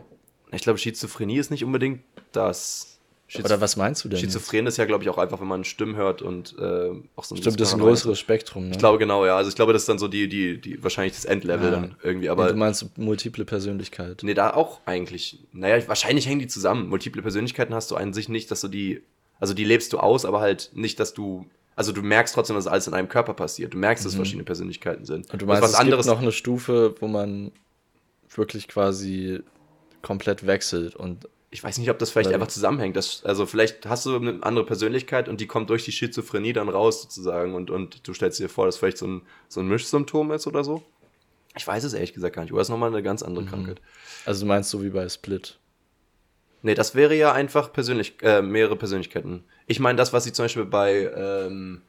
ich 0.52 0.62
glaube, 0.62 0.78
Schizophrenie 0.78 1.38
ist 1.38 1.50
nicht 1.50 1.64
unbedingt 1.64 2.00
das. 2.32 2.92
Schizo- 3.28 3.44
oder 3.46 3.60
was 3.60 3.76
meinst 3.76 4.04
du 4.04 4.08
denn? 4.08 4.18
jetzt? 4.20 4.32
Schizophren 4.32 4.68
ist 4.68 4.76
ja, 4.76 4.84
glaube 4.84 5.02
ich, 5.02 5.10
auch 5.10 5.18
einfach, 5.18 5.40
wenn 5.40 5.48
man 5.48 5.64
Stimmen 5.64 5.96
hört 5.96 6.22
und 6.22 6.54
äh, 6.60 6.90
auch 7.16 7.24
so 7.24 7.34
Stimmt, 7.34 7.58
das 7.60 7.68
ist 7.68 7.74
ein 7.74 7.80
größeres 7.80 8.20
Spektrum. 8.20 8.66
Ne? 8.66 8.70
Ich 8.70 8.78
glaube 8.78 8.98
genau, 8.98 9.26
ja. 9.26 9.36
Also 9.36 9.48
ich 9.50 9.56
glaube, 9.56 9.72
das 9.72 9.82
ist 9.82 9.88
dann 9.88 9.98
so 9.98 10.06
die, 10.06 10.28
die, 10.28 10.60
die 10.60 10.80
wahrscheinlich 10.82 11.14
das 11.14 11.24
Endlevel 11.24 11.64
Ja. 11.66 11.70
dann 11.72 11.96
irgendwie. 12.04 12.28
Aber 12.28 12.44
Aber 12.44 12.52
du 12.52 12.58
meinst 12.58 12.96
multiple 12.96 13.44
Persönlichkeit. 13.44 14.20
nee, 14.22 14.32
da 14.34 14.54
auch 14.54 14.80
eigentlich. 14.86 15.40
Naja, 15.52 15.86
wahrscheinlich 15.88 16.28
hängen 16.28 16.38
die 16.38 16.46
zusammen. 16.46 16.88
Multiple 16.88 17.20
Persönlichkeiten 17.20 17.74
hast 17.74 17.90
du 17.90 17.96
an 17.96 18.12
sich 18.14 18.28
nicht, 18.28 18.48
dass 18.52 18.60
du 18.60 18.68
die, 18.68 19.02
also 19.38 19.54
die 19.54 19.64
lebst 19.64 19.92
du 19.92 19.98
aus, 19.98 20.24
aber 20.24 20.40
halt 20.40 20.70
nicht, 20.74 20.98
dass 21.00 21.14
du, 21.14 21.46
also 21.74 21.92
du 21.92 22.02
merkst 22.02 22.34
trotzdem, 22.34 22.56
dass 22.56 22.66
alles 22.66 22.86
in 22.86 22.94
einem 22.94 23.08
Körper 23.08 23.34
passiert. 23.34 23.74
Du 23.74 23.78
merkst, 23.78 24.04
dass 24.04 24.12
es 24.12 24.16
verschiedene 24.16 24.44
Persönlichkeiten 24.44 25.04
sind. 25.04 25.26
Mhm. 25.26 25.32
Und 25.32 25.42
du 25.42 25.46
meinst, 25.46 25.62
was 25.62 25.70
es 25.72 25.76
anderes. 25.76 26.06
gibt 26.06 26.14
noch 26.14 26.22
eine 26.22 26.32
Stufe, 26.32 26.94
wo 27.00 27.08
man 27.08 27.52
wirklich 28.34 28.68
quasi 28.68 29.40
komplett 30.02 30.46
wechselt 30.46 30.94
und 30.94 31.28
ich 31.50 31.62
weiß 31.64 31.78
nicht, 31.78 31.90
ob 31.90 31.98
das 31.98 32.10
vielleicht 32.10 32.32
einfach 32.32 32.48
zusammenhängt. 32.48 32.96
Das, 32.96 33.24
also 33.24 33.46
vielleicht 33.46 33.86
hast 33.86 34.04
du 34.04 34.16
eine 34.16 34.42
andere 34.42 34.66
Persönlichkeit 34.66 35.28
und 35.28 35.40
die 35.40 35.46
kommt 35.46 35.70
durch 35.70 35.84
die 35.84 35.92
Schizophrenie 35.92 36.52
dann 36.52 36.68
raus 36.68 37.02
sozusagen 37.02 37.54
und, 37.54 37.70
und 37.70 38.06
du 38.06 38.12
stellst 38.12 38.38
dir 38.38 38.48
vor, 38.48 38.66
dass 38.66 38.76
vielleicht 38.76 38.98
so 38.98 39.06
ein, 39.06 39.22
so 39.48 39.60
ein 39.60 39.68
Mischsymptom 39.68 40.32
ist 40.32 40.46
oder 40.46 40.64
so. 40.64 40.82
Ich 41.56 41.66
weiß 41.66 41.84
es 41.84 41.94
ehrlich 41.94 42.12
gesagt 42.12 42.34
gar 42.36 42.42
nicht. 42.42 42.52
Oder 42.52 42.62
ist 42.62 42.68
nochmal 42.68 42.90
eine 42.90 43.02
ganz 43.02 43.22
andere 43.22 43.46
Krankheit. 43.46 43.80
also 44.26 44.44
du 44.44 44.48
meinst 44.48 44.68
so 44.68 44.82
wie 44.82 44.90
bei 44.90 45.08
Split. 45.08 45.58
Nee, 46.66 46.74
das 46.74 46.96
wäre 46.96 47.14
ja 47.14 47.32
einfach 47.32 47.72
persönlich, 47.72 48.14
äh, 48.22 48.42
mehrere 48.42 48.74
Persönlichkeiten. 48.74 49.44
Ich 49.68 49.78
meine, 49.78 49.96
das, 49.96 50.12
was 50.12 50.24
sie 50.24 50.32
zum 50.32 50.46
Beispiel 50.46 50.64
bei, 50.64 51.08
ähm, 51.16 51.80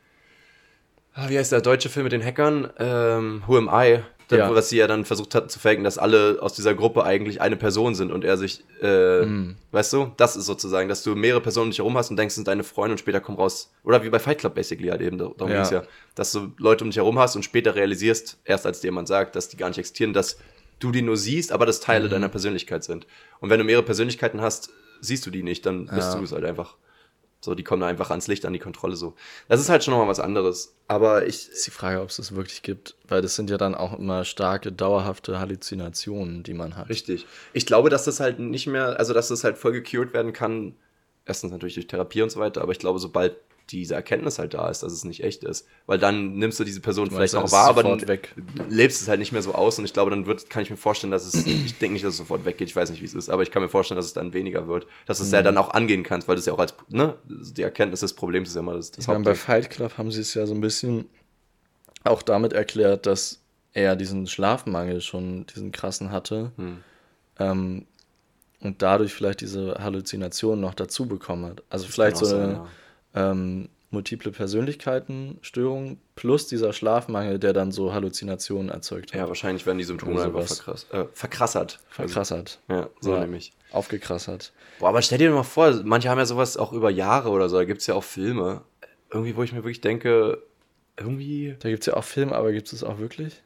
ah, 1.16 1.28
wie 1.30 1.38
heißt 1.40 1.52
der 1.52 1.62
deutsche 1.62 1.90
Film 1.90 2.04
mit 2.04 2.12
den 2.14 2.24
Hackern? 2.24 2.70
Ähm, 2.78 3.42
Who 3.48 3.58
Am 3.58 3.70
I? 3.74 4.02
Da, 4.28 4.36
Ja. 4.36 4.54
Was 4.54 4.70
sie 4.70 4.78
ja 4.78 4.86
dann 4.88 5.04
versucht 5.06 5.34
hat 5.36 5.50
zu 5.50 5.58
faken, 5.58 5.84
dass 5.84 5.98
alle 5.98 6.38
aus 6.42 6.54
dieser 6.54 6.76
Gruppe 6.76 7.04
eigentlich 7.06 7.42
eine 7.42 7.56
Person 7.56 7.96
sind 7.96 8.12
und 8.12 8.24
er 8.24 8.38
sich, 8.38 8.64
äh, 8.84 9.22
Mhm. 9.26 9.56
weißt 9.72 9.94
du, 9.94 10.12
das 10.18 10.36
ist 10.36 10.46
sozusagen, 10.46 10.90
dass 10.90 11.02
du 11.02 11.16
mehrere 11.16 11.42
Personen 11.42 11.66
um 11.68 11.70
dich 11.72 11.80
herum 11.80 11.98
hast 11.98 12.12
und 12.12 12.18
denkst, 12.18 12.36
sind 12.36 12.48
deine 12.48 12.64
Freunde 12.64 12.92
und 12.92 12.98
später 13.00 13.20
kommen 13.22 13.38
raus, 13.40 13.72
oder 13.84 14.04
wie 14.04 14.10
bei 14.10 14.20
Fight 14.20 14.38
Club 14.40 14.54
basically 14.54 14.90
halt 14.90 15.02
eben, 15.02 15.18
darum 15.18 15.50
Ja. 15.50 15.68
ja, 15.72 15.84
dass 16.14 16.32
du 16.34 16.52
Leute 16.60 16.84
um 16.84 16.92
dich 16.92 16.98
herum 16.98 17.18
hast 17.18 17.36
und 17.36 17.44
später 17.44 17.74
realisierst, 17.74 18.38
erst 18.46 18.66
als 18.68 18.82
dir 18.82 18.88
jemand 18.88 19.08
sagt, 19.08 19.36
dass 19.36 19.48
die 19.50 19.58
gar 19.58 19.70
nicht 19.70 19.80
existieren, 19.80 20.14
dass 20.14 20.38
du 20.80 20.92
die 20.92 21.02
nur 21.02 21.18
siehst, 21.18 21.52
aber 21.52 21.66
das 21.66 21.80
Mhm. 21.80 21.84
Teile 21.86 22.10
deiner 22.10 22.30
Persönlichkeit 22.30 22.84
sind. 22.84 23.08
Und 23.40 23.50
wenn 23.50 23.60
du 23.60 23.66
mehrere 23.66 23.84
Persönlichkeiten 23.86 24.42
hast, 24.42 24.70
siehst 25.02 25.26
du 25.26 25.32
die 25.32 25.44
nicht, 25.44 25.66
dann 25.66 25.86
bist 25.88 26.14
Ja. 26.14 26.18
du 26.18 26.24
es 26.24 26.32
halt 26.32 26.46
einfach. 26.46 26.76
So, 27.40 27.54
die 27.54 27.64
kommen 27.64 27.84
einfach 27.84 28.10
ans 28.10 28.26
Licht, 28.28 28.46
an 28.48 28.54
die 28.54 28.60
Kontrolle 28.60 28.96
so. 28.96 29.14
Das 29.48 29.60
ist 29.62 29.70
halt 29.70 29.84
schon 29.84 29.92
nochmal 29.94 30.08
was 30.08 30.20
anderes. 30.20 30.76
Aber 30.88 31.28
ich, 31.28 31.48
Ist 31.50 31.68
die 31.68 31.72
Frage, 31.72 32.02
ob 32.02 32.10
es 32.10 32.16
das 32.18 32.36
wirklich 32.36 32.64
gibt, 32.64 32.96
weil 33.08 33.22
das 33.22 33.36
sind 33.36 33.52
ja 33.52 33.58
dann 33.58 33.76
auch 33.76 33.98
immer 33.98 34.26
starke, 34.26 34.72
dauerhafte 34.72 35.40
Halluzinationen, 35.40 36.42
die 36.42 36.56
man 36.56 36.76
hat. 36.76 36.90
Richtig. 36.90 37.28
Ich 37.54 37.68
glaube, 37.68 37.92
dass 37.92 38.06
das 38.06 38.20
halt 38.20 38.40
nicht 38.40 38.66
mehr, 38.66 38.98
also 39.00 39.14
dass 39.14 39.28
das 39.28 39.44
halt 39.44 39.58
voll 39.60 39.72
gecured 39.74 40.14
werden 40.14 40.34
kann. 40.34 40.76
Erstens 41.26 41.52
natürlich 41.52 41.76
durch 41.76 41.88
Therapie 41.88 42.24
und 42.24 42.32
so 42.32 42.40
weiter, 42.40 42.62
aber 42.62 42.72
ich 42.72 42.80
glaube, 42.80 42.98
sobald 43.00 43.36
diese 43.70 43.95
Erkenntnis 43.95 44.39
halt 44.39 44.53
da 44.53 44.70
ist, 44.70 44.82
dass 44.84 44.93
es 44.93 45.03
nicht 45.03 45.24
echt 45.24 45.43
ist, 45.43 45.68
weil 45.86 45.97
dann 45.97 46.36
nimmst 46.38 46.59
du 46.59 46.63
diese 46.63 46.80
Person 46.80 47.05
meinst, 47.05 47.15
vielleicht 47.15 47.34
dann 47.34 47.43
noch 47.43 47.51
wahr, 47.51 47.68
aber 47.68 48.07
weg. 48.07 48.34
lebst 48.70 49.01
es 49.01 49.07
halt 49.07 49.20
nicht 49.20 49.32
mehr 49.34 49.41
so 49.41 49.53
aus 49.53 49.78
und 49.78 49.86
ich 49.86 49.93
glaube, 49.93 50.09
dann 50.11 50.26
wird, 50.26 50.49
kann 50.49 50.63
ich 50.63 50.70
mir 50.70 50.78
vorstellen, 50.78 51.11
dass 51.11 51.26
es, 51.26 51.45
ich 51.45 51.78
denke 51.78 51.93
nicht, 51.93 52.05
dass 52.05 52.11
es 52.13 52.18
sofort 52.18 52.45
weggeht, 52.45 52.70
ich 52.70 52.76
weiß 52.76 52.89
nicht, 52.91 53.01
wie 53.01 53.05
es 53.05 53.13
ist, 53.13 53.30
aber 53.30 53.43
ich 53.43 53.51
kann 53.51 53.61
mir 53.61 53.70
vorstellen, 53.70 53.97
dass 53.97 54.05
es 54.05 54.13
dann 54.13 54.34
weniger 54.34 54.68
wird, 54.68 54.88
dass 55.05 55.18
du 55.18 55.24
es 55.26 55.32
ja 55.32 55.41
Mhm. 55.41 55.45
dann 55.45 55.57
auch 55.57 55.72
angehen 55.72 56.03
kannst, 56.03 56.28
weil 56.28 56.36
das 56.38 56.45
ja 56.45 56.53
auch 56.53 56.59
als, 56.59 56.74
ne, 56.89 57.15
die 57.28 57.61
Erkenntnis 57.61 57.99
des 57.99 58.13
Problems 58.13 58.49
ist 58.49 58.55
ja 58.55 58.61
immer 58.61 58.74
das, 58.74 58.91
das 58.91 59.03
Ich 59.03 59.07
meine, 59.07 59.24
bei. 59.24 59.36
Fight 59.36 59.70
Club 59.70 59.97
haben 59.97 60.11
sie 60.11 60.22
es 60.22 60.34
ja 60.34 60.45
so 60.45 60.53
ein 60.53 60.61
bisschen 60.61 61.05
auch 62.03 62.22
damit 62.22 62.53
erklärt, 62.53 63.05
dass 63.05 63.41
er 63.74 63.95
diesen 63.95 64.28
Schlafmangel 64.28 65.01
schon, 65.01 65.45
diesen 65.47 65.72
krassen 65.72 66.11
hatte. 66.11 66.51
Hm. 66.55 66.78
Ähm, 67.39 67.86
und 68.59 68.82
dadurch 68.82 69.13
vielleicht 69.13 69.41
diese 69.41 69.76
Halluzinationen 69.80 70.59
noch 70.59 70.74
dazu 70.74 71.05
bekommen 71.05 71.45
hat. 71.45 71.63
Also 71.70 71.86
vielleicht 71.88 72.18
Kann 72.18 72.26
so 72.26 72.36
eine 72.36 72.45
sein, 72.45 72.55
ja. 72.55 72.68
Ähm, 73.18 73.70
multiple 73.89 74.32
Persönlichkeitenstörung 74.32 75.97
plus 76.15 76.47
dieser 76.47 76.74
Schlafmangel, 76.74 77.39
der 77.39 77.53
dann 77.53 77.72
so 77.72 77.93
Halluzinationen 77.93 78.70
erzeugt 78.70 79.13
hat. 79.13 79.20
Ja, 79.20 79.28
wahrscheinlich 79.28 79.65
werden 79.65 79.78
die 79.78 79.84
Symptome 79.86 80.13
Oder 80.15 80.26
einfach 80.26 80.45
verkrass, 80.47 80.86
äh, 80.91 81.05
verkrassert. 81.13 81.80
Verkrassert. 81.89 82.59
Ja, 82.70 82.89
so 82.99 83.13
Ja. 83.13 83.22
nämlich. 83.22 83.53
Aufgekrassert. 83.72 84.53
Boah, 84.80 84.89
aber 84.89 85.01
stell 85.01 85.18
dir 85.18 85.30
mal 85.32 85.43
vor, 85.43 85.72
manche 85.84 86.09
haben 86.09 86.18
ja 86.20 86.26
sowas 86.26 86.57
auch 86.57 86.74
über 86.74 86.89
Jahre 86.89 87.30
oder 87.30 87.49
so, 87.49 87.57
da 87.57 87.65
gibt 87.65 87.82
es 87.82 87.88
ja 87.88 87.95
auch 87.95 88.03
Filme. 88.03 88.61
Irgendwie, 89.11 89.36
wo 89.36 89.43
ich 89.43 89.51
mir 89.53 89.59
wirklich 89.63 89.82
denke, 89.82 90.41
irgendwie, 90.97 91.55
Da 91.59 91.70
gibt 91.70 91.82
es 91.82 91.86
ja 91.88 91.95
auch 91.95 92.03
Filme, 92.03 92.34
aber 92.36 92.51
gibt 92.51 92.68
es 92.68 92.74
es 92.74 92.84
auch 92.84 92.97
wirklich? 92.99 93.41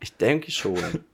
ich 0.00 0.16
denke 0.16 0.50
schon. 0.50 0.74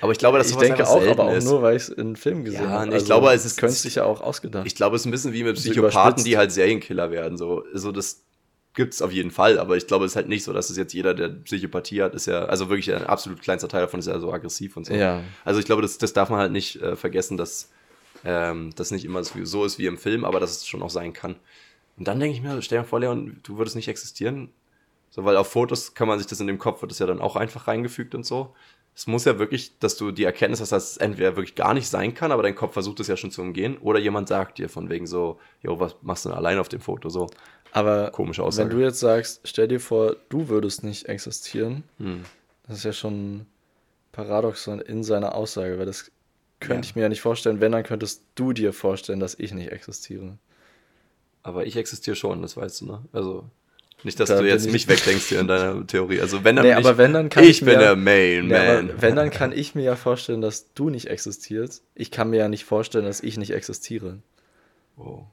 Aber 0.00 0.12
ich 0.12 0.18
glaube, 0.18 0.38
dass 0.38 0.50
ich 0.50 0.56
denke 0.56 0.86
auch, 0.86 1.04
aber 1.06 1.24
auch 1.24 1.32
ist. 1.34 1.44
nur, 1.44 1.62
weil 1.62 1.76
ich 1.76 1.84
es 1.84 1.88
in 1.88 2.16
Filmen 2.16 2.44
gesehen 2.44 2.64
Ja, 2.64 2.70
habe. 2.70 2.88
nee, 2.88 2.96
ich 2.96 3.04
glaube, 3.04 3.32
es 3.32 3.44
ist- 3.44 3.56
könnte 3.58 3.74
sich 3.74 3.94
ja 3.96 4.04
auch 4.04 4.20
ausgedacht. 4.20 4.66
Ich 4.66 4.74
glaube, 4.74 4.96
es 4.96 5.02
ist 5.02 5.06
ein 5.06 5.10
bisschen 5.10 5.32
wie 5.32 5.44
mit 5.44 5.56
Psychopathen, 5.56 6.24
die 6.24 6.36
halt 6.36 6.52
Serienkiller 6.52 7.10
werden. 7.10 7.38
So, 7.38 7.64
so 7.72 7.92
das 7.92 8.22
gibt's 8.74 9.00
auf 9.00 9.10
jeden 9.10 9.30
Fall, 9.30 9.58
aber 9.58 9.76
ich 9.76 9.86
glaube, 9.86 10.04
es 10.04 10.12
ist 10.12 10.16
halt 10.16 10.28
nicht 10.28 10.44
so, 10.44 10.52
dass 10.52 10.68
es 10.68 10.76
jetzt 10.76 10.92
jeder, 10.92 11.14
der 11.14 11.28
Psychopathie 11.28 12.02
hat, 12.02 12.14
ist 12.14 12.26
ja, 12.26 12.44
also 12.44 12.68
wirklich 12.68 12.94
ein 12.94 13.04
absolut 13.04 13.40
kleinster 13.40 13.68
Teil 13.68 13.80
davon 13.80 14.00
ist 14.00 14.06
ja 14.06 14.18
so 14.20 14.30
aggressiv 14.32 14.76
und 14.76 14.84
so. 14.86 14.92
Ja. 14.92 15.22
Also 15.46 15.60
ich 15.60 15.66
glaube, 15.66 15.80
das, 15.80 15.96
das 15.96 16.12
darf 16.12 16.28
man 16.28 16.38
halt 16.40 16.52
nicht 16.52 16.76
äh, 16.82 16.94
vergessen, 16.94 17.38
dass 17.38 17.70
ähm, 18.24 18.72
das 18.76 18.90
nicht 18.90 19.04
immer 19.04 19.24
so 19.24 19.32
so 19.44 19.64
ist 19.64 19.78
wie 19.78 19.86
im 19.86 19.96
Film, 19.98 20.24
aber 20.24 20.40
dass 20.40 20.50
es 20.50 20.66
schon 20.66 20.82
auch 20.82 20.90
sein 20.90 21.12
kann. 21.14 21.36
Und 21.96 22.06
dann 22.08 22.20
denke 22.20 22.36
ich 22.36 22.42
mir, 22.42 22.60
stell 22.60 22.80
dir 22.80 22.84
vor, 22.84 23.00
Leon, 23.00 23.40
du 23.44 23.56
würdest 23.56 23.76
nicht 23.76 23.88
existieren. 23.88 24.50
So, 25.08 25.24
weil 25.24 25.36
auf 25.38 25.48
Fotos 25.48 25.94
kann 25.94 26.08
man 26.08 26.18
sich 26.18 26.26
das 26.26 26.40
in 26.40 26.46
dem 26.46 26.58
Kopf, 26.58 26.82
wird 26.82 26.92
das 26.92 26.98
ja 26.98 27.06
dann 27.06 27.20
auch 27.22 27.36
einfach 27.36 27.68
reingefügt 27.68 28.14
und 28.14 28.26
so. 28.26 28.54
Es 28.98 29.06
muss 29.06 29.26
ja 29.26 29.38
wirklich, 29.38 29.78
dass 29.78 29.96
du 29.98 30.10
die 30.10 30.24
Erkenntnis 30.24 30.60
hast, 30.62 30.72
dass 30.72 30.92
es 30.92 30.96
entweder 30.96 31.36
wirklich 31.36 31.54
gar 31.54 31.74
nicht 31.74 31.86
sein 31.86 32.14
kann, 32.14 32.32
aber 32.32 32.42
dein 32.42 32.54
Kopf 32.54 32.72
versucht 32.72 32.98
es 33.00 33.08
ja 33.08 33.16
schon 33.18 33.30
zu 33.30 33.42
umgehen, 33.42 33.76
oder 33.78 33.98
jemand 33.98 34.26
sagt 34.28 34.56
dir 34.56 34.70
von 34.70 34.88
wegen 34.88 35.06
so, 35.06 35.38
jo, 35.62 35.78
was 35.78 35.96
machst 36.00 36.24
du 36.24 36.30
denn 36.30 36.38
allein 36.38 36.58
auf 36.58 36.70
dem 36.70 36.80
Foto? 36.80 37.10
So, 37.10 37.28
Aber 37.72 38.10
Komische 38.10 38.42
Aussage. 38.42 38.70
wenn 38.70 38.76
du 38.78 38.82
jetzt 38.82 38.98
sagst, 39.00 39.42
stell 39.44 39.68
dir 39.68 39.80
vor, 39.80 40.16
du 40.30 40.48
würdest 40.48 40.82
nicht 40.82 41.06
existieren, 41.10 41.84
hm. 41.98 42.24
das 42.66 42.78
ist 42.78 42.84
ja 42.84 42.92
schon 42.94 43.44
paradoxon 44.12 44.80
in 44.80 45.04
seiner 45.04 45.34
Aussage, 45.34 45.78
weil 45.78 45.84
das 45.84 46.10
könnte 46.60 46.86
Ja. 46.86 46.90
ich 46.90 46.96
mir 46.96 47.02
ja 47.02 47.08
nicht 47.10 47.20
vorstellen. 47.20 47.60
Wenn, 47.60 47.72
dann 47.72 47.82
könntest 47.84 48.22
du 48.34 48.54
dir 48.54 48.72
vorstellen, 48.72 49.20
dass 49.20 49.38
ich 49.38 49.52
nicht 49.52 49.72
existiere. 49.72 50.38
Aber 51.42 51.66
ich 51.66 51.76
existiere 51.76 52.16
schon, 52.16 52.40
das 52.40 52.56
weißt 52.56 52.80
du, 52.80 52.86
ne? 52.86 53.02
Also, 53.12 53.44
nicht, 54.06 54.18
dass 54.18 54.30
Da 54.30 54.40
du 54.40 54.48
jetzt 54.48 54.64
ich- 54.66 54.72
mich 54.72 54.88
wegdenkst 54.88 55.26
hier 55.26 55.40
in 55.40 55.48
deiner 55.48 55.86
Theorie. 55.86 56.20
Also, 56.22 56.42
wenn 56.44 56.56
dann 56.56 56.64
Nee, 56.64 56.72
aber 56.72 56.92
ich, 56.92 56.96
wenn, 56.96 57.12
dann 57.12 57.28
kann 57.28 57.44
ich 57.44 57.50
ich 57.50 57.60
bin 57.60 57.74
mir- 57.74 57.78
der 57.80 57.96
Main 57.96 58.46
Nee, 58.46 58.54
Man. 58.86 58.90
wenn, 59.02 59.14
dann 59.16 59.28
kann 59.38 59.52
ich 59.52 59.74
mir 59.74 59.82
ja 59.84 59.96
vorstellen, 59.96 60.40
dass 60.40 60.72
du 60.72 60.88
nicht 60.88 61.08
existierst. 61.08 61.82
Ich 61.94 62.10
kann 62.10 62.30
mir 62.30 62.38
ja 62.38 62.48
nicht 62.48 62.64
vorstellen, 62.64 63.04
dass 63.04 63.20
ich 63.22 63.36
nicht 63.36 63.50
existiere. 63.52 64.18
Oh. 64.96 65.24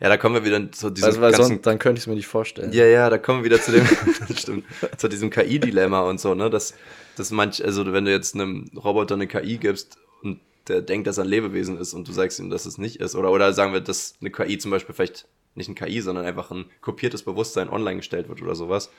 Ja, 0.00 0.08
da 0.08 0.16
kommen 0.16 0.34
wir 0.34 0.44
wieder 0.44 0.72
zu 0.72 0.90
diesem 0.90 1.06
Also, 1.06 1.20
weil 1.20 1.30
ganzen 1.30 1.48
sonst, 1.48 1.66
dann 1.66 1.78
könnte 1.78 1.98
ich 1.98 2.02
es 2.02 2.06
mir 2.08 2.16
nicht 2.16 2.26
vorstellen. 2.26 2.72
Ja, 2.72 2.84
ja, 2.84 3.08
da 3.08 3.16
kommen 3.16 3.40
wir 3.40 3.44
wieder 3.44 3.60
zu 3.62 3.70
dem, 3.70 3.86
stimmt, 4.36 4.64
zu 4.96 5.06
diesem 5.08 5.30
KI-Dilemma 5.30 6.00
und 6.02 6.20
so, 6.20 6.34
ne? 6.34 6.50
Dass, 6.50 6.74
dass 7.16 7.30
manch, 7.30 7.64
also 7.64 7.90
wenn 7.92 8.04
du 8.04 8.10
jetzt 8.10 8.34
einem 8.34 8.70
Roboter 8.74 9.14
eine 9.14 9.28
KI 9.28 9.56
gibst 9.58 9.96
und 10.22 10.40
der 10.66 10.82
denkt, 10.82 11.06
dass 11.06 11.18
er 11.18 11.24
ein 11.24 11.30
Lebewesen 11.30 11.78
ist 11.78 11.94
und 11.94 12.08
du 12.08 12.12
sagst 12.12 12.40
ihm, 12.40 12.50
dass 12.50 12.66
es 12.66 12.76
nicht 12.76 12.96
ist, 13.00 13.14
oder, 13.14 13.30
oder 13.30 13.52
sagen 13.52 13.72
wir, 13.72 13.80
dass 13.80 14.14
eine 14.20 14.30
KI 14.30 14.58
zum 14.58 14.72
Beispiel 14.72 14.94
vielleicht 14.94 15.26
nicht 15.54 15.68
ein 15.68 15.74
KI, 15.74 16.00
sondern 16.00 16.24
einfach 16.24 16.50
ein 16.50 16.66
kopiertes 16.80 17.22
Bewusstsein 17.22 17.68
online 17.68 17.96
gestellt 17.96 18.28
wird 18.28 18.42
oder 18.42 18.54
sowas, 18.54 18.90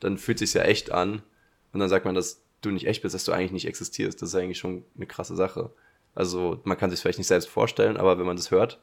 dann 0.00 0.18
fühlt 0.18 0.38
sich's 0.38 0.54
ja 0.54 0.62
echt 0.62 0.92
an 0.92 1.22
und 1.72 1.80
dann 1.80 1.88
sagt 1.88 2.04
man, 2.04 2.14
dass 2.14 2.42
du 2.62 2.70
nicht 2.70 2.86
echt 2.86 3.02
bist, 3.02 3.14
dass 3.14 3.24
du 3.24 3.32
eigentlich 3.32 3.52
nicht 3.52 3.66
existierst. 3.66 4.20
Das 4.22 4.30
ist 4.30 4.34
eigentlich 4.34 4.58
schon 4.58 4.84
eine 4.96 5.06
krasse 5.06 5.36
Sache. 5.36 5.70
Also 6.14 6.60
man 6.64 6.78
kann 6.78 6.90
sich 6.90 7.00
vielleicht 7.00 7.18
nicht 7.18 7.26
selbst 7.28 7.48
vorstellen, 7.48 7.96
aber 7.96 8.18
wenn 8.18 8.26
man 8.26 8.36
das 8.36 8.50
hört, 8.50 8.80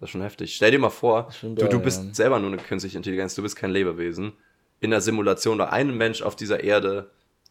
das 0.00 0.08
ist 0.08 0.10
schon 0.12 0.22
heftig. 0.22 0.54
Stell 0.54 0.70
dir 0.70 0.78
mal 0.78 0.90
vor, 0.90 1.30
du, 1.42 1.54
da, 1.54 1.66
du 1.68 1.80
bist 1.80 2.04
ja. 2.04 2.14
selber 2.14 2.38
nur 2.38 2.52
eine 2.52 2.60
künstliche 2.60 2.96
Intelligenz, 2.96 3.34
du 3.34 3.42
bist 3.42 3.56
kein 3.56 3.70
Lebewesen. 3.70 4.32
In 4.80 4.92
einer 4.92 5.00
Simulation 5.00 5.54
oder 5.56 5.72
ein 5.72 5.96
Mensch 5.96 6.22
auf 6.22 6.36
dieser 6.36 6.62
Erde 6.62 7.10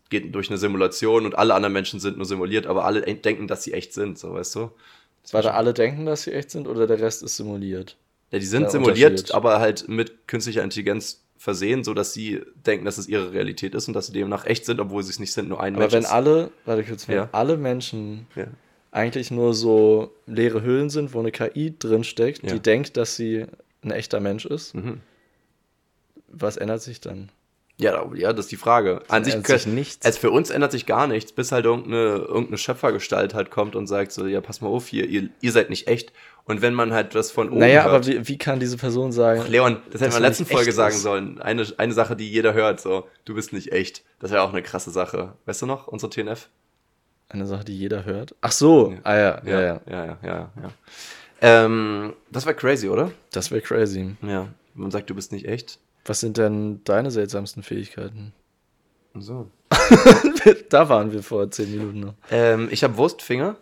geht 0.10 0.34
durch 0.36 0.50
eine 0.50 0.58
Simulation 0.60 1.26
und 1.26 1.36
alle 1.38 1.56
anderen 1.56 1.74
Menschen 1.74 2.00
sind 2.00 2.18
nur 2.18 2.26
simuliert, 2.26 2.68
aber 2.68 2.86
alle 2.86 3.06
en- 3.06 3.22
denken, 3.22 3.48
dass 3.48 3.64
sie 3.64 3.74
echt 3.74 3.94
sind, 3.94 4.20
so 4.20 4.34
weißt 4.34 4.54
du? 4.56 4.72
Warte, 5.32 5.54
alle 5.56 5.74
denken, 5.74 6.06
dass 6.06 6.24
sie 6.24 6.34
echt 6.34 6.52
sind 6.52 6.68
oder 6.68 6.86
der 6.86 7.00
Rest 7.00 7.24
ist 7.24 7.38
simuliert? 7.38 7.98
Ja, 8.36 8.40
die 8.40 8.46
sind 8.46 8.70
simuliert, 8.70 9.34
aber 9.34 9.60
halt 9.60 9.88
mit 9.88 10.28
künstlicher 10.28 10.62
Intelligenz 10.64 11.22
versehen, 11.38 11.84
so 11.86 11.94
dass 11.94 12.12
sie 12.14 12.42
denken, 12.66 12.84
dass 12.86 12.98
es 12.98 13.08
ihre 13.08 13.32
Realität 13.32 13.76
ist 13.76 13.88
und 13.88 13.94
dass 13.94 14.08
sie 14.08 14.14
demnach 14.14 14.46
echt 14.46 14.66
sind, 14.66 14.80
obwohl 14.82 15.04
sie 15.04 15.12
es 15.12 15.20
nicht 15.20 15.32
sind, 15.32 15.48
nur 15.48 15.62
ein 15.62 15.74
Aber 15.76 15.84
Mensch 15.84 15.94
wenn 15.94 16.04
ist. 16.04 16.10
alle, 16.12 16.52
warte 16.66 16.84
kurz, 16.84 17.08
wenn 17.08 17.16
Ja. 17.16 17.30
alle 17.32 17.56
Menschen 17.56 18.28
Ja. 18.36 18.48
eigentlich 18.92 19.32
nur 19.32 19.54
so 19.54 20.12
leere 20.28 20.64
Hüllen 20.64 20.90
sind, 20.90 21.14
wo 21.14 21.20
eine 21.20 21.32
KI 21.32 21.74
drinsteckt, 21.78 22.44
Ja. 22.44 22.54
die 22.54 22.60
denkt, 22.60 22.98
dass 22.98 23.16
sie 23.16 23.46
ein 23.84 23.92
echter 23.92 24.20
Mensch 24.20 24.46
ist, 24.46 24.74
Mhm. 24.76 25.00
was 26.28 26.58
ändert 26.58 26.82
sich 26.82 27.00
dann? 27.00 27.30
Ja, 27.78 28.10
ja, 28.16 28.32
das 28.32 28.46
ist 28.46 28.52
die 28.52 28.58
Frage. 28.58 29.02
An 29.10 29.26
sich, 29.26 29.34
ändert 29.34 29.60
sich 29.60 29.68
nichts. 29.68 30.06
Also 30.06 30.20
für 30.20 30.32
uns 30.32 30.50
ändert 30.50 30.72
sich 30.72 30.86
gar 30.86 31.08
nichts, 31.08 31.34
bis 31.34 31.52
halt 31.52 31.66
irgendeine, 31.66 32.16
irgendeine 32.20 32.58
Schöpfergestalt 32.58 33.34
halt 33.34 33.52
kommt 33.52 33.76
und 33.76 33.88
sagt 33.88 34.14
so, 34.14 34.26
ja, 34.26 34.40
pass 34.40 34.62
mal 34.62 34.70
auf 34.70 34.88
hier, 34.88 35.08
ihr, 35.10 35.30
ihr 35.42 35.52
seid 35.52 35.70
nicht 35.70 35.88
echt. 35.88 36.14
Und 36.46 36.62
wenn 36.62 36.74
man 36.74 36.94
halt 36.94 37.16
das 37.16 37.32
von 37.32 37.50
oben 37.50 37.60
naja, 37.60 37.84
hört, 37.84 37.94
aber 37.94 38.08
wie, 38.08 38.28
wie 38.28 38.38
kann 38.38 38.60
diese 38.60 38.78
Person 38.78 39.12
sagen, 39.12 39.42
Ach, 39.44 39.50
Leon, 39.50 39.78
das 39.92 40.00
hätten 40.00 40.02
wir 40.02 40.06
in 40.06 40.12
er 40.14 40.20
der 40.22 40.30
letzten 40.30 40.46
Folge 40.46 40.72
sagen 40.72 40.96
ist. 40.96 41.02
sollen. 41.02 41.42
Eine, 41.42 41.66
eine 41.78 41.94
Sache, 41.94 42.16
die 42.16 42.30
jeder 42.32 42.54
hört, 42.54 42.80
so, 42.80 43.08
du 43.26 43.36
bist 43.36 43.52
nicht 43.52 43.72
echt. 43.74 44.04
Das 44.20 44.32
wäre 44.32 44.44
auch 44.44 44.54
eine 44.54 44.62
krasse 44.62 44.92
Sache. 44.92 45.34
Weißt 45.46 45.62
du 45.62 45.66
noch, 45.66 45.88
unsere 45.88 46.10
TNF? 46.10 46.50
eine 47.28 47.48
Sache, 47.48 47.66
die 47.66 47.78
jeder 47.78 48.06
hört? 48.06 48.36
Ach 48.42 48.52
so, 48.52 48.92
Ja. 48.92 48.98
ah 49.04 49.18
ja, 49.18 49.42
ja, 49.46 49.62
ja. 49.62 49.82
ja, 49.90 50.06
ja, 50.06 50.18
ja. 50.24 50.52
ja. 50.62 50.70
Ähm, 51.42 52.14
das 52.32 52.46
wäre 52.46 52.56
crazy, 52.56 52.88
oder? 52.88 53.12
Das 53.32 53.52
wäre 53.52 53.62
crazy. 53.62 54.16
Ja. 54.22 54.48
Man 54.74 54.92
sagt, 54.92 55.10
du 55.10 55.16
bist 55.16 55.32
nicht 55.32 55.46
echt. 55.48 55.80
Was 56.06 56.20
sind 56.20 56.38
denn 56.38 56.84
deine 56.84 57.12
seltsamsten 57.12 57.64
Fähigkeiten? 57.64 58.34
So. 59.16 59.50
da 60.70 60.90
waren 60.90 61.12
wir 61.12 61.24
vor 61.24 61.50
zehn 61.52 61.72
Minuten 61.72 62.00
noch. 62.02 62.14
Ähm, 62.32 62.68
ich 62.72 62.84
habe 62.84 62.96
Wurstfinger. 62.98 63.56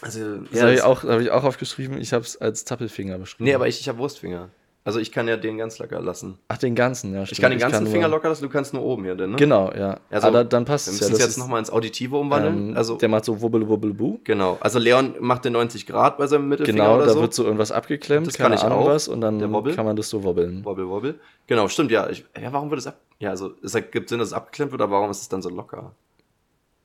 Also, 0.00 0.38
Das 0.38 0.62
habe 0.62 0.74
ich, 0.74 0.82
auch- 0.82 1.02
hab 1.04 1.20
ich 1.20 1.30
auch 1.30 1.44
aufgeschrieben. 1.44 2.00
Ich 2.00 2.12
habe 2.12 2.24
es 2.24 2.36
als 2.36 2.64
Tappelfinger 2.64 3.18
beschrieben. 3.18 3.44
Nee, 3.44 3.54
aber 3.54 3.66
ich, 3.68 3.80
ich 3.80 3.88
habe 3.88 3.98
Wurstfinger. 3.98 4.48
Also 4.88 5.00
ich 5.00 5.12
kann 5.12 5.28
ja 5.28 5.36
den 5.36 5.58
ganz 5.58 5.78
locker 5.78 6.00
lassen. 6.00 6.38
Ach, 6.48 6.56
den 6.56 6.74
ganzen, 6.74 7.12
ja. 7.12 7.22
Ich 7.24 7.28
stimmt. 7.28 7.42
kann 7.42 7.50
den 7.50 7.58
ganzen 7.60 7.84
nur- 7.84 7.92
Finger 7.92 8.08
locker 8.08 8.30
lassen, 8.30 8.42
du 8.42 8.48
kannst 8.48 8.72
nur 8.72 8.82
oben 8.82 9.04
hier, 9.04 9.16
denn, 9.16 9.32
ne? 9.32 9.36
Genau, 9.36 9.70
ja. 9.76 10.00
Also, 10.08 10.28
aber 10.28 10.44
dann 10.44 10.64
passt 10.64 10.86
Wir 10.86 10.92
es 10.94 11.00
müssen 11.00 11.10
ja. 11.10 11.16
es 11.16 11.18
Das 11.18 11.28
jetzt 11.28 11.36
nochmal 11.36 11.58
ins 11.58 11.68
Auditive 11.70 12.16
umwandeln. 12.16 12.70
ähm, 12.70 12.76
also, 12.78 12.96
der 12.96 13.10
macht 13.10 13.26
so 13.26 13.42
wubbel 13.42 13.68
wubbel 13.68 13.92
bu. 13.92 14.18
genau. 14.24 14.56
Also 14.60 14.78
Leon 14.78 15.14
macht 15.20 15.44
den 15.44 15.52
90 15.52 15.86
Grad 15.86 16.16
bei 16.16 16.26
seinem 16.26 16.48
Mittelfinger 16.48 16.78
Genau, 16.84 16.98
da 17.04 17.10
so. 17.10 17.20
wird 17.20 17.34
so 17.34 17.44
irgendwas 17.44 17.70
abgeklemmt, 17.70 18.26
Das 18.28 18.34
keine 18.38 18.48
kann 18.54 18.58
ich 18.58 18.64
Ahnung 18.64 18.78
auch, 18.84 18.86
was, 18.88 19.08
und 19.08 19.20
dann 19.20 19.52
Wobbel. 19.52 19.74
kann 19.74 19.84
man 19.84 19.94
das 19.94 20.08
so 20.08 20.24
wobbeln. 20.24 20.64
Wobble, 20.64 20.88
wobble. 20.88 21.16
Genau, 21.46 21.68
stimmt, 21.68 21.90
ja. 21.90 22.08
Ich, 22.08 22.24
ja, 22.40 22.50
warum 22.50 22.70
wird 22.70 22.80
es 22.80 22.86
ab... 22.86 22.96
Ja, 23.18 23.28
also 23.28 23.52
es 23.62 23.74
ergibt 23.74 24.08
Sinn, 24.08 24.20
dass 24.20 24.28
es 24.28 24.32
abgeklemmt 24.34 24.72
wird, 24.72 24.80
aber 24.80 24.92
warum 24.92 25.10
ist 25.10 25.20
es 25.20 25.28
dann 25.28 25.42
so 25.42 25.50
locker? 25.50 25.92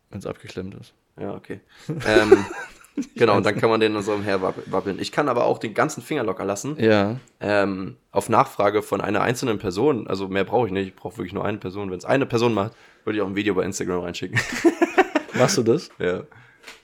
Wenn 0.10 0.20
es 0.20 0.26
abgeklemmt 0.26 0.76
ist. 0.76 0.94
Ja, 1.18 1.34
okay. 1.36 1.62
ähm, 1.88 2.46
genau, 3.16 3.38
und 3.38 3.46
dann 3.46 3.56
kann 3.58 3.70
man 3.70 3.80
den 3.80 4.00
so 4.02 4.14
umherwabbeln. 4.14 5.00
Ich 5.00 5.12
kann 5.12 5.28
aber 5.30 5.46
auch 5.46 5.58
den 5.58 5.74
ganzen 5.74 6.02
Finger 6.04 6.24
locker 6.24 6.46
lassen. 6.46 6.76
Ja. 6.80 7.18
Ähm, 7.40 7.96
auf 8.12 8.30
Nachfrage 8.30 8.82
von 8.84 9.02
einer 9.02 9.22
einzelnen 9.22 9.58
Person. 9.58 10.08
Also 10.08 10.28
mehr 10.28 10.44
brauche 10.44 10.68
ich 10.68 10.74
nicht. 10.74 10.88
Ich 10.90 10.96
brauche 10.96 11.18
wirklich 11.18 11.34
nur 11.34 11.44
eine 11.46 11.58
Person. 11.58 11.90
Wenn 11.92 11.98
es 11.98 12.06
eine 12.06 12.26
Person 12.26 12.54
macht, 12.54 12.74
würde 13.04 13.18
ich 13.18 13.24
auch 13.24 13.28
ein 13.28 13.36
Video 13.36 13.56
bei 13.56 13.64
Instagram 13.64 14.02
reinschicken. 14.02 14.40
Machst 15.34 15.58
du 15.58 15.64
das? 15.64 15.90
ja. 16.00 16.24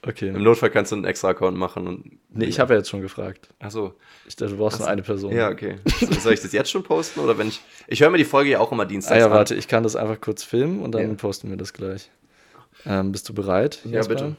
Okay. 0.05 0.27
Im 0.29 0.43
Notfall 0.43 0.71
kannst 0.71 0.91
du 0.91 0.97
einen 0.97 1.05
extra 1.05 1.29
Account 1.29 1.55
machen. 1.57 1.87
Und, 1.87 2.19
Nee, 2.29 2.45
ich 2.45 2.59
habe 2.59 2.73
ja 2.73 2.79
jetzt 2.79 2.89
schon 2.89 3.01
gefragt. 3.01 3.47
Achso. 3.59 3.93
Ich 4.27 4.35
dachte, 4.35 4.51
du 4.51 4.57
brauchst 4.57 4.79
nur 4.79 4.89
eine 4.89 5.01
Person. 5.03 5.31
Ja, 5.33 5.49
okay. 5.49 5.77
So, 5.99 6.11
Soll 6.19 6.33
ich 6.33 6.41
das 6.41 6.51
jetzt 6.51 6.69
schon 6.69 6.83
posten? 6.83 7.21
Oder 7.21 7.37
wenn 7.37 7.47
ich. 7.47 7.61
Ich 7.87 8.01
höre 8.01 8.09
mir 8.09 8.17
die 8.17 8.25
Folge 8.25 8.49
ja 8.49 8.59
auch 8.59 8.71
immer 8.73 8.85
dienstags 8.85 9.15
Ah 9.15 9.19
ja, 9.19 9.25
an. 9.27 9.31
warte, 9.31 9.55
ich 9.55 9.69
kann 9.69 9.83
das 9.83 9.95
einfach 9.95 10.19
kurz 10.19 10.43
filmen 10.43 10.81
und 10.81 10.91
dann 10.93 11.01
Ja. 11.07 11.13
posten 11.13 11.49
wir 11.49 11.55
das 11.57 11.71
gleich. 11.71 12.09
Ähm, 12.85 13.11
bist 13.13 13.29
du 13.29 13.33
bereit? 13.33 13.79
Ja, 13.85 13.91
Jesper? 13.91 14.13
bitte. 14.15 14.35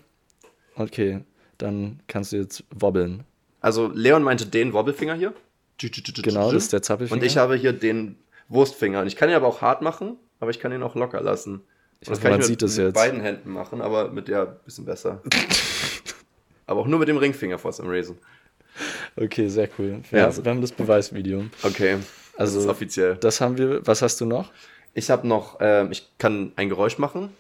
Okay, 0.77 1.21
dann 1.63 2.01
kannst 2.09 2.33
du 2.33 2.37
jetzt 2.37 2.65
wobbeln. 2.75 3.25
Also 3.61 3.91
Leon 3.95 4.23
meinte 4.23 4.47
den 4.47 4.73
Wobbelfinger 4.73 5.15
hier. 5.15 5.33
Genau, 5.79 6.53
das 6.53 6.65
ist 6.65 6.73
der 6.73 6.83
Zappelfinger. 6.83 7.21
Und 7.21 7.27
ich 7.27 7.37
habe 7.37 7.57
hier 7.57 7.73
den 7.73 8.17
Wurstfinger. 8.49 9.01
Und 9.01 9.07
ich 9.07 9.17
kann 9.17 9.29
ihn 9.31 9.35
aber 9.35 9.47
auch 9.47 9.63
hart 9.63 9.81
machen, 9.83 10.17
aber 10.39 10.51
ich 10.51 10.61
kann 10.61 10.73
ihn 10.73 10.83
auch 10.83 10.95
locker 10.95 11.21
lassen. 11.23 11.63
Ich 12.01 12.09
das 12.09 12.19
hoffe, 12.19 12.23
kann 12.23 12.31
man 12.33 12.41
ich 12.41 12.47
sieht 12.47 12.61
mit, 12.61 12.63
das 12.63 12.77
mit 12.77 12.87
jetzt. 12.87 12.95
beiden 12.95 13.21
Händen 13.21 13.51
machen, 13.51 13.81
aber 13.81 14.11
mit 14.11 14.29
der 14.29 14.43
ein 14.43 14.57
bisschen 14.65 14.85
besser. 14.85 15.23
aber 16.67 16.81
auch 16.81 16.87
nur 16.87 16.99
mit 16.99 17.09
dem 17.09 17.17
Ringfinger 17.17 17.59
vor 17.59 17.73
some 17.73 17.91
reason. 17.91 18.17
Okay, 19.17 19.49
sehr 19.49 19.69
cool. 19.79 20.01
Ja. 20.11 20.19
Ja. 20.31 20.45
Wir 20.45 20.51
haben 20.51 20.61
das 20.61 20.73
Beweisvideo. 20.73 21.45
Okay, 21.63 21.99
das 22.33 22.41
Also- 22.41 22.61
ist 22.61 22.67
offiziell. 22.67 23.17
Das 23.17 23.41
haben 23.41 23.59
wir. 23.59 23.87
Was 23.87 24.03
hast 24.03 24.21
du 24.21 24.27
noch? 24.27 24.53
Ich 24.95 25.09
habe 25.11 25.27
noch, 25.27 25.59
ähm, 25.61 25.93
ich 25.93 26.11
kann 26.19 26.53
ein 26.57 26.69
Geräusch 26.69 26.99
machen. 26.99 27.31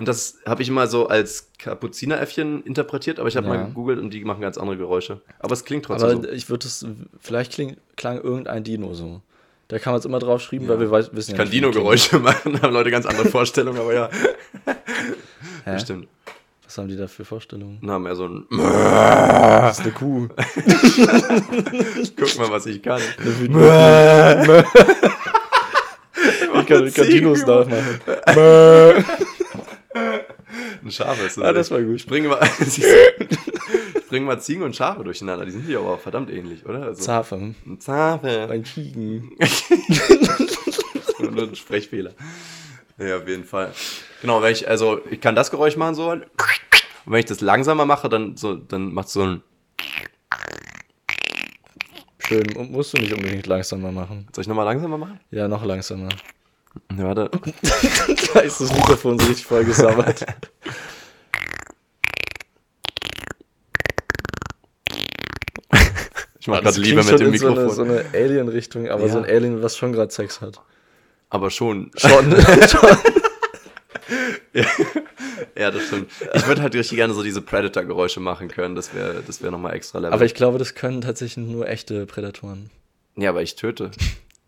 Und 0.00 0.08
das 0.08 0.38
habe 0.46 0.62
ich 0.62 0.68
immer 0.68 0.86
so 0.86 1.08
als 1.08 1.50
Kapuzineräffchen 1.58 2.62
interpretiert, 2.64 3.18
aber 3.20 3.28
ich 3.28 3.36
habe 3.36 3.46
Ja. 3.48 3.54
mal 3.54 3.66
gegoogelt 3.66 3.98
und 4.00 4.12
die 4.14 4.24
machen 4.24 4.40
ganz 4.40 4.56
andere 4.56 4.78
Geräusche. 4.78 5.20
Aber 5.38 5.52
es 5.52 5.64
klingt 5.64 5.84
trotzdem 5.84 6.08
Aber 6.10 6.22
so. 6.22 6.28
ich 6.30 6.48
würde 6.48 6.66
es. 6.66 6.86
Vielleicht 7.20 7.52
kling, 7.52 7.76
klang 7.96 8.18
irgendein 8.20 8.64
Dino 8.64 8.94
so. 8.94 9.20
Da 9.68 9.78
kann 9.78 9.92
man 9.92 10.00
es 10.00 10.06
immer 10.06 10.18
drauf 10.18 10.40
schreiben, 10.40 10.66
weil 10.68 10.80
wir 10.80 10.90
weiß, 10.90 11.10
wissen 11.12 11.32
Ich 11.32 11.36
ja 11.36 11.36
kann 11.36 11.44
nicht, 11.48 11.52
wie 11.52 11.60
die 11.60 11.66
Dino-Geräusche 11.70 12.18
machen, 12.18 12.60
haben 12.62 12.72
Leute 12.72 12.90
ganz 12.90 13.04
andere 13.06 13.28
Vorstellungen, 13.30 13.78
aber 13.78 13.92
ja. 13.94 14.08
Hä? 15.64 15.74
Bestimmt. 15.74 16.08
Was 16.64 16.78
haben 16.78 16.88
die 16.88 16.96
da 16.96 17.06
für 17.06 17.24
Vorstellungen? 17.24 17.78
Und 17.82 17.90
haben 17.90 18.06
ja 18.06 18.14
so 18.14 18.26
ein 18.26 18.46
Das 18.50 19.78
ist 19.78 19.84
eine 19.84 19.92
Kuh. 19.92 20.28
Guck 22.16 22.38
mal, 22.38 22.50
was 22.50 22.64
ich 22.66 22.82
kann. 22.82 23.00
ich 26.60 26.66
kann, 26.66 26.86
ich 26.86 26.94
kann 26.94 27.06
Dinos 27.06 27.44
nachmachen. 27.44 28.00
Ein 30.90 30.92
Schaf 30.92 31.24
ist 31.24 31.38
Ah, 31.38 31.52
das 31.52 31.70
war 31.70 31.80
gut. 31.80 31.96
Ich 31.96 32.06
bringe 32.06 32.26
mal, 32.28 32.40
ich 32.60 34.08
bringe 34.08 34.26
mal 34.26 34.40
Ziegen 34.40 34.64
und 34.64 34.74
Schafe 34.74 35.04
durcheinander. 35.04 35.44
Die 35.44 35.52
sind 35.52 35.68
ja 35.68 35.78
aber 35.78 35.90
auch 35.90 36.00
verdammt 36.00 36.30
ähnlich, 36.30 36.66
oder? 36.66 36.82
Also, 36.82 37.00
Zafe. 37.00 37.36
ein 37.36 37.78
Zafe. 37.78 38.48
Ein 38.50 38.64
Tigen. 38.64 39.30
Nur 41.20 41.44
ein 41.44 41.54
Sprechfehler. 41.54 42.10
Ja, 42.98 43.18
auf 43.18 43.28
jeden 43.28 43.44
Fall. 43.44 43.72
Genau, 44.20 44.42
wenn 44.42 44.50
ich, 44.52 44.66
also 44.66 45.00
ich 45.08 45.20
kann 45.20 45.36
das 45.36 45.52
Geräusch 45.52 45.76
machen 45.76 45.94
so. 45.94 46.10
Und 46.10 46.26
wenn 47.06 47.20
ich 47.20 47.26
das 47.26 47.40
langsamer 47.40 47.84
mache, 47.84 48.08
dann 48.08 48.36
so, 48.36 48.56
dann 48.56 48.92
macht 48.92 49.10
so 49.10 49.22
ein. 49.22 49.42
Schön. 52.18 52.56
Und 52.56 52.72
musst 52.72 52.94
du 52.94 53.00
nicht 53.00 53.12
unbedingt 53.12 53.46
langsamer 53.46 53.92
machen. 53.92 54.26
Soll 54.34 54.42
ich 54.42 54.48
nochmal 54.48 54.64
langsamer 54.64 54.98
machen? 54.98 55.20
Ja, 55.30 55.46
noch 55.46 55.64
langsamer. 55.64 56.08
Ja, 56.96 57.04
warte. 57.04 57.30
da 58.34 58.40
ist 58.40 58.60
das 58.60 58.72
Mikrofon 58.72 59.18
so 59.18 59.26
richtig 59.26 59.46
voll 59.46 59.64
gesammelt. 59.64 60.24
Ich 66.38 66.46
mache 66.46 66.62
Das 66.62 66.76
gerade 66.76 66.86
Liebe 66.86 67.00
klingt 67.02 67.12
mit 67.12 67.20
dem 67.20 67.30
Mikrofon. 67.32 67.70
So 67.70 67.82
eine, 67.82 67.92
so 67.92 68.00
eine 68.08 68.24
Alien-Richtung, 68.24 68.88
aber 68.88 69.02
Ja. 69.06 69.12
so 69.12 69.18
ein 69.18 69.24
Alien, 69.24 69.62
was 69.62 69.76
schon 69.76 69.92
gerade 69.92 70.10
Sex 70.12 70.40
hat. 70.40 70.60
Aber 71.28 71.50
schon. 71.50 71.90
Schon. 71.96 72.30
schon. 72.68 72.96
Ja, 75.56 75.70
das 75.70 75.82
stimmt. 75.86 76.10
Ich 76.34 76.46
würde 76.46 76.62
halt 76.62 76.74
richtig 76.74 76.96
gerne 76.96 77.12
so 77.14 77.22
diese 77.22 77.42
Predator-Geräusche 77.42 78.20
machen 78.20 78.48
können. 78.48 78.74
Das 78.74 78.94
wäre 78.94 79.22
das 79.26 79.42
wär 79.42 79.50
nochmal 79.50 79.74
extra 79.74 79.98
Level. 79.98 80.14
Aber 80.14 80.24
ich 80.24 80.34
glaube, 80.34 80.58
das 80.58 80.74
können 80.74 81.02
tatsächlich 81.02 81.46
nur 81.46 81.68
echte 81.68 82.06
Prädatoren. 82.06 82.70
ja, 83.16 83.30
aber 83.30 83.42
ich 83.42 83.54
töte. 83.56 83.90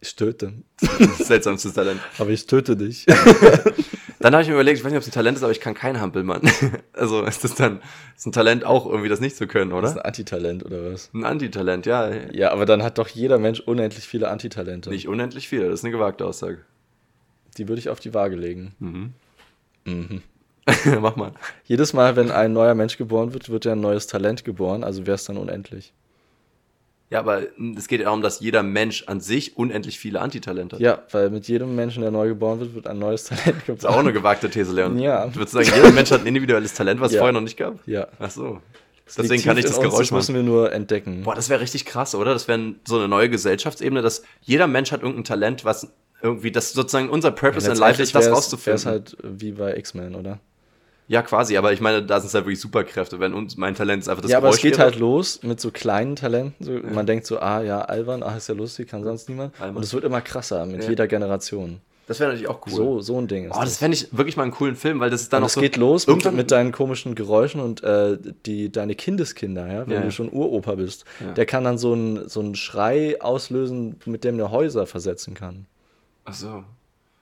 Ich 0.03 0.17
töte. 0.17 0.53
Seltsamstes 1.21 1.75
Talent. 1.75 2.01
Aber 2.19 2.31
ich 2.31 2.47
töte 2.49 2.77
dich. 2.77 3.07
Dann 4.19 4.33
habe 4.35 4.43
ich 4.43 4.49
mir 4.49 4.55
überlegt, 4.55 4.79
ich 4.79 4.85
weiß 4.85 4.91
nicht, 4.91 4.99
ob 4.99 5.03
es 5.03 5.09
ein 5.09 5.13
Talent 5.13 5.37
ist, 5.37 5.45
aber 5.45 5.53
ich 5.53 5.61
kann 5.61 5.75
kein 5.75 6.01
Hampelmann. 6.01 6.43
Also 6.93 7.23
ist 7.25 7.43
das 7.43 7.55
dann 7.57 7.81
ist 8.17 8.27
ein 8.27 8.33
Talent 8.33 8.65
auch 8.65 8.87
irgendwie 8.87 9.09
das 9.09 9.19
nicht 9.19 9.35
zu 9.37 9.49
können, 9.49 9.71
Das 9.71 9.79
ist 9.91 9.97
oder? 9.97 10.03
ein 10.03 10.07
Antitalent 10.07 10.65
oder 10.65 10.93
was? 10.93 11.11
Ein 11.15 11.25
Antitalent, 11.25 11.87
ja. 11.87 12.11
Ja, 12.33 12.53
aber 12.53 12.65
dann 12.67 12.83
hat 12.85 12.99
doch 12.99 13.09
jeder 13.09 13.39
Mensch 13.39 13.59
unendlich 13.61 14.05
viele 14.07 14.29
Antitalente. 14.29 14.91
Nicht 14.91 15.09
unendlich 15.09 15.49
viel, 15.49 15.63
das 15.63 15.81
ist 15.81 15.85
eine 15.85 15.93
gewagte 15.93 16.25
Aussage. 16.25 16.59
Die 17.59 17.67
würde 17.69 17.81
ich 17.81 17.89
auf 17.89 17.99
die 17.99 18.15
Waage 18.15 18.37
legen. 18.37 19.15
Mach 21.01 21.17
mal. 21.17 21.33
Jedes 21.65 21.93
Mal, 21.93 22.15
wenn 22.15 22.31
ein 22.31 22.53
neuer 22.53 22.75
Mensch 22.75 22.99
geboren 22.99 23.33
wird, 23.33 23.49
wird 23.49 23.65
ja 23.65 23.73
ein 23.73 23.81
neues 23.81 24.07
Talent 24.07 24.45
geboren, 24.45 24.85
also 24.85 25.07
wäre 25.07 25.17
es 25.17 25.25
dann 25.25 25.39
unendlich. 25.39 25.93
Ja, 27.13 27.19
aber 27.21 27.43
es 27.77 27.89
geht 27.89 28.01
ja 28.01 28.05
darum, 28.07 28.23
dass 28.23 28.41
jeder 28.41 28.63
Mensch 28.63 29.05
an 29.07 29.21
sich 29.21 29.57
unendlich 29.57 29.99
viele 29.99 30.21
Antitalente 30.21 30.77
hat. 30.77 30.81
Ja, 30.81 31.03
weil 31.11 31.29
mit 31.31 31.47
jedem 31.47 31.77
Menschen, 31.77 32.01
der 32.03 32.11
neu 32.11 32.29
geboren 32.29 32.59
wird, 32.61 32.75
wird 32.75 32.87
ein 32.87 32.99
neues 32.99 33.25
Talent 33.25 33.45
geboren. 33.67 33.79
Das 33.81 33.85
ist 33.85 33.87
auch 33.87 33.99
eine 33.99 34.13
gewagte 34.13 34.49
These, 34.49 34.73
Leon. 34.73 34.99
Ja. 34.99 35.27
Du 35.27 35.37
würdest 35.37 35.53
sagen, 35.53 35.69
jeder 35.77 35.93
Mensch 35.93 36.11
hat 36.11 36.23
ein 36.23 36.27
individuelles 36.27 36.75
Talent, 36.75 37.01
was 37.01 37.11
es 37.11 37.17
Ja. 37.17 37.21
vorher 37.21 37.33
noch 37.35 37.41
nicht 37.43 37.57
gab? 37.59 37.87
Ja. 37.87 38.09
Ach 38.19 38.31
so. 38.31 38.61
Das 39.05 39.17
Deswegen 39.17 39.43
kann 39.43 39.59
ich 39.59 39.65
das 39.67 39.73
in 39.77 39.79
uns, 39.85 39.91
Geräusch 39.91 40.09
Das 40.09 40.13
müssen 40.13 40.33
machen. 40.37 40.47
wir 40.47 40.53
nur 40.53 40.73
entdecken. 40.73 41.23
Boah, 41.25 41.35
das 41.35 41.51
wäre 41.51 41.61
richtig 41.61 41.85
krass, 41.85 42.15
oder? 42.15 42.33
Das 42.33 42.49
wäre 42.49 42.77
so 42.87 42.97
eine 42.97 43.09
neue 43.09 43.29
Gesellschaftsebene, 43.29 44.01
dass 44.01 44.23
jeder 44.41 44.67
Mensch 44.67 44.91
hat 44.91 45.03
irgendein 45.03 45.25
Talent, 45.25 45.65
was 45.67 45.93
irgendwie, 46.23 46.51
das 46.51 46.73
sozusagen 46.73 47.11
unser 47.11 47.31
Purpose 47.33 47.71
in 47.71 47.77
Life 47.77 48.01
ist, 48.03 48.15
das 48.15 48.31
rauszufinden. 48.31 48.77
es 48.77 48.87
halt 48.87 49.17
wie 49.23 49.53
bei 49.53 49.77
X-Men, 49.77 50.15
oder? 50.15 50.39
Ja, 51.09 51.21
quasi, 51.23 51.57
aber 51.57 51.73
ich 51.73 51.81
meine, 51.81 52.03
da 52.03 52.21
sind 52.21 52.29
es 52.29 52.35
halt 52.35 52.45
wirklich 52.47 52.61
Superkräfte. 52.61 53.21
Wenn 53.21 53.35
uns 53.35 53.57
mein 53.57 53.75
Talent 53.75 54.03
ist 54.03 54.09
einfach 54.09 54.23
das 54.23 54.31
ja, 54.31 54.39
aber 54.39 54.49
es 54.51 54.59
geht 54.59 54.73
wäre. 54.75 54.85
halt 54.85 54.97
los 54.99 55.43
mit 55.43 55.61
so 55.61 55.71
kleinen 55.71 56.17
Talenten. 56.17 56.65
So, 56.65 56.73
Man 56.95 57.07
denkt 57.07 57.27
so, 57.27 57.39
ah 57.41 57.61
ja, 57.63 57.81
albern, 57.83 58.23
ah 58.23 58.37
ist 58.37 58.49
ja 58.49 58.55
lustig, 58.55 58.89
kann 58.89 59.05
sonst 59.05 59.29
niemand. 59.29 59.55
Albern. 59.61 59.77
Und 59.77 59.83
es 59.83 59.93
wird 59.93 60.05
immer 60.05 60.21
krasser 60.21 60.65
mit 60.67 60.83
Ja. 60.85 60.89
jeder 60.91 61.07
Generation. 61.07 61.81
Das 62.09 62.19
wäre 62.19 62.31
natürlich 62.31 62.49
auch 62.49 62.61
cool. 62.67 62.73
So, 62.73 63.01
so 63.01 63.19
ein 63.19 63.29
Ding 63.29 63.45
ist 63.45 63.57
Oh, 63.57 63.61
das 63.61 63.77
fände 63.79 63.97
ich 63.97 64.09
wirklich 64.17 64.37
mal 64.37 64.43
einen 64.43 64.53
coolen 64.53 64.75
Film, 64.75 64.99
weil 65.01 65.09
das 65.09 65.23
ist 65.23 65.33
dann 65.33 65.39
Und 65.39 65.45
auch 65.45 65.49
es 65.49 65.55
so. 65.55 65.61
geht 65.61 65.77
los 65.77 66.07
mit, 66.07 66.33
mit 66.33 66.51
deinen 66.51 66.73
komischen 66.73 67.15
Geräuschen 67.15 67.61
und 67.61 67.83
äh, 67.85 68.19
die, 68.45 68.73
deine 68.73 68.95
Kindeskinder, 68.97 69.67
ja, 69.73 69.87
wenn 69.87 69.95
Ja. 69.95 70.01
du 70.03 70.11
schon 70.11 70.31
Uropa 70.33 70.75
bist, 70.75 71.05
Ja. 71.21 71.33
der 71.33 71.47
kann 71.47 71.63
dann 71.65 71.79
so 71.79 71.93
einen 71.93 72.29
so 72.29 72.41
einen 72.41 72.55
Schrei 72.57 73.21
auslösen, 73.21 73.97
mit 74.05 74.25
dem 74.25 74.37
der 74.37 74.51
Häuser 74.51 74.87
versetzen 74.87 75.35
kann. 75.35 75.67
Ach 76.25 76.35
so. 76.35 76.65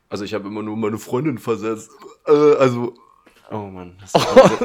Also 0.08 0.24
ich 0.24 0.32
habe 0.34 0.48
immer 0.48 0.62
nur 0.62 0.76
meine 0.76 0.98
Freundin 0.98 1.38
versetzt. 1.38 1.90
Äh, 2.26 2.32
also. 2.32 2.94
Oh 3.50 3.58
Mann. 3.66 3.96
Das 4.00 4.14
war 4.14 4.48
so. 4.48 4.64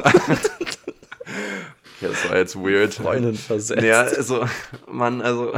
ja, 2.00 2.08
das 2.08 2.28
war 2.30 2.36
jetzt 2.36 2.56
weird. 2.56 2.94
Freundin 2.94 3.34
versetzt. 3.34 3.82
Ja, 3.82 4.02
also, 4.02 4.46
Mann, 4.90 5.20
also, 5.22 5.52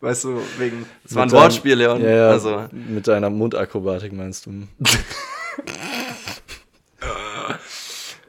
weißt 0.00 0.24
du, 0.24 0.40
wegen. 0.58 0.86
Es 1.04 1.14
war 1.14 1.22
ein 1.22 1.26
Mit 1.26 1.32
deinem- 1.34 1.42
Wortspiel, 1.42 1.74
Leon. 1.74 2.02
Ja, 2.02 2.10
ja, 2.10 2.28
Also, 2.30 2.64
mit 2.72 3.06
deiner 3.08 3.30
Mundakrobatik 3.30 4.12
meinst 4.12 4.46
du. 4.46 4.50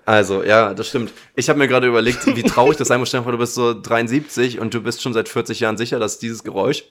also, 0.06 0.44
ja, 0.44 0.74
das 0.74 0.88
stimmt. 0.88 1.12
Ich 1.36 1.50
habe 1.50 1.60
mir 1.60 1.68
gerade 1.68 1.88
überlegt, 1.88 2.26
wie 2.28 2.44
traurig 2.44 2.78
das 2.78 2.88
sein 2.88 3.00
muss. 3.00 3.10
Stell 3.10 3.24
vor, 3.24 3.32
du 3.32 3.38
bist 3.38 3.56
so 3.56 3.74
73 3.80 4.60
und 4.60 4.74
du 4.74 4.82
bist 4.82 5.02
schon 5.02 5.14
seit 5.14 5.28
40 5.30 5.60
Jahren 5.60 5.78
sicher, 5.78 6.00
dass 6.00 6.20
dieses 6.20 6.44
Geräusch, 6.44 6.84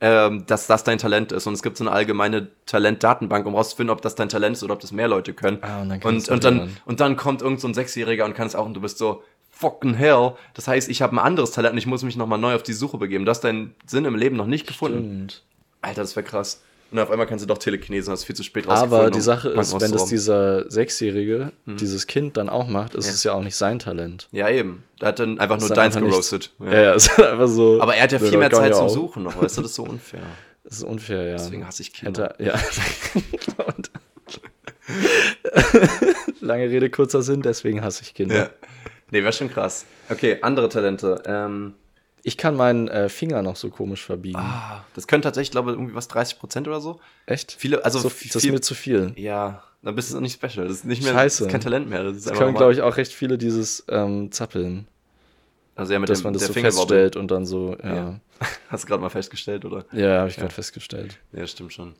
ähm, 0.00 0.44
dass 0.46 0.66
das 0.66 0.84
dein 0.84 0.98
Talent 0.98 1.32
ist. 1.32 1.46
Und 1.46 1.52
es 1.52 1.62
gibt 1.62 1.76
so 1.76 1.84
eine 1.84 1.92
allgemeine 1.92 2.48
Talentdatenbank, 2.66 3.46
um 3.46 3.54
rauszufinden, 3.54 3.92
ob 3.92 4.02
das 4.02 4.14
dein 4.14 4.28
Talent 4.28 4.56
ist 4.56 4.62
oder 4.62 4.74
ob 4.74 4.80
das 4.80 4.92
mehr 4.92 5.08
Leute 5.08 5.34
können. 5.34 5.58
Ah, 5.62 5.82
und 5.82 5.90
dann 5.90 6.02
und, 6.02 6.28
und, 6.28 6.44
dann, 6.44 6.76
und 6.86 7.00
dann 7.00 7.16
kommt 7.16 7.42
irgend 7.42 7.60
so 7.60 7.68
ein 7.68 7.74
Sechsjähriger 7.74 8.24
und 8.24 8.34
kann 8.34 8.46
es 8.46 8.54
auch 8.54 8.66
und 8.66 8.74
du 8.74 8.80
bist 8.80 8.98
so, 8.98 9.22
fucking 9.50 9.94
hell. 9.94 10.32
Das 10.54 10.68
heißt, 10.68 10.88
ich 10.88 11.02
habe 11.02 11.14
ein 11.14 11.18
anderes 11.18 11.50
Talent 11.50 11.72
und 11.72 11.78
ich 11.78 11.86
muss 11.86 12.02
mich 12.02 12.16
nochmal 12.16 12.38
neu 12.38 12.54
auf 12.54 12.62
die 12.62 12.72
Suche 12.72 12.96
begeben. 12.96 13.26
Du 13.26 13.30
hast 13.30 13.42
deinen 13.42 13.74
Sinn 13.86 14.06
im 14.06 14.16
Leben 14.16 14.36
noch 14.36 14.46
nicht 14.46 14.66
gefunden. 14.66 14.98
Stimmt. 14.98 15.42
Alter, 15.82 16.00
das 16.02 16.16
wäre 16.16 16.24
krass. 16.24 16.62
Und 16.92 16.98
auf 16.98 17.10
einmal 17.10 17.26
kannst 17.26 17.42
du 17.44 17.46
doch 17.46 17.58
Telekinese, 17.58 18.10
hast 18.10 18.24
viel 18.24 18.34
zu 18.34 18.42
spät 18.42 18.66
rausgefunden. 18.66 18.98
Aber 18.98 19.10
die 19.10 19.18
um 19.18 19.22
Sache 19.22 19.48
ist, 19.50 19.80
wenn 19.80 19.92
das 19.92 20.06
dieser 20.06 20.68
Sechsjährige, 20.70 21.52
dieses 21.66 22.06
Kind 22.08 22.36
dann 22.36 22.48
auch 22.48 22.66
macht, 22.66 22.94
ist 22.96 23.06
Ja. 23.06 23.12
es 23.12 23.24
ja 23.24 23.32
auch 23.34 23.42
nicht 23.42 23.54
sein 23.56 23.78
Talent. 23.78 24.28
Ja, 24.32 24.48
eben. 24.48 24.82
Der 25.00 25.08
hat 25.08 25.18
dann 25.20 25.38
einfach 25.38 25.60
nur 25.60 25.68
deins 25.68 25.94
gerostet. 25.96 26.50
Ja, 26.58 26.80
ja, 26.82 26.92
ist 26.94 27.10
einfach 27.20 27.46
so. 27.48 27.80
Aber 27.80 27.94
er 27.94 28.02
hat 28.02 28.12
ja 28.12 28.18
viel 28.18 28.36
mehr 28.38 28.50
Zeit 28.50 28.74
zum 28.74 28.86
auch. 28.86 28.88
Suchen 28.90 29.22
noch, 29.22 29.40
weißt 29.40 29.58
du, 29.58 29.62
das 29.62 29.70
ist 29.70 29.76
so 29.76 29.84
unfair. 29.84 30.20
Das 30.62 30.76
ist 30.76 30.84
unfair, 30.84 31.24
ja. 31.24 31.32
Deswegen 31.32 31.66
hasse 31.66 31.82
ich 31.82 31.92
Kinder. 31.92 32.34
Hätte, 32.38 32.44
ja. 32.44 32.54
Und- 33.66 33.90
Lange 36.40 36.68
Rede, 36.68 36.90
kurzer 36.90 37.22
Sinn, 37.22 37.42
deswegen 37.42 37.82
hasse 37.82 38.02
ich 38.02 38.14
Kinder. 38.14 38.34
Ja. 38.36 38.50
Nee, 39.10 39.22
wäre 39.22 39.32
schon 39.32 39.50
krass. 39.50 39.84
Okay, 40.08 40.38
andere 40.42 40.68
Talente. 40.68 41.22
Ähm, 41.26 41.74
Ich 42.22 42.36
kann 42.36 42.54
meinen 42.56 42.88
äh, 42.88 43.08
Finger 43.08 43.42
noch 43.42 43.56
so 43.56 43.70
komisch 43.70 44.04
verbiegen. 44.04 44.38
ah, 44.38 44.84
das 44.94 45.06
können 45.06 45.22
tatsächlich, 45.22 45.50
glaube 45.52 45.70
ich, 45.70 45.76
irgendwie 45.76 45.94
was 45.94 46.08
30 46.08 46.38
Prozent 46.38 46.68
oder 46.68 46.80
so. 46.80 47.00
Echt? 47.26 47.52
Viele, 47.58 47.84
also 47.84 47.98
so, 47.98 48.08
f- 48.08 48.22
das 48.26 48.36
ist 48.36 48.42
viel- 48.42 48.52
mir 48.52 48.60
zu 48.60 48.74
viel. 48.74 49.12
Ja, 49.16 49.62
dann 49.82 49.94
bist 49.94 50.10
du 50.10 50.14
noch 50.16 50.20
nicht 50.20 50.34
special. 50.34 50.66
Das 50.68 50.76
ist 50.78 50.84
nicht 50.84 51.02
mehr 51.02 51.12
Scheiße. 51.14 51.48
Kein 51.48 51.60
Talent 51.62 51.88
mehr. 51.88 52.04
Das 52.04 52.22
Das 52.24 52.36
können, 52.38 52.54
glaube 52.54 52.72
ich, 52.74 52.82
auch 52.82 52.96
recht 52.96 53.12
viele 53.12 53.38
dieses 53.38 53.84
ähm, 53.88 54.30
Zappeln, 54.32 54.86
Also 55.80 55.94
ja, 55.94 55.98
mit 55.98 56.10
dass 56.10 56.18
dem, 56.18 56.24
man 56.24 56.34
das 56.34 56.46
so 56.46 56.52
feststellt 56.52 57.16
und 57.16 57.30
dann 57.30 57.46
so, 57.46 57.74
ja. 57.82 57.94
Ja. 57.94 58.20
Hast 58.68 58.84
du 58.84 58.88
gerade 58.88 59.00
mal 59.00 59.08
festgestellt, 59.08 59.64
oder? 59.64 59.86
Ja, 59.92 60.18
habe 60.18 60.28
ich 60.28 60.36
gerade 60.36 60.52
festgestellt. 60.52 61.18
Ja, 61.32 61.46
stimmt 61.46 61.72
schon. 61.72 61.94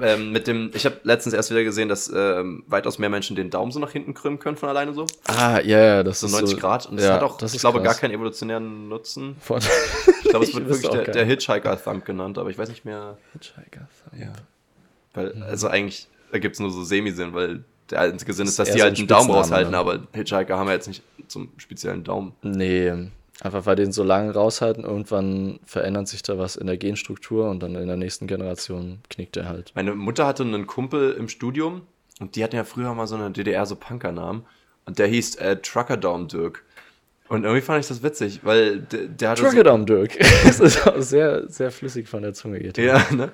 Ähm, 0.00 0.30
mit 0.30 0.46
dem, 0.46 0.70
ich 0.72 0.86
habe 0.86 1.00
letztens 1.02 1.34
erst 1.34 1.50
wieder 1.50 1.64
gesehen, 1.64 1.88
dass 1.88 2.08
ähm, 2.14 2.62
weitaus 2.68 3.00
mehr 3.00 3.08
Menschen 3.08 3.34
den 3.34 3.50
Daumen 3.50 3.72
so 3.72 3.80
nach 3.80 3.90
hinten 3.90 4.14
krümmen 4.14 4.38
können 4.38 4.56
von 4.56 4.68
alleine 4.68 4.92
so. 4.92 5.04
Ah, 5.26 5.58
ja, 5.58 5.80
ja, 5.80 6.02
das 6.04 6.20
So 6.20 6.26
ist 6.26 6.32
90 6.32 6.50
so, 6.50 6.56
Grad. 6.58 6.86
Und 6.86 6.98
das 6.98 7.06
ja, 7.06 7.14
hat 7.14 7.22
auch, 7.24 7.38
das 7.38 7.54
ich 7.54 7.60
glaube, 7.60 7.78
gar 7.78 7.88
krass. 7.88 8.00
keinen 8.00 8.14
evolutionären 8.14 8.88
Nutzen. 8.88 9.36
Von 9.40 9.58
Ich 10.22 10.30
glaube, 10.30 10.44
es 10.44 10.54
wird 10.54 10.68
wirklich 10.68 10.88
der, 10.88 11.04
der 11.10 11.24
Hitchhiker-Thump 11.24 12.04
genannt, 12.04 12.38
aber 12.38 12.50
ich 12.50 12.58
weiß 12.58 12.68
nicht 12.68 12.84
mehr. 12.84 13.18
Hitchhiker. 13.32 13.88
Ja. 14.16 14.32
Weil, 15.14 15.42
also 15.42 15.66
eigentlich 15.66 16.06
ergibt 16.30 16.54
es 16.54 16.60
nur 16.60 16.70
so 16.70 16.84
Semisinn, 16.84 17.34
weil 17.34 17.64
der 17.90 18.00
einzige 18.00 18.32
Sinn 18.32 18.46
ist, 18.46 18.58
dass 18.58 18.70
die 18.70 18.82
halt 18.82 18.94
ein 18.94 18.98
einen 18.98 19.08
Daumen 19.08 19.30
raushalten, 19.30 19.72
ne? 19.72 19.78
aber 19.78 20.00
Hitchhiker 20.12 20.58
haben 20.58 20.68
ja 20.68 20.74
jetzt 20.74 20.88
nicht 20.88 21.02
zum 21.28 21.50
speziellen 21.56 22.04
Daumen. 22.04 22.32
Nee, 22.42 22.92
einfach 23.40 23.66
weil 23.66 23.76
den 23.76 23.92
so 23.92 24.02
lange 24.02 24.32
raushalten, 24.32 24.84
irgendwann 24.84 25.60
verändert 25.64 26.08
sich 26.08 26.22
da 26.22 26.38
was 26.38 26.56
in 26.56 26.66
der 26.66 26.76
Genstruktur 26.76 27.48
und 27.50 27.62
dann 27.62 27.74
in 27.74 27.86
der 27.86 27.96
nächsten 27.96 28.26
Generation 28.26 29.00
knickt 29.10 29.36
er 29.36 29.48
halt. 29.48 29.72
Meine 29.74 29.94
Mutter 29.94 30.26
hatte 30.26 30.42
einen 30.42 30.66
Kumpel 30.66 31.12
im 31.12 31.28
Studium 31.28 31.82
und 32.20 32.36
die 32.36 32.44
hatten 32.44 32.56
ja 32.56 32.64
früher 32.64 32.92
mal 32.94 33.06
so 33.06 33.16
eine 33.16 33.30
DDR 33.30 33.66
so 33.66 33.76
Punkernamen 33.76 34.44
und 34.86 34.98
der 34.98 35.06
hieß 35.06 35.36
äh, 35.36 35.56
Trucker 35.56 35.96
Daum 35.96 36.28
Dirk. 36.28 36.64
Und 37.28 37.44
irgendwie 37.44 37.60
fand 37.60 37.80
ich 37.80 37.88
das 37.88 38.02
witzig, 38.02 38.40
weil 38.42 38.80
der, 38.80 39.06
der 39.06 39.30
hatte 39.30 39.42
Truckerdom 39.42 39.84
Dirk. 39.84 40.18
das 40.44 40.60
ist 40.60 40.86
auch 40.86 41.00
sehr, 41.00 41.48
sehr 41.48 41.70
flüssig 41.70 42.08
von 42.08 42.22
der 42.22 42.32
Zunge 42.32 42.58
geht. 42.58 42.78
ja, 42.78 43.04
ne? 43.10 43.32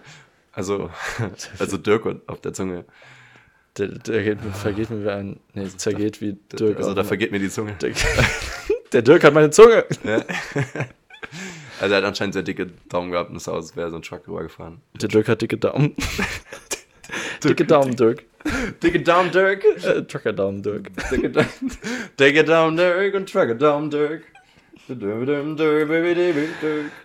Also, 0.53 0.91
also 1.59 1.77
Dirk 1.77 2.05
auf 2.27 2.41
der 2.41 2.53
Zunge. 2.53 2.85
Der, 3.79 3.89
der 3.89 4.23
geht, 4.23 4.39
vergeht 4.55 4.91
mir 4.91 5.05
wie 5.05 5.11
ein. 5.11 5.41
Nee, 5.53 5.69
zergeht 5.77 6.21
wie 6.21 6.35
Dirk. 6.53 6.77
also 6.79 6.95
da 6.95 7.03
vergeht 7.03 7.33
mir 7.33 7.41
die 7.41 7.49
Zunge. 7.51 7.73
der, 7.81 7.91
der 8.93 9.03
Dirk 9.03 9.25
hat 9.25 9.35
meine 9.35 9.51
Zunge. 9.51 9.85
Ja. 10.05 10.23
Also 11.81 11.93
er 11.95 11.99
hat 11.99 12.05
anscheinend 12.05 12.35
sehr 12.35 12.45
dicke 12.45 12.69
Daumen 12.89 13.11
gehabt 13.11 13.31
und 13.31 13.37
es 13.37 13.45
sah 13.45 13.53
aus, 13.53 13.65
als 13.71 13.77
wäre 13.77 13.91
so 13.91 13.97
ein 13.97 14.03
Truck 14.03 14.29
rübergefahren. 14.29 14.81
Der 15.01 15.09
Dirk 15.09 15.27
hat 15.27 15.43
dicke 15.43 15.57
Daumen. 15.57 15.97
dicke 17.45 17.65
Daumen, 17.65 17.97
Dirk. 17.97 18.23
Dicke 18.83 19.01
Daumen 19.01 19.33
Dirk! 19.33 19.65
Äh, 19.83 20.03
Truckerdaumen, 20.03 20.63
Dirk. 20.63 20.91
Dicke 21.11 21.31
Daumen, 21.31 21.49
dicke 22.21 22.45
Daumen 22.45 22.77
Dirk 22.77 23.15
und 23.15 23.29
Trucker 23.29 23.55
Daumen 23.55 23.91
Dirk. 23.91 24.23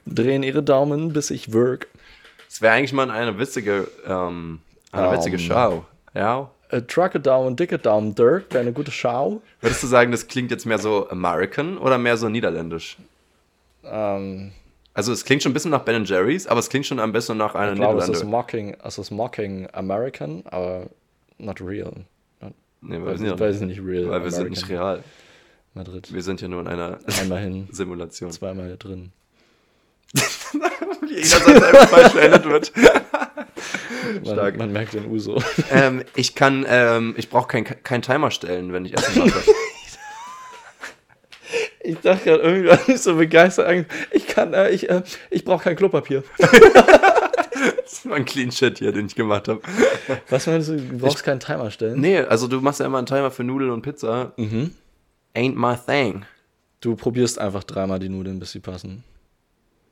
Drehen 0.05 0.43
ihre 0.43 0.63
Daumen, 0.63 1.13
bis 1.13 1.31
ich 1.31 1.51
wirk. 1.53 1.87
Es 2.47 2.61
wäre 2.61 2.73
eigentlich 2.73 2.93
mal 2.93 3.09
eine 3.09 3.39
witzige, 3.39 3.87
ähm, 4.05 4.59
eine 4.91 5.09
Oh, 5.09 5.13
witzige. 5.13 5.39
Show. 5.39 5.85
Ja. 6.13 6.51
Äh, 6.69 6.81
Truckerdaumen, 6.83 7.55
dicke 7.55 7.77
Daumen, 7.79 8.15
Dirk. 8.15 8.45
Wäre 8.51 8.61
eine 8.61 8.73
gute 8.73 8.91
Schau. 8.91 9.41
Würdest 9.61 9.81
du 9.83 9.87
sagen, 9.87 10.11
das 10.11 10.27
klingt 10.27 10.51
jetzt 10.51 10.65
mehr 10.65 10.77
so 10.79 11.09
American 11.09 11.77
oder 11.77 11.97
mehr 11.97 12.15
so 12.17 12.29
niederländisch? 12.29 12.97
Ähm, 13.83 14.51
Also 14.93 15.11
es 15.13 15.23
klingt 15.25 15.41
schon 15.43 15.51
ein 15.51 15.53
bisschen 15.53 15.71
nach 15.71 15.83
Ben 15.83 16.05
Jerry's, 16.05 16.45
aber 16.47 16.59
es 16.59 16.69
klingt 16.69 16.85
schon 16.85 16.99
ein 16.99 17.11
bisschen 17.11 17.37
nach 17.37 17.55
einer 17.55 17.73
ich 17.73 17.79
glaube, 17.79 17.99
es 18.01 18.09
ist 18.09 18.23
mocking, 18.23 18.75
es 18.83 18.97
ist 18.97 19.11
mocking 19.11 19.67
American, 19.73 20.43
aber 20.45 20.87
not 21.37 21.61
real. 21.61 22.05
Not, 22.41 22.53
Nee, 22.81 22.97
weil, 23.01 23.19
wir 23.19 23.53
sind 23.53 23.67
nicht 23.69 23.81
real. 23.83 24.09
weil 24.09 24.23
wir 24.23 24.31
sind 24.31 24.49
nicht 24.51 24.69
real. 24.69 25.03
Madrid. 25.73 26.11
Wir 26.13 26.21
sind 26.23 26.41
ja 26.41 26.47
nur 26.47 26.61
in 26.61 26.67
einer 26.67 26.97
Einmal 27.21 27.39
hin, 27.41 27.67
Simulation. 27.71 28.31
zweimal 28.31 28.67
hier 28.67 28.77
drin. 28.77 29.11
Jeder 31.07 31.25
Satz 31.25 31.47
einfach 31.47 31.89
falsch 31.89 32.13
beendet 32.13 32.45
wird. 32.45 32.71
Stark. 34.23 34.57
Man, 34.57 34.67
man 34.67 34.71
merkt 34.73 34.93
den 34.93 35.05
Uso. 35.05 35.41
ähm, 35.71 36.03
ich 36.15 36.35
kann, 36.35 36.65
ähm, 36.67 37.13
ich 37.17 37.29
brauche 37.29 37.47
keinen 37.47 37.65
kein 37.83 38.01
Timer 38.01 38.31
stellen, 38.31 38.73
wenn 38.73 38.85
ich 38.85 38.97
Essen 38.97 39.25
mache. 39.25 39.41
Ich 41.81 41.97
dachte 42.01 42.25
gerade 42.25 42.43
irgendwie 42.43 42.69
war 42.69 42.89
ich 42.89 43.01
so 43.01 43.15
begeistert. 43.15 43.85
Ich 44.11 44.27
kann, 44.27 44.53
äh, 44.53 44.69
ich, 44.69 44.89
äh, 44.89 45.01
ich 45.31 45.43
brauche 45.45 45.63
kein 45.63 45.75
Klopapier. 45.75 46.23
das 46.37 48.07
war 48.07 48.17
ein 48.17 48.25
Clean 48.25 48.51
Shit 48.51 48.77
hier, 48.77 48.91
den 48.91 49.07
ich 49.07 49.15
gemacht 49.15 49.47
habe. 49.47 49.61
Was 50.29 50.45
meinst 50.45 50.69
du? 50.69 50.77
Du 50.77 50.97
brauchst 50.99 51.23
keinen 51.23 51.39
Timer 51.39 51.71
stellen? 51.71 51.99
Nee, 51.99 52.19
also 52.19 52.47
du 52.47 52.61
machst 52.61 52.79
ja 52.79 52.85
immer 52.85 52.99
einen 52.99 53.07
Timer 53.07 53.31
für 53.31 53.43
Nudeln 53.43 53.71
und 53.71 53.81
Pizza. 53.81 54.33
Ain't 54.37 55.55
my 55.55 55.75
thing. 55.75 56.25
Du 56.81 56.95
probierst 56.95 57.39
einfach 57.39 57.63
dreimal 57.63 57.97
die 57.97 58.09
Nudeln, 58.09 58.39
bis 58.39 58.51
sie 58.51 58.59
passen. 58.59 59.03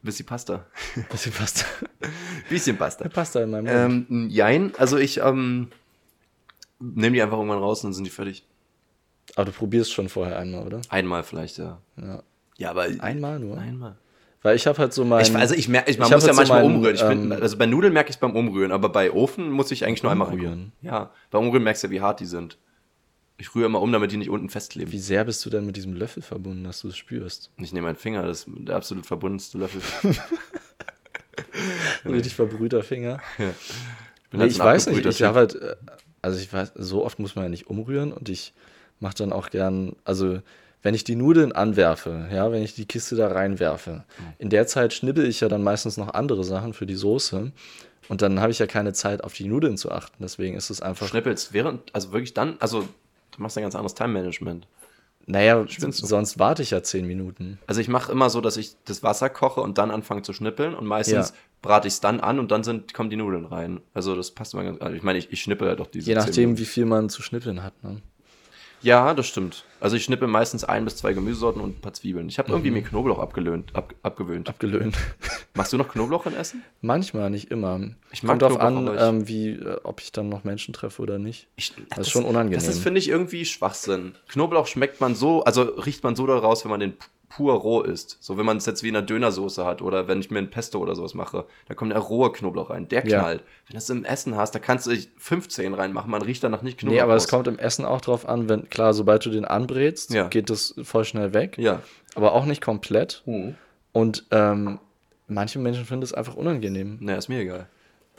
Bisschen 0.02 0.26
Pasta. 0.26 0.66
Bisschen 1.12 1.34
Pasta. 1.34 1.66
Bisschen 2.50 2.78
Pasta. 2.78 3.10
Pasta 3.10 3.44
in 3.44 3.52
meinem 3.52 3.66
Mund. 3.66 4.10
Ähm, 4.10 4.30
jein, 4.30 4.74
also 4.78 4.98
ich 4.98 5.18
ähm, 5.20 5.70
nehme 6.80 7.16
die 7.16 7.22
einfach 7.22 7.38
irgendwann 7.38 7.60
raus 7.60 7.84
und 7.84 7.90
dann 7.90 7.94
sind 7.94 8.06
die 8.06 8.12
fertig. 8.12 8.46
Aber 9.36 9.46
du 9.46 9.52
probierst 9.52 9.92
schon 9.92 10.10
vorher 10.10 10.38
einmal, 10.40 10.66
oder? 10.66 10.82
Einmal 10.90 11.24
vielleicht, 11.24 11.58
ja. 11.58 11.82
Ja. 11.98 12.24
Ja, 12.58 12.72
aber 12.72 12.88
Einmal 13.00 13.40
nur? 13.40 13.58
einmal. 13.58 13.98
Weil 14.42 14.56
ich 14.56 14.68
habe 14.68 14.78
halt 14.78 14.94
so 14.94 15.04
mein. 15.04 15.22
Ich, 15.22 15.36
also 15.36 15.56
ich 15.56 15.68
merke, 15.68 15.92
ich, 15.92 15.98
man 15.98 16.08
ich 16.08 16.14
muss 16.14 16.26
ja 16.26 16.34
so 16.34 16.38
manchmal 16.38 16.64
mein, 16.64 16.76
umrühren. 16.76 16.96
Ich 16.96 17.04
bin, 17.04 17.32
ähm, 17.32 17.42
also 17.42 17.58
bei 17.58 17.66
Nudeln 17.66 17.94
merke 17.94 18.10
ich 18.10 18.16
es 18.16 18.20
beim 18.20 18.36
Umrühren, 18.36 18.72
aber 18.72 18.90
bei 18.90 19.12
Ofen 19.12 19.50
muss 19.50 19.72
ich 19.72 19.86
eigentlich 19.86 20.04
nur 20.04 20.12
einmal 20.12 20.30
Umrühren? 20.30 20.72
Ja, 20.82 21.12
beim 21.32 21.44
Umrühren 21.44 21.64
merkst 21.64 21.84
du 21.84 21.88
ja, 21.88 21.92
wie 21.92 22.02
hart 22.02 22.20
die 22.20 22.26
sind. 22.26 22.58
Ich 23.40 23.54
rühre 23.54 23.68
immer 23.68 23.82
um, 23.82 23.92
damit 23.92 24.12
die 24.12 24.18
nicht 24.18 24.30
unten 24.32 24.50
festkleben. 24.50 24.92
wie 24.92 24.98
sehr 25.00 25.24
bist 25.24 25.46
du 25.46 25.50
denn 25.52 25.66
mit 25.66 25.76
diesem 25.76 25.94
Löffel 25.94 26.24
verbunden, 26.24 26.64
dass 26.64 26.82
du 26.82 26.88
es 26.88 26.98
spürst? 26.98 27.52
Ich 27.58 27.72
nehme 27.72 27.86
meinen 27.88 27.96
Finger, 27.96 28.24
das 28.24 28.40
ist 28.40 28.48
der 28.50 28.76
absolut 28.76 29.06
verbundenste 29.06 29.58
Löffel. 29.60 29.82
Richtig 32.06 32.36
verbrühter 32.36 32.84
Finger. 32.84 33.20
Ich, 33.38 33.38
bin 33.38 33.54
Nee, 34.34 34.40
halt 34.40 34.52
ich 34.52 34.60
weiß 34.60 34.88
nicht, 34.88 35.06
ich 35.06 35.22
habe 35.24 35.38
halt, 35.40 35.56
äh, 35.56 35.76
also 36.22 36.40
ich 36.40 36.52
weiß, 36.52 36.72
so 36.76 37.06
oft 37.06 37.20
muss 37.20 37.36
man 37.36 37.46
ja 37.46 37.50
nicht 37.50 37.68
umrühren 37.68 38.12
und 38.12 38.30
ich 38.30 38.54
mache 39.00 39.16
dann 39.16 39.32
auch 39.32 39.50
gern, 39.50 39.96
also 40.04 40.42
wenn 40.82 40.94
ich 40.96 41.04
die 41.04 41.16
Nudeln 41.16 41.52
anwerfe, 41.52 42.28
ja, 42.32 42.52
wenn 42.52 42.64
ich 42.64 42.74
die 42.76 42.86
Kiste 42.86 43.16
da 43.16 43.28
reinwerfe, 43.28 44.04
Mhm. 44.20 44.34
in 44.40 44.50
der 44.50 44.68
Zeit 44.68 44.94
schnibbel 44.94 45.26
ich 45.28 45.42
ja 45.42 45.48
dann 45.50 45.64
meistens 45.64 45.98
noch 45.98 46.14
andere 46.14 46.44
Sachen 46.44 46.74
für 46.74 46.86
die 46.86 46.96
Soße 46.96 47.52
und 48.10 48.22
dann 48.22 48.40
habe 48.40 48.52
ich 48.52 48.60
ja 48.60 48.68
keine 48.68 48.94
Zeit 48.94 49.24
auf 49.24 49.34
die 49.34 49.46
Nudeln 49.46 49.78
zu 49.78 49.92
achten, 49.92 50.16
deswegen 50.22 50.56
ist 50.56 50.70
es 50.70 50.82
einfach, 50.82 51.08
schnippelst 51.08 51.54
während, 51.54 51.94
also 51.94 52.12
wirklich 52.12 52.34
dann, 52.34 52.58
also 52.60 52.88
du 53.38 53.44
machst 53.44 53.58
ein 53.58 53.62
ganz 53.62 53.76
anderes 53.76 53.94
Time-Management. 53.96 54.68
naja, 55.26 55.66
sonst 55.90 56.40
warte 56.40 56.64
ich 56.64 56.72
ja 56.72 56.82
zehn 56.84 57.06
Minuten. 57.06 57.60
Also 57.68 57.82
ich 57.82 57.88
mache 57.90 58.12
immer 58.12 58.30
so, 58.30 58.42
dass 58.42 58.58
ich 58.58 58.76
das 58.86 59.04
Wasser 59.04 59.30
koche 59.30 59.62
und 59.62 59.78
dann 59.78 59.92
anfange 59.92 60.22
zu 60.22 60.34
schnippeln 60.34 60.74
und 60.74 60.86
meistens 60.86 61.30
Ja. 61.30 61.36
brate 61.62 61.88
ich 61.88 61.96
es 61.96 62.00
dann 62.00 62.20
an 62.22 62.40
und 62.40 62.50
dann 62.52 62.64
sind, 62.64 62.94
kommen 62.94 63.10
die 63.10 63.18
Nudeln 63.18 63.46
rein. 63.46 63.82
Also 63.94 64.16
das 64.16 64.32
passt 64.32 64.54
immer 64.54 64.64
ganz, 64.64 64.82
also 64.82 64.96
ich 64.96 65.04
meine, 65.04 65.20
ich, 65.20 65.32
ich 65.32 65.42
schnippel 65.42 65.68
halt 65.68 65.80
doch 65.80 65.88
diese 65.88 66.10
Je 66.10 66.16
10 66.16 66.26
nachdem, 66.26 66.58
wie 66.58 66.66
viel 66.66 66.86
man 66.86 67.10
zu 67.10 67.22
schnippeln 67.22 67.62
hat. 67.64 67.74
Ne? 67.84 68.02
Ja, 68.82 69.14
das 69.14 69.28
stimmt. 69.28 69.64
Also 69.80 69.96
ich 69.96 70.04
schnippel 70.04 70.28
meistens 70.28 70.64
ein 70.64 70.86
bis 70.86 70.98
zwei 70.98 71.14
Gemüsesorten 71.14 71.62
und 71.62 71.78
ein 71.78 71.82
paar 71.82 71.94
Zwiebeln. 71.94 72.30
Ich 72.30 72.40
habe 72.40 72.52
irgendwie 72.52 72.72
mir 72.72 72.82
Knoblauch 72.82 73.20
abgelöhnt, 73.20 73.76
ab, 73.76 73.94
abgewöhnt. 74.04 74.50
Abgelöhnt. 74.50 74.98
Machst 75.54 75.74
du 75.74 75.78
noch 75.78 75.90
Knoblauch 75.90 76.26
in 76.26 76.36
Essen? 76.36 76.64
Manchmal, 76.82 77.30
nicht 77.30 77.52
immer. 77.52 77.80
Ich 78.12 78.24
mag 78.24 78.40
Kommt 78.40 78.54
drauf 78.54 78.60
an, 78.60 78.90
ähm, 78.98 79.28
wie, 79.28 79.50
äh, 79.50 79.80
ob 79.84 80.02
ich 80.02 80.12
dann 80.12 80.30
noch 80.30 80.44
Menschen 80.44 80.74
treffe 80.74 81.02
oder 81.02 81.20
nicht. 81.20 81.48
Ich, 81.56 81.74
Das 81.90 82.08
ist 82.08 82.12
schon 82.12 82.26
unangenehm. 82.26 82.58
Das 82.60 82.68
ist, 82.68 82.80
finde 82.80 83.00
ich, 83.00 83.10
irgendwie 83.10 83.46
Schwachsinn. 83.46 84.16
Knoblauch 84.30 84.68
schmeckt 84.68 85.02
man 85.02 85.16
so, 85.16 85.44
also 85.44 85.62
riecht 85.64 86.04
man 86.04 86.16
so 86.16 86.26
daraus, 86.28 86.64
wenn 86.64 86.72
man 86.72 86.80
den 86.80 86.94
pur 87.30 87.54
roh 87.56 87.82
isst. 87.82 88.18
So, 88.22 88.38
wenn 88.38 88.46
man 88.46 88.58
es 88.58 88.66
jetzt 88.66 88.84
wie 88.84 88.88
in 88.90 88.96
einer 88.96 89.06
Dönersoße 89.06 89.66
hat 89.66 89.82
oder 89.82 90.08
wenn 90.08 90.20
ich 90.22 90.32
mir 90.32 90.40
ein 90.40 90.50
Pesto 90.50 90.80
oder 90.80 90.96
sowas 90.96 91.14
mache, 91.14 91.46
da 91.68 91.74
kommt 91.74 91.92
der 91.92 92.00
rohe 92.00 92.32
Knoblauch 92.32 92.70
rein. 92.70 92.88
Der 92.88 93.06
Ja. 93.06 93.20
knallt. 93.20 93.44
Wenn 93.68 93.74
du 93.74 93.78
es 93.78 93.90
im 93.90 94.06
Essen 94.06 94.36
hast, 94.38 94.56
da 94.56 94.60
kannst 94.60 94.88
du 94.88 94.96
15 95.18 95.74
reinmachen. 95.74 96.10
Man 96.10 96.22
riecht 96.22 96.44
danach 96.44 96.62
nicht 96.62 96.78
Knoblauch. 96.78 96.96
Nee, 96.96 97.02
aber 97.02 97.16
es 97.16 97.28
kommt 97.28 97.48
im 97.48 97.60
Essen 97.60 97.84
auch 97.86 98.00
drauf 98.02 98.28
an, 98.28 98.48
wenn, 98.48 98.70
klar, 98.70 98.94
sobald 98.94 99.26
du 99.26 99.30
den 99.30 99.46
anbrätst, 99.46 100.14
Ja. 100.14 100.28
geht 100.30 100.50
das 100.50 100.74
voll 100.84 101.04
schnell 101.04 101.34
weg. 101.34 101.58
Ja. 101.58 101.82
Aber 102.16 102.32
auch 102.34 102.46
nicht 102.46 102.62
komplett. 102.62 103.24
Mhm. 103.26 103.56
Und 103.92 104.26
ähm, 104.32 104.80
manche 105.28 105.60
Menschen 105.60 105.86
finden 105.86 106.04
es 106.04 106.14
einfach 106.14 106.36
unangenehm. 106.36 106.98
Naja, 107.02 107.18
ist 107.18 107.28
mir 107.28 107.40
egal. 107.42 107.68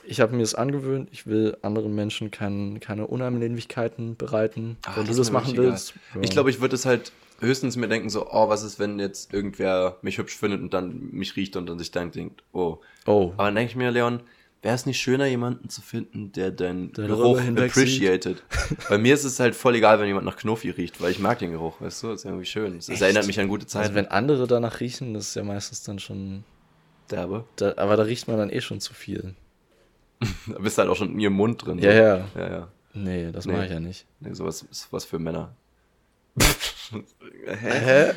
Ich 0.05 0.20
habe 0.20 0.35
mir 0.35 0.43
das 0.43 0.55
angewöhnt, 0.55 1.09
ich 1.12 1.26
will 1.26 1.56
anderen 1.62 1.94
Menschen 1.94 2.30
kein, 2.30 2.80
keine 2.80 3.06
Unannehmlichkeiten 3.06 4.16
bereiten. 4.16 4.76
Ah, 4.85 4.93
wenn 4.97 5.05
du 5.05 5.10
ist 5.10 5.18
das 5.18 5.30
machen 5.30 5.56
willst. 5.56 5.94
egal. 6.12 6.24
Ich 6.24 6.30
glaube, 6.30 6.51
ich 6.51 6.60
würde 6.60 6.74
es 6.74 6.86
halt 6.86 7.12
höchstens 7.40 7.77
mir 7.77 7.89
denken, 7.89 8.10
so, 8.10 8.28
oh, 8.31 8.48
was 8.48 8.62
ist, 8.62 8.78
wenn 8.78 8.98
jetzt 8.98 9.32
irgendwer 9.32 9.98
mich 10.02 10.19
hübsch 10.19 10.36
findet 10.36 10.60
und 10.60 10.74
dann 10.74 11.10
mich 11.12 11.36
riecht 11.36 11.56
und 11.56 11.66
dann 11.66 11.78
sich 11.78 11.90
dann 11.90 12.10
denkt, 12.10 12.43
oh. 12.52 12.78
Oh. 13.06 13.32
Aber 13.36 13.47
dann 13.47 13.55
denke 13.56 13.70
ich 13.70 13.77
mir, 13.77 13.90
Leon, 13.90 14.20
wäre 14.62 14.74
es 14.74 14.86
nicht 14.86 15.01
schöner, 15.01 15.27
jemanden 15.27 15.69
zu 15.69 15.81
finden, 15.82 16.32
der 16.32 16.51
deinen 16.51 16.93
Der 16.93 17.06
Geruch 17.06 17.40
appreciated? 17.40 18.43
Bei 18.89 18.98
mir 18.98 19.15
ist 19.15 19.24
es 19.24 19.39
halt 19.39 19.55
voll 19.55 19.77
egal, 19.77 20.01
wenn 20.01 20.06
jemand 20.09 20.27
nach 20.27 20.36
Knuffi 20.36 20.70
riecht, 20.70 21.01
weil 21.01 21.12
ich 21.12 21.19
mag 21.20 21.39
den 21.39 21.52
Geruch, 21.52 21.81
weißt 21.81 22.02
du? 22.02 22.09
Das 22.09 22.20
ist 22.20 22.24
irgendwie 22.24 22.44
schön. 22.47 22.77
Es 22.77 22.89
Echt? 22.89 23.02
erinnert 23.02 23.27
mich 23.27 23.39
an 23.39 23.48
gute 23.48 23.66
Zeiten. 23.66 23.85
Also 23.85 23.94
wenn 23.94 24.09
andere 24.09 24.47
danach 24.47 24.81
riechen, 24.81 25.15
das 25.15 25.28
ist 25.28 25.35
ja 25.36 25.44
meistens 25.44 25.82
dann 25.85 25.98
schon. 25.98 26.44
Derbe. 27.10 27.44
Da, 27.56 27.74
aber 27.77 27.97
da 27.97 28.02
riecht 28.02 28.28
man 28.28 28.36
dann 28.36 28.51
eh 28.51 28.60
schon 28.60 28.81
zu 28.81 28.94
viel. 28.94 29.35
Da 30.48 30.59
bist 30.59 30.77
du 30.77 30.82
halt 30.82 30.90
auch 30.90 30.97
schon 30.97 31.12
in 31.12 31.20
ihrem 31.20 31.35
Mund 31.35 31.65
drin. 31.65 31.78
Ja, 31.78 31.93
ja. 31.93 32.28
Ja, 32.36 32.51
ja. 32.51 32.69
Nee, 32.94 33.31
das 33.31 33.47
Nee. 33.47 33.52
mache 33.52 33.66
ich 33.66 33.70
ja 33.70 33.78
nicht. 33.81 34.05
Nee, 34.19 34.32
sowas 34.35 34.66
ist 34.69 34.89
was 34.93 35.05
für 35.05 35.19
Männer. 35.20 35.55
Hä? 37.47 38.12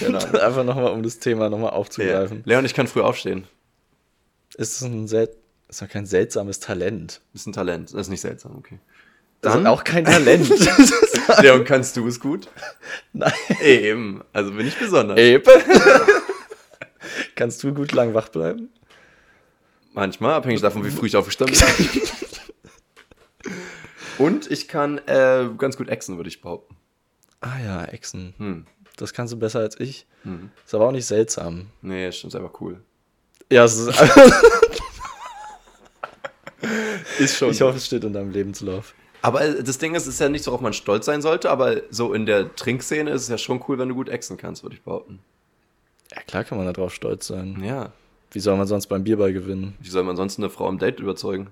Keine 0.00 0.18
Ahnung. 0.24 0.34
Einfach 0.40 0.64
nochmal, 0.64 0.92
um 0.92 1.02
das 1.02 1.18
Thema 1.18 1.48
nochmal 1.50 1.70
Ja. 1.70 1.76
aufzugreifen. 1.76 2.42
Leon, 2.44 2.64
ich 2.64 2.74
kann 2.74 2.86
früh 2.86 3.00
aufstehen. 3.02 3.46
Ist 4.56 4.76
es 4.76 4.82
ein 4.82 5.08
sel 5.08 5.28
ist 5.68 5.82
doch 5.82 5.88
kein 5.88 6.06
seltsames 6.06 6.60
Talent. 6.60 7.20
Ist 7.34 7.46
ein 7.46 7.52
Talent. 7.52 7.92
Das 7.92 8.02
ist 8.02 8.08
nicht 8.08 8.22
seltsam, 8.22 8.56
okay. 8.56 8.78
Das 9.42 9.52
Dann- 9.52 9.62
ist 9.62 9.68
auch 9.68 9.84
kein 9.84 10.04
Talent. 10.06 10.48
Leon, 11.42 11.64
kannst 11.64 11.94
du 11.96 12.06
es 12.08 12.18
gut? 12.18 12.48
Nein. 13.12 13.32
Eben. 13.62 14.22
Also 14.32 14.50
bin 14.52 14.66
ich 14.66 14.78
besonders. 14.78 15.18
Eben. 15.18 15.44
Kannst 17.34 17.62
du 17.62 17.74
gut 17.74 17.92
lang 17.92 18.14
wach 18.14 18.30
bleiben? 18.30 18.70
Manchmal, 19.92 20.34
abhängig 20.34 20.60
davon, 20.62 20.82
wie 20.86 20.90
früh 20.90 21.06
ich 21.08 21.16
aufgestanden 21.16 21.56
bin. 21.58 23.52
Und 24.18 24.50
ich 24.50 24.68
kann 24.68 24.98
äh, 25.06 25.48
ganz 25.58 25.76
gut 25.76 25.88
exen, 25.88 26.16
würde 26.16 26.28
ich 26.28 26.40
behaupten. 26.40 26.74
Ah 27.40 27.58
ja, 27.64 27.84
Echsen. 27.84 28.34
Hm. 28.38 28.66
Das 28.96 29.12
kannst 29.12 29.32
du 29.32 29.38
besser 29.38 29.60
als 29.60 29.78
ich. 29.78 30.06
Hm. 30.24 30.50
Ist 30.64 30.74
aber 30.74 30.88
auch 30.88 30.92
nicht 30.92 31.06
seltsam. 31.06 31.66
Nee, 31.82 32.10
stimmt, 32.12 32.34
ist 32.34 32.40
einfach 32.40 32.60
cool. 32.60 32.80
Ja, 33.50 33.64
es 33.64 33.76
ist. 33.78 34.00
Ist 37.18 37.36
schon. 37.36 37.50
ich 37.50 37.60
hoffe, 37.60 37.76
es 37.76 37.86
steht 37.86 38.04
in 38.04 38.12
deinem 38.12 38.30
Lebenslauf. 38.30 38.94
Aber 39.22 39.42
äh, 39.42 39.62
das 39.62 39.78
Ding 39.78 39.94
ist, 39.94 40.02
es 40.02 40.14
ist 40.14 40.20
ja 40.20 40.28
nicht, 40.28 40.46
worauf 40.46 40.60
man 40.60 40.72
stolz 40.72 41.06
sein 41.06 41.22
sollte, 41.22 41.50
aber 41.50 41.82
so 41.90 42.12
in 42.12 42.26
der 42.26 42.54
Trinkszene 42.54 43.10
ist 43.10 43.22
es 43.22 43.28
ja 43.28 43.38
schon 43.38 43.62
cool, 43.68 43.78
wenn 43.78 43.88
du 43.88 43.94
gut 43.94 44.08
exen 44.08 44.36
kannst, 44.36 44.62
würde 44.62 44.76
ich 44.76 44.82
behaupten. 44.82 45.20
Ja, 46.14 46.22
klar 46.22 46.44
kann 46.44 46.58
man 46.58 46.72
darauf 46.72 46.94
stolz 46.94 47.26
sein. 47.26 47.62
Ja. 47.62 47.92
Wie 48.30 48.40
soll 48.40 48.56
man 48.56 48.66
sonst 48.66 48.86
beim 48.86 49.04
Bierball 49.04 49.32
gewinnen? 49.32 49.74
Wie 49.80 49.88
soll 49.88 50.04
man 50.04 50.16
sonst 50.16 50.38
eine 50.38 50.50
Frau 50.50 50.68
im 50.68 50.78
Date 50.78 51.00
überzeugen? 51.00 51.48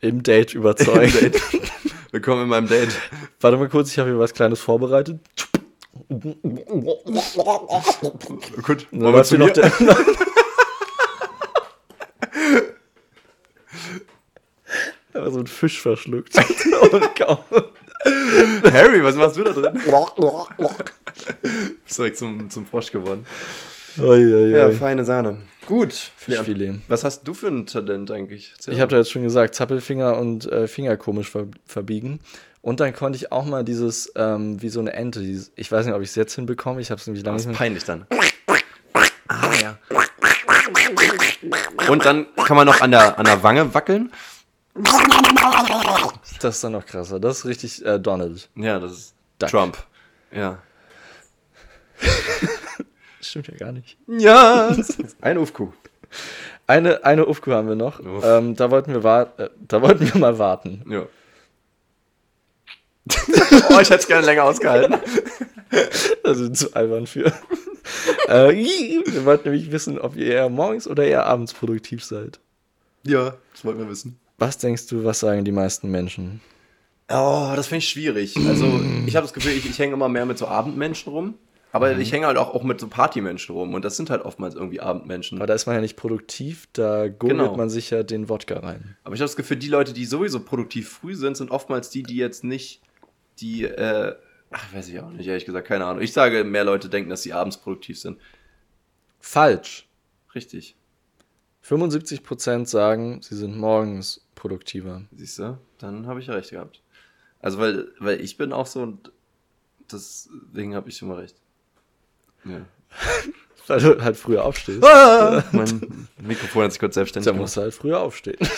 Im 0.00 0.22
Date 0.22 0.54
überzeugen. 0.54 1.12
Im 1.12 1.32
Date. 1.32 1.42
Willkommen 2.16 2.44
in 2.44 2.48
meinem 2.48 2.66
Date. 2.66 2.98
Warte 3.42 3.58
mal 3.58 3.68
kurz, 3.68 3.90
ich 3.92 3.98
habe 3.98 4.08
hier 4.08 4.18
was 4.18 4.32
Kleines 4.32 4.58
vorbereitet. 4.58 5.20
Gut. 8.62 8.86
Dann 8.90 9.00
läuft 9.12 9.28
hier 9.28 9.38
noch 9.38 9.50
der. 9.50 9.70
Aber 15.12 15.30
so 15.30 15.40
ein 15.40 15.46
Fisch 15.46 15.82
verschluckt. 15.82 16.32
Kaum. 17.18 17.36
Harry, 18.72 19.04
was 19.04 19.16
machst 19.16 19.36
du 19.36 19.44
da 19.44 19.52
drin? 19.52 19.78
Bist 21.84 21.98
direkt 21.98 22.16
zum, 22.16 22.48
zum 22.48 22.64
Frosch 22.64 22.90
geworden. 22.92 23.26
Ui, 23.98 24.06
ui, 24.06 24.52
Ja, 24.56 24.68
ui. 24.68 24.74
feine 24.74 25.04
Sahne. 25.04 25.42
Gut. 25.66 25.92
Fischfilet. 26.16 26.80
Was 26.88 27.04
hast 27.04 27.24
du 27.24 27.34
für 27.34 27.48
ein 27.48 27.66
Talent 27.66 28.10
eigentlich? 28.10 28.52
Erzähl 28.56 28.74
Ich 28.74 28.80
habe 28.80 28.90
da 28.90 28.98
jetzt 28.98 29.10
schon 29.10 29.22
gesagt, 29.22 29.54
Zappelfinger 29.54 30.16
und 30.16 30.50
äh, 30.50 30.68
Finger 30.68 30.96
komisch 30.96 31.30
ver 31.30 31.46
verbiegen. 31.66 32.20
Und 32.62 32.80
dann 32.80 32.94
konnte 32.94 33.16
ich 33.16 33.30
auch 33.32 33.44
mal 33.44 33.64
dieses, 33.64 34.12
ähm, 34.16 34.60
wie 34.62 34.68
so 34.70 34.80
eine 34.80 34.92
Ente, 34.92 35.20
dieses, 35.20 35.52
ich 35.56 35.70
weiß 35.70 35.86
nicht, 35.86 35.94
ob 35.94 36.02
ich 36.02 36.08
es 36.08 36.14
jetzt 36.14 36.34
hinbekomme, 36.34 36.80
ich 36.80 36.90
habe 36.90 37.00
es 37.00 37.06
nämlich 37.06 37.24
lange 37.24 37.36
Das 37.36 37.46
nicht 37.46 37.54
ist 37.54 37.60
mehr. 37.60 37.68
peinlich 37.68 37.84
dann. 37.84 38.06
Ah, 39.28 39.52
ja. 39.60 39.78
Und 41.88 42.04
dann 42.04 42.26
kann 42.36 42.56
man 42.56 42.66
noch 42.66 42.80
an 42.80 42.90
der, 42.90 43.18
an 43.18 43.24
der 43.24 43.42
Wange 43.42 43.72
wackeln. 43.74 44.10
Das 46.40 46.56
ist 46.56 46.64
dann 46.64 46.72
noch 46.72 46.84
krasser. 46.86 47.18
Das 47.20 47.38
ist 47.38 47.44
richtig 47.46 47.84
äh, 47.84 47.98
Donald. 47.98 48.48
Ja, 48.56 48.78
das 48.78 48.92
ist 48.92 49.14
Duck. 49.38 49.48
Trump. 49.50 49.78
Ja. 50.32 50.58
Das 53.26 53.30
stimmt 53.30 53.48
ja 53.48 53.54
gar 53.56 53.72
nicht. 53.72 53.98
Ja. 54.06 54.76
Ein 55.20 55.38
Ufku. 55.38 55.70
Eine, 56.68 57.04
eine 57.04 57.26
Ufku 57.26 57.50
haben 57.50 57.66
wir 57.66 57.74
noch. 57.74 57.98
Ähm, 58.22 58.54
da, 58.54 58.70
wollten 58.70 58.94
wir 58.94 59.32
äh, 59.36 59.48
da 59.66 59.82
wollten 59.82 60.12
wir 60.12 60.20
mal 60.20 60.38
warten. 60.38 60.84
Ja. 60.88 61.06
oh, 63.70 63.80
ich 63.80 63.90
hätte 63.90 63.96
es 63.96 64.06
gerne 64.06 64.24
länger 64.24 64.44
ausgehalten. 64.44 64.96
Da 66.22 66.34
sind 66.34 66.56
zu 66.56 66.72
albern 66.74 67.08
für. 67.08 67.26
äh, 68.28 68.52
wir 68.54 69.24
wollten 69.24 69.50
nämlich 69.50 69.72
wissen, 69.72 69.98
ob 69.98 70.14
ihr 70.14 70.26
eher 70.26 70.48
morgens 70.48 70.86
oder 70.86 71.04
eher 71.04 71.26
abends 71.26 71.52
produktiv 71.52 72.04
seid. 72.04 72.38
Ja, 73.02 73.34
das 73.52 73.64
wollten 73.64 73.80
wir 73.80 73.88
wissen. 73.88 74.20
Was 74.38 74.58
denkst 74.58 74.86
du, 74.86 75.04
was 75.04 75.18
sagen 75.18 75.44
die 75.44 75.52
meisten 75.52 75.90
Menschen? 75.90 76.40
Oh, 77.08 77.52
das 77.56 77.66
finde 77.66 77.78
ich 77.78 77.88
schwierig. 77.88 78.36
Also, 78.46 78.80
ich 79.06 79.16
habe 79.16 79.26
das 79.26 79.32
Gefühl, 79.32 79.52
ich, 79.52 79.68
ich 79.68 79.78
hänge 79.80 79.94
immer 79.94 80.08
mehr 80.08 80.26
mit 80.26 80.38
so 80.38 80.46
Abendmenschen 80.46 81.12
rum. 81.12 81.34
Aber 81.72 81.96
ich 81.98 82.10
hänge 82.12 82.26
halt 82.26 82.38
auch, 82.38 82.54
auch 82.54 82.62
mit 82.62 82.80
so 82.80 82.88
Partymenschen 82.88 83.54
rum. 83.54 83.74
Und 83.74 83.84
das 83.84 83.96
sind 83.98 84.08
halt 84.08 84.22
oftmals 84.22 84.54
irgendwie 84.54 84.80
Abendmenschen. 84.80 85.36
Aber 85.38 85.46
da 85.46 85.52
ist 85.54 85.66
man 85.66 85.74
ja 85.74 85.82
nicht 85.82 85.96
produktiv, 85.96 86.68
da 86.72 87.08
gurgelt 87.08 87.38
Genau. 87.40 87.56
man 87.56 87.68
sich 87.68 87.90
ja 87.90 88.02
den 88.02 88.28
Wodka 88.30 88.60
rein. 88.60 88.96
Aber 89.04 89.14
ich 89.14 89.20
habe 89.20 89.26
das 89.28 89.36
Gefühl, 89.36 89.58
die 89.58 89.68
Leute, 89.68 89.92
die 89.92 90.06
sowieso 90.06 90.40
produktiv 90.40 90.88
früh 90.88 91.14
sind, 91.14 91.36
sind 91.36 91.50
oftmals 91.50 91.90
die, 91.90 92.02
die 92.02 92.16
jetzt 92.16 92.44
nicht 92.44 92.80
die, 93.40 93.64
äh, 93.64 94.14
ach, 94.50 94.74
weiß 94.74 94.88
ich 94.88 94.98
auch 95.00 95.10
nicht, 95.10 95.26
ehrlich 95.26 95.44
gesagt, 95.44 95.68
keine 95.68 95.84
Ahnung. 95.84 96.02
Ich 96.02 96.14
sage, 96.14 96.44
mehr 96.44 96.64
Leute 96.64 96.88
denken, 96.88 97.10
dass 97.10 97.22
sie 97.22 97.34
abends 97.34 97.58
produktiv 97.58 98.00
sind. 98.00 98.18
Falsch. 99.20 99.86
Richtig. 100.34 100.76
75% 101.64 102.66
sagen, 102.66 103.20
sie 103.22 103.34
sind 103.36 103.58
morgens 103.58 104.26
produktiver. 104.34 105.02
Siehst 105.14 105.40
du? 105.40 105.58
Dann 105.78 106.06
habe 106.06 106.20
ich 106.20 106.28
ja 106.28 106.34
recht 106.34 106.50
gehabt. 106.50 106.80
Also, 107.40 107.58
weil, 107.58 107.88
weil 107.98 108.20
ich 108.20 108.36
bin 108.38 108.52
auch 108.52 108.66
so 108.66 108.80
und 108.82 109.12
deswegen 109.90 110.74
habe 110.74 110.88
ich 110.88 111.02
immer 111.02 111.18
recht. 111.18 111.36
Ja. 112.48 112.60
Weil 113.68 113.80
du 113.80 114.02
halt 114.02 114.16
früher 114.16 114.44
aufstehst. 114.44 114.84
Ah, 114.84 115.42
mein 115.50 116.08
Mikrofon 116.22 116.64
hat 116.64 116.72
sich 116.72 116.78
kurz 116.78 116.94
selbstständig 116.94 117.32
Da 117.32 117.36
musst 117.36 117.56
du 117.56 117.62
halt 117.62 117.74
früher 117.74 118.00
aufstehen. 118.00 118.38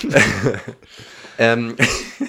Ähm, 1.38 1.76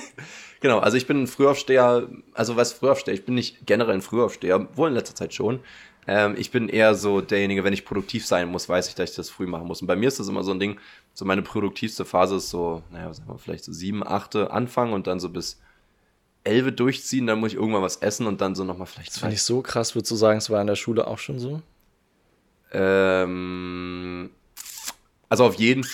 genau, 0.61 0.80
also 0.80 0.95
ich 0.95 1.07
bin 1.07 1.23
ein 1.23 1.27
Frühaufsteher, 1.27 2.07
also 2.34 2.56
was 2.56 2.73
Frühaufsteher, 2.73 3.14
ich 3.14 3.26
bin 3.26 3.36
nicht 3.36 3.65
generell 3.65 3.95
ein 3.95 4.02
Frühaufsteher, 4.02 4.68
wohl 4.76 4.90
in 4.90 4.94
letzter 4.94 5.15
Zeit 5.15 5.34
schon. 5.34 5.60
Ähm, 6.07 6.36
ich 6.38 6.52
bin 6.52 6.69
eher 6.69 6.95
so 6.95 7.19
derjenige, 7.19 7.64
wenn 7.64 7.73
ich 7.73 7.86
produktiv 7.86 8.26
sein 8.26 8.48
muss, 8.48 8.69
weiß 8.69 8.88
ich, 8.88 8.95
dass 8.95 9.10
ich 9.10 9.15
das 9.15 9.30
früh 9.30 9.48
machen 9.48 9.68
muss. 9.68 9.81
Und 9.81 9.88
bei 9.88 9.95
mir 9.95 10.07
ist 10.07 10.19
das 10.19 10.30
immer 10.30 10.44
so 10.44 10.52
ein 10.52 10.60
Ding, 10.60 10.80
so 11.14 11.26
meine 11.26 11.41
produktivste 11.41 12.06
Phase 12.06 12.36
ist 12.38 12.49
so, 12.49 12.84
naja, 12.91 13.10
was 13.10 13.18
sagen 13.18 13.30
wir, 13.30 13.38
vielleicht 13.38 13.65
so 13.65 13.73
sieben, 13.73 14.07
achte 14.07 14.52
Anfang 14.52 14.94
und 14.94 15.07
dann 15.07 15.19
so 15.19 15.30
bis 15.30 15.60
elf 16.43 16.75
durchziehen, 16.75 17.27
dann 17.27 17.39
muss 17.39 17.51
ich 17.51 17.57
irgendwann 17.57 17.81
was 17.81 17.97
essen 17.97 18.27
und 18.27 18.41
dann 18.41 18.55
so 18.55 18.63
nochmal 18.63 18.87
vielleicht 18.87 19.11
Das 19.11 19.19
fand 19.19 19.33
ich 19.33 19.43
so 19.43 19.61
krass, 19.61 19.95
würdest 19.95 20.11
du 20.11 20.15
sagen, 20.15 20.37
es 20.37 20.49
war 20.49 20.61
in 20.61 20.67
der 20.67 20.75
Schule 20.75 21.07
auch 21.07 21.17
schon 21.17 21.39
so? 21.39 21.61
Ähm, 22.71 24.29
also 25.27 25.45
auf 25.45 25.55
jeden 25.55 25.85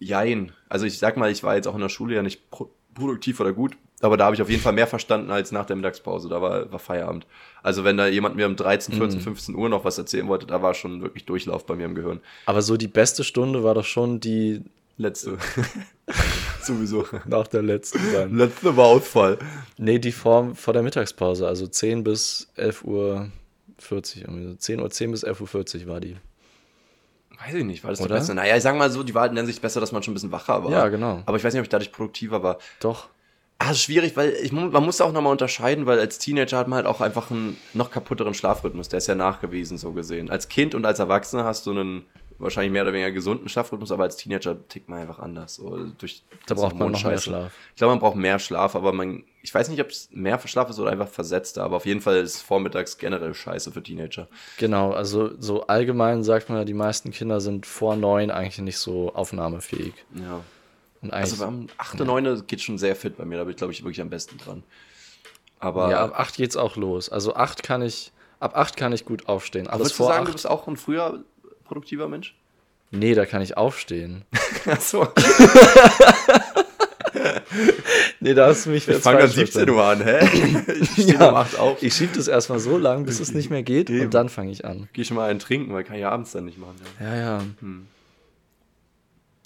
Jein. 0.00 0.52
Also 0.68 0.86
ich 0.86 0.98
sag 0.98 1.16
mal, 1.16 1.30
ich 1.30 1.42
war 1.42 1.56
jetzt 1.56 1.66
auch 1.66 1.74
in 1.74 1.80
der 1.80 1.88
Schule 1.88 2.14
ja 2.14 2.22
nicht 2.22 2.50
pro 2.50 2.70
produktiv 2.94 3.38
oder 3.38 3.52
gut, 3.52 3.76
aber 4.00 4.16
da 4.16 4.24
habe 4.24 4.34
ich 4.34 4.42
auf 4.42 4.50
jeden 4.50 4.60
Fall 4.60 4.72
mehr 4.72 4.88
verstanden 4.88 5.30
als 5.30 5.52
nach 5.52 5.66
der 5.66 5.76
Mittagspause. 5.76 6.28
Da 6.28 6.42
war, 6.42 6.72
war 6.72 6.80
Feierabend. 6.80 7.26
Also 7.62 7.84
wenn 7.84 7.96
da 7.96 8.08
jemand 8.08 8.34
mir 8.34 8.46
um 8.46 8.56
13, 8.56 8.94
14, 8.94 9.20
15 9.20 9.54
Uhr 9.54 9.68
noch 9.68 9.84
was 9.84 9.98
erzählen 9.98 10.26
wollte, 10.26 10.46
da 10.46 10.62
war 10.62 10.74
schon 10.74 11.00
wirklich 11.00 11.24
Durchlauf 11.24 11.64
bei 11.64 11.76
mir 11.76 11.84
im 11.84 11.94
Gehirn. 11.94 12.20
Aber 12.46 12.60
so 12.60 12.76
die 12.76 12.88
beste 12.88 13.22
Stunde 13.22 13.62
war 13.62 13.74
doch 13.74 13.84
schon 13.84 14.18
die 14.18 14.62
Letzte. 14.96 15.38
Sowieso. 16.68 17.06
nach 17.26 17.46
der 17.46 17.62
letzten 17.62 18.00
dann. 18.12 18.36
Letzte 18.36 18.76
war 18.76 18.86
Ausfall. 18.86 19.38
Nee, 19.76 19.98
die 19.98 20.12
vor, 20.12 20.54
vor 20.54 20.74
der 20.74 20.82
Mittagspause, 20.82 21.46
also 21.46 21.66
10 21.66 22.04
bis 22.04 22.48
11 22.56 22.84
Uhr 22.84 23.30
40. 23.78 24.22
irgendwie 24.22 24.44
so 24.44 24.54
10 24.54 24.80
Uhr 24.80 24.90
10 24.90 25.10
bis 25.10 25.22
11 25.22 25.40
Uhr 25.40 25.48
40 25.48 25.86
war 25.86 26.00
die. 26.00 26.16
Weiß 27.44 27.54
ich 27.54 27.64
nicht, 27.64 27.84
war 27.84 27.90
das 27.90 28.00
die 28.00 28.04
Oder? 28.04 28.16
beste? 28.16 28.34
Naja, 28.34 28.56
ich 28.56 28.62
sag 28.62 28.76
mal 28.76 28.90
so, 28.90 29.02
die 29.02 29.14
war 29.14 29.26
in 29.26 29.34
der 29.34 29.46
Sicht 29.46 29.62
besser, 29.62 29.80
dass 29.80 29.92
man 29.92 30.02
schon 30.02 30.12
ein 30.12 30.14
bisschen 30.14 30.32
wacher 30.32 30.64
war. 30.64 30.70
Ja, 30.70 30.88
genau. 30.88 31.22
Aber 31.24 31.36
ich 31.36 31.44
weiß 31.44 31.52
nicht, 31.52 31.60
ob 31.60 31.64
ich 31.64 31.70
dadurch 31.70 31.92
produktiver 31.92 32.42
war. 32.42 32.58
Doch. 32.80 33.08
Ah, 33.60 33.70
ist 33.72 33.82
schwierig, 33.82 34.16
weil 34.16 34.30
ich, 34.42 34.52
man 34.52 34.70
muss 34.70 34.98
da 34.98 35.04
auch 35.04 35.12
nochmal 35.12 35.32
unterscheiden, 35.32 35.86
weil 35.86 35.98
als 35.98 36.18
Teenager 36.18 36.58
hat 36.58 36.68
man 36.68 36.76
halt 36.76 36.86
auch 36.86 37.00
einfach 37.00 37.30
einen 37.30 37.56
noch 37.74 37.90
kaputteren 37.90 38.34
Schlafrhythmus. 38.34 38.88
Der 38.88 38.98
ist 38.98 39.08
ja 39.08 39.14
nachgewiesen, 39.14 39.78
so 39.78 39.92
gesehen. 39.92 40.30
Als 40.30 40.48
Kind 40.48 40.74
und 40.74 40.84
als 40.84 40.98
Erwachsener 40.98 41.44
hast 41.44 41.66
du 41.66 41.72
einen 41.72 42.04
wahrscheinlich 42.38 42.72
mehr 42.72 42.82
oder 42.82 42.92
weniger 42.92 43.10
gesunden 43.10 43.48
Schlafrhythmus, 43.48 43.90
aber 43.90 44.04
als 44.04 44.16
Teenager 44.16 44.56
tickt 44.68 44.88
man 44.88 45.00
einfach 45.00 45.18
anders. 45.18 45.56
So, 45.56 45.76
durch 45.98 46.22
Da 46.46 46.54
braucht 46.54 46.76
man 46.76 46.92
noch 46.92 47.02
mehr. 47.02 47.18
Schlaf. 47.18 47.52
Ich 47.70 47.76
glaube, 47.76 47.92
man 47.92 48.00
braucht 48.00 48.16
mehr 48.16 48.38
Schlaf, 48.38 48.76
aber 48.76 48.92
man, 48.92 49.24
ich 49.42 49.52
weiß 49.52 49.68
nicht, 49.68 49.80
ob 49.80 49.88
es 49.88 50.08
mehr 50.12 50.38
Verschlaf 50.38 50.70
ist 50.70 50.78
oder 50.78 50.90
einfach 50.90 51.08
versetzter, 51.08 51.64
aber 51.64 51.76
auf 51.76 51.86
jeden 51.86 52.00
Fall 52.00 52.16
ist 52.18 52.40
vormittags 52.40 52.98
generell 52.98 53.34
scheiße 53.34 53.72
für 53.72 53.82
Teenager. 53.82 54.28
Genau, 54.58 54.92
also 54.92 55.30
so 55.40 55.66
allgemein 55.66 56.22
sagt 56.22 56.48
man 56.48 56.58
ja, 56.58 56.64
die 56.64 56.74
meisten 56.74 57.10
Kinder 57.10 57.40
sind 57.40 57.66
vor 57.66 57.96
neun 57.96 58.30
eigentlich 58.30 58.58
nicht 58.58 58.78
so 58.78 59.12
aufnahmefähig. 59.14 59.94
Ja. 60.14 60.40
Und 61.00 61.12
Also 61.12 61.44
am 61.44 61.68
8. 61.78 62.00
9. 62.00 62.46
geht 62.46 62.60
schon 62.60 62.78
sehr 62.78 62.96
fit 62.96 63.16
bei 63.16 63.24
mir, 63.24 63.38
da 63.38 63.44
bin 63.44 63.52
ich, 63.52 63.56
glaube 63.56 63.72
ich, 63.72 63.82
wirklich 63.82 64.00
am 64.00 64.10
besten 64.10 64.38
dran. 64.38 64.62
Aber 65.60 65.90
ja, 65.90 66.04
ab 66.04 66.12
acht 66.14 66.36
geht's 66.36 66.56
auch 66.56 66.76
los. 66.76 67.08
Also 67.08 67.34
acht 67.34 67.62
kann 67.62 67.82
ich, 67.82 68.12
ab 68.38 68.56
acht 68.56 68.76
kann 68.76 68.92
ich 68.92 69.04
gut 69.04 69.28
aufstehen. 69.28 69.66
Alles 69.66 69.80
würdest 69.80 69.94
du 69.94 70.04
vor 70.04 70.12
sagen, 70.12 70.24
du 70.24 70.30
acht, 70.30 70.34
bist 70.34 70.48
auch 70.48 70.68
ein 70.68 70.76
früher 70.76 71.24
produktiver 71.68 72.08
Mensch? 72.08 72.34
nee, 72.90 73.14
da 73.14 73.26
kann 73.26 73.42
ich 73.42 73.56
aufstehen. 73.56 74.24
Achso. 74.66 75.06
Nee, 78.20 78.34
da 78.34 78.48
hast 78.48 78.66
du 78.66 78.70
mich 78.70 78.86
Ich 78.86 78.94
jetzt 78.94 79.02
fange 79.04 79.20
falsch 79.20 79.34
17 79.34 79.66
verstanden. 79.68 79.70
Uhr 79.70 79.84
an, 79.84 80.02
hä? 80.04 80.72
Ich 80.80 80.90
stehe 80.92 81.14
Ja, 81.14 81.28
um 81.30 81.34
8 81.36 81.58
auf. 81.58 81.82
Ich 81.82 81.94
schieb 81.94 82.12
das 82.14 82.28
erstmal 82.28 82.58
so 82.58 82.76
lang, 82.78 83.04
bis 83.06 83.20
es 83.20 83.32
nicht 83.32 83.50
mehr 83.50 83.62
geht 83.62 83.90
Eben. 83.90 84.02
und 84.06 84.14
dann 84.14 84.28
fange 84.28 84.50
ich 84.50 84.64
an. 84.64 84.88
Geh 84.92 85.04
schon 85.04 85.16
mal 85.16 85.30
einen 85.30 85.38
trinken, 85.38 85.72
weil 85.72 85.84
kann 85.84 85.96
ich 85.96 86.02
ja 86.02 86.10
abends 86.10 86.32
dann 86.32 86.44
nicht 86.44 86.58
machen. 86.58 86.76
Ja. 87.00 87.06
Ja, 87.06 87.16
ja. 87.20 87.44
Hm. 87.60 87.86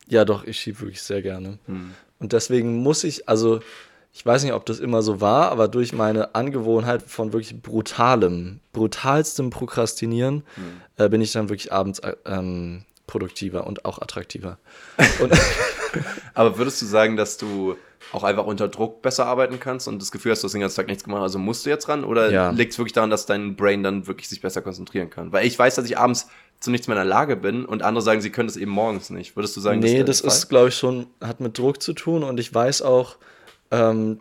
Ja, 0.08 0.24
doch, 0.24 0.44
ich 0.44 0.58
schieb 0.58 0.80
wirklich 0.80 1.02
sehr 1.02 1.22
gerne. 1.22 1.58
Hm. 1.66 1.92
Und 2.18 2.32
deswegen 2.32 2.76
muss 2.82 3.04
ich, 3.04 3.28
also 3.28 3.60
ich 4.12 4.24
weiß 4.26 4.42
nicht, 4.44 4.52
ob 4.52 4.66
das 4.66 4.78
immer 4.78 5.00
so 5.02 5.20
war, 5.20 5.50
aber 5.50 5.68
durch 5.68 5.92
meine 5.92 6.34
Angewohnheit 6.34 7.02
von 7.02 7.32
wirklich 7.32 7.60
brutalem, 7.62 8.60
brutalstem 8.72 9.50
Prokrastinieren 9.50 10.42
Hm. 10.54 10.64
äh, 11.04 11.08
bin 11.08 11.20
ich 11.20 11.32
dann 11.32 11.48
wirklich 11.48 11.72
abends 11.72 11.98
äh, 12.00 12.14
ähm, 12.26 12.84
produktiver 13.06 13.66
und 13.66 13.84
auch 13.84 14.00
attraktiver. 14.00 14.58
Und 15.20 15.32
Aber 16.34 16.56
würdest 16.58 16.80
du 16.80 16.86
sagen, 16.86 17.16
dass 17.16 17.36
du 17.36 17.76
auch 18.12 18.24
einfach 18.24 18.44
unter 18.46 18.68
Druck 18.68 19.00
besser 19.02 19.26
arbeiten 19.26 19.60
kannst 19.60 19.88
und 19.88 20.00
das 20.00 20.10
Gefühl 20.10 20.32
hast, 20.32 20.42
du 20.42 20.46
hast 20.46 20.52
den 20.52 20.60
ganzen 20.60 20.76
Tag 20.76 20.86
nichts 20.88 21.04
gemacht, 21.04 21.22
also 21.22 21.38
musst 21.38 21.64
du 21.66 21.70
jetzt 21.70 21.88
ran? 21.88 22.04
Oder 22.04 22.30
Ja. 22.30 22.50
liegt 22.50 22.72
es 22.72 22.78
wirklich 22.78 22.92
daran, 22.92 23.10
dass 23.10 23.26
dein 23.26 23.56
Brain 23.56 23.82
dann 23.82 24.06
wirklich 24.06 24.28
sich 24.28 24.40
besser 24.40 24.60
konzentrieren 24.62 25.08
kann? 25.10 25.32
Weil 25.32 25.46
ich 25.46 25.58
weiß, 25.58 25.74
dass 25.76 25.84
ich 25.86 25.98
abends 25.98 26.28
zu 26.60 26.70
nichts 26.70 26.88
mehr 26.88 26.96
in 26.96 27.02
der 27.02 27.08
Lage 27.10 27.36
bin 27.36 27.64
und 27.64 27.82
andere 27.82 28.02
sagen, 28.02 28.20
sie 28.20 28.30
können 28.30 28.48
das 28.48 28.56
eben 28.56 28.70
morgens 28.70 29.10
nicht. 29.10 29.36
Würdest 29.36 29.56
du 29.56 29.60
sagen, 29.60 29.80
nee, 29.80 30.02
das 30.04 30.20
Fall? 30.20 30.28
ist, 30.28 30.48
glaube 30.48 30.68
ich, 30.68 30.76
schon, 30.76 31.06
hat 31.20 31.40
mit 31.40 31.56
Druck 31.58 31.82
zu 31.82 31.92
tun 31.92 32.22
und 32.22 32.38
ich 32.40 32.52
weiß 32.54 32.82
auch, 32.82 33.16
ähm, 33.72 34.20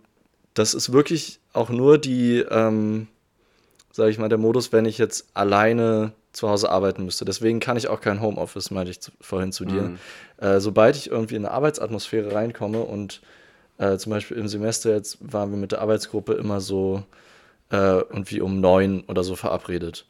das 0.56 0.74
ist 0.74 0.92
wirklich 0.92 1.40
auch 1.54 1.70
nur 1.70 1.98
die, 1.98 2.40
ähm, 2.50 3.08
sage 3.92 4.10
ich 4.10 4.18
mal, 4.18 4.30
der 4.30 4.38
Modus, 4.38 4.72
wenn 4.72 4.86
ich 4.86 4.98
jetzt 4.98 5.28
alleine 5.34 6.14
zu 6.32 6.50
Hause 6.50 6.72
arbeiten 6.72 7.06
müsste. 7.06 7.26
Deswegen 7.26 7.60
kann 7.60 7.78
ich 7.78 7.90
auch 7.90 8.00
kein 8.00 8.22
Homeoffice, 8.22 8.72
meinte 8.72 8.92
ich 8.92 9.02
zu, 9.02 9.12
vorhin 9.20 9.52
zu 9.52 9.66
dir. 9.66 9.84
Mhm. 9.84 10.00
Äh, 10.38 10.60
sobald 10.60 10.96
ich 10.96 11.12
irgendwie 11.12 11.36
in 11.36 11.46
eine 11.46 11.54
Arbeitsatmosphäre 11.54 12.34
reinkomme 12.34 12.82
und 12.82 13.22
äh, 13.78 13.98
zum 13.98 14.12
Beispiel 14.12 14.38
im 14.38 14.48
Semester 14.48 14.92
jetzt 14.92 15.18
waren 15.20 15.52
wir 15.52 15.58
mit 15.58 15.74
der 15.74 15.82
Arbeitsgruppe 15.82 16.34
immer 16.34 16.62
so 16.62 17.04
äh, 17.72 17.76
irgendwie 17.76 18.40
um 18.40 18.62
neun 18.62 19.04
oder 19.08 19.24
so 19.24 19.36
verabredet. 19.36 20.06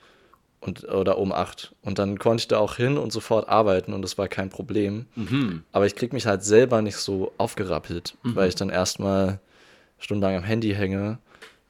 Und, 0.61 0.83
oder 0.83 1.17
um 1.17 1.31
acht. 1.31 1.73
Und 1.81 1.97
dann 1.97 2.19
konnte 2.19 2.41
ich 2.41 2.47
da 2.47 2.59
auch 2.59 2.75
hin 2.75 2.99
und 2.99 3.11
sofort 3.11 3.49
arbeiten 3.49 3.93
und 3.93 4.03
das 4.03 4.19
war 4.19 4.27
kein 4.27 4.49
Problem. 4.49 5.07
Mhm. 5.15 5.63
Aber 5.71 5.87
ich 5.87 5.95
krieg 5.95 6.13
mich 6.13 6.27
halt 6.27 6.43
selber 6.43 6.83
nicht 6.83 6.97
so 6.97 7.31
aufgerappelt, 7.39 8.15
weil 8.21 8.47
ich 8.47 8.53
dann 8.53 8.69
erstmal 8.69 9.39
stundenlang 9.97 10.37
am 10.37 10.43
Handy 10.43 10.73
hänge, 10.73 11.17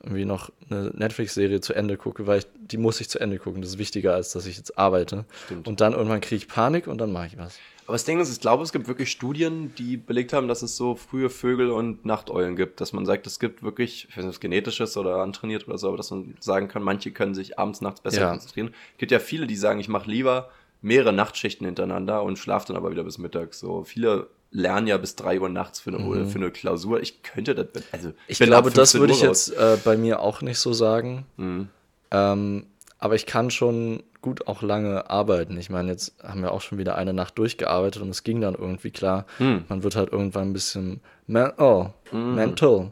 irgendwie 0.04 0.26
noch 0.26 0.50
eine 0.70 0.92
Netflix-Serie 0.94 1.62
zu 1.62 1.74
Ende 1.74 1.96
gucke, 1.96 2.28
weil 2.28 2.40
ich, 2.40 2.48
die 2.56 2.78
muss 2.78 3.00
ich 3.00 3.10
zu 3.10 3.20
Ende 3.20 3.38
gucken. 3.38 3.62
Das 3.62 3.72
ist 3.72 3.78
wichtiger, 3.78 4.14
als 4.16 4.32
dass 4.32 4.46
ich 4.46 4.58
jetzt 4.58 4.78
arbeite. 4.78 5.26
Stimmt. 5.46 5.68
Und 5.68 5.80
dann 5.80 5.94
irgendwann 5.94 6.22
kriege 6.22 6.38
ich 6.38 6.48
Panik 6.48 6.88
und 6.88 6.98
dann 6.98 7.12
mache 7.12 7.28
ich 7.28 7.38
was. 7.38 7.60
Aber 7.92 7.96
das 7.98 8.06
Ding 8.06 8.22
ist, 8.22 8.32
ich 8.32 8.40
glaube, 8.40 8.64
es 8.64 8.72
gibt 8.72 8.88
wirklich 8.88 9.12
Studien, 9.12 9.76
die 9.78 9.98
belegt 9.98 10.32
haben, 10.32 10.48
dass 10.48 10.62
es 10.62 10.78
so 10.78 10.96
frühe 10.96 11.30
Vögel 11.30 11.72
und 11.72 12.06
Nachteulen 12.06 12.56
gibt. 12.56 12.80
Dass 12.80 12.94
man 12.94 13.06
sagt, 13.06 13.28
es 13.28 13.38
gibt 13.38 13.64
wirklich, 13.64 14.08
ich 14.10 14.12
weiß 14.16 14.24
nicht, 14.24 14.28
ob 14.28 14.34
es 14.36 14.40
genetisch 14.40 14.80
ist 14.80 14.96
oder 14.96 15.18
antrainiert 15.18 15.68
oder 15.68 15.78
so, 15.78 15.90
aber 15.90 15.98
dass 15.98 16.10
man 16.10 16.34
sagen 16.40 16.70
kann, 16.70 16.84
manche 16.84 17.12
können 17.12 17.36
sich 17.36 17.60
abends, 17.60 17.82
nachts 17.82 18.00
besser 18.00 18.22
Ja. 18.22 18.30
konzentrieren. 18.30 18.74
Es 18.94 18.98
gibt 19.00 19.12
ja 19.12 19.20
viele, 19.20 19.46
die 19.46 19.58
sagen, 19.58 19.82
ich 19.82 19.90
mache 19.90 20.10
lieber 20.10 20.48
mehrere 20.82 21.12
Nachtschichten 21.12 21.66
hintereinander 21.66 22.24
und 22.24 22.40
schlafe 22.40 22.68
dann 22.68 22.78
aber 22.78 22.92
wieder 22.92 23.04
bis 23.04 23.18
mittags. 23.18 23.60
So 23.60 23.84
viele 23.84 24.28
lernen 24.52 24.88
ja 24.88 24.96
bis 24.96 25.18
drei 25.18 25.42
Uhr 25.42 25.50
nachts 25.50 25.82
für 25.82 25.90
eine, 25.94 26.00
oder 26.06 26.26
für 26.26 26.38
eine 26.40 26.50
Klausur. 26.50 27.02
Ich 27.02 27.24
könnte 27.24 27.56
das, 27.56 27.68
also 27.92 28.08
Mhm. 28.08 28.14
Ich 28.28 28.40
bin 28.40 28.48
glaube, 28.48 28.70
das 28.70 28.94
15 28.94 29.02
würde 29.02 29.14
ich 29.16 29.22
jetzt 29.22 29.50
äh, 29.50 29.78
bei 29.84 29.98
mir 29.98 30.22
auch 30.22 30.42
nicht 30.42 30.60
so 30.60 30.72
sagen. 30.72 31.26
Mhm. 31.36 31.68
Ähm, 32.12 32.68
aber 33.02 33.16
ich 33.16 33.26
kann 33.26 33.50
schon 33.50 34.04
gut 34.22 34.48
auch 34.48 34.62
lange 34.62 35.10
arbeiten. 35.10 35.58
Ich 35.58 35.72
meine, 35.72 35.92
jetzt 35.92 36.14
haben 36.24 36.44
wir 36.44 36.52
auch 36.52 36.62
schon 36.62 36.78
wieder 36.78 36.96
eine 36.96 37.14
Nacht 37.14 37.38
durchgearbeitet 37.38 38.02
und 38.02 38.10
es 38.10 38.24
ging 38.24 38.40
dann 38.40 38.54
irgendwie 38.54 38.92
klar. 38.92 39.26
Hm. 39.40 39.66
Man 39.68 39.84
wird 39.84 39.96
halt 39.96 40.12
irgendwann 40.12 40.50
ein 40.50 40.54
bisschen 40.54 41.02
men 41.28 41.52
oh, 41.58 41.90
mental, 42.12 42.92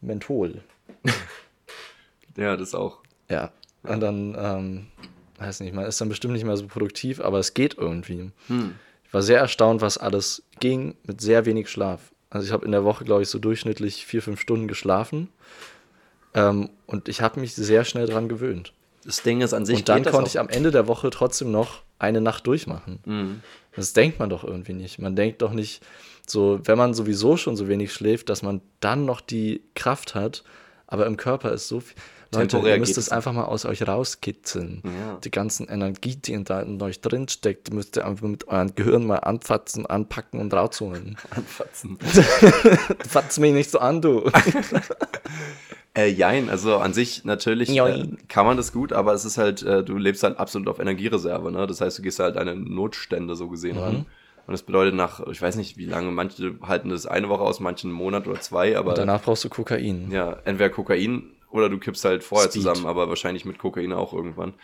mental. 0.00 0.62
Ja, 2.34 2.56
das 2.56 2.74
auch. 2.74 3.00
Ja. 3.28 3.52
Und 3.82 4.00
dann, 4.00 4.34
ähm, 4.38 4.86
weiß 5.38 5.60
nicht, 5.60 5.74
man 5.74 5.84
ist 5.84 6.00
dann 6.00 6.08
bestimmt 6.08 6.32
nicht 6.32 6.46
mehr 6.46 6.56
so 6.56 6.66
produktiv, 6.66 7.20
aber 7.20 7.38
es 7.38 7.52
geht 7.52 7.76
irgendwie. 7.76 8.30
Hm. 8.46 8.74
Ich 9.04 9.12
war 9.12 9.20
sehr 9.20 9.38
erstaunt, 9.38 9.82
was 9.82 9.98
alles 9.98 10.42
ging 10.58 10.94
mit 11.04 11.20
sehr 11.20 11.44
wenig 11.44 11.68
Schlaf. 11.68 12.12
Also 12.30 12.46
ich 12.46 12.52
habe 12.52 12.64
in 12.64 12.72
der 12.72 12.84
Woche, 12.84 13.04
glaube 13.04 13.20
ich, 13.20 13.28
so 13.28 13.38
durchschnittlich 13.38 14.06
vier, 14.06 14.22
fünf 14.22 14.40
Stunden 14.40 14.66
geschlafen. 14.66 15.28
Ähm, 16.32 16.70
und 16.86 17.10
ich 17.10 17.20
habe 17.20 17.38
mich 17.38 17.54
sehr 17.54 17.84
schnell 17.84 18.06
dran 18.06 18.30
gewöhnt. 18.30 18.72
Das 19.04 19.22
Ding 19.22 19.40
ist 19.40 19.52
an 19.52 19.66
sich 19.66 19.78
Und 19.78 19.88
dann 19.88 20.04
konnte 20.04 20.28
ich 20.28 20.38
am 20.38 20.48
Ende 20.48 20.70
der 20.70 20.86
Woche 20.86 21.10
trotzdem 21.10 21.50
noch 21.50 21.82
eine 21.98 22.20
Nacht 22.20 22.46
durchmachen. 22.46 23.00
Mhm. 23.04 23.40
Das 23.74 23.92
denkt 23.92 24.18
man 24.18 24.30
doch 24.30 24.44
irgendwie 24.44 24.74
nicht. 24.74 24.98
Man 24.98 25.16
denkt 25.16 25.42
doch 25.42 25.52
nicht, 25.52 25.82
so, 26.26 26.60
wenn 26.64 26.78
man 26.78 26.94
sowieso 26.94 27.36
schon 27.36 27.56
so 27.56 27.68
wenig 27.68 27.92
schläft, 27.92 28.28
dass 28.28 28.42
man 28.42 28.60
dann 28.80 29.04
noch 29.04 29.20
die 29.20 29.62
Kraft 29.74 30.14
hat. 30.14 30.44
Aber 30.86 31.06
im 31.06 31.16
Körper 31.16 31.52
ist 31.52 31.68
so 31.68 31.80
viel. 31.80 31.96
Leute, 32.34 32.48
Temporär 32.48 32.76
ihr 32.76 32.80
müsst 32.80 32.96
es 32.96 33.10
einfach 33.10 33.32
mal 33.32 33.44
aus 33.44 33.66
euch 33.66 33.86
rauskitzeln. 33.86 34.82
Ja. 34.84 35.18
Die 35.22 35.30
ganzen 35.30 35.68
Energie, 35.68 36.16
die 36.16 36.32
in, 36.32 36.44
da 36.44 36.62
in 36.62 36.80
euch 36.80 37.02
drin 37.02 37.28
steckt, 37.28 37.74
müsst 37.74 37.96
ihr 37.96 38.06
einfach 38.06 38.26
mit 38.26 38.48
eurem 38.48 38.74
Gehirn 38.74 39.06
mal 39.06 39.18
anfassen, 39.18 39.84
anpacken 39.84 40.40
und 40.40 40.54
rausholen. 40.54 41.18
Anfatzen. 41.30 41.98
Fatz 43.08 43.38
mich 43.38 43.52
nicht 43.52 43.70
so 43.70 43.80
an, 43.80 44.00
du. 44.00 44.30
Äh, 45.94 46.08
jein, 46.08 46.48
also 46.48 46.78
an 46.78 46.94
sich 46.94 47.24
natürlich 47.24 47.68
äh, 47.76 48.06
kann 48.28 48.46
man 48.46 48.56
das 48.56 48.72
gut, 48.72 48.92
aber 48.94 49.12
es 49.12 49.24
ist 49.26 49.36
halt, 49.36 49.62
äh, 49.62 49.84
du 49.84 49.96
lebst 49.98 50.22
halt 50.22 50.38
absolut 50.38 50.68
auf 50.68 50.78
Energiereserve, 50.78 51.52
ne? 51.52 51.66
Das 51.66 51.80
heißt, 51.82 51.98
du 51.98 52.02
gehst 52.02 52.18
halt 52.18 52.36
an 52.38 52.64
Notstände 52.64 53.34
so 53.36 53.48
gesehen 53.48 53.76
ran. 53.78 54.06
Und 54.46 54.52
das 54.52 54.62
bedeutet 54.62 54.94
nach, 54.94 55.20
ich 55.28 55.40
weiß 55.40 55.54
nicht, 55.56 55.76
wie 55.76 55.84
lange, 55.86 56.10
manche 56.10 56.54
halten 56.62 56.88
das 56.88 57.06
eine 57.06 57.28
Woche 57.28 57.42
aus, 57.42 57.60
manche 57.60 57.86
einen 57.86 57.92
Monat 57.94 58.26
oder 58.26 58.40
zwei, 58.40 58.76
aber 58.76 58.90
Und 58.92 58.98
danach 58.98 59.22
brauchst 59.22 59.44
du 59.44 59.48
Kokain. 59.50 60.10
ja, 60.10 60.38
entweder 60.44 60.70
Kokain 60.70 61.30
oder 61.50 61.68
du 61.68 61.78
kippst 61.78 62.04
halt 62.06 62.24
vorher 62.24 62.48
Speed. 62.50 62.62
zusammen, 62.62 62.86
aber 62.86 63.08
wahrscheinlich 63.08 63.44
mit 63.44 63.58
Kokain 63.58 63.92
auch 63.92 64.12
irgendwann. 64.14 64.54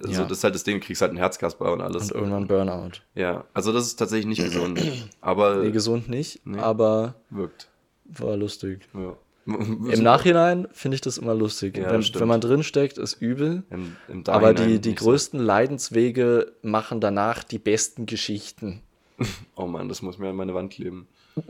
Also 0.00 0.22
Ja. 0.22 0.24
das 0.26 0.38
ist 0.38 0.44
halt 0.44 0.54
das 0.54 0.64
Ding, 0.64 0.80
du 0.80 0.86
kriegst 0.86 1.02
halt 1.02 1.10
einen 1.10 1.18
Herzkasper 1.18 1.70
und 1.72 1.82
alles. 1.82 2.10
Und 2.10 2.18
irgendwann 2.18 2.46
Burnout. 2.48 3.02
ja, 3.14 3.44
also 3.52 3.70
das 3.72 3.86
ist 3.86 3.96
tatsächlich 3.96 4.26
nicht 4.26 4.42
gesund, 4.42 4.80
aber 5.20 5.56
Nee, 5.56 5.70
gesund 5.72 6.08
nicht, 6.08 6.40
aber 6.56 7.14
wirkt. 7.28 7.68
war 8.06 8.36
lustig. 8.36 8.88
Ja. 8.94 9.14
Im 9.46 10.02
Nachhinein 10.02 10.68
finde 10.72 10.94
ich 10.96 11.00
das 11.00 11.18
immer 11.18 11.34
lustig. 11.34 11.76
Ja, 11.76 11.90
das 11.92 12.12
wenn, 12.14 12.20
wenn 12.20 12.28
man 12.28 12.40
drin 12.40 12.62
steckt, 12.62 12.98
ist 12.98 13.14
übel. 13.20 13.62
Im, 13.70 13.96
im 14.08 14.24
Aber 14.28 14.54
die, 14.54 14.80
die 14.80 14.90
nicht 14.90 15.00
so. 15.00 15.06
größten 15.06 15.40
Leidenswege 15.40 16.52
machen 16.62 17.00
danach 17.00 17.42
die 17.42 17.58
besten 17.58 18.06
Geschichten. 18.06 18.82
Oh 19.54 19.66
Mann, 19.66 19.90
das 19.90 20.00
muss 20.00 20.16
mir 20.18 20.30
an 20.30 20.36
meine 20.36 20.54
Wand 20.54 20.72
kleben. 20.72 21.06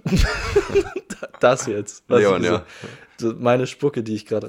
Das 1.40 1.66
jetzt. 1.66 2.04
Leon, 2.08 2.42
diese- 2.42 2.52
ja. 2.54 2.64
so 3.18 3.34
meine 3.38 3.66
Spucke, 3.66 4.02
die 4.02 4.14
ich 4.14 4.26
gerade 4.26 4.46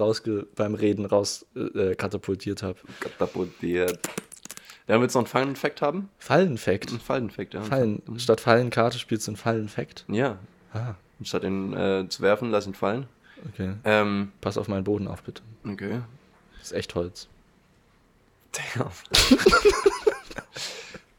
beim 0.55 0.75
Reden 0.75 1.05
raus 1.05 1.45
äh, 1.55 1.95
katapultiert 1.95 2.63
habe. 2.63 2.77
Katapultiert. 2.99 3.99
Ja, 4.87 4.99
willst 4.99 5.15
du 5.15 5.21
noch 5.21 5.33
einen 5.35 5.45
Fun 5.47 5.55
Fact 5.55 5.81
haben? 5.81 6.09
Fallenfakt. 6.17 6.91
Ein 6.91 6.99
Fallen-Fact, 6.99 7.53
ja. 7.53 7.61
Fallen. 7.61 8.01
Statt 8.17 8.41
Fallenkarte 8.41 8.99
spielst 8.99 9.27
du 9.27 9.31
einen 9.31 9.37
Fallenfakt. 9.37 10.05
Ja. 10.09 10.37
Ah, 10.73 10.95
Statt 11.23 11.43
ihn 11.43 11.73
äh, 11.73 12.05
zu 12.09 12.21
werfen, 12.23 12.49
lass 12.49 12.65
ihn 12.67 12.73
fallen. 12.73 13.05
Okay. 13.49 13.73
Ähm, 13.83 14.31
Pass 14.41 14.57
auf 14.57 14.67
meinen 14.67 14.83
Boden 14.83 15.07
auf, 15.07 15.23
bitte. 15.23 15.41
okay. 15.65 16.01
Das 16.59 16.71
ist 16.71 16.77
echt 16.77 16.93
Holz. 16.95 17.27
Damn. 18.51 18.87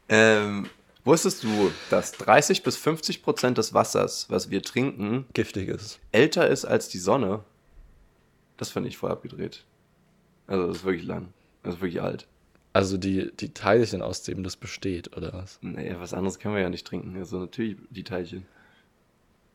ähm, 0.09 0.69
wusstest 1.03 1.43
du, 1.43 1.71
dass 1.89 2.11
30 2.13 2.63
bis 2.63 2.77
50 2.77 3.23
Prozent 3.23 3.57
des 3.57 3.73
Wassers, 3.73 4.29
was 4.29 4.49
wir 4.49 4.61
trinken, 4.61 5.25
Giftiges. 5.33 5.99
älter 6.11 6.47
ist 6.47 6.65
als 6.65 6.89
die 6.89 6.99
Sonne? 6.99 7.43
Das 8.57 8.69
finde 8.69 8.89
ich 8.89 8.97
voll 8.97 9.11
abgedreht. 9.11 9.63
Also, 10.47 10.67
das 10.67 10.77
ist 10.77 10.83
wirklich 10.83 11.05
lang. 11.05 11.33
Das 11.63 11.75
ist 11.75 11.81
wirklich 11.81 12.01
alt. 12.01 12.27
Also 12.73 12.97
die, 12.97 13.31
die 13.35 13.53
Teilchen, 13.53 14.01
aus 14.01 14.23
dem 14.23 14.43
das 14.43 14.55
besteht, 14.55 15.15
oder 15.15 15.31
was? 15.33 15.59
Nee, 15.61 15.95
was 15.99 16.13
anderes 16.13 16.39
können 16.39 16.55
wir 16.55 16.61
ja 16.61 16.69
nicht 16.69 16.87
trinken. 16.87 17.15
Also, 17.17 17.39
natürlich 17.39 17.77
die 17.89 18.03
Teilchen. 18.03 18.45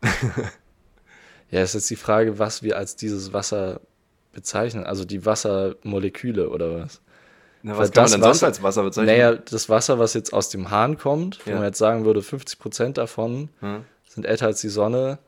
Ja, 1.51 1.62
ist 1.62 1.75
jetzt 1.75 1.89
die 1.91 1.97
Frage, 1.97 2.39
was 2.39 2.62
wir 2.62 2.77
als 2.77 2.97
dieses 2.97 3.33
Wasser 3.33 3.81
bezeichnen. 4.33 4.85
Also 4.85 5.05
die 5.05 5.25
Wassermoleküle 5.25 6.51
oder 6.51 6.81
was? 6.81 7.01
Na, 7.62 7.73
Weil 7.73 7.81
was 7.81 7.93
kann 7.93 8.03
man 8.03 8.05
das 8.05 8.12
denn 8.12 8.23
sonst 8.23 8.37
Wasser- 8.37 8.47
als 8.47 8.62
Wasser 8.62 8.83
bezeichnen? 8.83 9.07
Naja, 9.07 9.35
das 9.35 9.69
Wasser, 9.69 9.99
was 9.99 10.15
jetzt 10.15 10.33
aus 10.33 10.49
dem 10.51 10.70
Hahn 10.70 10.99
kommt, 10.99 11.45
wenn 11.47 11.55
Ja. 11.55 11.59
man 11.61 11.66
jetzt 11.69 11.79
sagen 11.79 12.05
würde, 12.05 12.23
50% 12.23 12.99
davon 12.99 13.49
Hm? 13.61 13.85
sind 14.09 14.27
älter 14.27 14.47
als 14.47 14.61
die 14.61 14.69
Sonne, 14.69 15.19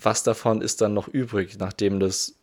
was 0.00 0.22
davon 0.22 0.62
ist 0.62 0.80
dann 0.80 0.94
noch 0.94 1.08
übrig, 1.08 1.58
nachdem 1.58 2.00
das 2.00 2.34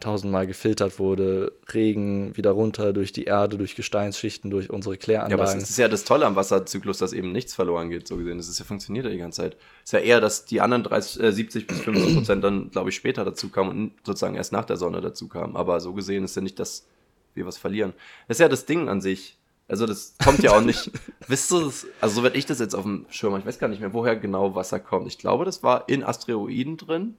tausendmal 0.00 0.46
gefiltert 0.46 0.98
wurde, 0.98 1.52
Regen 1.72 2.36
wieder 2.36 2.50
runter 2.50 2.92
durch 2.92 3.12
die 3.12 3.24
Erde, 3.24 3.56
durch 3.56 3.76
Gesteinsschichten, 3.76 4.50
durch 4.50 4.68
unsere 4.68 4.94
Ja, 4.94 4.98
aber 4.98 5.04
Kläranlagen. 5.04 5.62
es 5.62 5.70
ist 5.70 5.78
ja 5.78 5.88
das 5.88 6.04
Tolle 6.04 6.26
am 6.26 6.36
Wasserzyklus, 6.36 6.98
dass 6.98 7.12
eben 7.14 7.32
nichts 7.32 7.54
verloren 7.54 7.88
geht, 7.88 8.06
so 8.06 8.16
gesehen. 8.16 8.36
Das 8.36 8.48
ist 8.48 8.58
ja 8.58 8.64
funktioniert 8.66 9.06
ja 9.06 9.10
die 9.10 9.18
ganze 9.18 9.42
Zeit. 9.42 9.56
Es 9.84 9.88
ist 9.88 9.92
ja 9.92 9.98
eher, 10.00 10.20
dass 10.20 10.44
die 10.44 10.60
anderen 10.60 10.82
30, 10.82 11.22
äh, 11.22 11.32
70 11.32 11.66
bis 11.66 11.80
50 11.80 12.14
Prozent 12.14 12.44
dann, 12.44 12.70
glaube 12.70 12.90
ich, 12.90 12.96
später 12.96 13.24
dazu 13.24 13.48
kamen 13.48 13.70
und 13.70 13.92
sozusagen 14.04 14.34
erst 14.34 14.52
nach 14.52 14.66
der 14.66 14.76
Sonne 14.76 15.00
dazu 15.00 15.28
kamen. 15.28 15.56
Aber 15.56 15.80
so 15.80 15.94
gesehen 15.94 16.24
ist 16.24 16.36
ja 16.36 16.42
nicht, 16.42 16.58
dass 16.58 16.86
wir 17.34 17.46
was 17.46 17.56
verlieren. 17.56 17.94
Das 18.28 18.36
ist 18.36 18.40
ja 18.40 18.48
das 18.48 18.66
Ding 18.66 18.88
an 18.88 19.00
sich. 19.00 19.38
Also 19.68 19.86
das 19.86 20.14
kommt 20.22 20.42
ja 20.42 20.52
auch 20.52 20.60
nicht. 20.60 20.90
Wisst 21.26 21.50
ihr 21.52 21.64
das? 21.64 21.86
Also 22.00 22.16
so 22.16 22.22
werde 22.22 22.36
ich 22.36 22.46
das 22.46 22.58
jetzt 22.60 22.74
auf 22.74 22.84
dem 22.84 23.06
Schirm. 23.08 23.36
Ich 23.38 23.46
weiß 23.46 23.58
gar 23.58 23.68
nicht 23.68 23.80
mehr, 23.80 23.92
woher 23.94 24.14
genau 24.14 24.54
Wasser 24.54 24.78
kommt. 24.78 25.06
Ich 25.08 25.18
glaube, 25.18 25.44
das 25.44 25.62
war 25.62 25.88
in 25.88 26.04
Asteroiden 26.04 26.76
drin, 26.76 27.16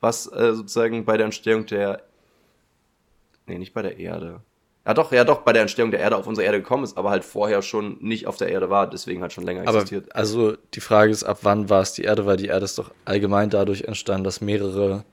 was 0.00 0.26
äh, 0.32 0.54
sozusagen 0.54 1.04
bei 1.04 1.16
der 1.16 1.26
Entstehung 1.26 1.66
der 1.66 2.02
Nee, 3.46 3.58
nicht 3.58 3.74
bei 3.74 3.82
der 3.82 3.98
Erde. 3.98 4.40
Ja 4.86 4.94
doch, 4.94 5.12
ja 5.12 5.24
doch, 5.24 5.42
bei 5.42 5.52
der 5.52 5.62
Entstehung 5.62 5.90
der 5.90 6.00
Erde 6.00 6.16
auf 6.16 6.26
unsere 6.26 6.44
Erde 6.46 6.58
gekommen 6.62 6.84
ist, 6.84 6.96
aber 6.96 7.10
halt 7.10 7.24
vorher 7.24 7.62
schon 7.62 7.98
nicht 8.00 8.26
auf 8.26 8.36
der 8.36 8.48
Erde 8.48 8.70
war, 8.70 8.88
deswegen 8.88 9.20
halt 9.22 9.32
schon 9.32 9.44
länger 9.44 9.62
Aber 9.68 9.78
existiert. 9.78 10.14
also 10.14 10.56
die 10.74 10.80
Frage 10.80 11.10
ist, 11.12 11.24
ab 11.24 11.40
wann 11.42 11.68
war 11.68 11.82
es 11.82 11.92
die 11.92 12.02
Erde? 12.02 12.24
Weil 12.26 12.36
die 12.38 12.46
Erde 12.46 12.64
ist 12.64 12.78
doch 12.78 12.90
allgemein 13.04 13.50
dadurch 13.50 13.82
entstanden, 13.82 14.24
dass 14.24 14.40
mehrere 14.40 15.04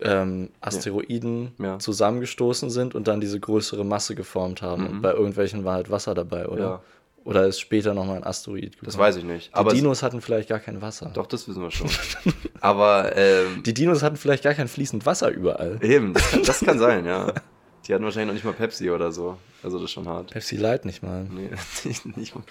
ähm, 0.00 0.48
Asteroiden 0.60 1.52
Mhm. 1.56 1.64
Ja. 1.64 1.78
zusammengestoßen 1.78 2.70
sind 2.70 2.94
und 2.94 3.06
dann 3.08 3.20
diese 3.20 3.38
größere 3.40 3.84
Masse 3.84 4.14
geformt 4.16 4.60
haben. 4.60 4.86
Und 4.86 5.00
bei 5.02 5.12
irgendwelchen 5.12 5.64
war 5.64 5.74
halt 5.74 5.90
Wasser 5.90 6.12
dabei, 6.14 6.46
oder? 6.48 6.54
Mhm. 6.66 6.70
Ja. 6.72 6.82
Oder 7.24 7.46
ist 7.46 7.60
später 7.60 7.94
nochmal 7.94 8.16
ein 8.16 8.24
Asteroid 8.24 8.72
gekommen? 8.72 8.86
Das 8.86 8.98
weiß 8.98 9.16
ich 9.16 9.24
nicht. 9.24 9.50
Die 9.50 9.54
Aber 9.54 9.72
Dinos 9.72 10.02
hatten 10.02 10.20
vielleicht 10.20 10.48
gar 10.48 10.58
kein 10.58 10.82
Wasser. 10.82 11.10
doch, 11.14 11.26
das 11.26 11.46
wissen 11.46 11.62
wir 11.62 11.70
schon. 11.70 11.88
aber 12.60 13.16
ähm, 13.16 13.62
Die 13.64 13.74
Dinos 13.74 14.02
hatten 14.02 14.16
vielleicht 14.16 14.42
gar 14.42 14.54
kein 14.54 14.68
fließend 14.68 15.06
Wasser 15.06 15.30
überall. 15.30 15.78
eben, 15.82 16.14
das 16.14 16.30
kann, 16.30 16.42
das 16.42 16.60
kann 16.60 16.78
sein, 16.78 17.06
ja. 17.06 17.32
Die 17.86 17.94
hatten 17.94 18.04
wahrscheinlich 18.04 18.28
noch 18.28 18.34
nicht 18.34 18.44
mal 18.44 18.52
Pepsi 18.54 18.90
oder 18.90 19.10
so. 19.10 19.36
Also 19.62 19.78
das 19.78 19.86
ist 19.86 19.90
schon 19.90 20.06
hart. 20.08 20.30
Pepsi 20.30 20.56
Light 20.56 20.84
nicht 20.84 21.02
mal. 21.02 21.24
Nee, 21.24 21.50
nicht, 21.84 22.16
nicht, 22.16 22.34
mal, 22.34 22.44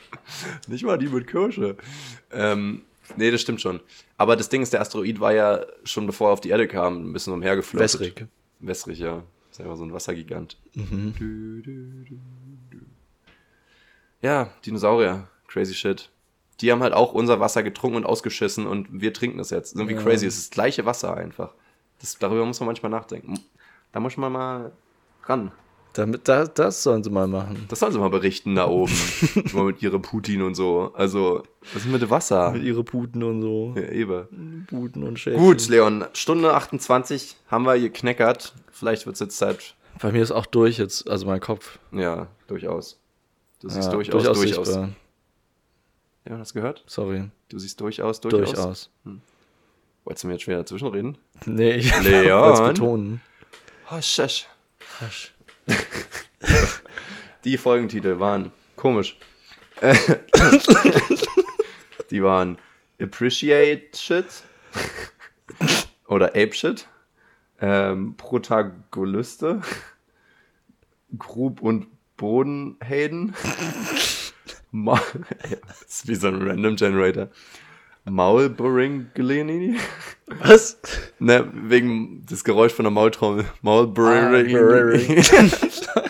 nicht 0.68 0.84
mal 0.84 0.98
die 0.98 1.08
mit 1.08 1.28
Kirsche. 1.28 1.78
Ähm, 2.32 2.82
nee, 3.16 3.32
das 3.32 3.40
stimmt 3.42 3.62
schon. 3.62 3.80
Aber 4.18 4.36
das 4.36 4.50
Ding 4.50 4.62
ist, 4.62 4.74
der 4.74 4.82
Asteroid 4.82 5.20
war 5.22 5.34
ja 5.34 5.62
schon 5.86 6.06
bevor 6.06 6.30
er 6.30 6.34
auf 6.34 6.42
die 6.42 6.50
Erde 6.50 6.68
kam, 6.68 7.10
ein 7.10 7.14
bisschen 7.14 7.32
umhergeflogen. 7.34 7.82
Wässrig. 7.84 8.26
Wässrig, 8.60 9.00
ja. 9.00 9.24
Ist 9.50 9.60
einfach 9.62 9.78
so 9.78 9.84
ein 9.84 9.94
Wassergigant. 9.94 10.58
Mhm. 10.76 11.14
Du, 11.18 11.62
du, 11.62 12.06
du. 12.10 12.20
Ja, 14.22 14.50
Dinosaurier. 14.66 15.28
Crazy 15.48 15.74
shit. 15.74 16.10
Die 16.62 16.72
haben 16.72 16.84
halt 16.84 16.94
auch 16.94 17.14
unser 17.14 17.40
Wasser 17.40 17.64
getrunken 17.64 17.98
und 17.98 18.06
ausgeschissen 18.06 18.68
und 18.68 18.88
wir 18.92 19.14
trinken 19.14 19.38
das 19.40 19.50
jetzt. 19.50 19.76
Irgendwie 19.76 19.96
Ja. 19.96 20.02
crazy. 20.02 20.28
Es 20.28 20.36
ist 20.38 20.52
das 20.52 20.56
gleiche 20.56 20.86
Wasser 20.86 21.16
einfach. 21.18 21.54
Das, 22.00 22.18
darüber 22.20 22.46
muss 22.46 22.60
man 22.60 22.68
manchmal 22.68 22.92
nachdenken. 22.92 23.40
Da 23.92 24.00
muss 24.00 24.16
man 24.18 24.32
mal 24.32 24.72
ran. 25.24 25.52
Damit, 25.94 26.28
da, 26.30 26.46
das 26.46 26.84
sollen 26.84 27.04
sie 27.04 27.10
mal 27.10 27.28
machen. 27.28 27.66
Das 27.68 27.80
sollen 27.80 27.92
sie 27.92 28.00
mal 28.00 28.10
berichten 28.10 28.56
da 28.56 28.68
oben. 28.68 28.94
mal 29.54 29.66
mit 29.66 29.82
ihre 29.82 30.00
Putin 30.00 30.42
und 30.42 30.56
so. 30.56 30.94
Also, 30.96 31.44
was 31.74 31.84
ist 31.84 31.92
mit 31.92 32.02
dem 32.02 32.10
Wasser? 32.10 32.52
Mit 32.52 32.64
ihre 32.64 32.84
Puten 32.84 33.24
und 33.24 33.42
so. 33.42 33.74
Ja, 33.76 33.90
eben. 33.90 34.66
Puten 34.70 35.04
und 35.04 35.20
Schäfchen. 35.20 35.42
Gut, 35.44 35.68
Leon. 35.68 36.06
Stunde 36.14 36.54
28 36.54 37.36
haben 37.50 37.66
wir 37.66 37.78
gekneckert. 37.78 38.54
Vielleicht 38.72 39.06
wird 39.06 39.16
es 39.16 39.20
jetzt 39.20 39.38
Zeit. 39.38 39.76
Bei 40.02 40.14
mir 40.14 40.24
ist 40.24 40.32
auch 40.32 40.46
durch 40.46 40.78
jetzt, 40.78 41.10
also 41.10 41.26
mein 41.26 41.42
Kopf. 41.42 41.78
Ja, 41.92 42.28
durchaus. 42.48 43.01
Du 43.62 43.70
siehst 43.70 43.88
Ja, 43.88 43.94
durchaus, 43.94 44.24
durchaus. 44.24 44.68
sichtbar. 44.68 44.90
Ja, 46.28 46.38
hast 46.40 46.52
du 46.52 46.56
gehört? 46.56 46.84
Sorry. 46.88 47.30
Du 47.50 47.60
siehst 47.60 47.80
durchaus, 47.80 48.20
durchaus. 48.22 48.52
Durchaus. 48.52 48.90
Wolltest 50.04 50.24
du 50.24 50.28
mir 50.28 50.34
jetzt 50.34 50.44
schon 50.44 50.52
wieder 50.52 50.62
dazwischenreden? 50.64 51.18
Nee, 51.46 51.74
ich 51.74 51.92
wollte 51.94 52.54
es 52.54 52.68
betonen. 52.70 53.22
Oh, 53.92 54.02
schasch. 54.02 54.48
Die 57.44 57.58
Folgentitel 57.58 58.20
waren 58.20 58.52
komisch. 58.76 59.18
Die 62.12 62.24
waren 62.24 62.58
Appreciate 63.00 63.96
Shit 63.98 64.26
oder 66.08 66.28
Ape 66.30 66.54
Shit, 66.54 66.88
ähm, 67.60 68.16
Protagoniste, 68.16 69.62
Grub 71.18 71.62
und 71.62 71.88
Bodenhelden, 72.22 73.34
ist 75.88 76.08
wie 76.08 76.14
so 76.14 76.28
ein 76.28 76.40
Random 76.48 76.76
Generator. 76.76 77.30
Maulboring 78.06 79.08
Glenini. 79.16 79.78
Was? 80.40 80.78
Ne, 81.18 81.50
wegen 81.52 82.24
des 82.28 82.44
Geräusch 82.44 82.74
von 82.74 82.86
der 82.86 82.92
Maultrommel. 82.92 83.46
Maulboring. 83.64 84.56
Ah, 85.96 86.04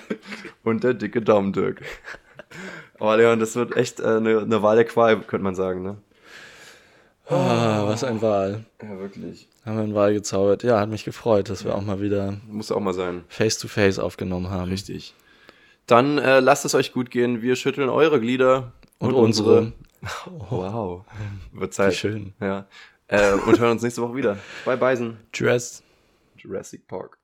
Und 0.64 0.84
der 0.84 0.96
dicke 0.96 1.22
Daumen-Dirk. 1.22 1.82
Oh, 3.00 3.14
Leon, 3.14 3.40
das 3.40 3.56
wird 3.56 3.78
echt 3.78 4.02
äh, 4.02 4.04
eine, 4.04 4.40
eine 4.40 4.62
Wahl 4.62 4.76
der 4.76 4.86
Qual, 4.86 5.18
könnte 5.22 5.44
man 5.46 5.56
sagen, 5.56 5.82
ne? 5.82 5.98
Ah, 7.30 7.86
was 7.88 8.04
ein 8.04 8.22
Wahl. 8.22 8.66
Ja, 8.84 9.00
wirklich. 9.00 9.48
Haben 9.66 9.78
wir 9.78 9.84
einen 9.84 9.96
Wahl 9.96 10.14
gezaubert. 10.14 10.64
Ja, 10.64 10.82
hat 10.82 10.90
mich 10.90 11.06
gefreut, 11.06 11.50
dass 11.50 11.64
wir 11.64 11.74
auch 11.74 11.82
mal 11.82 12.02
wieder 12.02 12.38
Muss 12.50 12.70
auch 12.70 12.82
mal 12.82 12.94
sein. 12.94 13.24
Face-to-Face 13.30 13.98
aufgenommen 14.00 14.50
haben. 14.50 14.70
Richtig. 14.70 15.14
Dann 15.92 16.18
äh, 16.20 16.40
lasst 16.40 16.64
es 16.64 16.74
euch 16.74 16.94
gut 16.94 17.12
gehen. 17.12 17.42
Wir 17.42 17.58
schütteln 17.58 17.90
eure 17.90 18.22
Glieder. 18.22 18.72
Und 19.00 19.14
unsere. 19.14 19.74
Wow. 20.50 21.06
Wird 21.52 21.70
Wie 21.70 21.76
Zeit. 21.76 21.94
schön. 21.94 22.34
Ja. 22.40 22.66
Äh, 23.08 23.34
und 23.34 23.60
hören 23.60 23.74
uns 23.74 23.84
nächste 23.84 24.02
Woche 24.02 24.16
wieder. 24.16 24.38
Bei 24.66 24.76
Beisen. 24.76 25.18
Tschüss. 25.32 25.84
Jurassic 26.38 26.88
Park. 26.88 27.21